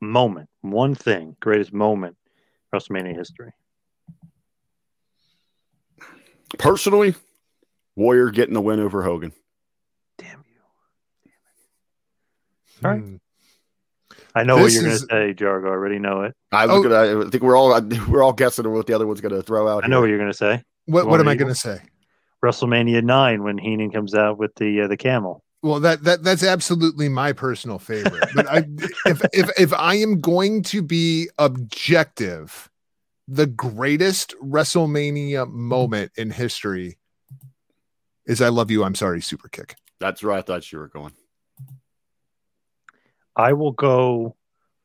moment? 0.00 0.48
One 0.62 0.94
thing, 0.94 1.36
greatest 1.40 1.72
moment, 1.72 2.16
WrestleMania 2.74 3.14
history. 3.16 3.52
Personally, 6.58 7.14
Warrior 7.96 8.30
getting 8.30 8.54
the 8.54 8.60
win 8.60 8.80
over 8.80 9.02
Hogan. 9.02 9.32
Damn 10.18 10.44
you! 10.52 10.60
All 12.84 12.90
right. 12.90 13.00
Hmm. 13.00 13.16
I 14.34 14.44
know 14.44 14.56
what 14.56 14.72
you're 14.72 14.82
going 14.82 14.94
to 14.94 14.98
say, 14.98 15.34
Jargo. 15.34 15.66
I 15.66 15.70
already 15.70 15.98
know 15.98 16.22
it. 16.22 16.34
I 16.52 16.66
was 16.66 16.76
Oh. 16.76 16.82
gonna. 16.82 17.26
I 17.26 17.30
think 17.30 17.42
we're 17.42 17.56
all 17.56 17.80
we're 18.08 18.22
all 18.22 18.32
guessing 18.32 18.70
what 18.70 18.86
the 18.86 18.94
other 18.94 19.06
one's 19.06 19.20
gonna 19.20 19.42
throw 19.42 19.68
out. 19.68 19.84
I 19.84 19.88
know 19.88 19.96
here. 19.96 20.00
what 20.02 20.08
you're 20.10 20.18
going 20.18 20.30
to 20.30 20.36
say. 20.36 20.62
What 20.86 21.06
what 21.06 21.20
am 21.20 21.28
I 21.28 21.34
going 21.34 21.52
to 21.52 21.58
say? 21.58 21.80
WrestleMania 22.44 23.02
nine 23.02 23.42
when 23.42 23.58
Heenan 23.58 23.90
comes 23.90 24.14
out 24.14 24.38
with 24.38 24.54
the 24.56 24.82
uh, 24.82 24.88
the 24.88 24.96
camel. 24.96 25.42
Well, 25.62 25.80
that 25.80 26.04
that 26.04 26.22
that's 26.22 26.42
absolutely 26.42 27.08
my 27.10 27.32
personal 27.32 27.78
favorite. 27.78 28.30
But 28.34 28.46
I, 28.48 28.64
if 29.06 29.22
if 29.32 29.50
if 29.58 29.72
I 29.74 29.96
am 29.96 30.20
going 30.20 30.62
to 30.64 30.80
be 30.80 31.28
objective, 31.38 32.70
the 33.28 33.46
greatest 33.46 34.34
WrestleMania 34.42 35.50
moment 35.50 36.12
in 36.16 36.30
history 36.30 36.96
is 38.24 38.40
"I 38.40 38.48
love 38.48 38.70
you, 38.70 38.84
I'm 38.84 38.94
sorry" 38.94 39.20
super 39.20 39.48
kick. 39.48 39.76
That's 39.98 40.22
where 40.22 40.32
I 40.32 40.40
thought 40.40 40.72
you 40.72 40.78
were 40.78 40.88
going. 40.88 41.12
I 43.36 43.52
will 43.52 43.72
go 43.72 44.34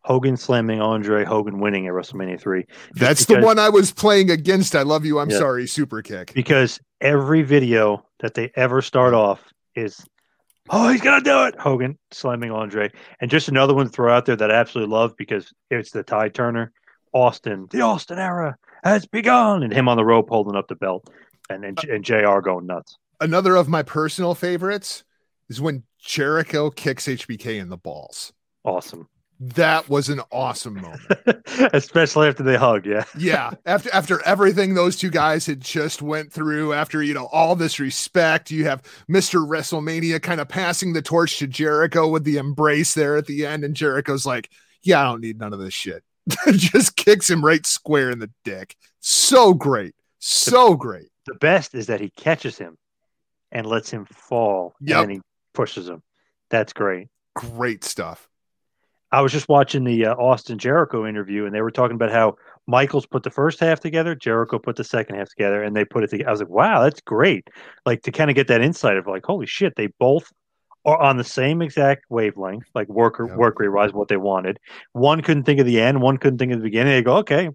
Hogan 0.04 0.36
slamming 0.36 0.82
Andre, 0.82 1.24
Hogan 1.24 1.60
winning 1.60 1.88
at 1.88 1.94
WrestleMania 1.94 2.40
three. 2.40 2.66
Just 2.96 3.00
That's 3.00 3.26
the 3.26 3.40
one 3.40 3.60
I 3.60 3.70
was 3.70 3.94
playing 3.94 4.30
against. 4.30 4.76
"I 4.76 4.82
love 4.82 5.06
you, 5.06 5.20
I'm 5.20 5.30
Yeah. 5.30 5.38
sorry" 5.38 5.68
super 5.68 6.02
kick. 6.02 6.34
because 6.36 6.82
every 7.00 7.44
video 7.44 8.06
that 8.20 8.34
they 8.34 8.52
ever 8.56 8.82
start 8.82 9.14
off 9.14 9.42
is 9.76 10.06
oh 10.70 10.90
he's 10.90 11.02
gonna 11.02 11.24
do 11.24 11.44
it. 11.46 11.60
Hogan 11.60 11.98
slamming 12.12 12.52
andre. 12.52 12.92
And 13.20 13.30
just 13.32 13.48
another 13.48 13.74
one 13.74 13.86
to 13.86 13.92
throw 13.92 14.14
out 14.14 14.26
there 14.26 14.36
that 14.36 14.52
i 14.52 14.56
absolutely 14.56 14.94
love 14.94 15.16
because 15.18 15.54
it's 15.70 15.92
the 15.92 16.04
tide 16.04 16.34
turner 16.34 16.72
austin. 17.14 17.68
The 17.72 17.82
austin 17.82 18.20
era 18.20 18.58
has 18.84 19.06
begun. 19.06 19.64
And 19.64 19.74
him 19.74 19.88
on 19.88 19.98
the 19.98 20.06
rope 20.06 20.30
holding 20.30 20.56
up 20.56 20.68
the 20.68 20.76
belt 20.76 21.10
and 21.50 21.64
and, 21.64 21.80
and 21.84 22.04
jr 22.04 22.40
going 22.40 22.66
nuts. 22.66 22.98
Another 23.22 23.56
of 23.56 23.70
my 23.70 23.84
personal 23.84 24.36
favorites 24.36 25.04
is 25.50 25.62
when 25.62 25.84
Jericho 26.00 26.70
kicks 26.70 27.06
HBK 27.06 27.60
in 27.60 27.70
the 27.70 27.78
balls. 27.78 28.34
awesome 28.64 29.08
That 29.40 29.90
was 29.90 30.10
an 30.10 30.22
awesome 30.32 30.76
moment. 30.76 31.02
especially 31.74 32.28
after 32.28 32.44
they 32.44 32.58
hug 32.58 32.86
yeah. 32.86 33.04
Yeah 33.18 33.52
after 33.66 33.90
after 33.94 34.22
everything 34.26 34.74
those 34.74 34.96
two 34.96 35.10
guys 35.10 35.46
had 35.46 35.62
just 35.62 36.02
went 36.02 36.32
through 36.32 36.74
after 36.74 37.02
you 37.02 37.14
know 37.14 37.28
all 37.32 37.56
this 37.56 37.80
respect 37.80 38.52
you 38.52 38.66
have 38.66 38.82
mr 39.10 39.48
wrestlemania 39.48 40.22
kind 40.22 40.42
of 40.42 40.48
passing 40.50 40.94
the 40.94 41.02
torch 41.02 41.38
to 41.40 41.48
jericho 41.48 42.10
with 42.10 42.24
the 42.24 42.38
embrace 42.38 42.94
there 42.94 43.16
at 43.16 43.26
the 43.26 43.46
end 43.46 43.64
and 43.64 43.76
jericho's 43.76 44.26
like 44.26 44.50
yeah 44.84 45.00
i 45.00 45.04
don't 45.04 45.22
need 45.22 45.40
none 45.40 45.54
of 45.54 45.60
this 45.60 45.74
shit. 45.74 46.04
Just 46.52 46.96
kicks 46.96 47.30
him 47.30 47.44
right 47.44 47.66
square 47.66 48.10
in 48.10 48.20
the 48.20 48.32
dick. 48.44 48.76
So 49.00 49.54
great. 49.54 49.94
So 50.20 50.76
great. 50.76 51.10
The 51.26 51.36
best 51.36 51.76
is 51.76 51.88
that 51.88 52.02
he 52.02 52.10
catches 52.10 52.58
him 52.58 52.78
and 53.52 53.66
lets 53.66 53.92
him 53.92 54.06
fall 54.06 54.76
and 54.88 55.12
he 55.12 55.22
pushes 55.54 55.88
him. 55.88 56.02
That's 56.50 56.74
great. 56.74 57.10
Great 57.36 57.84
stuff 57.84 58.28
I 59.12 59.22
was 59.22 59.32
just 59.32 59.48
watching 59.48 59.84
the 59.84 60.08
uh, 60.08 60.16
Austin 60.16 60.58
Jericho 60.58 61.06
interview, 61.06 61.46
and 61.46 61.54
they 61.54 61.62
were 61.62 61.72
talking 61.72 61.96
about 61.96 62.12
how 62.12 62.36
Michaels 62.68 63.06
put 63.06 63.24
the 63.24 63.30
first 63.30 63.60
half 63.60 63.80
together, 63.80 64.16
Jericho 64.16 64.60
put 64.60 64.76
the 64.76 64.84
second 64.84 65.16
half 65.16 65.30
together, 65.30 65.64
and 65.64 65.76
they 65.76 65.86
put 65.86 66.04
it 66.04 66.10
together. 66.10 66.30
I 66.30 66.32
was 66.32 66.42
like, 66.42 66.50
wow, 66.50 66.82
that's 66.82 67.02
great. 67.02 67.48
Like 67.86 68.02
to 68.04 68.12
kind 68.12 68.30
of 68.30 68.36
get 68.36 68.48
that 68.48 68.62
insight 68.62 68.98
of 68.98 69.08
like, 69.08 69.26
holy 69.26 69.46
shit, 69.46 69.76
they 69.76 69.88
both 70.00 70.32
are 70.86 71.02
on 71.02 71.18
the 71.18 71.24
same 71.24 71.62
exact 71.62 72.06
wavelength, 72.10 72.68
like 72.76 72.88
work 72.90 73.20
Yep. 73.20 73.38
work 73.38 73.60
rate 73.60 73.70
wise, 73.70 73.94
what 73.94 74.08
they 74.08 74.18
wanted. 74.18 74.60
One 74.94 75.22
couldn't 75.22 75.44
think 75.44 75.60
of 75.60 75.66
the 75.66 75.80
end, 75.80 76.02
one 76.02 76.18
couldn't 76.18 76.38
think 76.38 76.52
of 76.52 76.60
the 76.60 76.64
beginning. 76.64 76.94
They 76.94 77.02
go, 77.02 77.18
okay, 77.18 77.50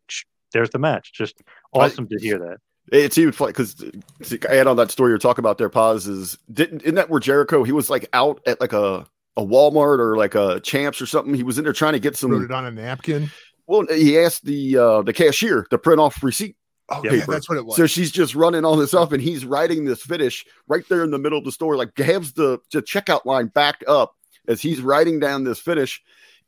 there's 0.53 0.71
the 0.71 0.79
match. 0.79 1.13
Just 1.13 1.43
awesome 1.73 2.09
to 2.09 2.19
hear 2.21 2.39
that. 2.39 2.59
It's 2.93 3.19
even 3.19 3.33
funny 3.33 3.53
because 3.53 3.75
to 3.75 4.51
add 4.51 4.67
on 4.67 4.77
that 4.77 4.91
story 4.91 5.11
you're 5.11 5.19
talking 5.19 5.43
about 5.43 5.59
there, 5.59 5.69
Paz 5.69 6.09
is 6.09 6.39
didn't 6.53 6.83
isn't 6.83 6.97
that 6.97 7.09
where 7.11 7.21
Jericho 7.21 7.63
he 7.63 7.73
was 7.73 7.89
like 7.89 8.09
out 8.13 8.41
at 8.47 8.61
like 8.61 8.73
a 8.73 9.07
a 9.41 9.47
Walmart 9.47 9.99
or 9.99 10.17
like 10.17 10.35
a 10.35 10.61
Champs 10.61 11.01
or 11.01 11.07
something. 11.07 11.35
He 11.35 11.43
was 11.43 11.59
in 11.59 11.65
there 11.65 11.73
trying 11.73 11.95
to 11.95 11.99
get 12.01 12.11
wrote 12.13 12.19
some. 12.19 12.45
it 12.45 12.51
on 12.51 12.67
a 12.67 12.71
napkin 12.71 13.31
Well, 13.67 13.87
he 13.87 14.19
asked 14.19 14.45
the 14.45 14.77
uh 14.77 15.03
the 15.03 15.13
cashier 15.13 15.65
to 15.71 15.79
print 15.79 16.01
off 16.01 16.23
receipt. 16.23 16.57
oh 16.89 17.01
Yeah. 17.05 17.25
that's 17.27 17.49
what 17.49 17.59
it 17.59 17.65
was 17.67 17.77
So 17.77 17.87
she's 17.87 18.11
just 18.11 18.35
running 18.35 18.65
all 18.65 18.77
this 18.77 18.95
up, 18.95 19.13
and 19.13 19.23
he's 19.23 19.45
writing 19.45 19.85
this 19.85 20.03
finish 20.03 20.45
right 20.69 20.85
there 20.89 21.03
in 21.05 21.11
the 21.11 21.19
middle 21.19 21.39
of 21.39 21.45
the 21.45 21.53
store, 21.53 21.77
like 21.77 21.97
has 21.99 22.33
the, 22.33 22.59
the 22.73 22.83
checkout 22.83 23.25
line 23.25 23.47
backed 23.47 23.85
up 23.89 24.15
as 24.49 24.61
he's 24.61 24.81
writing 24.81 25.21
down 25.21 25.45
this 25.45 25.61
finish. 25.61 26.03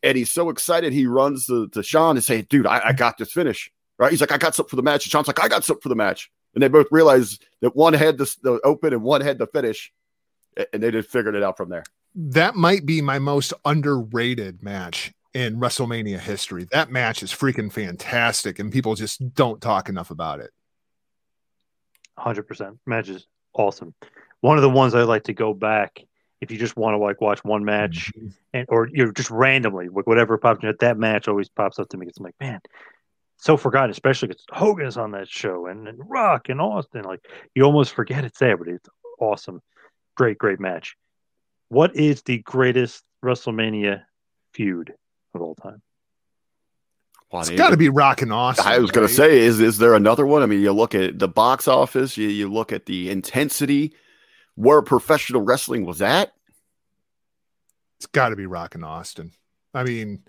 And 0.04 0.18
he's 0.18 0.32
so 0.32 0.50
excited, 0.50 0.92
he 0.92 1.06
runs 1.06 1.46
to, 1.46 1.68
to 1.68 1.82
Shawn 1.82 2.16
and 2.16 2.24
say, 2.24 2.42
"Dude, 2.42 2.66
I, 2.66 2.88
I 2.88 2.92
got 2.92 3.18
this 3.18 3.30
finish." 3.30 3.70
Right? 4.00 4.10
He's 4.10 4.20
like, 4.20 4.32
"I 4.32 4.36
got 4.38 4.52
something 4.56 4.70
for 4.70 4.74
the 4.74 4.82
match." 4.82 5.04
And 5.06 5.12
Shawn's 5.12 5.28
like, 5.28 5.40
"I 5.40 5.46
got 5.46 5.62
something 5.62 5.80
for 5.82 5.88
the 5.90 5.94
match." 5.94 6.28
And 6.54 6.62
they 6.62 6.66
both 6.66 6.88
realize 6.90 7.38
that 7.60 7.76
one 7.76 7.92
had 7.92 8.18
the, 8.18 8.34
the 8.42 8.60
open 8.64 8.92
and 8.92 9.02
one 9.02 9.20
had 9.20 9.38
the 9.38 9.46
finish, 9.46 9.92
and 10.72 10.82
they 10.82 10.90
just 10.90 11.08
figured 11.08 11.36
it 11.36 11.44
out 11.44 11.56
from 11.56 11.68
there. 11.68 11.84
That 12.14 12.54
might 12.54 12.86
be 12.86 13.00
my 13.00 13.18
most 13.18 13.52
underrated 13.64 14.62
match 14.62 15.12
in 15.34 15.56
WrestleMania 15.56 16.18
history. 16.18 16.66
That 16.72 16.90
match 16.90 17.22
is 17.22 17.32
freaking 17.32 17.72
fantastic, 17.72 18.58
and 18.58 18.72
people 18.72 18.94
just 18.94 19.34
don't 19.34 19.60
talk 19.60 19.88
enough 19.88 20.10
about 20.10 20.40
it. 20.40 20.50
Hundred 22.18 22.44
percent. 22.44 22.78
Match 22.86 23.08
is 23.08 23.26
awesome. 23.54 23.94
One 24.40 24.58
of 24.58 24.62
the 24.62 24.70
ones 24.70 24.94
I 24.94 25.02
like 25.02 25.24
to 25.24 25.32
go 25.32 25.54
back 25.54 26.02
if 26.42 26.50
you 26.50 26.58
just 26.58 26.76
want 26.76 26.94
to 26.94 26.98
like 26.98 27.20
watch 27.20 27.42
one 27.44 27.64
match 27.64 28.12
mm-hmm. 28.16 28.28
and 28.52 28.66
or 28.68 28.88
you're 28.92 29.12
just 29.12 29.30
randomly 29.30 29.88
like 29.88 30.08
whatever 30.08 30.36
pops 30.36 30.64
in 30.64 30.74
that 30.80 30.98
match 30.98 31.28
always 31.28 31.48
pops 31.48 31.78
up 31.78 31.88
to 31.90 31.96
me. 31.96 32.06
It's 32.08 32.18
like 32.18 32.34
man, 32.40 32.60
so 33.38 33.56
forgotten, 33.56 33.90
especially 33.90 34.28
because 34.28 34.44
Hogan's 34.50 34.96
on 34.96 35.12
that 35.12 35.28
show 35.28 35.66
and, 35.66 35.86
and 35.88 35.98
Rock 36.10 36.48
and 36.48 36.60
Austin. 36.60 37.04
Like 37.04 37.24
you 37.54 37.62
almost 37.62 37.94
forget 37.94 38.24
it's 38.24 38.40
there, 38.40 38.56
but 38.56 38.68
it's 38.68 38.88
awesome. 39.20 39.62
Great, 40.16 40.36
great 40.36 40.60
match. 40.60 40.96
What 41.72 41.96
is 41.96 42.20
the 42.20 42.36
greatest 42.36 43.02
WrestleMania 43.24 44.02
feud 44.52 44.92
of 45.34 45.40
all 45.40 45.54
time? 45.54 45.80
It's 47.32 47.48
got 47.48 47.70
to 47.70 47.78
be 47.78 47.88
Rock 47.88 48.20
and 48.20 48.30
Austin. 48.30 48.66
I 48.66 48.78
was 48.78 48.90
going 48.90 49.08
to 49.08 49.14
say, 49.14 49.38
is 49.38 49.58
is 49.58 49.78
there 49.78 49.94
another 49.94 50.26
one? 50.26 50.42
I 50.42 50.46
mean, 50.46 50.60
you 50.60 50.70
look 50.70 50.94
at 50.94 51.18
the 51.18 51.28
box 51.28 51.66
office, 51.66 52.18
you, 52.18 52.28
you 52.28 52.52
look 52.52 52.74
at 52.74 52.84
the 52.84 53.08
intensity, 53.08 53.94
where 54.54 54.82
professional 54.82 55.40
wrestling 55.40 55.86
was 55.86 56.02
at. 56.02 56.34
it's 57.96 58.04
got 58.04 58.28
to 58.28 58.36
be 58.36 58.44
Rock 58.44 58.74
and 58.74 58.84
Austin. 58.84 59.32
I 59.72 59.84
mean, 59.84 60.24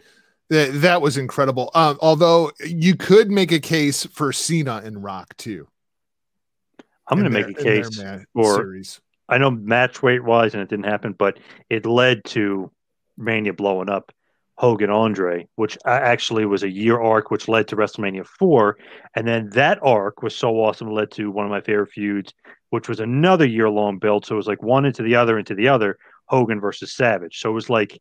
th- 0.50 0.72
that 0.76 1.02
was 1.02 1.18
incredible. 1.18 1.72
Um, 1.76 2.00
although 2.02 2.54
you 2.66 2.96
could 2.96 3.30
make 3.30 3.52
a 3.52 3.60
case 3.60 4.06
for 4.06 4.32
Cena 4.32 4.82
and 4.82 5.04
Rock 5.04 5.36
too. 5.36 5.68
I'm 7.10 7.20
going 7.20 7.30
to 7.30 7.38
make 7.38 7.48
a 7.48 7.60
in 7.60 7.66
their 7.66 7.84
case 7.84 8.26
for 8.34 8.56
series. 8.56 9.02
I 9.30 9.38
know 9.38 9.52
match 9.52 10.04
weight 10.04 10.24
wise, 10.24 10.54
and 10.54 10.62
it 10.62 10.70
didn't 10.70 10.86
happen, 10.86 11.14
but 11.14 11.40
it 11.70 11.86
led 11.86 12.24
to 12.26 12.72
Mania 13.18 13.54
blowing 13.54 13.90
up. 13.90 14.12
Hogan 14.58 14.92
Andre, 14.92 15.48
which 15.56 15.78
actually 15.86 16.46
was 16.46 16.62
a 16.62 16.70
year 16.70 17.02
arc, 17.02 17.32
which 17.32 17.48
led 17.48 17.68
to 17.68 17.76
WrestleMania 17.76 18.26
4. 18.26 18.78
And 19.16 19.28
then 19.28 19.50
that 19.54 19.80
arc 19.82 20.22
was 20.22 20.36
so 20.36 20.52
awesome, 20.58 20.92
led 20.92 21.10
to 21.12 21.32
one 21.32 21.46
of 21.46 21.52
my 21.52 21.62
favorite 21.62 21.92
feuds, 21.92 22.34
which 22.70 22.88
was 22.88 23.00
another 23.00 23.48
year 23.48 23.70
long 23.70 23.98
build. 23.98 24.26
So 24.26 24.36
it 24.36 24.38
was 24.38 24.48
like 24.48 24.62
one 24.62 24.86
into 24.86 25.02
the 25.02 25.16
other, 25.16 25.40
into 25.40 25.56
the 25.56 25.68
other, 25.68 25.98
Hogan 26.28 26.62
versus 26.62 26.94
Savage. 26.94 27.40
So 27.40 27.50
it 27.50 27.54
was 27.54 27.70
like 27.70 28.00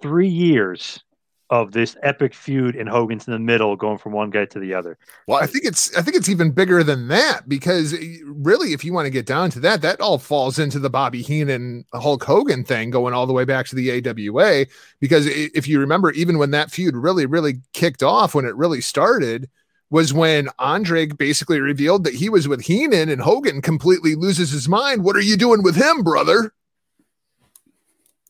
three 0.00 0.28
years 0.28 1.02
of 1.50 1.72
this 1.72 1.96
epic 2.04 2.32
feud 2.32 2.76
and 2.76 2.88
Hogan's 2.88 3.26
in 3.26 3.32
the 3.32 3.38
middle 3.38 3.74
going 3.74 3.98
from 3.98 4.12
one 4.12 4.30
guy 4.30 4.44
to 4.46 4.60
the 4.60 4.72
other. 4.72 4.96
Well, 5.26 5.42
I 5.42 5.46
think 5.46 5.64
it's 5.64 5.94
I 5.96 6.02
think 6.02 6.16
it's 6.16 6.28
even 6.28 6.52
bigger 6.52 6.84
than 6.84 7.08
that 7.08 7.48
because 7.48 7.92
eh, 7.92 8.18
really 8.24 8.72
if 8.72 8.84
you 8.84 8.92
want 8.92 9.06
to 9.06 9.10
get 9.10 9.26
down 9.26 9.50
to 9.50 9.60
that 9.60 9.82
that 9.82 10.00
all 10.00 10.18
falls 10.18 10.60
into 10.60 10.78
the 10.78 10.88
Bobby 10.88 11.22
Heenan 11.22 11.84
Hulk 11.92 12.22
Hogan 12.22 12.62
thing 12.62 12.90
going 12.90 13.14
all 13.14 13.26
the 13.26 13.32
way 13.32 13.44
back 13.44 13.66
to 13.66 13.74
the 13.74 13.90
AWA 13.90 14.66
because 15.00 15.26
if 15.26 15.66
you 15.66 15.80
remember 15.80 16.12
even 16.12 16.38
when 16.38 16.52
that 16.52 16.70
feud 16.70 16.94
really 16.94 17.26
really 17.26 17.60
kicked 17.72 18.04
off 18.04 18.34
when 18.34 18.44
it 18.44 18.54
really 18.54 18.80
started 18.80 19.50
was 19.90 20.14
when 20.14 20.48
Andre 20.60 21.06
basically 21.06 21.60
revealed 21.60 22.04
that 22.04 22.14
he 22.14 22.28
was 22.28 22.46
with 22.46 22.62
Heenan 22.62 23.08
and 23.08 23.20
Hogan 23.20 23.60
completely 23.60 24.14
loses 24.14 24.52
his 24.52 24.68
mind. 24.68 25.02
What 25.02 25.16
are 25.16 25.20
you 25.20 25.36
doing 25.36 25.64
with 25.64 25.74
him, 25.74 26.04
brother? 26.04 26.52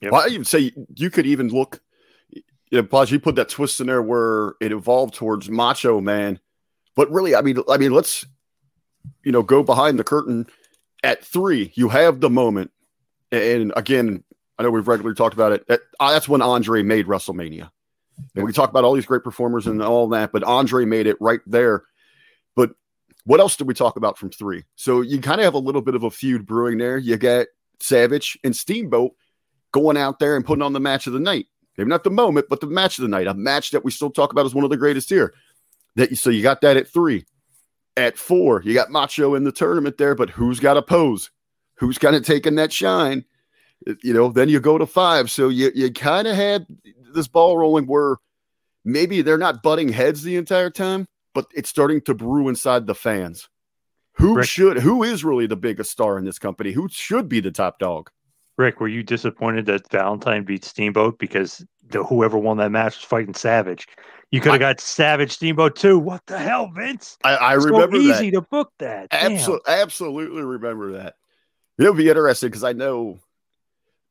Yep. 0.01 0.13
Well, 0.13 0.23
I 0.23 0.29
even 0.29 0.47
say 0.47 0.73
you 0.95 1.11
could 1.11 1.27
even 1.27 1.49
look 1.49 1.83
yeah, 2.71 2.83
plus 2.83 3.11
you 3.11 3.19
put 3.19 3.35
that 3.35 3.49
twist 3.49 3.81
in 3.81 3.89
there 3.89 4.03
where 4.03 4.55
it 4.61 4.73
evolved 4.73 5.15
towards 5.15 5.51
Macho 5.51 6.01
Man, 6.01 6.39
but 6.95 7.11
really, 7.11 7.35
I 7.35 7.43
mean, 7.43 7.59
I 7.69 7.77
mean, 7.79 7.93
let's 7.93 8.25
you 9.25 9.33
know 9.33 9.43
go 9.43 9.63
behind 9.63 9.99
the 9.99 10.05
curtain 10.05 10.47
at 11.03 11.25
three. 11.25 11.73
You 11.75 11.89
have 11.89 12.21
the 12.21 12.31
moment, 12.31 12.71
and 13.33 13.73
again, 13.77 14.23
I 14.59 14.63
know 14.63 14.71
we've 14.71 14.87
regularly 14.87 15.17
talked 15.17 15.35
about 15.35 15.53
it. 15.53 15.65
Uh, 15.69 16.13
that's 16.13 16.29
when 16.29 16.43
Andre 16.43 16.83
made 16.83 17.07
WrestleMania, 17.07 17.71
and 18.37 18.45
we 18.45 18.53
talk 18.53 18.71
about 18.71 18.85
all 18.85 18.95
these 18.95 19.07
great 19.07 19.25
performers 19.25 19.67
and 19.67 19.83
all 19.83 20.09
that, 20.11 20.31
but 20.33 20.45
Andre 20.45 20.85
made 20.85 21.07
it 21.07 21.17
right 21.21 21.41
there. 21.47 21.85
But 22.55 22.71
what 23.25 23.41
else 23.41 23.57
did 23.57 23.67
we 23.67 23.75
talk 23.75 23.97
about 23.97 24.17
from 24.17 24.31
three? 24.31 24.65
So 24.77 25.01
you 25.01 25.21
kind 25.21 25.41
of 25.41 25.45
have 25.45 25.55
a 25.55 25.59
little 25.59 25.83
bit 25.83 25.97
of 25.97 26.05
a 26.05 26.11
feud 26.11 26.47
brewing 26.47 26.79
there. 26.79 26.99
You 26.99 27.17
get 27.17 27.49
Savage 27.81 28.39
and 28.45 28.55
Steamboat 28.55 29.13
going 29.73 29.97
out 29.97 30.19
there 30.19 30.37
and 30.37 30.45
putting 30.45 30.63
on 30.63 30.73
the 30.73 30.81
match 30.81 31.07
of 31.07 31.13
the 31.13 31.21
night. 31.21 31.47
Maybe 31.81 31.89
not 31.89 32.05
the 32.05 32.11
moment, 32.11 32.45
but 32.51 32.61
the 32.61 32.67
match 32.67 32.99
of 32.99 33.03
the 33.03 33.09
night, 33.09 33.27
a 33.27 33.33
match 33.33 33.71
that 33.71 33.87
we 33.87 33.91
still 33.91 34.11
talk 34.11 34.33
about 34.33 34.45
as 34.45 34.55
one 34.55 34.65
of 34.65 34.71
the 34.71 34.77
greatest 34.77 35.09
here. 35.09 35.33
That 35.97 36.15
so 36.19 36.29
you 36.29 36.43
got 36.43 36.61
that 36.61 36.77
at 36.77 36.87
three. 36.87 37.25
At 37.97 38.19
four, 38.19 38.61
you 38.63 38.75
got 38.75 38.91
Macho 38.91 39.35
in 39.35 39.45
the 39.45 39.51
tournament 39.51 39.97
there, 39.97 40.15
but 40.15 40.29
who's 40.29 40.61
got 40.61 40.77
a 40.77 40.83
pose? 40.83 41.31
Who's 41.77 41.97
kind 41.97 42.15
of 42.15 42.23
taking 42.23 42.57
that 42.57 42.71
shine? 42.71 43.25
You 44.03 44.13
know, 44.13 44.29
then 44.29 44.51
you 44.51 44.61
go 44.61 44.77
to 44.77 44.85
five. 44.85 45.31
So 45.31 45.49
you 45.49 45.73
you 45.75 45.91
kind 45.91 46.29
of 46.29 46.37
had 46.37 46.67
this 47.15 47.29
ball 47.29 47.57
rolling 47.57 47.87
where 47.87 48.17
maybe 48.85 49.23
they're 49.23 49.39
not 49.39 49.63
butting 49.63 49.89
heads 49.89 50.23
the 50.23 50.37
entire 50.37 50.69
time, 50.69 51.09
but 51.33 51.47
it's 51.55 51.71
starting 51.71 52.03
to 52.03 52.13
brew 52.15 52.49
inside 52.49 52.87
the 52.87 52.95
fans. 52.95 53.49
Who 54.17 54.37
Rick. 54.37 54.49
should 54.49 54.77
who 54.81 55.03
is 55.03 55.25
really 55.25 55.47
the 55.47 55.57
biggest 55.57 55.91
star 55.91 56.19
in 56.19 56.27
this 56.27 56.39
company? 56.39 56.73
Who 56.73 56.91
should 56.91 57.27
be 57.27 57.41
the 57.41 57.51
top 57.51 57.79
dog? 57.79 58.11
Rick, 58.61 58.79
were 58.79 58.89
you 58.89 59.03
disappointed 59.03 59.67
that 59.67 59.91
Valentine 59.91 60.45
beat 60.45 60.65
Steamboat 60.65 61.19
because 61.19 61.65
the, 61.89 62.05
whoever 62.05 62.39
won 62.39 62.59
that 62.59 62.71
match 62.71 62.97
was 62.97 63.05
fighting 63.05 63.35
Savage? 63.35 63.89
You 64.31 64.41
could 64.41 64.53
have 64.53 64.61
got 64.61 64.81
Savage 64.81 65.33
Steamboat 65.33 65.75
too. 65.75 65.99
What 65.99 66.25
the 66.27 66.39
hell, 66.39 66.71
Vince? 66.73 67.19
I, 67.25 67.35
I 67.35 67.53
remember 67.55 67.97
so 67.97 68.03
easy 68.03 68.31
to 68.33 68.43
book 68.43 68.71
that. 68.79 69.09
Absolutely, 69.11 69.73
absolutely 69.73 70.43
remember 70.43 70.93
that. 70.93 71.15
It'll 71.79 71.95
be 71.95 72.09
interesting 72.09 72.51
because 72.51 72.63
I 72.63 72.75
know 72.75 73.19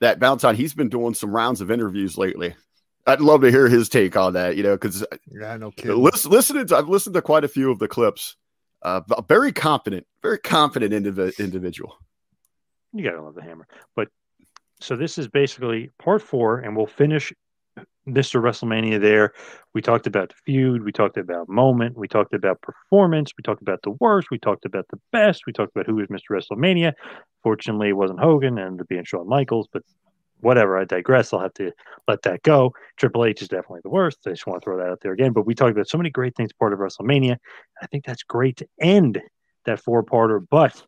that 0.01 0.17
Valentine 0.17 0.55
he's 0.55 0.73
been 0.73 0.89
doing 0.89 1.13
some 1.13 1.31
rounds 1.31 1.61
of 1.61 1.71
interviews 1.71 2.17
lately. 2.17 2.55
I'd 3.05 3.21
love 3.21 3.41
to 3.41 3.51
hear 3.51 3.69
his 3.69 3.87
take 3.87 4.17
on 4.17 4.33
that. 4.33 4.57
You 4.57 4.63
know, 4.63 4.75
because 4.75 5.05
yeah, 5.31 5.55
no 5.55 5.71
kidding. 5.71 6.01
Listen, 6.01 6.31
listening 6.31 6.67
to 6.67 6.77
I've 6.77 6.89
listened 6.89 7.13
to 7.13 7.21
quite 7.21 7.43
a 7.43 7.47
few 7.47 7.71
of 7.71 7.79
the 7.79 7.87
clips. 7.87 8.35
Uh, 8.81 9.01
very 9.27 9.51
confident, 9.51 10.07
very 10.21 10.39
confident 10.39 10.93
indiv- 10.93 11.37
individual. 11.37 11.97
You 12.93 13.03
gotta 13.03 13.21
love 13.21 13.35
the 13.35 13.43
hammer, 13.43 13.67
but 13.95 14.09
so 14.79 14.95
this 14.95 15.17
is 15.17 15.27
basically 15.27 15.91
part 15.99 16.21
four, 16.21 16.59
and 16.59 16.75
we'll 16.75 16.87
finish 16.87 17.33
Mr. 18.07 18.41
WrestleMania 18.41 18.99
there. 18.99 19.33
We 19.73 19.81
talked 19.81 20.07
about 20.07 20.29
the 20.29 20.35
feud, 20.45 20.83
we 20.83 20.91
talked 20.91 21.17
about 21.17 21.47
moment, 21.47 21.97
we 21.97 22.07
talked 22.07 22.33
about 22.33 22.61
performance, 22.61 23.33
we 23.37 23.43
talked 23.43 23.61
about 23.61 23.81
the 23.83 23.91
worst, 23.99 24.31
we 24.31 24.39
talked 24.39 24.65
about 24.65 24.87
the 24.89 24.99
best, 25.11 25.43
we 25.45 25.53
talked 25.53 25.75
about 25.75 25.85
who 25.85 25.95
was 25.95 26.07
Mr. 26.07 26.31
WrestleMania. 26.31 26.93
Fortunately, 27.43 27.89
it 27.89 27.97
wasn't 27.97 28.19
Hogan 28.19 28.57
and 28.57 28.79
it 28.79 28.87
being 28.87 29.03
Shawn 29.03 29.27
Michaels, 29.27 29.67
but 29.71 29.83
whatever. 30.41 30.77
I 30.77 30.85
digress. 30.85 31.33
I'll 31.33 31.41
have 31.41 31.53
to 31.55 31.71
let 32.07 32.21
that 32.23 32.43
go. 32.43 32.73
Triple 32.97 33.25
H 33.25 33.41
is 33.41 33.47
definitely 33.47 33.81
the 33.83 33.89
worst. 33.89 34.19
I 34.25 34.31
just 34.31 34.47
want 34.47 34.61
to 34.61 34.63
throw 34.63 34.77
that 34.77 34.89
out 34.89 35.01
there 35.01 35.11
again. 35.11 35.33
But 35.33 35.45
we 35.45 35.53
talked 35.53 35.71
about 35.71 35.89
so 35.89 35.97
many 35.97 36.09
great 36.09 36.35
things 36.35 36.53
part 36.53 36.73
of 36.73 36.79
WrestleMania. 36.79 37.37
I 37.81 37.87
think 37.87 38.05
that's 38.05 38.23
great 38.23 38.57
to 38.57 38.67
end 38.79 39.21
that 39.65 39.79
four 39.79 40.03
parter, 40.03 40.45
but 40.49 40.81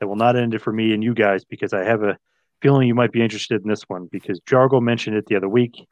that 0.00 0.08
will 0.08 0.16
not 0.16 0.36
end 0.36 0.54
it 0.54 0.60
for 0.60 0.72
me 0.72 0.92
and 0.92 1.02
you 1.02 1.14
guys 1.14 1.44
because 1.44 1.72
I 1.72 1.84
have 1.84 2.02
a 2.02 2.18
feeling 2.60 2.88
you 2.88 2.94
might 2.94 3.12
be 3.12 3.22
interested 3.22 3.62
in 3.62 3.68
this 3.68 3.82
one 3.88 4.08
because 4.10 4.40
Jargo 4.40 4.80
mentioned 4.80 5.16
it 5.16 5.26
the 5.26 5.36
other 5.36 5.48
week. 5.48 5.86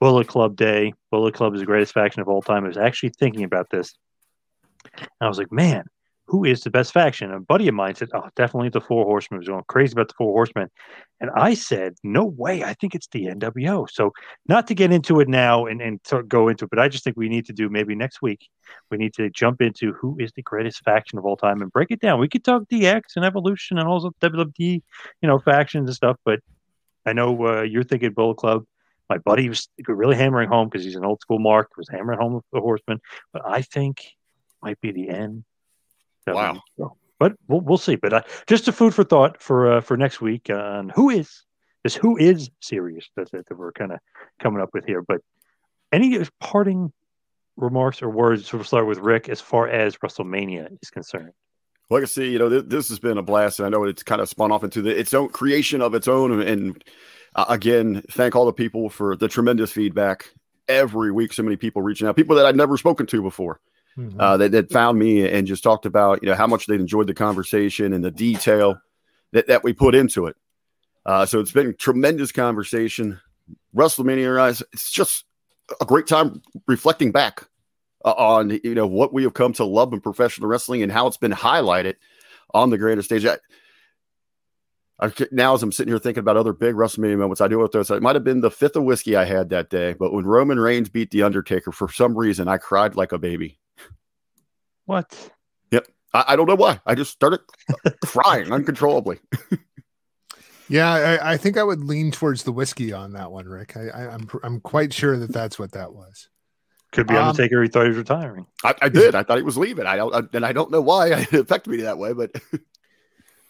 Bullet 0.00 0.28
Club 0.28 0.56
Day. 0.56 0.92
Bullet 1.10 1.34
Club 1.34 1.54
is 1.54 1.60
the 1.60 1.66
greatest 1.66 1.94
faction 1.94 2.20
of 2.20 2.28
all 2.28 2.42
time. 2.42 2.64
I 2.64 2.68
was 2.68 2.76
actually 2.76 3.10
thinking 3.10 3.44
about 3.44 3.70
this. 3.70 3.94
And 4.94 5.08
I 5.20 5.28
was 5.28 5.38
like, 5.38 5.52
man, 5.52 5.84
who 6.28 6.44
is 6.44 6.62
the 6.62 6.70
best 6.70 6.92
faction? 6.92 7.32
A 7.32 7.40
buddy 7.40 7.68
of 7.68 7.74
mine 7.74 7.94
said, 7.94 8.08
oh, 8.12 8.28
definitely 8.34 8.68
the 8.68 8.80
Four 8.80 9.04
Horsemen. 9.04 9.38
was 9.38 9.48
going 9.48 9.62
crazy 9.68 9.92
about 9.92 10.08
the 10.08 10.14
Four 10.14 10.32
Horsemen. 10.32 10.68
And 11.20 11.30
I 11.36 11.54
said, 11.54 11.94
no 12.02 12.24
way. 12.24 12.64
I 12.64 12.74
think 12.74 12.94
it's 12.94 13.06
the 13.08 13.26
NWO. 13.26 13.88
So 13.90 14.12
not 14.48 14.66
to 14.66 14.74
get 14.74 14.92
into 14.92 15.20
it 15.20 15.28
now 15.28 15.66
and, 15.66 15.80
and 15.80 16.02
to 16.04 16.24
go 16.24 16.48
into 16.48 16.64
it, 16.64 16.70
but 16.70 16.80
I 16.80 16.88
just 16.88 17.04
think 17.04 17.16
we 17.16 17.28
need 17.28 17.46
to 17.46 17.52
do 17.52 17.68
maybe 17.68 17.94
next 17.94 18.22
week. 18.22 18.48
We 18.90 18.98
need 18.98 19.14
to 19.14 19.30
jump 19.30 19.62
into 19.62 19.92
who 19.92 20.16
is 20.18 20.32
the 20.32 20.42
greatest 20.42 20.82
faction 20.84 21.18
of 21.18 21.24
all 21.24 21.36
time 21.36 21.62
and 21.62 21.72
break 21.72 21.90
it 21.90 22.00
down. 22.00 22.18
We 22.18 22.28
could 22.28 22.44
talk 22.44 22.64
DX 22.64 23.02
and 23.14 23.24
Evolution 23.24 23.78
and 23.78 23.86
all 23.86 23.94
also 23.94 24.10
WWE, 24.20 24.52
you 24.58 24.82
know, 25.22 25.38
factions 25.38 25.88
and 25.88 25.96
stuff. 25.96 26.16
But 26.24 26.40
I 27.06 27.12
know 27.12 27.46
uh, 27.46 27.62
you're 27.62 27.84
thinking 27.84 28.12
Bullet 28.12 28.36
Club. 28.36 28.64
My 29.08 29.18
buddy 29.18 29.48
was 29.48 29.68
really 29.86 30.16
hammering 30.16 30.48
home 30.48 30.68
because 30.68 30.84
he's 30.84 30.96
an 30.96 31.04
old 31.04 31.20
school 31.20 31.38
mark, 31.38 31.76
was 31.76 31.88
hammering 31.88 32.18
home 32.18 32.40
the 32.52 32.60
Horsemen. 32.60 32.98
But 33.32 33.42
I 33.46 33.62
think 33.62 34.02
might 34.60 34.80
be 34.80 34.90
the 34.90 35.08
end 35.10 35.44
wow. 36.34 36.60
But 37.18 37.34
we'll, 37.48 37.60
we'll 37.60 37.78
see. 37.78 37.96
But 37.96 38.12
uh, 38.12 38.22
just 38.46 38.68
a 38.68 38.72
food 38.72 38.94
for 38.94 39.04
thought 39.04 39.40
for 39.40 39.72
uh, 39.76 39.80
for 39.80 39.96
next 39.96 40.20
week 40.20 40.50
on 40.50 40.90
who 40.90 41.10
is 41.10 41.44
this 41.82 41.94
who 41.94 42.16
is 42.16 42.50
serious 42.60 43.08
that, 43.16 43.30
that, 43.30 43.44
we're 43.56 43.72
kind 43.72 43.92
of 43.92 44.00
coming 44.40 44.60
up 44.60 44.70
with 44.74 44.84
here. 44.84 45.02
But 45.02 45.20
any 45.92 46.18
parting 46.40 46.92
remarks 47.56 48.02
or 48.02 48.10
words? 48.10 48.48
So 48.48 48.58
we'll 48.58 48.64
start 48.64 48.86
with 48.86 48.98
Rick 48.98 49.28
as 49.28 49.40
far 49.40 49.68
as 49.68 49.96
WrestleMania 49.96 50.76
is 50.82 50.90
concerned. 50.90 51.32
Like 51.88 52.02
I 52.02 52.06
see, 52.06 52.32
you 52.32 52.38
know, 52.38 52.48
this, 52.48 52.64
this, 52.66 52.88
has 52.88 52.98
been 52.98 53.16
a 53.16 53.22
blast, 53.22 53.60
and 53.60 53.66
I 53.66 53.68
know 53.68 53.84
it's 53.84 54.02
kind 54.02 54.20
of 54.20 54.28
spun 54.28 54.50
off 54.50 54.64
into 54.64 54.82
the, 54.82 54.98
its 54.98 55.14
own 55.14 55.28
creation 55.28 55.80
of 55.80 55.94
its 55.94 56.08
own. 56.08 56.42
And 56.42 56.82
uh, 57.36 57.44
again, 57.48 58.02
thank 58.10 58.34
all 58.34 58.44
the 58.44 58.52
people 58.52 58.90
for 58.90 59.14
the 59.14 59.28
tremendous 59.28 59.70
feedback 59.70 60.28
every 60.68 61.12
week. 61.12 61.32
So 61.32 61.44
many 61.44 61.56
people 61.56 61.82
reaching 61.82 62.08
out, 62.08 62.16
people 62.16 62.34
that 62.36 62.46
I'd 62.46 62.56
never 62.56 62.76
spoken 62.76 63.06
to 63.06 63.22
before 63.22 63.60
mm-hmm. 63.98 64.20
uh, 64.20 64.36
that, 64.36 64.52
that 64.52 64.70
found 64.70 64.98
me 64.98 65.28
and 65.28 65.46
just 65.46 65.62
talked 65.62 65.86
about 65.86 66.22
you 66.22 66.28
know 66.28 66.34
how 66.34 66.46
much 66.46 66.66
they 66.66 66.74
enjoyed 66.74 67.06
the 67.06 67.14
conversation 67.14 67.92
and 67.92 68.04
the 68.04 68.10
detail 68.10 68.78
that, 69.32 69.46
that 69.48 69.64
we 69.64 69.72
put 69.72 69.94
into 69.94 70.26
it. 70.26 70.36
Uh, 71.04 71.24
so 71.24 71.40
it's 71.40 71.52
been 71.52 71.74
tremendous 71.76 72.32
conversation. 72.32 73.20
WrestleMania, 73.74 74.62
it's 74.72 74.90
just 74.90 75.24
a 75.80 75.84
great 75.84 76.06
time 76.06 76.42
reflecting 76.66 77.12
back 77.12 77.44
uh, 78.04 78.12
on 78.12 78.58
you 78.62 78.74
know 78.74 78.86
what 78.86 79.12
we 79.12 79.22
have 79.22 79.34
come 79.34 79.52
to 79.54 79.64
love 79.64 79.92
in 79.92 80.00
professional 80.00 80.48
wrestling 80.48 80.82
and 80.82 80.90
how 80.90 81.06
it's 81.06 81.16
been 81.16 81.32
highlighted 81.32 81.94
on 82.54 82.70
the 82.70 82.78
greater 82.78 83.02
stage. 83.02 83.24
I, 83.24 83.38
I, 84.98 85.12
now, 85.30 85.54
as 85.54 85.62
I'm 85.62 85.72
sitting 85.72 85.92
here 85.92 85.98
thinking 85.98 86.20
about 86.20 86.38
other 86.38 86.54
big 86.54 86.74
WrestleMania 86.74 87.18
moments, 87.18 87.40
I 87.40 87.48
do 87.48 87.58
with 87.58 87.72
those. 87.72 87.90
It 87.90 88.02
might 88.02 88.16
have 88.16 88.24
been 88.24 88.40
the 88.40 88.50
fifth 88.50 88.76
of 88.76 88.84
whiskey 88.84 89.14
I 89.14 89.24
had 89.24 89.50
that 89.50 89.68
day, 89.68 89.92
but 89.92 90.12
when 90.12 90.24
Roman 90.24 90.58
Reigns 90.58 90.88
beat 90.88 91.10
The 91.10 91.22
Undertaker, 91.22 91.70
for 91.70 91.90
some 91.92 92.16
reason, 92.16 92.48
I 92.48 92.56
cried 92.56 92.96
like 92.96 93.12
a 93.12 93.18
baby. 93.18 93.58
What? 94.86 95.30
Yep. 95.70 95.86
I, 96.14 96.24
I 96.28 96.36
don't 96.36 96.48
know 96.48 96.54
why. 96.54 96.80
I 96.86 96.94
just 96.94 97.12
started 97.12 97.40
crying 98.04 98.50
uncontrollably. 98.52 99.18
yeah, 100.68 100.90
I, 100.90 101.32
I, 101.32 101.36
think 101.36 101.58
I 101.58 101.62
would 101.62 101.84
lean 101.84 102.12
towards 102.12 102.44
the 102.44 102.52
whiskey 102.52 102.92
on 102.92 103.12
that 103.12 103.30
one, 103.30 103.46
Rick. 103.46 103.76
I, 103.76 104.04
am 104.04 104.10
I'm, 104.10 104.40
I'm 104.42 104.60
quite 104.60 104.92
sure 104.92 105.18
that 105.18 105.32
that's 105.32 105.58
what 105.58 105.72
that 105.72 105.92
was. 105.92 106.28
Could 106.92 107.08
be 107.08 107.16
um, 107.16 107.28
Undertaker. 107.28 107.62
He 107.62 107.68
thought 107.68 107.82
he 107.82 107.88
was 107.88 107.98
retiring. 107.98 108.46
I, 108.64 108.74
I 108.80 108.88
did. 108.88 109.14
I 109.14 109.22
thought 109.22 109.36
he 109.36 109.42
was 109.42 109.58
leaving. 109.58 109.86
I 109.86 109.96
don't, 109.96 110.14
I, 110.14 110.22
and 110.32 110.46
I 110.46 110.52
don't 110.52 110.70
know 110.70 110.80
why 110.80 111.08
it 111.12 111.34
affected 111.34 111.70
me 111.70 111.82
that 111.82 111.98
way, 111.98 112.12
but. 112.12 112.30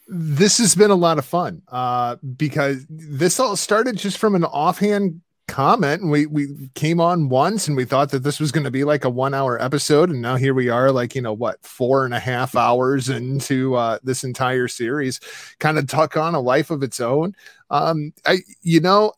this 0.09 0.59
has 0.59 0.77
been 0.77 0.93
a 0.93 0.95
lot 0.97 1.19
of 1.19 1.25
fun 1.25 1.63
uh, 1.67 2.15
because 2.37 2.87
this 2.89 3.41
all 3.41 3.57
started 3.57 3.97
just 3.97 4.19
from 4.19 4.37
an 4.37 4.45
offhand 4.45 5.21
comment 5.49 6.03
and 6.03 6.11
we 6.11 6.27
we 6.27 6.69
came 6.75 7.01
on 7.01 7.29
once 7.29 7.69
and 7.69 7.77
we 7.77 7.85
thought 7.85 8.11
that 8.11 8.25
this 8.25 8.41
was 8.41 8.51
going 8.51 8.65
to 8.65 8.71
be 8.71 8.83
like 8.85 9.05
a 9.05 9.11
one 9.11 9.33
hour 9.33 9.63
episode 9.63 10.11
and 10.11 10.21
now 10.21 10.35
here 10.35 10.55
we 10.55 10.69
are 10.69 10.91
like 10.91 11.15
you 11.15 11.23
know 11.23 11.33
what 11.33 11.65
four 11.65 12.05
and 12.05 12.13
a 12.13 12.19
half 12.19 12.57
hours 12.57 13.09
into 13.09 13.75
uh 13.77 13.99
this 14.03 14.25
entire 14.25 14.67
series 14.67 15.21
kind 15.61 15.79
of 15.79 15.87
tuck 15.87 16.17
on 16.17 16.35
a 16.35 16.41
life 16.41 16.71
of 16.71 16.83
its 16.83 17.01
own 17.01 17.35
um 17.71 18.13
i 18.27 18.39
you 18.63 18.81
know 18.81 19.13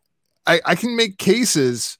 i 0.46 0.60
i 0.66 0.74
can 0.74 0.94
make 0.94 1.16
cases 1.16 1.98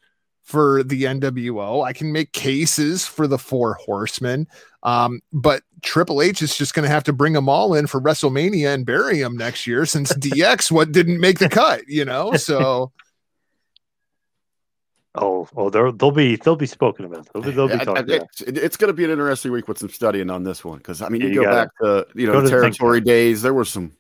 for 0.48 0.82
the 0.82 1.02
NWO. 1.02 1.84
I 1.84 1.92
can 1.92 2.10
make 2.10 2.32
cases 2.32 3.04
for 3.04 3.26
the 3.26 3.36
Four 3.36 3.74
Horsemen. 3.74 4.48
Um, 4.82 5.20
but 5.30 5.62
Triple 5.82 6.22
H 6.22 6.40
is 6.40 6.56
just 6.56 6.72
going 6.72 6.84
to 6.84 6.90
have 6.90 7.04
to 7.04 7.12
bring 7.12 7.34
them 7.34 7.50
all 7.50 7.74
in 7.74 7.86
for 7.86 8.00
WrestleMania 8.00 8.72
and 8.72 8.86
bury 8.86 9.20
them 9.20 9.36
next 9.36 9.66
year 9.66 9.84
since 9.84 10.10
DX 10.14 10.70
what 10.70 10.90
didn't 10.90 11.20
make 11.20 11.38
the 11.38 11.50
cut, 11.50 11.86
you 11.86 12.02
know? 12.02 12.32
So 12.38 12.92
Oh, 15.22 15.48
oh, 15.56 15.70
they'll 15.70 15.92
they'll 15.92 16.10
be 16.10 16.36
they'll 16.36 16.56
be 16.56 16.66
spoken 16.66 17.04
about. 17.04 17.28
They'll 17.32 17.42
be, 17.42 17.50
they'll 17.50 17.68
be 17.68 17.74
I- 17.74 17.80
I- 17.80 17.84
talking 17.84 18.04
about. 18.14 18.28
it's, 18.32 18.40
it's 18.42 18.76
going 18.76 18.88
to 18.88 18.92
be 18.94 19.04
an 19.04 19.10
interesting 19.10 19.52
week 19.52 19.68
with 19.68 19.78
some 19.78 19.88
studying 19.90 20.30
on 20.30 20.42
this 20.44 20.64
one 20.64 20.78
because 20.78 21.02
I 21.02 21.08
mean, 21.08 21.20
Yeah, 21.22 21.26
you, 21.28 21.32
you 21.34 21.40
go 21.40 21.44
gotta 21.46 21.56
back 21.66 21.70
to 21.82 22.06
you 22.18 22.26
know 22.26 22.40
the 22.40 22.48
territory 22.50 23.00
days. 23.00 23.42
There 23.42 23.54
were 23.54 23.64
some, 23.64 23.92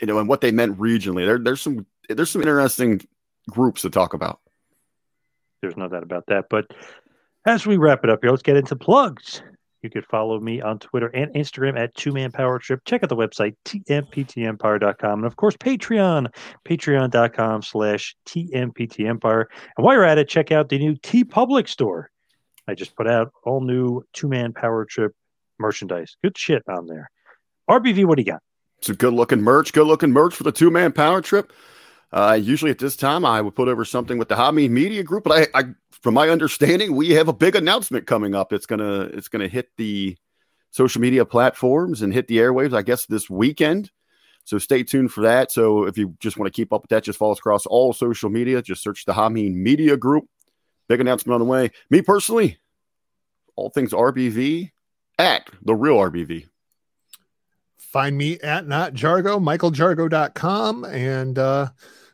you 0.00 0.06
know, 0.06 0.18
and 0.18 0.28
what 0.28 0.40
they 0.40 0.50
meant 0.52 0.78
regionally. 0.78 1.24
There, 1.26 1.38
there's 1.38 1.60
some 1.60 1.86
there's 2.08 2.30
some 2.30 2.42
interesting 2.42 3.00
groups 3.50 3.82
to 3.82 3.90
talk 3.90 4.14
about. 4.14 4.40
There's 5.60 5.76
no 5.76 5.88
doubt 5.88 6.02
about 6.02 6.24
that. 6.26 6.46
But 6.50 6.66
as 7.46 7.66
we 7.66 7.76
wrap 7.76 8.04
it 8.04 8.10
up 8.10 8.20
here, 8.22 8.30
let's 8.30 8.42
get 8.42 8.56
into 8.56 8.76
plugs. 8.76 9.42
You 9.82 9.90
could 9.90 10.06
follow 10.06 10.38
me 10.38 10.60
on 10.60 10.78
Twitter 10.78 11.08
and 11.08 11.32
Instagram 11.34 11.78
at 11.78 11.94
Two 11.94 12.12
Man 12.12 12.30
Power 12.30 12.58
Trip. 12.58 12.80
Check 12.84 13.02
out 13.02 13.08
the 13.08 13.16
website, 13.16 13.56
tmptempire.com. 13.64 15.18
And 15.18 15.26
of 15.26 15.36
course, 15.36 15.56
Patreon, 15.56 16.32
patreon.com 16.64 17.62
slash 17.62 18.14
tmptempire. 18.26 19.44
And 19.76 19.84
while 19.84 19.94
you're 19.94 20.04
at 20.04 20.18
it, 20.18 20.28
check 20.28 20.52
out 20.52 20.68
the 20.68 20.78
new 20.78 20.94
TeePublic 20.94 21.68
store. 21.68 22.10
I 22.68 22.74
just 22.74 22.94
put 22.94 23.08
out 23.08 23.32
all 23.44 23.60
new 23.60 24.02
Two 24.12 24.28
Man 24.28 24.52
Power 24.52 24.84
Trip 24.84 25.12
merchandise. 25.58 26.16
Good 26.22 26.38
shit 26.38 26.62
on 26.68 26.86
there. 26.86 27.10
RBV, 27.68 28.04
what 28.04 28.16
do 28.16 28.22
you 28.22 28.32
got? 28.32 28.42
Some 28.82 28.96
good 28.96 29.14
looking 29.14 29.40
merch, 29.40 29.72
good 29.72 29.86
looking 29.86 30.10
merch 30.10 30.34
for 30.34 30.42
the 30.42 30.52
two 30.52 30.70
man 30.70 30.92
power 30.92 31.20
trip. 31.20 31.52
Uh, 32.12 32.38
usually 32.40 32.70
at 32.70 32.78
this 32.78 32.96
time, 32.96 33.24
I 33.24 33.40
would 33.40 33.54
put 33.54 33.68
over 33.68 33.84
something 33.84 34.18
with 34.18 34.28
the 34.28 34.36
Hobby 34.36 34.68
Media 34.68 35.02
Group, 35.02 35.24
but 35.24 35.48
I, 35.54 35.60
I, 35.60 35.64
from 36.02 36.14
my 36.14 36.28
understanding, 36.28 36.94
we 36.94 37.10
have 37.10 37.28
a 37.28 37.32
big 37.32 37.54
announcement 37.54 38.06
coming 38.06 38.34
up. 38.34 38.52
It's 38.52 38.66
gonna, 38.66 39.02
it's 39.02 39.28
gonna 39.28 39.48
hit 39.48 39.70
the 39.76 40.16
social 40.70 41.00
media 41.00 41.24
platforms 41.24 42.02
and 42.02 42.12
hit 42.12 42.26
the 42.26 42.38
airwaves, 42.38 42.74
I 42.74 42.82
guess, 42.82 43.06
this 43.06 43.30
weekend. 43.30 43.90
So 44.44 44.58
stay 44.58 44.82
tuned 44.82 45.12
for 45.12 45.22
that. 45.22 45.52
So 45.52 45.84
if 45.84 45.96
you 45.96 46.16
just 46.18 46.36
want 46.36 46.52
to 46.52 46.56
keep 46.56 46.72
up 46.72 46.82
with 46.82 46.88
that, 46.90 47.04
just 47.04 47.18
follow 47.18 47.32
us 47.32 47.38
across 47.38 47.66
all 47.66 47.92
social 47.92 48.28
media. 48.28 48.60
Just 48.60 48.82
search 48.82 49.04
the 49.04 49.12
Hameen 49.12 49.54
Media 49.54 49.96
Group. 49.96 50.26
Big 50.88 51.00
announcement 51.00 51.34
on 51.34 51.40
the 51.40 51.46
way. 51.46 51.70
Me 51.90 52.02
personally, 52.02 52.58
all 53.54 53.70
things 53.70 53.92
RBV 53.92 54.72
at 55.18 55.48
the 55.62 55.74
real 55.74 55.96
RBV. 55.96 56.46
find 57.76 58.18
me 58.18 58.40
at 58.40 58.66
not 58.66 58.94
jargo 58.94 59.38
michaeljargo.com 59.40 60.84
and 60.86 61.38
uh 61.38 61.68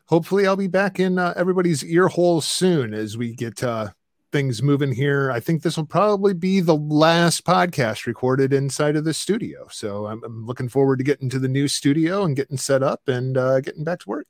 hopefully 0.09 0.45
i'll 0.45 0.55
be 0.55 0.67
back 0.67 0.99
in 0.99 1.17
uh, 1.17 1.33
everybody's 1.35 1.83
ear 1.85 2.07
holes 2.07 2.45
soon 2.45 2.93
as 2.93 3.17
we 3.17 3.33
get 3.33 3.63
uh 3.63 3.87
things 4.31 4.61
moving 4.61 4.91
here 4.91 5.31
i 5.31 5.39
think 5.39 5.63
this 5.63 5.77
will 5.77 5.85
probably 5.85 6.33
be 6.33 6.59
the 6.59 6.75
last 6.75 7.45
podcast 7.45 8.05
recorded 8.05 8.53
inside 8.53 8.95
of 8.95 9.03
the 9.05 9.13
studio 9.13 9.67
so 9.71 10.05
i'm, 10.05 10.23
I'm 10.23 10.45
looking 10.45 10.69
forward 10.69 10.97
to 10.97 11.03
getting 11.03 11.29
to 11.29 11.39
the 11.39 11.47
new 11.47 11.67
studio 11.67 12.23
and 12.23 12.35
getting 12.35 12.57
set 12.57 12.83
up 12.83 13.07
and 13.07 13.37
uh 13.37 13.59
getting 13.61 13.83
back 13.83 13.99
to 13.99 14.09
work 14.09 14.27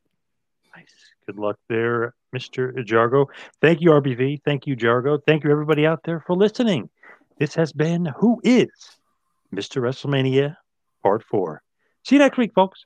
Nice. 0.75 0.85
Good 1.25 1.37
luck 1.37 1.57
there, 1.67 2.13
Mr. 2.35 2.73
Jargo. 2.85 3.27
Thank 3.61 3.81
you, 3.81 3.89
RBV. 3.91 4.41
Thank 4.43 4.67
you, 4.67 4.75
Jargo. 4.75 5.19
Thank 5.25 5.43
you, 5.43 5.51
everybody 5.51 5.85
out 5.85 6.01
there, 6.03 6.23
for 6.25 6.35
listening. 6.35 6.89
This 7.37 7.53
has 7.55 7.71
been 7.71 8.05
Who 8.17 8.41
is 8.43 8.69
Mr. 9.53 9.81
WrestleMania 9.81 10.55
Part 11.03 11.23
4. 11.23 11.61
See 12.03 12.15
you 12.15 12.19
next 12.19 12.37
week, 12.37 12.53
folks. 12.53 12.85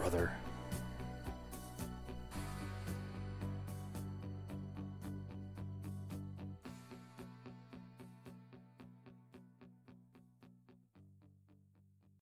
brother. 0.00 0.39